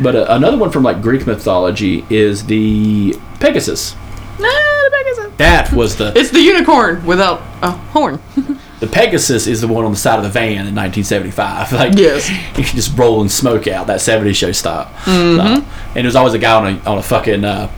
But 0.00 0.16
uh, 0.16 0.26
another 0.28 0.56
one 0.56 0.70
from 0.70 0.82
like 0.82 1.00
Greek 1.00 1.24
mythology 1.26 2.04
is 2.10 2.46
the 2.46 3.14
Pegasus. 3.38 3.94
Nah, 4.40 4.48
the 4.48 4.90
Pegasus. 4.92 5.32
That 5.36 5.72
was 5.72 5.96
the 5.96 6.12
It's 6.18 6.30
the 6.30 6.40
unicorn 6.40 7.04
without 7.06 7.42
a 7.62 7.70
horn. 7.70 8.20
the 8.80 8.88
Pegasus 8.88 9.46
is 9.46 9.60
the 9.60 9.68
one 9.68 9.84
on 9.84 9.92
the 9.92 9.96
side 9.96 10.16
of 10.18 10.24
the 10.24 10.30
van 10.30 10.66
in 10.66 10.74
1975. 10.74 11.72
Like 11.72 11.94
Yes. 11.96 12.28
you 12.28 12.64
can 12.64 12.74
just 12.74 12.98
rolling 12.98 13.28
smoke 13.28 13.68
out 13.68 13.86
that 13.86 14.00
70s 14.00 14.34
show 14.34 14.50
style. 14.50 14.90
Uh, 15.06 15.62
and 15.94 16.04
there's 16.04 16.16
always 16.16 16.34
a 16.34 16.38
guy 16.40 16.54
on 16.54 16.66
a 16.74 16.90
on 16.90 16.98
a 16.98 17.02
fucking 17.02 17.44
uh, 17.44 17.70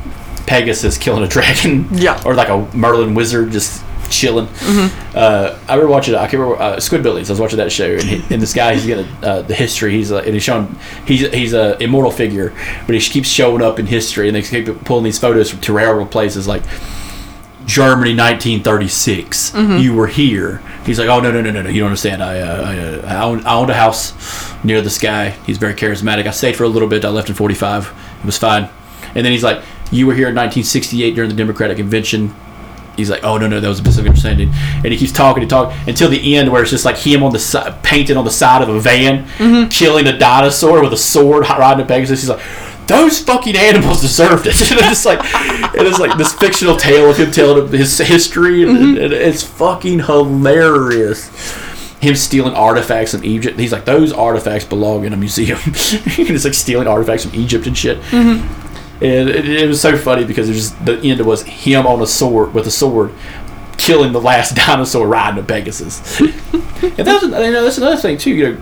Pegasus 0.47 0.99
killing 0.99 1.23
a 1.23 1.29
dragon. 1.29 1.89
Yeah. 1.93 2.21
Or 2.25 2.35
like 2.35 2.49
a 2.49 2.67
Merlin 2.77 3.15
wizard 3.15 3.51
just 3.53 3.85
chilling. 4.11 4.49
Uh, 5.15 5.59
I 5.69 5.75
remember 5.75 5.93
watching. 5.93 6.15
I 6.15 6.27
can't 6.27 6.35
remember 6.35 6.61
uh, 6.61 6.77
Squidbillies. 6.77 7.29
I 7.29 7.33
was 7.33 7.41
watching 7.41 7.59
that 7.59 7.73
show, 7.73 7.93
and, 7.93 8.03
he, 8.03 8.35
and 8.35 8.43
this 8.43 8.55
guy 8.55 8.75
he's 8.75 8.87
got 8.87 9.05
a, 9.05 9.27
uh, 9.27 9.43
the 9.43 9.55
history. 9.55 9.93
He's 9.93 10.13
uh, 10.13 10.19
and 10.19 10.35
he's 10.35 10.43
showing 10.43 10.79
he's 11.07 11.29
he's 11.33 11.53
a 11.53 11.83
immortal 11.83 12.11
figure, 12.11 12.55
but 12.87 12.95
he 12.95 13.01
keeps 13.01 13.29
showing 13.29 13.63
up 13.63 13.79
in 13.79 13.87
history, 13.87 14.29
and 14.29 14.37
they 14.37 14.43
keep 14.43 14.85
pulling 14.85 15.05
these 15.05 15.19
photos 15.19 15.51
from 15.51 15.61
terrible 15.61 16.07
places 16.07 16.47
like. 16.47 16.63
Germany, 17.67 18.15
1936. 18.15 19.53
You 19.57 19.93
were 19.93 20.07
here. 20.07 20.63
He's 20.85 21.01
like, 21.01 21.09
oh 21.09 21.19
no, 21.19 21.33
no, 21.33 21.41
no, 21.41 21.51
no, 21.51 21.63
no. 21.63 21.69
You 21.69 21.81
don't 21.81 21.89
understand. 21.89 22.23
I, 22.23 22.39
uh, 22.39 22.63
I, 22.63 22.79
uh, 22.79 23.07
I, 23.13 23.25
owned, 23.25 23.45
I 23.45 23.55
owned 23.57 23.71
a 23.71 23.75
house 23.75 24.15
near 24.63 24.81
this 24.81 25.01
guy. 25.01 25.31
He's 25.31 25.59
very 25.59 25.75
charismatic. 25.75 26.29
I 26.29 26.31
stayed 26.31 26.55
for 26.55 26.63
a 26.63 26.69
little 26.69 26.87
bit. 26.87 27.05
I 27.05 27.09
left 27.09 27.29
in 27.29 27.35
45. 27.35 27.93
It 28.21 28.25
was 28.25 28.39
fine. 28.39 28.69
And 29.17 29.27
then 29.27 29.33
he's 29.33 29.43
like, 29.43 29.65
you 29.91 30.07
were 30.07 30.15
here 30.15 30.29
in 30.29 30.35
1968 30.35 31.15
during 31.15 31.31
the 31.31 31.37
Democratic 31.37 31.77
Convention. 31.77 32.35
He's 32.97 33.11
like, 33.11 33.25
oh 33.25 33.37
no, 33.37 33.47
no, 33.47 33.61
that 33.61 33.69
was 33.69 33.81
a 33.81 33.83
misunderstanding. 33.83 34.51
And 34.55 34.87
he 34.87 34.97
keeps 34.97 35.13
talking 35.13 35.43
and 35.43 35.51
talking 35.51 35.77
until 35.87 36.09
the 36.09 36.37
end, 36.37 36.51
where 36.51 36.63
it's 36.63 36.71
just 36.71 36.85
like 36.85 36.97
him 36.97 37.23
on 37.23 37.33
the 37.33 37.39
side, 37.39 37.83
painted 37.83 38.17
on 38.17 38.25
the 38.25 38.31
side 38.31 38.63
of 38.63 38.69
a 38.69 38.81
van, 38.81 39.27
mm-hmm. 39.37 39.69
killing 39.69 40.07
a 40.07 40.19
dinosaur 40.19 40.83
with 40.83 40.93
a 40.93 40.97
sword, 40.97 41.47
riding 41.49 41.85
a 41.85 41.89
Pegasus. 41.89 42.23
He's 42.23 42.31
like, 42.31 42.43
those 42.87 43.19
fucking 43.21 43.57
animals 43.57 44.01
deserved 44.01 44.47
it. 44.47 44.55
and 44.73 44.81
it's 44.91 45.05
like, 45.05 45.21
it 45.75 45.87
is 45.87 45.99
like 45.99 46.17
this 46.17 46.33
fictional 46.33 46.77
tale 46.77 47.11
of 47.11 47.19
him 47.19 47.31
telling 47.31 47.71
his 47.71 47.99
history, 47.99 48.61
mm-hmm. 48.61 48.77
and, 48.77 48.99
and 48.99 49.13
it's 49.13 49.43
fucking 49.43 50.01
hilarious. 50.01 51.29
Him 52.01 52.15
stealing 52.15 52.55
artifacts 52.55 53.13
from 53.13 53.25
Egypt. 53.25 53.59
He's 53.59 53.73
like, 53.73 53.85
those 53.85 54.13
artifacts 54.13 54.65
belong 54.65 55.05
in 55.05 55.13
a 55.13 55.17
museum. 55.17 55.59
He's 55.65 56.45
like 56.45 56.55
stealing 56.55 56.87
artifacts 56.87 57.25
from 57.25 57.35
Egypt 57.35 57.67
and 57.67 57.77
shit. 57.77 58.01
Mm-hmm. 58.03 58.66
And 59.01 59.29
it, 59.29 59.49
it 59.49 59.69
was 59.69 59.81
so 59.81 59.97
funny 59.97 60.25
because 60.25 60.49
it 60.49 60.53
was 60.53 60.71
just, 60.71 60.85
the 60.87 60.99
end 61.01 61.21
was 61.21 61.43
him 61.43 61.87
on 61.87 62.01
a 62.01 62.07
sword 62.07 62.55
with 62.55 62.67
a 62.67 62.71
sword 62.71 63.13
killing 63.77 64.13
the 64.13 64.21
last 64.21 64.55
dinosaur 64.67 65.07
riding 65.07 65.43
a 65.43 65.47
Pegasus. 65.47 66.21
and 66.21 66.33
that's, 66.97 67.23
you 67.23 67.31
know, 67.31 67.65
that's 67.65 67.79
another 67.79 67.97
thing 67.97 68.19
too. 68.19 68.31
You 68.31 68.53
know, 68.53 68.61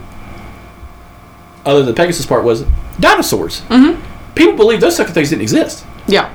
other 1.65 1.81
than 1.81 1.87
the 1.87 1.95
Pegasus 1.95 2.27
part 2.27 2.45
was 2.45 2.65
dinosaurs. 3.01 3.63
Mm-hmm. 3.63 4.01
People 4.35 4.55
believe 4.55 4.81
those 4.81 4.97
such 4.97 5.09
things 5.09 5.31
didn't 5.31 5.43
exist. 5.43 5.85
Yeah. 6.07 6.35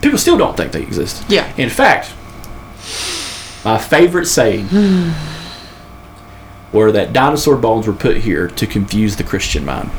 People 0.00 0.18
still 0.18 0.38
don't 0.38 0.56
think 0.56 0.72
they 0.72 0.82
exist. 0.82 1.24
Yeah. 1.28 1.52
In 1.56 1.68
fact, 1.70 2.12
my 3.64 3.78
favorite 3.78 4.26
saying 4.26 4.68
were 6.72 6.92
that 6.92 7.12
dinosaur 7.12 7.56
bones 7.56 7.86
were 7.86 7.92
put 7.92 8.18
here 8.18 8.48
to 8.48 8.66
confuse 8.66 9.16
the 9.16 9.24
Christian 9.24 9.64
mind. 9.64 9.90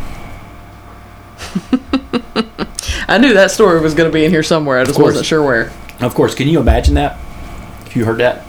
I 3.08 3.18
knew 3.18 3.34
that 3.34 3.52
story 3.52 3.80
was 3.82 3.94
going 3.94 4.10
to 4.10 4.14
be 4.14 4.26
in 4.26 4.32
here 4.32 4.44
somewhere. 4.44 4.80
I 4.80 4.84
just 4.84 5.00
wasn't 5.00 5.26
sure 5.26 5.44
where. 5.44 5.72
Of 6.00 6.14
course, 6.16 6.36
can 6.36 6.48
you 6.48 6.60
imagine 6.60 6.96
that? 6.96 7.18
If 7.86 7.96
you 7.96 8.06
heard 8.06 8.18
that? 8.20 8.46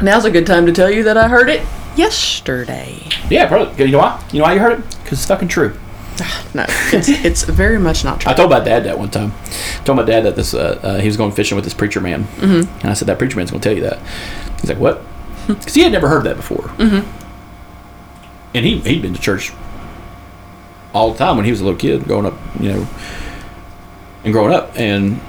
Now's 0.00 0.24
a 0.24 0.30
good 0.30 0.46
time 0.46 0.66
to 0.66 0.72
tell 0.72 0.90
you 0.90 1.04
that 1.04 1.16
I 1.16 1.28
heard 1.28 1.48
it 1.48 1.66
yesterday. 1.96 3.02
Yeah, 3.30 3.48
probably. 3.48 3.84
You 3.84 3.92
know 3.92 3.98
why? 3.98 4.22
You 4.32 4.40
know 4.40 4.44
why 4.44 4.54
you 4.54 4.60
heard 4.60 4.80
it? 4.80 4.88
Because 5.02 5.18
it's 5.18 5.26
fucking 5.26 5.48
true. 5.48 5.76
No, 6.54 6.64
it's, 6.90 7.08
it's 7.10 7.42
very 7.42 7.78
much 7.78 8.02
not 8.02 8.22
true. 8.22 8.32
I 8.32 8.34
told 8.34 8.48
my 8.48 8.60
dad 8.60 8.84
that 8.84 8.98
one 8.98 9.10
time. 9.10 9.34
I 9.44 9.84
told 9.84 9.96
my 9.96 10.04
dad 10.04 10.22
that 10.22 10.36
this 10.36 10.54
uh, 10.54 10.80
uh, 10.82 10.98
he 11.00 11.06
was 11.06 11.18
going 11.18 11.32
fishing 11.32 11.54
with 11.54 11.64
this 11.64 11.74
preacher 11.74 12.00
man, 12.00 12.24
mm-hmm. 12.24 12.80
and 12.80 12.84
I 12.90 12.94
said 12.94 13.08
that 13.08 13.18
preacher 13.18 13.36
man's 13.36 13.50
going 13.50 13.60
to 13.60 13.68
tell 13.68 13.76
you 13.76 13.82
that. 13.82 13.98
He's 14.62 14.70
like, 14.70 14.78
"What?" 14.78 15.02
Because 15.46 15.74
he 15.74 15.82
had 15.82 15.92
never 15.92 16.08
heard 16.08 16.24
that 16.24 16.36
before, 16.36 16.68
mm-hmm. 16.78 17.06
and 18.54 18.64
he 18.64 18.78
he'd 18.78 19.02
been 19.02 19.12
to 19.12 19.20
church 19.20 19.52
all 20.96 21.12
the 21.12 21.18
time 21.18 21.36
when 21.36 21.44
he 21.44 21.50
was 21.50 21.60
a 21.60 21.64
little 21.64 21.78
kid, 21.78 22.04
growing 22.04 22.24
up, 22.24 22.34
you 22.58 22.72
know, 22.72 22.88
and 24.24 24.32
growing 24.32 24.54
up, 24.54 24.72
and 24.76 25.20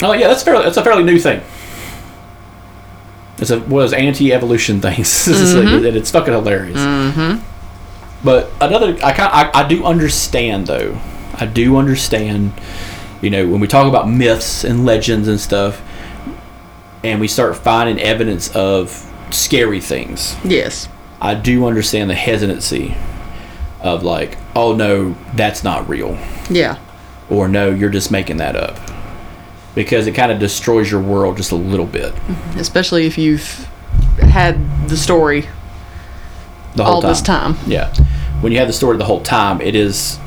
I'm 0.00 0.08
like, 0.08 0.20
"Yeah, 0.20 0.28
that's 0.28 0.42
fairly 0.42 0.64
that's 0.64 0.76
a 0.76 0.84
fairly 0.84 1.02
new 1.02 1.18
thing." 1.18 1.40
It's 3.38 3.50
a 3.50 3.58
one 3.58 3.82
of 3.82 3.90
those 3.90 3.92
anti-evolution 3.94 4.82
things, 4.82 5.26
it's 5.26 5.54
like, 5.54 5.66
and 5.66 5.84
it's 5.96 6.10
fucking 6.10 6.34
hilarious. 6.34 6.78
Mm-hmm. 6.78 7.46
But 8.22 8.50
another, 8.60 8.98
I 9.02 9.12
kind, 9.12 9.32
I, 9.32 9.50
I 9.54 9.66
do 9.66 9.84
understand 9.84 10.66
though. 10.66 10.98
I 11.34 11.46
do 11.46 11.76
understand. 11.76 12.52
You 13.22 13.28
know, 13.28 13.46
when 13.46 13.60
we 13.60 13.66
talk 13.66 13.86
about 13.86 14.08
myths 14.08 14.64
and 14.64 14.86
legends 14.86 15.28
and 15.28 15.38
stuff, 15.38 15.82
and 17.02 17.20
we 17.20 17.28
start 17.28 17.56
finding 17.56 17.98
evidence 18.00 18.54
of 18.54 19.06
scary 19.30 19.80
things, 19.80 20.36
yes. 20.44 20.88
I 21.20 21.34
do 21.34 21.66
understand 21.66 22.08
the 22.08 22.14
hesitancy 22.14 22.96
of 23.82 24.02
like, 24.02 24.36
oh 24.54 24.74
no, 24.74 25.16
that's 25.34 25.64
not 25.64 25.88
real, 25.88 26.18
Yeah. 26.50 26.78
or 27.28 27.48
no, 27.48 27.70
you're 27.70 27.90
just 27.90 28.10
making 28.10 28.36
that 28.38 28.56
up, 28.56 28.78
because 29.74 30.06
it 30.06 30.12
kind 30.12 30.30
of 30.32 30.38
destroys 30.38 30.90
your 30.90 31.00
world 31.00 31.36
just 31.36 31.52
a 31.52 31.56
little 31.56 31.86
bit. 31.86 32.14
Mm-hmm. 32.14 32.58
Especially 32.58 33.06
if 33.06 33.16
you've 33.18 33.68
had 34.20 34.88
the 34.88 34.96
story 34.96 35.46
The 36.76 36.84
whole 36.84 36.96
all 36.96 37.00
this 37.00 37.22
time. 37.22 37.56
Yeah. 37.66 37.92
When 38.40 38.52
you 38.52 38.58
have 38.58 38.68
the 38.68 38.74
story 38.74 38.96
the 38.96 39.04
whole 39.04 39.22
time, 39.22 39.60
it 39.60 39.74
is 39.74 40.18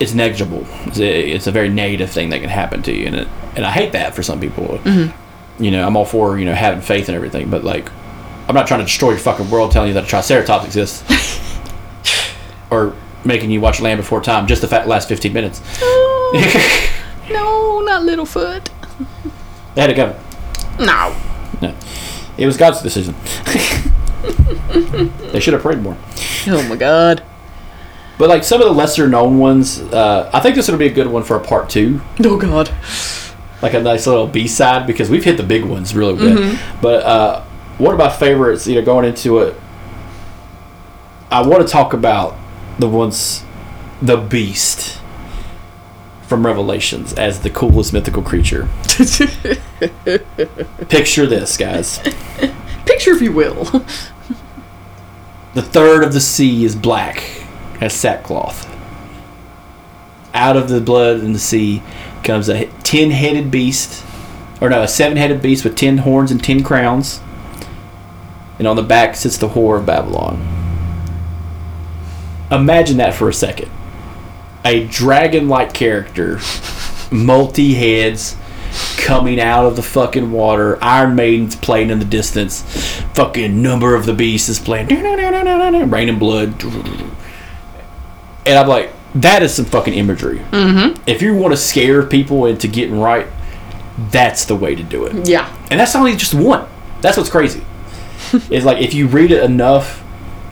it's 0.00 0.14
negligible. 0.14 0.64
It's 0.86 0.98
a, 1.00 1.30
it's 1.32 1.46
a 1.48 1.50
very 1.50 1.68
negative 1.68 2.10
thing 2.10 2.30
that 2.30 2.40
can 2.40 2.48
happen 2.48 2.82
to 2.82 2.92
you, 2.92 3.06
and 3.06 3.16
it, 3.16 3.28
and 3.56 3.64
I 3.66 3.70
hate 3.72 3.92
that 3.92 4.14
for 4.14 4.22
some 4.22 4.38
people. 4.40 4.78
Mm-hmm. 4.84 5.62
you 5.62 5.70
know, 5.72 5.84
I'm 5.86 5.96
all 5.96 6.04
for 6.04 6.38
you 6.38 6.44
know 6.44 6.54
having 6.54 6.80
faith 6.80 7.08
and 7.08 7.16
everything, 7.16 7.50
but 7.50 7.64
like, 7.64 7.90
I'm 8.48 8.54
not 8.54 8.66
trying 8.68 8.80
to 8.80 8.86
destroy 8.86 9.10
your 9.10 9.18
fucking 9.18 9.50
world 9.50 9.72
telling 9.72 9.88
you 9.88 9.94
that 9.94 10.04
a 10.04 10.06
triceratops 10.06 10.66
exists, 10.66 11.02
or 12.70 12.94
making 13.24 13.50
you 13.50 13.60
watch 13.60 13.80
Land 13.80 13.98
Before 13.98 14.20
Time 14.20 14.46
just 14.46 14.60
the 14.62 14.68
fact 14.68 14.86
last 14.86 15.08
15 15.08 15.32
minutes. 15.32 15.60
no, 17.30 17.80
not 17.80 18.02
Littlefoot. 18.02 18.68
They 19.74 19.80
had 19.82 19.86
to 19.88 19.94
go. 19.94 20.18
No. 20.78 21.14
No. 21.62 21.74
It 22.36 22.46
was 22.46 22.56
God's 22.56 22.80
decision. 22.82 23.14
they 25.32 25.40
should 25.40 25.52
have 25.54 25.62
prayed 25.62 25.80
more. 25.80 25.96
Oh 26.46 26.66
my 26.68 26.76
god. 26.76 27.22
But 28.18 28.28
like 28.28 28.42
some 28.44 28.60
of 28.60 28.66
the 28.66 28.74
lesser 28.74 29.08
known 29.08 29.38
ones, 29.38 29.80
uh, 29.80 30.28
I 30.32 30.40
think 30.40 30.56
this 30.56 30.68
would 30.68 30.78
be 30.78 30.86
a 30.86 30.92
good 30.92 31.06
one 31.06 31.22
for 31.22 31.36
a 31.36 31.40
part 31.40 31.68
two, 31.70 32.00
Oh 32.24 32.36
god. 32.36 32.70
like 33.62 33.74
a 33.74 33.80
nice 33.80 34.06
little 34.06 34.26
B 34.26 34.48
side 34.48 34.86
because 34.86 35.08
we've 35.08 35.22
hit 35.24 35.36
the 35.36 35.42
big 35.44 35.64
ones 35.64 35.94
really 35.94 36.16
good. 36.16 36.58
But 36.82 37.04
uh, 37.04 37.44
one 37.78 37.92
of 37.94 37.98
my 37.98 38.08
favorites, 38.08 38.66
you 38.66 38.74
know, 38.74 38.82
going 38.84 39.04
into 39.04 39.38
it, 39.40 39.54
I 41.30 41.46
want 41.46 41.64
to 41.64 41.68
talk 41.72 41.92
about 41.92 42.36
the 42.78 42.88
ones, 42.88 43.44
the 44.00 44.16
beast 44.16 45.00
from 46.22 46.44
Revelations 46.44 47.12
as 47.14 47.40
the 47.40 47.50
coolest 47.50 47.92
mythical 47.92 48.22
creature. 48.22 48.68
Picture 50.88 51.26
this, 51.26 51.56
guys. 51.56 51.98
Picture 52.84 53.12
if 53.12 53.22
you 53.22 53.32
will. 53.32 53.84
The 55.54 55.62
third 55.62 56.04
of 56.04 56.12
the 56.12 56.20
sea 56.20 56.64
is 56.64 56.76
black 56.76 57.42
as 57.80 57.94
sackcloth. 57.94 58.66
Out 60.34 60.56
of 60.56 60.68
the 60.68 60.80
blood 60.80 61.20
in 61.20 61.32
the 61.32 61.38
sea 61.38 61.82
comes 62.22 62.48
a 62.48 62.66
ten 62.82 63.10
headed 63.10 63.50
beast, 63.50 64.04
or 64.60 64.68
no, 64.68 64.82
a 64.82 64.88
seven 64.88 65.16
headed 65.16 65.40
beast 65.40 65.64
with 65.64 65.74
ten 65.74 65.98
horns 65.98 66.30
and 66.30 66.44
ten 66.44 66.62
crowns. 66.62 67.20
And 68.58 68.68
on 68.68 68.76
the 68.76 68.82
back 68.82 69.16
sits 69.16 69.38
the 69.38 69.48
whore 69.48 69.78
of 69.78 69.86
Babylon. 69.86 70.67
Imagine 72.50 72.96
that 72.98 73.14
for 73.14 73.28
a 73.28 73.34
second. 73.34 73.70
A 74.64 74.86
dragon 74.86 75.48
like 75.48 75.72
character, 75.72 76.40
multi 77.10 77.74
heads, 77.74 78.36
coming 78.96 79.40
out 79.40 79.64
of 79.66 79.76
the 79.76 79.82
fucking 79.82 80.32
water. 80.32 80.82
Iron 80.82 81.14
Maiden's 81.14 81.56
playing 81.56 81.90
in 81.90 81.98
the 81.98 82.04
distance. 82.04 82.62
Fucking 83.14 83.62
number 83.62 83.94
of 83.94 84.06
the 84.06 84.12
beast 84.12 84.48
is 84.48 84.58
playing. 84.58 84.88
Raining 84.88 86.18
blood. 86.18 86.62
And 88.46 88.58
I'm 88.58 88.68
like, 88.68 88.92
that 89.14 89.42
is 89.42 89.54
some 89.54 89.64
fucking 89.64 89.94
imagery. 89.94 90.38
Mm-hmm. 90.38 91.02
If 91.06 91.22
you 91.22 91.34
want 91.34 91.52
to 91.52 91.56
scare 91.56 92.02
people 92.04 92.46
into 92.46 92.68
getting 92.68 92.98
right, 92.98 93.26
that's 94.10 94.44
the 94.44 94.54
way 94.54 94.74
to 94.74 94.82
do 94.82 95.06
it. 95.06 95.28
yeah. 95.28 95.54
And 95.70 95.80
that's 95.80 95.94
only 95.96 96.14
just 96.16 96.34
one. 96.34 96.68
That's 97.00 97.16
what's 97.16 97.30
crazy. 97.30 97.64
it's 98.50 98.64
like 98.64 98.82
if 98.82 98.94
you 98.94 99.06
read 99.06 99.30
it 99.32 99.42
enough, 99.42 100.02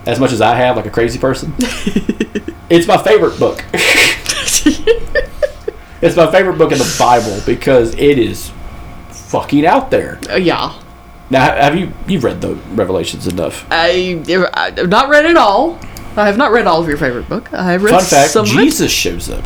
as 0.07 0.21
much 0.21 0.33
as 0.33 0.41
I 0.41 0.55
have, 0.55 0.77
like 0.77 0.87
a 0.87 0.91
crazy 0.91 1.19
person, 1.19 1.53
it's 2.71 2.87
my 2.87 2.97
favorite 2.97 3.39
book. 3.39 3.65
it's 6.01 6.17
my 6.17 6.31
favorite 6.31 6.59
book 6.59 6.73
in 6.73 6.79
the 6.79 6.97
Bible 6.99 7.41
because 7.45 7.95
it 7.95 8.19
is 8.19 8.53
fucking 9.11 9.67
out 9.67 9.91
there. 9.91 10.19
Uh, 10.31 10.37
yeah. 10.37 10.81
Now, 11.29 11.41
have 11.41 11.77
you 11.77 11.93
you've 12.07 12.23
read 12.23 12.41
the 12.41 12.55
Revelations 12.55 13.27
enough? 13.27 13.67
I, 13.71 14.23
I've 14.55 14.89
not 14.89 15.09
read 15.09 15.25
it 15.25 15.37
all. 15.37 15.79
I 16.17 16.27
have 16.27 16.39
not 16.39 16.53
read 16.53 16.67
all 16.67 16.81
of 16.81 16.89
your 16.89 16.97
favorite 16.97 17.29
book. 17.29 17.53
I 17.53 17.73
have 17.73 17.83
read 17.83 17.91
Fun 17.91 18.05
fact: 18.05 18.31
some 18.31 18.47
Jesus 18.47 18.93
shows 18.93 19.29
up, 19.29 19.45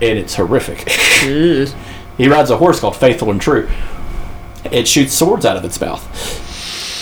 and 0.00 0.18
it's 0.18 0.34
horrific. 0.34 0.88
He 2.18 2.28
rides 2.28 2.50
a 2.50 2.58
horse 2.58 2.78
called 2.78 2.94
Faithful 2.96 3.30
and 3.30 3.40
True. 3.40 3.68
It 4.70 4.86
shoots 4.86 5.14
swords 5.14 5.46
out 5.46 5.56
of 5.56 5.64
its 5.64 5.80
mouth. 5.80 6.02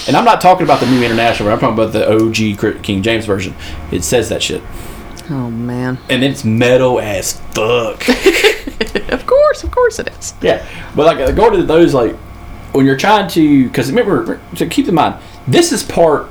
And 0.07 0.16
I'm 0.16 0.24
not 0.24 0.40
talking 0.40 0.64
about 0.64 0.80
the 0.80 0.86
new 0.86 1.03
international, 1.05 1.51
I'm 1.51 1.59
talking 1.59 1.74
about 1.74 1.92
the 1.92 2.11
OG 2.11 2.82
King 2.82 3.03
James 3.03 3.26
version. 3.26 3.55
It 3.92 4.03
says 4.03 4.28
that 4.30 4.42
shit. 4.42 4.62
Oh 5.28 5.51
man. 5.51 5.98
And 6.09 6.24
it's 6.24 6.44
metal 6.44 7.01
as 7.01 7.40
fuck. 7.53 8.05
Of 9.11 9.26
course, 9.26 9.62
of 9.62 9.70
course 9.70 9.98
it 9.98 10.09
is. 10.09 10.34
yeah. 10.40 10.66
But 10.96 11.07
like 11.07 11.36
going 11.36 11.53
to 11.53 11.62
those, 11.64 11.92
like, 11.94 12.14
when 12.72 12.86
you're 12.86 12.96
trying 12.96 13.28
to, 13.30 13.66
because 13.66 13.90
remember, 13.90 14.40
to 14.57 14.66
keep 14.66 14.88
in 14.88 14.94
mind, 14.94 15.16
this 15.46 15.72
is 15.72 15.82
part 15.82 16.28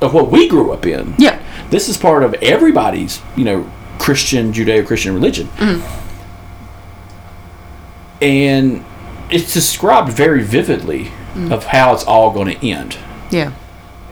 of 0.00 0.14
what 0.14 0.30
we 0.30 0.48
grew 0.48 0.72
up 0.72 0.86
in. 0.86 1.14
Yeah. 1.18 1.40
This 1.70 1.88
is 1.88 1.96
part 1.96 2.22
of 2.22 2.34
everybody's, 2.34 3.20
you 3.36 3.44
know, 3.44 3.70
Christian, 3.98 4.52
Judeo 4.52 4.86
Christian 4.86 5.14
religion. 5.14 5.48
Hmm. 5.58 5.80
And 8.22 8.84
it's 9.30 9.52
described 9.52 10.10
very 10.12 10.42
vividly 10.42 11.10
of 11.52 11.64
how 11.66 11.94
it's 11.94 12.04
all 12.04 12.30
going 12.32 12.56
to 12.58 12.66
end. 12.66 12.96
Yeah. 13.30 13.52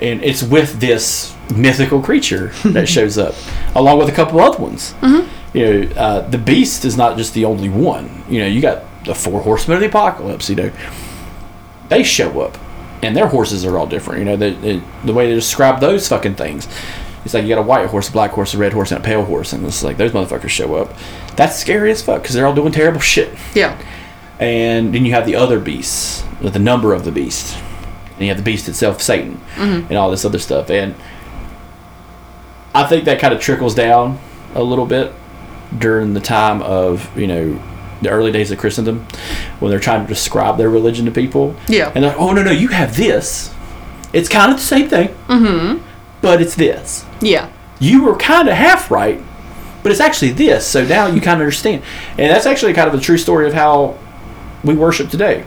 And 0.01 0.23
it's 0.25 0.43
with 0.43 0.81
this 0.81 1.35
mythical 1.55 2.03
creature 2.03 2.49
that 2.65 2.89
shows 2.97 3.19
up, 3.19 3.35
along 3.75 3.99
with 3.99 4.09
a 4.09 4.13
couple 4.13 4.41
other 4.41 4.59
ones. 4.59 4.95
You 5.55 5.85
know, 5.85 5.93
uh, 5.97 6.21
the 6.29 6.39
beast 6.39 6.85
is 6.85 6.97
not 6.97 7.17
just 7.17 7.35
the 7.35 7.45
only 7.45 7.69
one. 7.69 8.25
You 8.29 8.41
know, 8.41 8.47
you 8.47 8.61
got 8.61 8.85
the 9.05 9.15
four 9.15 9.43
horsemen 9.43 9.77
of 9.77 9.81
the 9.83 9.89
apocalypse. 9.89 10.49
You 10.49 10.57
know, 10.57 10.73
they 11.89 12.03
show 12.03 12.41
up, 12.41 12.57
and 13.03 13.17
their 13.17 13.29
horses 13.29 13.65
are 13.65 13.77
all 13.77 13.87
different. 13.87 14.21
You 14.21 14.25
know, 14.25 14.37
the 14.37 14.51
the, 14.51 14.83
the 15.05 15.13
way 15.13 15.29
they 15.29 15.35
describe 15.35 15.81
those 15.81 16.09
fucking 16.09 16.37
things. 16.37 16.67
It's 17.25 17.35
like 17.35 17.45
you 17.45 17.49
got 17.51 17.59
a 17.59 17.63
white 17.63 17.87
horse, 17.87 18.09
a 18.09 18.13
black 18.13 18.33
horse, 18.33 18.55
a 18.55 18.59
red 18.59 18.73
horse, 18.73 18.91
and 18.91 19.01
a 19.01 19.05
pale 19.05 19.25
horse, 19.25 19.53
and 19.53 19.65
it's 19.65 19.83
like 19.85 19.97
those 19.97 20.11
motherfuckers 20.11 20.49
show 20.49 20.75
up. 20.75 20.93
That's 21.37 21.57
scary 21.57 21.93
as 21.93 22.03
fuck 22.03 22.23
because 22.23 22.35
they're 22.35 22.47
all 22.47 22.55
doing 22.55 22.73
terrible 22.73 22.99
shit. 23.01 23.37
Yeah. 23.55 23.81
And 24.41 24.93
then 24.93 25.05
you 25.05 25.13
have 25.13 25.25
the 25.27 25.37
other 25.37 25.61
beasts, 25.61 26.25
the 26.51 26.59
number 26.59 26.93
of 26.95 27.05
the 27.05 27.13
beast, 27.13 27.57
and 28.13 28.21
you 28.21 28.29
have 28.29 28.37
the 28.37 28.43
beast 28.43 28.69
itself, 28.69 29.01
Satan, 29.01 29.41
and 29.57 29.93
all 29.95 30.11
this 30.11 30.25
other 30.25 30.39
stuff. 30.39 30.71
And 30.71 30.95
I 32.75 32.85
think 32.85 33.05
that 33.05 33.21
kind 33.21 33.35
of 33.35 33.41
trickles 33.41 33.75
down 33.75 34.19
a 34.55 34.63
little 34.63 34.87
bit 34.87 35.13
during 35.79 36.15
the 36.15 36.21
time 36.21 36.63
of 36.63 37.17
you 37.19 37.27
know 37.27 37.63
the 38.03 38.11
early 38.11 38.33
days 38.33 38.51
of 38.51 38.59
Christendom, 38.59 39.07
when 39.61 39.71
they're 39.71 39.79
trying 39.79 40.03
to 40.03 40.09
describe 40.09 40.59
their 40.59 40.69
religion 40.69 41.05
to 41.07 41.13
people. 41.13 41.55
Yeah. 41.69 41.93
And 41.95 42.03
they're 42.03 42.11
like, 42.11 42.21
oh 42.21 42.33
no 42.33 42.43
no, 42.43 42.51
you 42.51 42.69
have 42.69 42.97
this. 42.97 43.55
It's 44.13 44.29
kind 44.29 44.51
of 44.51 44.59
the 44.59 44.65
same 44.65 44.89
thing, 44.89 45.09
mm-hmm. 45.29 45.83
but 46.21 46.43
it's 46.43 46.55
this. 46.55 47.07
Yeah. 47.21 47.51
You 47.79 48.05
were 48.05 48.17
kind 48.17 48.49
of 48.49 48.55
half 48.55 48.91
right, 48.91 49.23
but 49.83 49.91
it's 49.91 50.01
actually 50.01 50.33
this. 50.33 50.67
So 50.67 50.85
now 50.85 51.07
you 51.07 51.21
kind 51.21 51.41
of 51.41 51.45
understand, 51.47 51.83
and 52.11 52.31
that's 52.31 52.47
actually 52.47 52.75
kind 52.75 52.89
of 52.89 52.95
a 52.95 53.01
true 53.01 53.17
story 53.17 53.47
of 53.47 53.55
how 53.55 53.99
we 54.63 54.75
worship 54.75 55.09
today. 55.09 55.45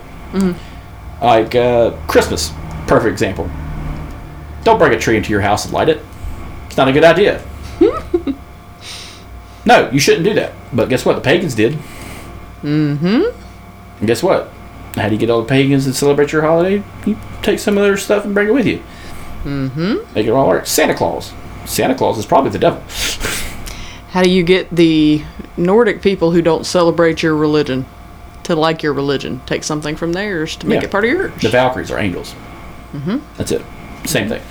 Like 1.22 1.56
uh, 1.56 1.92
Christmas, 2.08 2.52
perfect 2.88 3.12
example. 3.12 3.50
Don't 4.64 4.78
bring 4.78 4.94
a 4.94 5.00
tree 5.00 5.18
into 5.18 5.30
your 5.30 5.42
house 5.42 5.66
and 5.66 5.74
light 5.74 5.90
it. 5.90 6.02
It's 6.68 6.78
not 6.78 6.88
a 6.88 6.92
good 6.92 7.04
idea. 7.04 7.44
no, 9.66 9.90
you 9.92 10.00
shouldn't 10.00 10.26
do 10.26 10.34
that. 10.34 10.54
But 10.74 10.90
guess 10.90 11.06
what? 11.06 11.16
The 11.16 11.22
pagans 11.22 11.56
did. 11.56 11.74
Mm-hmm. 12.62 13.24
And 14.00 14.08
guess 14.08 14.24
what? 14.24 14.52
How 14.96 15.08
do 15.08 15.14
you 15.14 15.20
get 15.20 15.30
all 15.30 15.42
the 15.42 15.48
pagans 15.48 15.86
to 15.86 15.94
celebrate 15.94 16.32
your 16.32 16.42
holiday? 16.42 16.84
You 17.06 17.18
take 17.42 17.60
some 17.60 17.78
of 17.78 17.84
their 17.84 17.98
stuff 17.98 18.26
and 18.26 18.34
bring 18.34 18.48
it 18.48 18.54
with 18.54 18.66
you. 18.66 18.82
Mm-hmm. 19.44 20.14
Make 20.16 20.26
it 20.26 20.32
all 20.32 20.48
work. 20.48 20.66
Santa 20.66 20.96
Claus. 20.96 21.34
Santa 21.66 21.96
Claus 21.96 22.18
is 22.18 22.26
probably 22.26 22.50
the 22.50 22.60
devil. 22.60 22.82
How 24.10 24.24
do 24.24 24.30
you 24.30 24.44
get 24.44 24.70
the 24.74 25.24
Nordic 25.58 26.02
people 26.02 26.32
who 26.32 26.42
don't 26.42 26.66
celebrate 26.66 27.22
your 27.22 27.36
religion 27.36 27.86
to 28.46 28.56
like 28.56 28.82
your 28.84 28.94
religion? 28.94 29.42
Take 29.46 29.64
something 29.64 29.96
from 29.96 30.14
theirs 30.14 30.56
to 30.58 30.68
make 30.68 30.82
Yeah. 30.82 30.88
it 30.88 30.92
part 30.92 31.04
of 31.06 31.12
yours. 31.12 31.34
The 31.42 31.50
Valkyries 31.50 31.92
are 31.92 32.00
angels. 32.00 32.34
Mm-hmm. 32.94 33.18
That's 33.38 33.52
it. 33.52 33.62
Same 34.06 34.30
thing. 34.30 34.42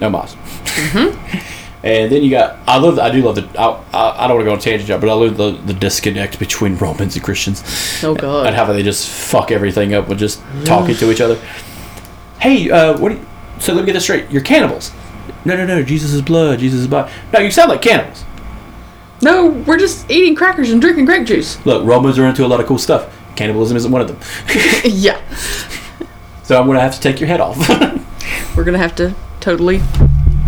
No 0.00 0.10
mas. 0.10 0.34
Mm-hmm. 0.34 1.38
and 1.86 2.10
then 2.12 2.22
you 2.22 2.30
got. 2.30 2.58
I 2.66 2.78
love. 2.78 2.98
I 2.98 3.10
do 3.10 3.22
love 3.22 3.34
the. 3.36 3.48
I, 3.58 3.66
I, 3.92 4.24
I 4.24 4.28
don't 4.28 4.36
want 4.36 4.40
to 4.40 4.44
go 4.44 4.52
on 4.52 4.58
a 4.58 4.60
tangent, 4.60 5.00
but 5.00 5.08
I 5.08 5.12
love 5.14 5.36
the, 5.36 5.52
the 5.52 5.74
disconnect 5.74 6.38
between 6.38 6.76
Romans 6.86 7.14
and 7.16 7.24
Christians. 7.24 7.62
Oh, 8.02 8.14
God. 8.14 8.46
And 8.46 8.56
how 8.56 8.64
they 8.64 8.82
just 8.82 9.08
fuck 9.08 9.50
everything 9.50 9.94
up 9.94 10.08
with 10.08 10.18
just 10.18 10.42
talking 10.64 10.94
to 10.96 11.10
each 11.10 11.20
other. 11.20 11.36
Hey, 12.40 12.70
uh, 12.70 12.98
what? 12.98 13.10
Do 13.10 13.14
you, 13.16 13.26
so 13.58 13.74
let 13.74 13.82
me 13.82 13.86
get 13.86 13.92
this 13.92 14.04
straight. 14.04 14.30
You're 14.30 14.42
cannibals. 14.42 14.92
No, 15.44 15.56
no, 15.56 15.64
no. 15.66 15.82
Jesus 15.82 16.12
is 16.12 16.22
blood. 16.22 16.58
Jesus 16.58 16.80
is 16.80 16.86
blood. 16.86 17.10
No, 17.32 17.40
you 17.40 17.50
sound 17.50 17.70
like 17.70 17.82
cannibals. 17.82 18.24
No, 19.22 19.48
we're 19.48 19.78
just 19.78 20.10
eating 20.10 20.34
crackers 20.34 20.70
and 20.70 20.80
drinking 20.80 21.04
grape 21.04 21.26
juice. 21.26 21.64
Look, 21.66 21.84
Romans 21.84 22.18
are 22.18 22.26
into 22.26 22.44
a 22.44 22.48
lot 22.48 22.60
of 22.60 22.66
cool 22.66 22.78
stuff. 22.78 23.14
Cannibalism 23.36 23.76
isn't 23.76 23.90
one 23.90 24.00
of 24.02 24.08
them. 24.08 24.18
yeah. 24.84 25.20
so 26.42 26.60
I'm 26.60 26.66
gonna 26.66 26.80
have 26.80 26.94
to 26.94 27.00
take 27.00 27.20
your 27.20 27.28
head 27.28 27.40
off. 27.40 27.56
We're 28.56 28.64
gonna 28.64 28.78
have 28.78 28.96
to 28.96 29.14
totally 29.40 29.80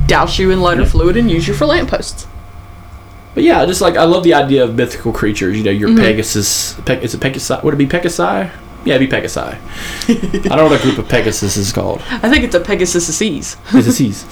douse 0.07 0.39
you 0.39 0.51
in 0.51 0.61
lighter 0.61 0.87
fluid 0.87 1.17
and 1.17 1.31
use 1.31 1.49
you 1.49 1.55
for 1.55 1.67
lampposts. 1.67 2.27
But 3.35 3.45
yeah, 3.45 3.65
just 3.65 3.81
like 3.81 3.97
I 3.97 4.05
love 4.05 4.25
the 4.25 4.35
idea 4.35 4.65
of 4.65 4.75
mythical 4.75 5.13
creatures. 5.13 5.57
You 5.57 5.65
know, 5.65 5.71
your 5.71 5.97
Pegasus. 5.97 6.75
Pe- 6.85 7.03
is 7.03 7.15
it 7.15 7.21
Pegasus? 7.21 7.63
Would 7.63 7.75
it 7.75 7.79
be 7.79 7.87
Pegasi? 7.87 8.51
Yeah, 8.85 8.97
it'd 8.97 9.09
be 9.09 9.17
Pegasi. 9.17 9.59
I 10.09 10.49
don't 10.49 10.57
know 10.57 10.65
what 10.65 10.81
a 10.81 10.83
group 10.83 10.99
of 10.99 11.09
Pegasus 11.09 11.57
is 11.57 11.73
called. 11.73 12.03
I 12.11 12.29
think 12.29 12.45
it's 12.45 12.55
a 12.55 12.61
Pegasus 12.61 13.07
Seas. 13.17 13.57
It's 13.73 13.87
a 13.87 13.93
C's. 13.93 14.27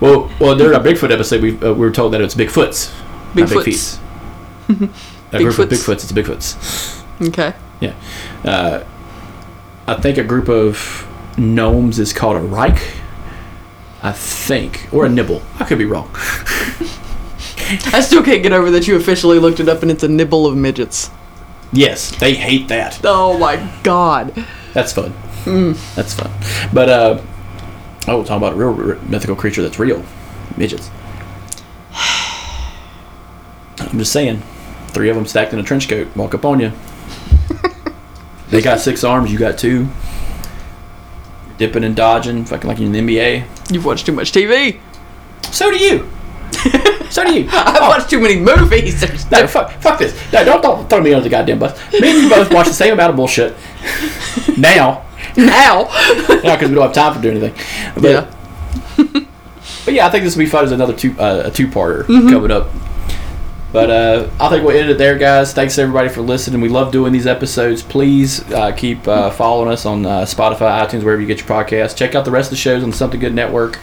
well, 0.00 0.30
well, 0.40 0.56
during 0.56 0.74
our 0.74 0.82
Bigfoot 0.82 1.12
episode, 1.12 1.42
we, 1.42 1.56
uh, 1.60 1.72
we 1.72 1.78
were 1.78 1.92
told 1.92 2.12
that 2.12 2.20
it's 2.20 2.34
Bigfoots. 2.34 2.92
Not 3.40 3.48
Big 3.50 3.58
Bigfoots. 3.58 3.64
feets. 3.64 3.98
A 5.32 5.38
group 5.38 5.58
of 5.58 5.68
Bigfoots. 5.68 5.84
Bigfoots. 5.84 6.04
It's 6.04 6.12
Bigfoots. 6.12 7.28
Okay. 7.28 7.54
Yeah. 7.80 7.94
Uh, 8.44 8.84
I 9.86 9.94
think 9.94 10.18
a 10.18 10.24
group 10.24 10.48
of 10.48 11.06
gnomes 11.36 11.98
is 11.98 12.12
called 12.12 12.36
a 12.36 12.40
Reich. 12.40 12.80
I 14.02 14.12
think, 14.12 14.88
or 14.92 15.06
a 15.06 15.08
nibble. 15.08 15.42
I 15.58 15.64
could 15.64 15.78
be 15.78 15.84
wrong. 15.84 16.08
I 17.92 18.00
still 18.00 18.22
can't 18.22 18.42
get 18.42 18.52
over 18.52 18.70
that 18.70 18.86
you 18.86 18.96
officially 18.96 19.38
looked 19.38 19.60
it 19.60 19.68
up 19.68 19.82
and 19.82 19.90
it's 19.90 20.02
a 20.04 20.08
nibble 20.08 20.46
of 20.46 20.56
midgets. 20.56 21.10
Yes, 21.72 22.10
they 22.18 22.34
hate 22.34 22.68
that. 22.68 23.00
Oh 23.04 23.36
my 23.38 23.56
god. 23.82 24.46
That's 24.72 24.92
fun. 24.92 25.12
That's 25.96 26.14
fun. 26.14 26.30
But 26.72 26.88
uh, 26.88 27.20
oh, 28.06 28.22
talking 28.22 28.36
about 28.36 28.52
a 28.52 28.56
real 28.56 28.90
r- 28.92 28.98
mythical 29.08 29.34
creature 29.36 29.62
that's 29.62 29.78
real, 29.78 30.04
midgets. 30.56 30.90
I'm 33.80 33.98
just 33.98 34.12
saying, 34.12 34.42
three 34.88 35.08
of 35.10 35.16
them 35.16 35.26
stacked 35.26 35.52
in 35.52 35.58
a 35.58 35.62
trench 35.62 35.88
coat 35.88 36.14
walk 36.16 36.34
up 36.34 36.44
on 36.44 36.60
you. 36.60 36.72
they 38.50 38.60
got 38.60 38.80
six 38.80 39.04
arms, 39.04 39.32
you 39.32 39.38
got 39.38 39.58
two. 39.58 39.88
Dipping 41.58 41.82
and 41.84 41.96
dodging, 41.96 42.44
fucking 42.44 42.68
like 42.68 42.78
you're 42.78 42.86
in 42.86 42.92
the 42.92 43.00
NBA. 43.00 43.44
You've 43.72 43.84
watched 43.84 44.06
too 44.06 44.12
much 44.12 44.30
TV. 44.32 44.78
So 45.42 45.70
do 45.70 45.76
you. 45.76 46.08
so 47.10 47.24
do 47.24 47.32
you. 47.40 47.48
I've 47.50 47.80
watched 47.88 48.10
too 48.10 48.20
many 48.20 48.38
movies. 48.38 49.04
No, 49.30 49.46
fuck, 49.46 49.72
fuck 49.82 49.98
this. 49.98 50.14
No, 50.32 50.42
don't, 50.42 50.62
don't 50.62 50.88
throw 50.88 51.00
me 51.02 51.12
under 51.12 51.24
the 51.24 51.28
goddamn 51.28 51.58
bus. 51.58 51.78
Me 51.92 52.08
and 52.10 52.22
you 52.22 52.28
both 52.30 52.50
watch 52.50 52.66
the 52.66 52.72
same 52.72 52.94
amount 52.94 53.10
of 53.10 53.16
bullshit. 53.16 53.54
Now, 54.56 55.04
now. 55.36 55.82
now 56.42 56.56
because 56.56 56.70
we 56.70 56.74
don't 56.74 56.84
have 56.84 56.92
time 56.94 57.14
to 57.14 57.20
do 57.20 57.30
anything. 57.30 57.54
But, 57.94 58.04
Yeah. 59.06 59.24
But 59.84 59.94
yeah, 59.94 60.06
I 60.06 60.10
think 60.10 60.24
this 60.24 60.34
will 60.34 60.44
be 60.44 60.50
fun 60.50 60.64
as 60.64 60.72
another 60.72 60.94
two 60.94 61.14
uh, 61.18 61.42
a 61.46 61.50
two 61.50 61.66
parter 61.68 62.04
Mm-hmm. 62.04 62.28
coming 62.30 62.50
up. 62.50 62.68
But 63.70 63.90
uh, 63.90 64.30
I 64.40 64.48
think 64.48 64.64
we'll 64.64 64.78
end 64.78 64.88
it 64.88 64.96
there, 64.96 65.18
guys. 65.18 65.52
Thanks 65.52 65.76
everybody 65.76 66.08
for 66.08 66.22
listening. 66.22 66.62
We 66.62 66.70
love 66.70 66.90
doing 66.90 67.12
these 67.12 67.26
episodes. 67.26 67.82
Please 67.82 68.50
uh, 68.52 68.72
keep 68.72 69.06
uh, 69.06 69.30
following 69.30 69.70
us 69.70 69.84
on 69.84 70.06
uh, 70.06 70.22
Spotify, 70.22 70.82
iTunes, 70.86 71.02
wherever 71.02 71.20
you 71.20 71.26
get 71.26 71.38
your 71.40 71.48
podcasts. 71.48 71.94
Check 71.94 72.14
out 72.14 72.24
the 72.24 72.30
rest 72.30 72.46
of 72.46 72.50
the 72.52 72.56
shows 72.56 72.82
on 72.82 72.90
the 72.90 72.96
Something 72.96 73.20
Good 73.20 73.34
Network. 73.34 73.78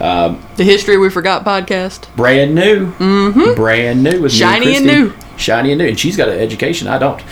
Um, 0.00 0.42
The 0.56 0.64
History 0.64 0.98
We 0.98 1.10
Forgot 1.10 1.44
podcast. 1.44 2.14
brand 2.16 2.56
new, 2.56 2.90
mm-hmm. 2.92 3.54
brand 3.54 4.02
new 4.02 4.20
with 4.20 4.32
Shiny 4.32 4.74
and 4.76 4.86
new. 4.86 5.14
shiny 5.36 5.70
and 5.72 5.78
new. 5.78 5.86
And 5.86 5.98
she's 5.98 6.16
got 6.16 6.28
an 6.28 6.40
education. 6.40 6.88
I 6.88 6.98
don't. 6.98 7.22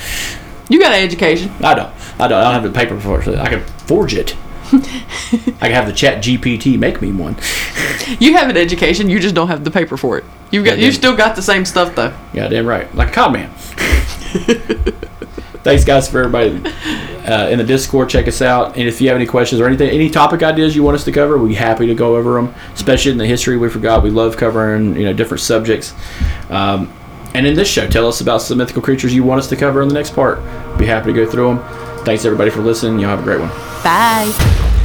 You 0.69 0.79
got 0.79 0.93
an 0.93 1.03
education. 1.03 1.51
I 1.65 1.75
don't. 1.75 1.93
I 2.21 2.29
don't. 2.29 2.39
I 2.39 2.53
don't 2.53 2.55
have 2.55 2.63
the 2.63 2.71
paper 2.71 3.01
for 3.01 3.21
it. 3.23 3.39
I 3.39 3.49
can 3.49 3.65
forge 3.87 4.15
it. 4.15 4.37
I 5.61 5.69
can 5.69 5.73
have 5.73 5.87
the 5.87 5.93
Chat 5.93 6.23
GPT 6.23 6.79
make 6.79 7.01
me 7.03 7.13
one. 7.13 7.37
You 8.21 8.37
have 8.37 8.49
an 8.49 8.57
education. 8.57 9.11
You 9.11 9.21
just 9.21 9.35
don't 9.35 9.49
have 9.49 9.65
the 9.65 9.71
paper 9.71 9.99
for 9.99 10.17
it. 10.17 10.25
You've 10.51 10.65
got. 10.65 10.79
Yeah, 10.79 10.87
You 10.87 10.93
still 10.93 11.15
got 11.15 11.37
the 11.37 11.43
same 11.43 11.67
stuff 11.67 11.95
though. 11.95 12.15
Yeah, 12.33 12.45
Goddamn 12.45 12.67
right. 12.67 12.95
Like 12.95 13.11
a 13.11 13.13
con 13.13 13.33
man. 13.35 13.51
Thanks, 15.63 15.85
guys, 15.85 16.09
for 16.09 16.21
everybody 16.21 16.57
uh, 17.27 17.49
in 17.51 17.59
the 17.59 17.65
Discord. 17.65 18.09
Check 18.09 18.27
us 18.27 18.41
out. 18.41 18.79
And 18.79 18.89
if 18.89 19.03
you 19.03 19.09
have 19.09 19.17
any 19.17 19.27
questions 19.27 19.61
or 19.61 19.67
anything, 19.67 19.91
any 19.91 20.09
topic 20.09 20.43
ideas 20.43 20.75
you 20.75 20.83
want 20.83 20.95
us 20.95 21.05
to 21.05 21.13
cover, 21.13 21.37
we'd 21.37 21.49
be 21.49 21.55
happy 21.55 21.87
to 21.87 21.95
go 21.95 22.17
over 22.17 22.41
them. 22.41 22.55
Especially 22.73 23.13
in 23.13 23.19
the 23.19 23.27
history 23.27 23.59
we 23.59 23.69
forgot. 23.69 24.03
We 24.03 24.09
love 24.09 24.39
covering 24.39 24.97
you 24.97 25.05
know 25.05 25.13
different 25.13 25.43
subjects. 25.43 25.93
Um, 26.49 26.91
and 27.35 27.47
in 27.47 27.53
this 27.55 27.69
show, 27.69 27.87
tell 27.87 28.09
us 28.09 28.23
about 28.23 28.41
some 28.41 28.57
mythical 28.57 28.81
creatures 28.81 29.15
you 29.15 29.23
want 29.23 29.41
us 29.41 29.49
to 29.49 29.57
cover 29.57 29.83
in 29.83 29.89
the 29.89 29.95
next 29.95 30.15
part. 30.15 30.39
Be 30.79 30.87
happy 30.87 31.13
to 31.13 31.25
go 31.25 31.31
through 31.31 31.57
them. 31.57 31.88
Thanks 32.09 32.25
everybody 32.25 32.49
for 32.49 32.63
listening. 32.63 33.01
Y'all 33.01 33.11
have 33.11 33.21
a 33.21 33.23
great 33.23 33.39
one. 33.39 33.51
Bye. 33.85 34.78